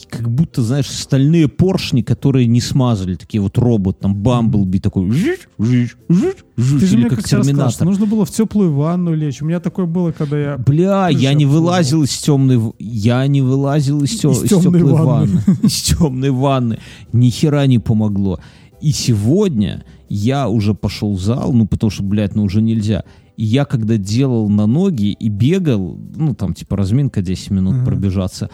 как 0.09 0.31
будто, 0.31 0.63
знаешь, 0.63 0.87
стальные 0.87 1.49
поршни, 1.49 2.03
которые 2.03 2.47
не 2.47 2.61
смазали, 2.61 3.15
такие 3.15 3.41
вот 3.41 3.57
робот, 3.59 3.99
там, 4.01 4.15
Бамблби 4.15 4.79
такой, 4.79 5.11
жить, 5.11 5.49
жить, 5.59 5.93
жить, 6.09 6.37
Ты 6.57 6.63
жить, 6.63 6.81
же 6.83 6.95
или 6.97 7.01
мне 7.07 7.11
как 7.11 7.23
терминатор. 7.25 7.87
нужно 7.87 8.07
было 8.07 8.25
в 8.25 8.31
теплую 8.31 8.73
ванну 8.75 9.15
лечь. 9.15 9.41
У 9.43 9.47
меня 9.47 9.61
такое 9.61 9.87
было, 9.87 10.13
когда 10.13 10.39
я... 10.39 10.57
Бля, 10.59 11.09
я 11.09 11.33
не 11.35 11.47
вылазил 11.47 12.03
из 12.03 12.17
темной... 12.19 12.73
Я 12.79 13.27
не 13.27 13.41
вылазил 13.43 14.03
из, 14.03 14.19
тё- 14.19 14.33
Из 14.33 14.45
из 14.45 14.49
теплой 14.51 14.83
ванны. 14.83 15.05
ванны. 15.05 15.43
Из 15.63 15.83
темной 15.83 16.31
ванны. 16.31 16.79
Ни 17.13 17.31
хера 17.31 17.67
не 17.67 17.79
помогло. 17.79 18.41
И 18.81 18.93
сегодня 18.93 19.85
я 20.09 20.49
уже 20.49 20.75
пошел 20.75 21.15
в 21.15 21.21
зал, 21.21 21.53
ну, 21.53 21.67
потому 21.67 21.91
что, 21.91 22.03
блядь, 22.03 22.35
ну, 22.35 22.45
уже 22.45 22.63
нельзя. 22.63 23.05
И 23.41 23.45
я, 23.45 23.65
когда 23.65 23.97
делал 23.97 24.51
на 24.51 24.67
ноги 24.67 25.13
и 25.13 25.31
бегал, 25.31 25.99
ну, 26.15 26.35
там, 26.35 26.53
типа, 26.53 26.77
разминка 26.77 27.23
10 27.23 27.51
минут 27.51 27.75
Ага. 27.77 27.85
пробежаться, 27.87 28.51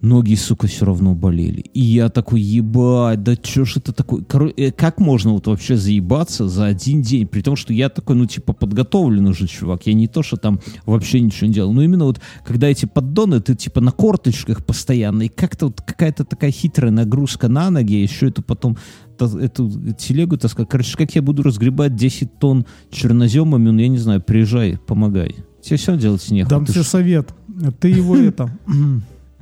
ноги, 0.00 0.34
сука, 0.34 0.66
все 0.66 0.86
равно 0.86 1.14
болели. 1.14 1.60
И 1.74 1.80
я 1.80 2.08
такой, 2.08 2.40
ебать, 2.40 3.22
да 3.22 3.36
чё 3.36 3.64
ж 3.64 3.76
это 3.76 3.92
такое? 3.92 4.22
Коро- 4.22 4.52
э, 4.56 4.70
как 4.72 4.98
можно 4.98 5.32
вот 5.32 5.46
вообще 5.46 5.76
заебаться 5.76 6.48
за 6.48 6.66
один 6.66 7.02
день? 7.02 7.26
При 7.26 7.42
том, 7.42 7.54
что 7.56 7.72
я 7.72 7.88
такой, 7.88 8.16
ну, 8.16 8.26
типа, 8.26 8.52
подготовленный 8.52 9.34
же 9.34 9.46
чувак. 9.46 9.86
Я 9.86 9.94
не 9.94 10.08
то, 10.08 10.22
что 10.22 10.36
там 10.36 10.60
вообще 10.86 11.20
ничего 11.20 11.48
не 11.48 11.52
делал. 11.54 11.72
Но 11.72 11.82
именно 11.82 12.04
вот, 12.04 12.20
когда 12.44 12.68
эти 12.68 12.86
поддоны, 12.86 13.40
ты, 13.40 13.54
типа, 13.54 13.80
на 13.80 13.92
корточках 13.92 14.64
постоянно, 14.64 15.22
и 15.22 15.28
как-то 15.28 15.66
вот 15.66 15.80
какая-то 15.82 16.24
такая 16.24 16.50
хитрая 16.50 16.90
нагрузка 16.90 17.48
на 17.48 17.70
ноги, 17.70 17.94
еще 17.94 18.28
это 18.28 18.42
потом 18.42 18.76
эту 19.18 19.70
телегу 19.98 20.38
таскать. 20.38 20.68
Короче, 20.70 20.96
как 20.96 21.14
я 21.14 21.20
буду 21.20 21.42
разгребать 21.42 21.94
10 21.94 22.38
тонн 22.38 22.64
черноземами, 22.90 23.68
ну, 23.70 23.78
я 23.78 23.88
не 23.88 23.98
знаю, 23.98 24.22
приезжай, 24.22 24.78
помогай. 24.86 25.36
Тебе 25.62 25.76
все 25.76 25.96
делать 25.98 26.30
нехуй. 26.30 26.48
Дам 26.48 26.64
тебе 26.64 26.82
ж- 26.82 26.86
совет. 26.86 27.34
Ты 27.80 27.88
его 27.90 28.16
это... 28.16 28.50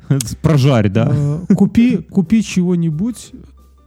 Прожарь, 0.42 0.88
да? 0.88 1.10
э, 1.12 1.54
Купи 1.54 1.98
купи 1.98 2.42
чего-нибудь, 2.42 3.32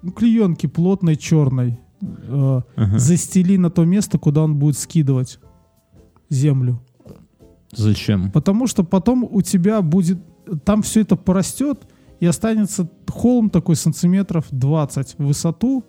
ну, 0.01 0.11
клеенки 0.11 0.67
плотной, 0.67 1.15
черной. 1.15 1.79
э, 2.01 2.61
Ага. 2.75 2.97
Застели 2.99 3.57
на 3.57 3.69
то 3.69 3.85
место, 3.85 4.17
куда 4.17 4.43
он 4.43 4.55
будет 4.55 4.77
скидывать 4.77 5.39
землю. 6.29 6.81
Зачем? 7.73 8.31
Потому 8.31 8.67
что 8.67 8.83
потом 8.83 9.23
у 9.23 9.41
тебя 9.41 9.81
будет... 9.81 10.19
Там 10.65 10.81
все 10.81 11.01
это 11.01 11.15
порастет, 11.15 11.87
и 12.19 12.25
останется 12.25 12.89
холм 13.07 13.49
такой 13.49 13.75
сантиметров 13.75 14.45
20 14.51 15.15
в 15.17 15.25
высоту, 15.25 15.85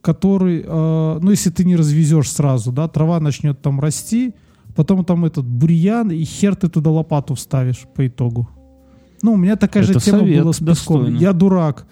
который, 0.00 0.62
э, 0.64 1.18
ну, 1.20 1.30
если 1.30 1.50
ты 1.50 1.64
не 1.64 1.76
развезешь 1.76 2.30
сразу, 2.30 2.70
да, 2.72 2.86
трава 2.88 3.18
начнет 3.20 3.60
там 3.60 3.80
расти, 3.80 4.34
потом 4.76 5.04
там 5.04 5.24
этот 5.24 5.46
бурьян, 5.46 6.10
и 6.10 6.22
хер 6.24 6.54
ты 6.54 6.68
туда 6.68 6.90
лопату 6.90 7.34
вставишь 7.34 7.86
по 7.94 8.06
итогу. 8.06 8.48
Ну, 9.22 9.32
у 9.32 9.36
меня 9.36 9.56
такая 9.56 9.82
же 9.82 9.92
Это 9.92 10.00
тема 10.00 10.18
совет 10.20 10.42
была 10.42 10.52
с 10.52 10.56
песком. 10.58 10.66
достойный. 10.66 11.18
Я 11.18 11.32
дурак. 11.32 11.86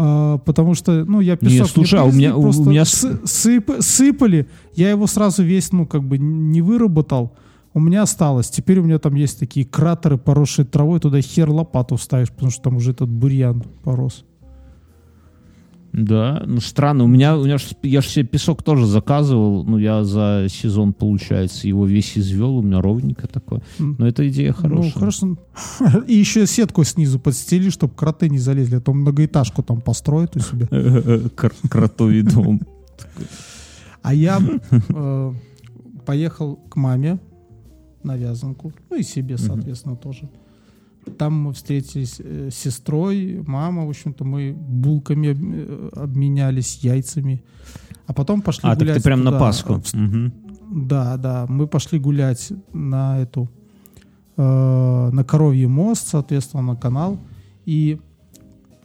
а, 0.00 0.38
потому 0.38 0.74
что, 0.74 1.04
ну, 1.04 1.18
я 1.20 1.36
песок 1.36 1.52
Не, 1.60 1.64
слушай, 1.66 1.98
а 1.98 2.04
у 2.04 2.12
меня- 2.12 2.32
просто 2.32 2.62
у 2.62 2.66
меня 2.66 2.82
сы- 2.82 3.20
сып- 3.24 3.82
сыпали, 3.82 4.46
я 4.76 4.90
его 4.90 5.08
сразу 5.08 5.42
весь, 5.42 5.72
ну, 5.72 5.86
как 5.86 6.04
бы 6.04 6.18
не 6.18 6.62
выработал, 6.62 7.32
у 7.74 7.80
меня 7.80 8.02
осталось. 8.02 8.48
Теперь 8.48 8.78
у 8.78 8.84
меня 8.84 8.98
там 9.00 9.16
есть 9.16 9.40
такие 9.40 9.66
кратеры, 9.66 10.16
поросшие 10.16 10.64
травой, 10.66 11.00
туда 11.00 11.20
хер 11.20 11.50
лопату 11.50 11.96
вставишь, 11.96 12.30
потому 12.30 12.50
что 12.52 12.62
там 12.62 12.76
уже 12.76 12.92
этот 12.92 13.08
бурьян 13.08 13.64
порос. 13.82 14.24
Да, 16.04 16.42
ну 16.46 16.60
странно. 16.60 17.04
У 17.04 17.06
меня, 17.08 17.36
у 17.36 17.44
меня 17.44 17.58
ж, 17.58 17.70
я 17.82 18.00
же 18.00 18.08
себе 18.08 18.26
песок 18.26 18.62
тоже 18.62 18.86
заказывал. 18.86 19.64
Ну, 19.64 19.78
я 19.78 20.04
за 20.04 20.46
сезон, 20.48 20.92
получается, 20.92 21.66
его 21.66 21.86
весь 21.86 22.16
извел. 22.16 22.56
У 22.58 22.62
меня 22.62 22.80
ровненько 22.80 23.26
такое. 23.26 23.62
М. 23.80 23.96
Но 23.98 24.06
эта 24.06 24.28
идея 24.28 24.52
хорошая. 24.52 24.92
Ну, 24.94 24.98
хорошо. 24.98 25.36
И 26.06 26.14
еще 26.14 26.46
сетку 26.46 26.84
снизу 26.84 27.18
подстели, 27.18 27.70
чтобы 27.70 27.94
кроты 27.94 28.28
не 28.28 28.38
залезли, 28.38 28.76
а 28.76 28.80
то 28.80 28.92
многоэтажку 28.92 29.62
там 29.62 29.80
построят 29.80 30.36
у 30.36 30.40
себя. 30.40 30.68
Кр- 31.36 31.54
Кротовий 31.68 32.22
дом. 32.34 32.60
А 34.02 34.14
я 34.14 34.40
э, 34.90 35.32
поехал 36.06 36.56
к 36.56 36.76
маме 36.76 37.18
на 38.04 38.16
вязанку, 38.16 38.72
ну 38.90 38.96
и 38.96 39.02
себе, 39.02 39.36
соответственно, 39.36 39.96
тоже. 39.96 40.28
Там 41.10 41.34
мы 41.34 41.52
встретились 41.52 42.16
э, 42.20 42.48
с 42.50 42.54
сестрой, 42.56 43.42
мама, 43.46 43.86
в 43.86 43.88
общем-то, 43.90 44.24
мы 44.24 44.52
булками 44.52 45.36
э, 45.38 45.88
обменялись, 45.96 46.78
яйцами. 46.84 47.42
А 48.06 48.12
потом 48.14 48.40
пошли 48.42 48.62
А, 48.68 48.70
так 48.70 48.78
гулять. 48.78 48.96
ты 48.96 49.02
прям 49.02 49.20
на 49.24 49.30
туда. 49.30 49.38
Пасху. 49.40 49.74
В- 49.80 49.94
Мгм. 49.94 50.32
Да, 50.70 51.16
да, 51.16 51.46
мы 51.48 51.66
пошли 51.66 51.98
гулять 51.98 52.52
на 52.72 53.18
эту, 53.18 53.48
э, 54.36 55.10
на 55.12 55.24
Коровий 55.24 55.66
мост, 55.66 56.08
соответственно, 56.08 56.62
на 56.62 56.76
канал. 56.76 57.18
И 57.66 57.98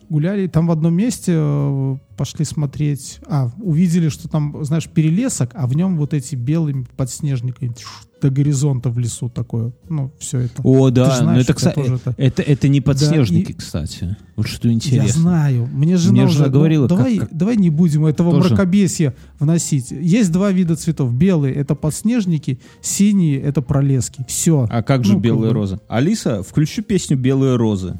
гуляли 0.09 0.47
там 0.47 0.67
в 0.67 0.71
одном 0.71 0.93
месте, 0.93 1.33
э, 1.35 1.97
пошли 2.17 2.45
смотреть, 2.45 3.19
а, 3.27 3.49
увидели, 3.61 4.09
что 4.09 4.27
там, 4.29 4.63
знаешь, 4.63 4.87
перелесок, 4.87 5.49
а 5.53 5.65
в 5.67 5.75
нем 5.75 5.97
вот 5.97 6.13
эти 6.13 6.35
белыми 6.35 6.85
подснежниками 6.95 7.69
тш, 7.69 7.85
до 8.21 8.29
горизонта 8.29 8.89
в 8.89 8.99
лесу 8.99 9.29
такое, 9.29 9.73
ну, 9.89 10.11
все 10.19 10.39
это. 10.41 10.61
О, 10.63 10.89
да. 10.91 11.07
Ну, 11.09 11.15
знаешь, 11.23 11.41
это, 11.43 11.51
это 11.51 11.53
кстати, 11.55 11.75
тоже 11.75 11.95
это- 11.95 12.13
это, 12.17 12.41
это 12.41 12.67
не 12.69 12.79
подснежники, 12.81 13.51
и- 13.51 13.53
кстати. 13.55 14.15
Вот 14.37 14.47
что 14.47 14.67
Я 14.69 14.73
интересно. 14.75 15.21
знаю. 15.21 15.67
Мне 15.73 15.97
жена 15.97 16.11
Мне 16.13 16.23
уже 16.25 16.33
жена 16.35 16.45
ну, 16.47 16.53
говорила, 16.53 16.87
как- 16.87 16.97
давай, 16.97 17.17
как- 17.17 17.33
давай 17.35 17.57
не 17.57 17.69
будем 17.69 18.05
этого 18.05 18.31
Тоже. 18.31 18.49
мракобесия 18.49 19.13
вносить. 19.39 19.91
Есть 19.91 20.31
два 20.31 20.51
вида 20.51 20.75
цветов. 20.75 21.13
Белые— 21.13 21.53
это 21.55 21.75
подснежники, 21.75 22.59
синие— 22.81 23.41
это 23.41 23.61
пролески. 23.61 24.23
Все. 24.27 24.67
А 24.69 24.83
как 24.83 25.03
же 25.03 25.13
Ну, 25.13 25.17
как 25.17 25.23
белые 25.23 25.49
бы. 25.49 25.53
розы? 25.55 25.79
Алиса, 25.89 26.43
включи 26.43 26.81
песню 26.81 27.17
«Белые 27.17 27.55
розы». 27.57 27.99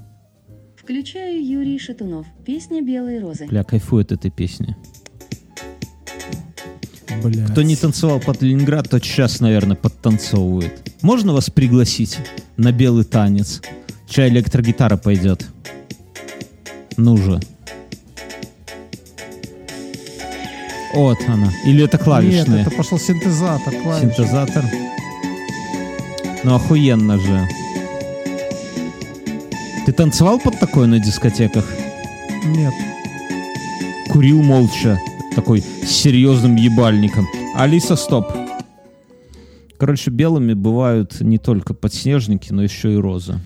Включаю 0.83 1.41
Юрий 1.41 1.79
Шатунов. 1.79 2.25
Песня 2.45 2.81
«Белые 2.81 3.21
розы». 3.21 3.45
Бля, 3.45 3.63
кайфую 3.63 4.01
от 4.01 4.11
этой 4.11 4.29
песни. 4.29 4.75
Блядь. 7.23 7.51
Кто 7.51 7.61
не 7.61 7.77
танцевал 7.77 8.19
под 8.19 8.41
Ленинград, 8.41 8.89
тот 8.89 9.01
сейчас, 9.01 9.39
наверное, 9.39 9.77
подтанцовывает. 9.77 10.91
Можно 11.01 11.31
вас 11.31 11.49
пригласить 11.49 12.17
на 12.57 12.73
белый 12.73 13.05
танец? 13.05 13.61
Чай 14.09 14.27
электрогитара 14.27 14.97
пойдет. 14.97 15.47
Ну 16.97 17.15
же. 17.15 17.39
Вот 20.93 21.17
она. 21.29 21.49
Или 21.65 21.85
это 21.85 21.97
клавишная? 21.97 22.57
Нет, 22.57 22.67
это 22.67 22.75
пошел 22.75 22.99
синтезатор, 22.99 23.73
клавиши. 23.73 24.13
Синтезатор. 24.13 24.65
Ну 26.43 26.55
охуенно 26.55 27.17
же. 27.17 27.47
Ты 29.85 29.91
танцевал 29.91 30.39
под 30.39 30.59
такое 30.59 30.87
на 30.87 30.99
дискотеках? 30.99 31.65
Нет. 32.45 32.73
Курил 34.11 34.41
молча. 34.41 34.99
Такой 35.35 35.61
с 35.61 35.87
серьезным 35.89 36.55
ебальником. 36.55 37.25
Алиса, 37.55 37.95
стоп. 37.95 38.27
Короче, 39.77 40.11
белыми 40.11 40.53
бывают 40.53 41.19
не 41.19 41.37
только 41.37 41.73
подснежники, 41.73 42.53
но 42.53 42.63
еще 42.63 42.93
и 42.93 42.97
розы. 42.97 43.39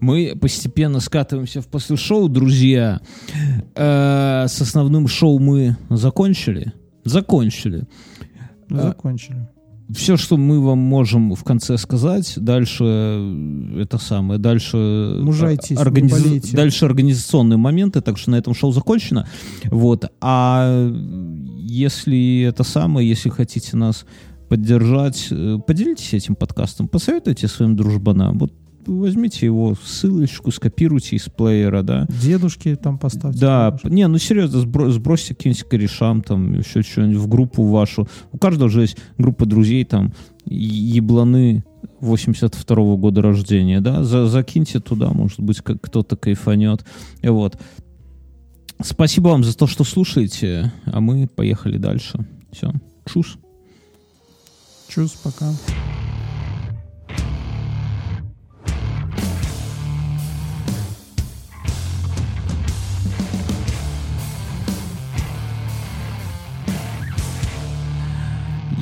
Мы 0.00 0.34
постепенно 0.40 1.00
скатываемся 1.00 1.60
в 1.60 1.66
после 1.66 1.96
шоу, 1.96 2.28
друзья. 2.28 3.00
Э, 3.74 4.46
С 4.48 4.60
основным 4.60 5.06
шоу 5.08 5.38
мы 5.38 5.76
закончили. 5.90 6.72
Закончили. 7.04 7.84
Ну, 8.68 8.78
А, 8.78 8.82
Закончили. 8.88 9.48
Все, 9.94 10.16
что 10.16 10.36
мы 10.36 10.60
вам 10.60 10.78
можем 10.78 11.34
в 11.34 11.44
конце 11.44 11.78
сказать, 11.78 12.34
дальше 12.36 12.84
э, 12.84 13.80
это 13.82 13.98
самое, 13.98 14.38
дальше 14.38 14.76
э, 14.76 15.20
Мужайтесь, 15.22 15.70
не 15.70 15.76
организ- 15.76 16.10
болейте. 16.10 16.56
дальше 16.56 16.84
организационные 16.84 17.56
моменты, 17.56 18.00
так 18.00 18.18
что 18.18 18.30
на 18.30 18.36
этом 18.36 18.54
шоу 18.54 18.72
закончено. 18.72 19.26
Вот. 19.64 20.04
А 20.20 20.90
если 21.58 22.42
это 22.42 22.64
самое, 22.64 23.08
если 23.08 23.30
хотите 23.30 23.76
нас 23.76 24.04
поддержать, 24.48 25.28
э, 25.30 25.58
поделитесь 25.66 26.14
этим 26.14 26.34
подкастом, 26.34 26.88
посоветуйте 26.88 27.48
своим 27.48 27.76
дружбанам. 27.76 28.38
Вот 28.38 28.52
возьмите 28.88 29.46
его 29.46 29.74
ссылочку, 29.84 30.50
скопируйте 30.50 31.16
из 31.16 31.24
плеера, 31.28 31.82
да. 31.82 32.06
Дедушки 32.22 32.74
там 32.76 32.98
поставьте. 32.98 33.40
Да, 33.40 33.72
тоже. 33.72 33.94
не, 33.94 34.06
ну 34.08 34.18
серьезно, 34.18 34.58
сбро- 34.58 34.90
сбросьте 34.90 35.34
каким-нибудь 35.34 35.64
корешам, 35.64 36.22
там, 36.22 36.58
еще 36.58 36.82
что-нибудь 36.82 37.18
в 37.18 37.28
группу 37.28 37.62
вашу. 37.64 38.08
У 38.32 38.38
каждого 38.38 38.70
же 38.70 38.82
есть 38.82 38.96
группа 39.18 39.46
друзей, 39.46 39.84
там, 39.84 40.12
ебланы 40.46 41.64
82 42.00 42.96
года 42.96 43.22
рождения, 43.22 43.80
да, 43.80 44.02
За- 44.04 44.26
закиньте 44.26 44.80
туда, 44.80 45.10
может 45.10 45.40
быть, 45.40 45.58
как 45.60 45.80
кто-то 45.80 46.16
кайфанет. 46.16 46.84
И 47.22 47.28
Вот. 47.28 47.58
Спасибо 48.80 49.28
вам 49.28 49.42
за 49.42 49.56
то, 49.56 49.66
что 49.66 49.82
слушаете, 49.82 50.72
а 50.86 51.00
мы 51.00 51.26
поехали 51.26 51.78
дальше. 51.78 52.24
Все, 52.52 52.72
чус. 53.06 53.36
Чус, 54.88 55.10
пока. 55.22 55.50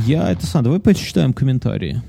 Я 0.06 0.30
это 0.30 0.46
сам, 0.46 0.62
давай 0.62 0.78
почитаем 0.78 1.32
комментарии. 1.32 2.00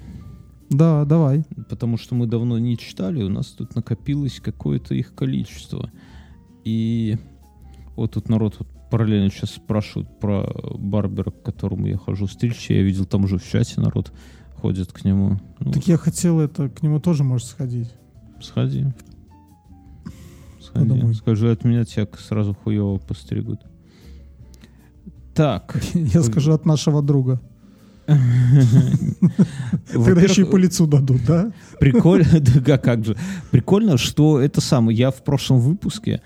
Да, 0.69 1.03
давай. 1.05 1.43
потому 1.67 1.97
что 1.97 2.13
мы 2.13 2.27
давно 2.27 2.59
не 2.59 2.77
читали, 2.77 3.23
у 3.23 3.29
нас 3.29 3.47
тут 3.47 3.73
накопилось 3.73 4.39
какое-то 4.39 4.93
их 4.93 5.15
количество. 5.15 5.89
И 6.63 7.17
вот 7.95 8.11
тут 8.11 8.29
народ 8.29 8.55
вот 8.59 8.67
параллельно 8.91 9.31
сейчас 9.31 9.51
спрашивают 9.51 10.19
про 10.19 10.47
Барбера, 10.77 11.31
к 11.31 11.41
которому 11.41 11.87
я 11.87 11.97
хожу 11.97 12.27
стричься. 12.27 12.73
Я 12.73 12.83
видел 12.83 13.05
там 13.05 13.23
уже 13.23 13.39
в 13.39 13.49
чате 13.49 13.81
народ 13.81 14.11
ходит 14.55 14.91
к 14.91 15.03
нему. 15.03 15.39
Ну, 15.59 15.71
Так 15.71 15.87
я 15.87 15.97
хотел 15.97 16.39
это, 16.39 16.69
к 16.69 16.83
нему 16.83 16.99
тоже 16.99 17.23
можешь 17.23 17.47
сходить. 17.47 17.89
сходи. 18.41 18.85
Сходи. 20.61 20.87
домой. 20.87 21.15
Скажи, 21.15 21.49
от 21.49 21.63
меня 21.63 21.83
тебя 21.83 22.07
сразу 22.19 22.53
хуево 22.53 22.97
постригут. 22.97 23.61
Так. 25.33 25.79
Я 25.93 26.21
скажу 26.21 26.51
от 26.51 26.65
нашего 26.65 27.01
друга. 27.01 27.39
Тогда 29.93 30.21
еще 30.21 30.41
и 30.43 30.45
по 30.45 30.57
лицу 30.57 30.87
дадут, 30.87 31.21
да? 31.25 31.51
Прикольно, 31.79 32.39
да 32.65 32.77
как- 32.77 33.05
же. 33.05 33.15
Прикольно, 33.51 33.97
что 33.97 34.39
это 34.39 34.61
самое. 34.61 34.97
Я 34.97 35.11
в 35.11 35.23
прошлом 35.23 35.59
выпуске 35.59 36.21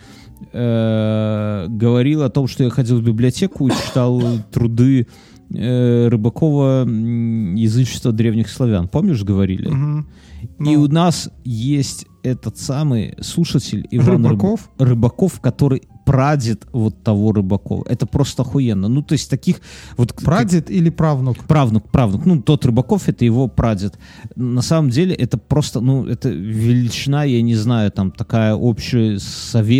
э, 0.54 1.66
говорил 1.70 2.24
о 2.24 2.30
том, 2.30 2.48
что 2.48 2.64
я 2.64 2.70
ходил 2.70 3.00
в 3.00 3.04
библиотеку 3.04 3.68
и 3.68 3.72
читал 3.72 4.22
труды 4.52 5.08
э, 5.54 6.08
Рыбакова 6.08 6.84
м, 6.84 7.56
язычества 7.56 8.12
древних 8.12 8.50
славян. 8.50 8.88
Помнишь, 8.88 9.24
говорили? 9.24 9.68
И 9.68 10.76
Ну. 10.76 10.82
у 10.82 10.88
нас 10.88 11.30
есть 11.44 12.06
этот 12.24 12.58
самый 12.58 13.16
слушатель 13.22 13.86
Иван 13.92 14.26
Рыб- 14.26 14.30
Рыбаков? 14.30 14.70
Рыбаков, 14.80 15.40
который 15.42 15.84
прадед 16.06 16.68
вот 16.72 17.04
того 17.04 17.32
Рыбакова. 17.32 17.86
Это 17.88 18.06
просто 18.06 18.44
охуенно. 18.44 18.88
Ну, 18.88 19.02
то 19.02 19.14
есть 19.14 19.30
таких 19.30 19.62
вот... 19.98 20.14
как- 20.14 20.24
Прадед 20.26 20.70
или 20.72 20.90
правнук? 20.90 21.38
Правнук, 21.48 21.90
правнук. 21.90 22.26
Ну, 22.26 22.42
тот 22.42 22.66
Рыбаков, 22.66 23.08
это 23.10 23.26
его 23.26 23.48
прадед. 23.48 23.98
На 24.36 24.62
самом 24.62 24.90
деле, 24.90 25.14
это 25.16 25.38
просто, 25.38 25.80
ну, 25.82 26.06
это 26.06 26.30
величина, 26.30 27.24
я 27.24 27.42
не 27.42 27.56
знаю, 27.56 27.92
там 27.92 28.12
такая 28.12 28.54
общая 28.56 29.20
совет 29.20 29.72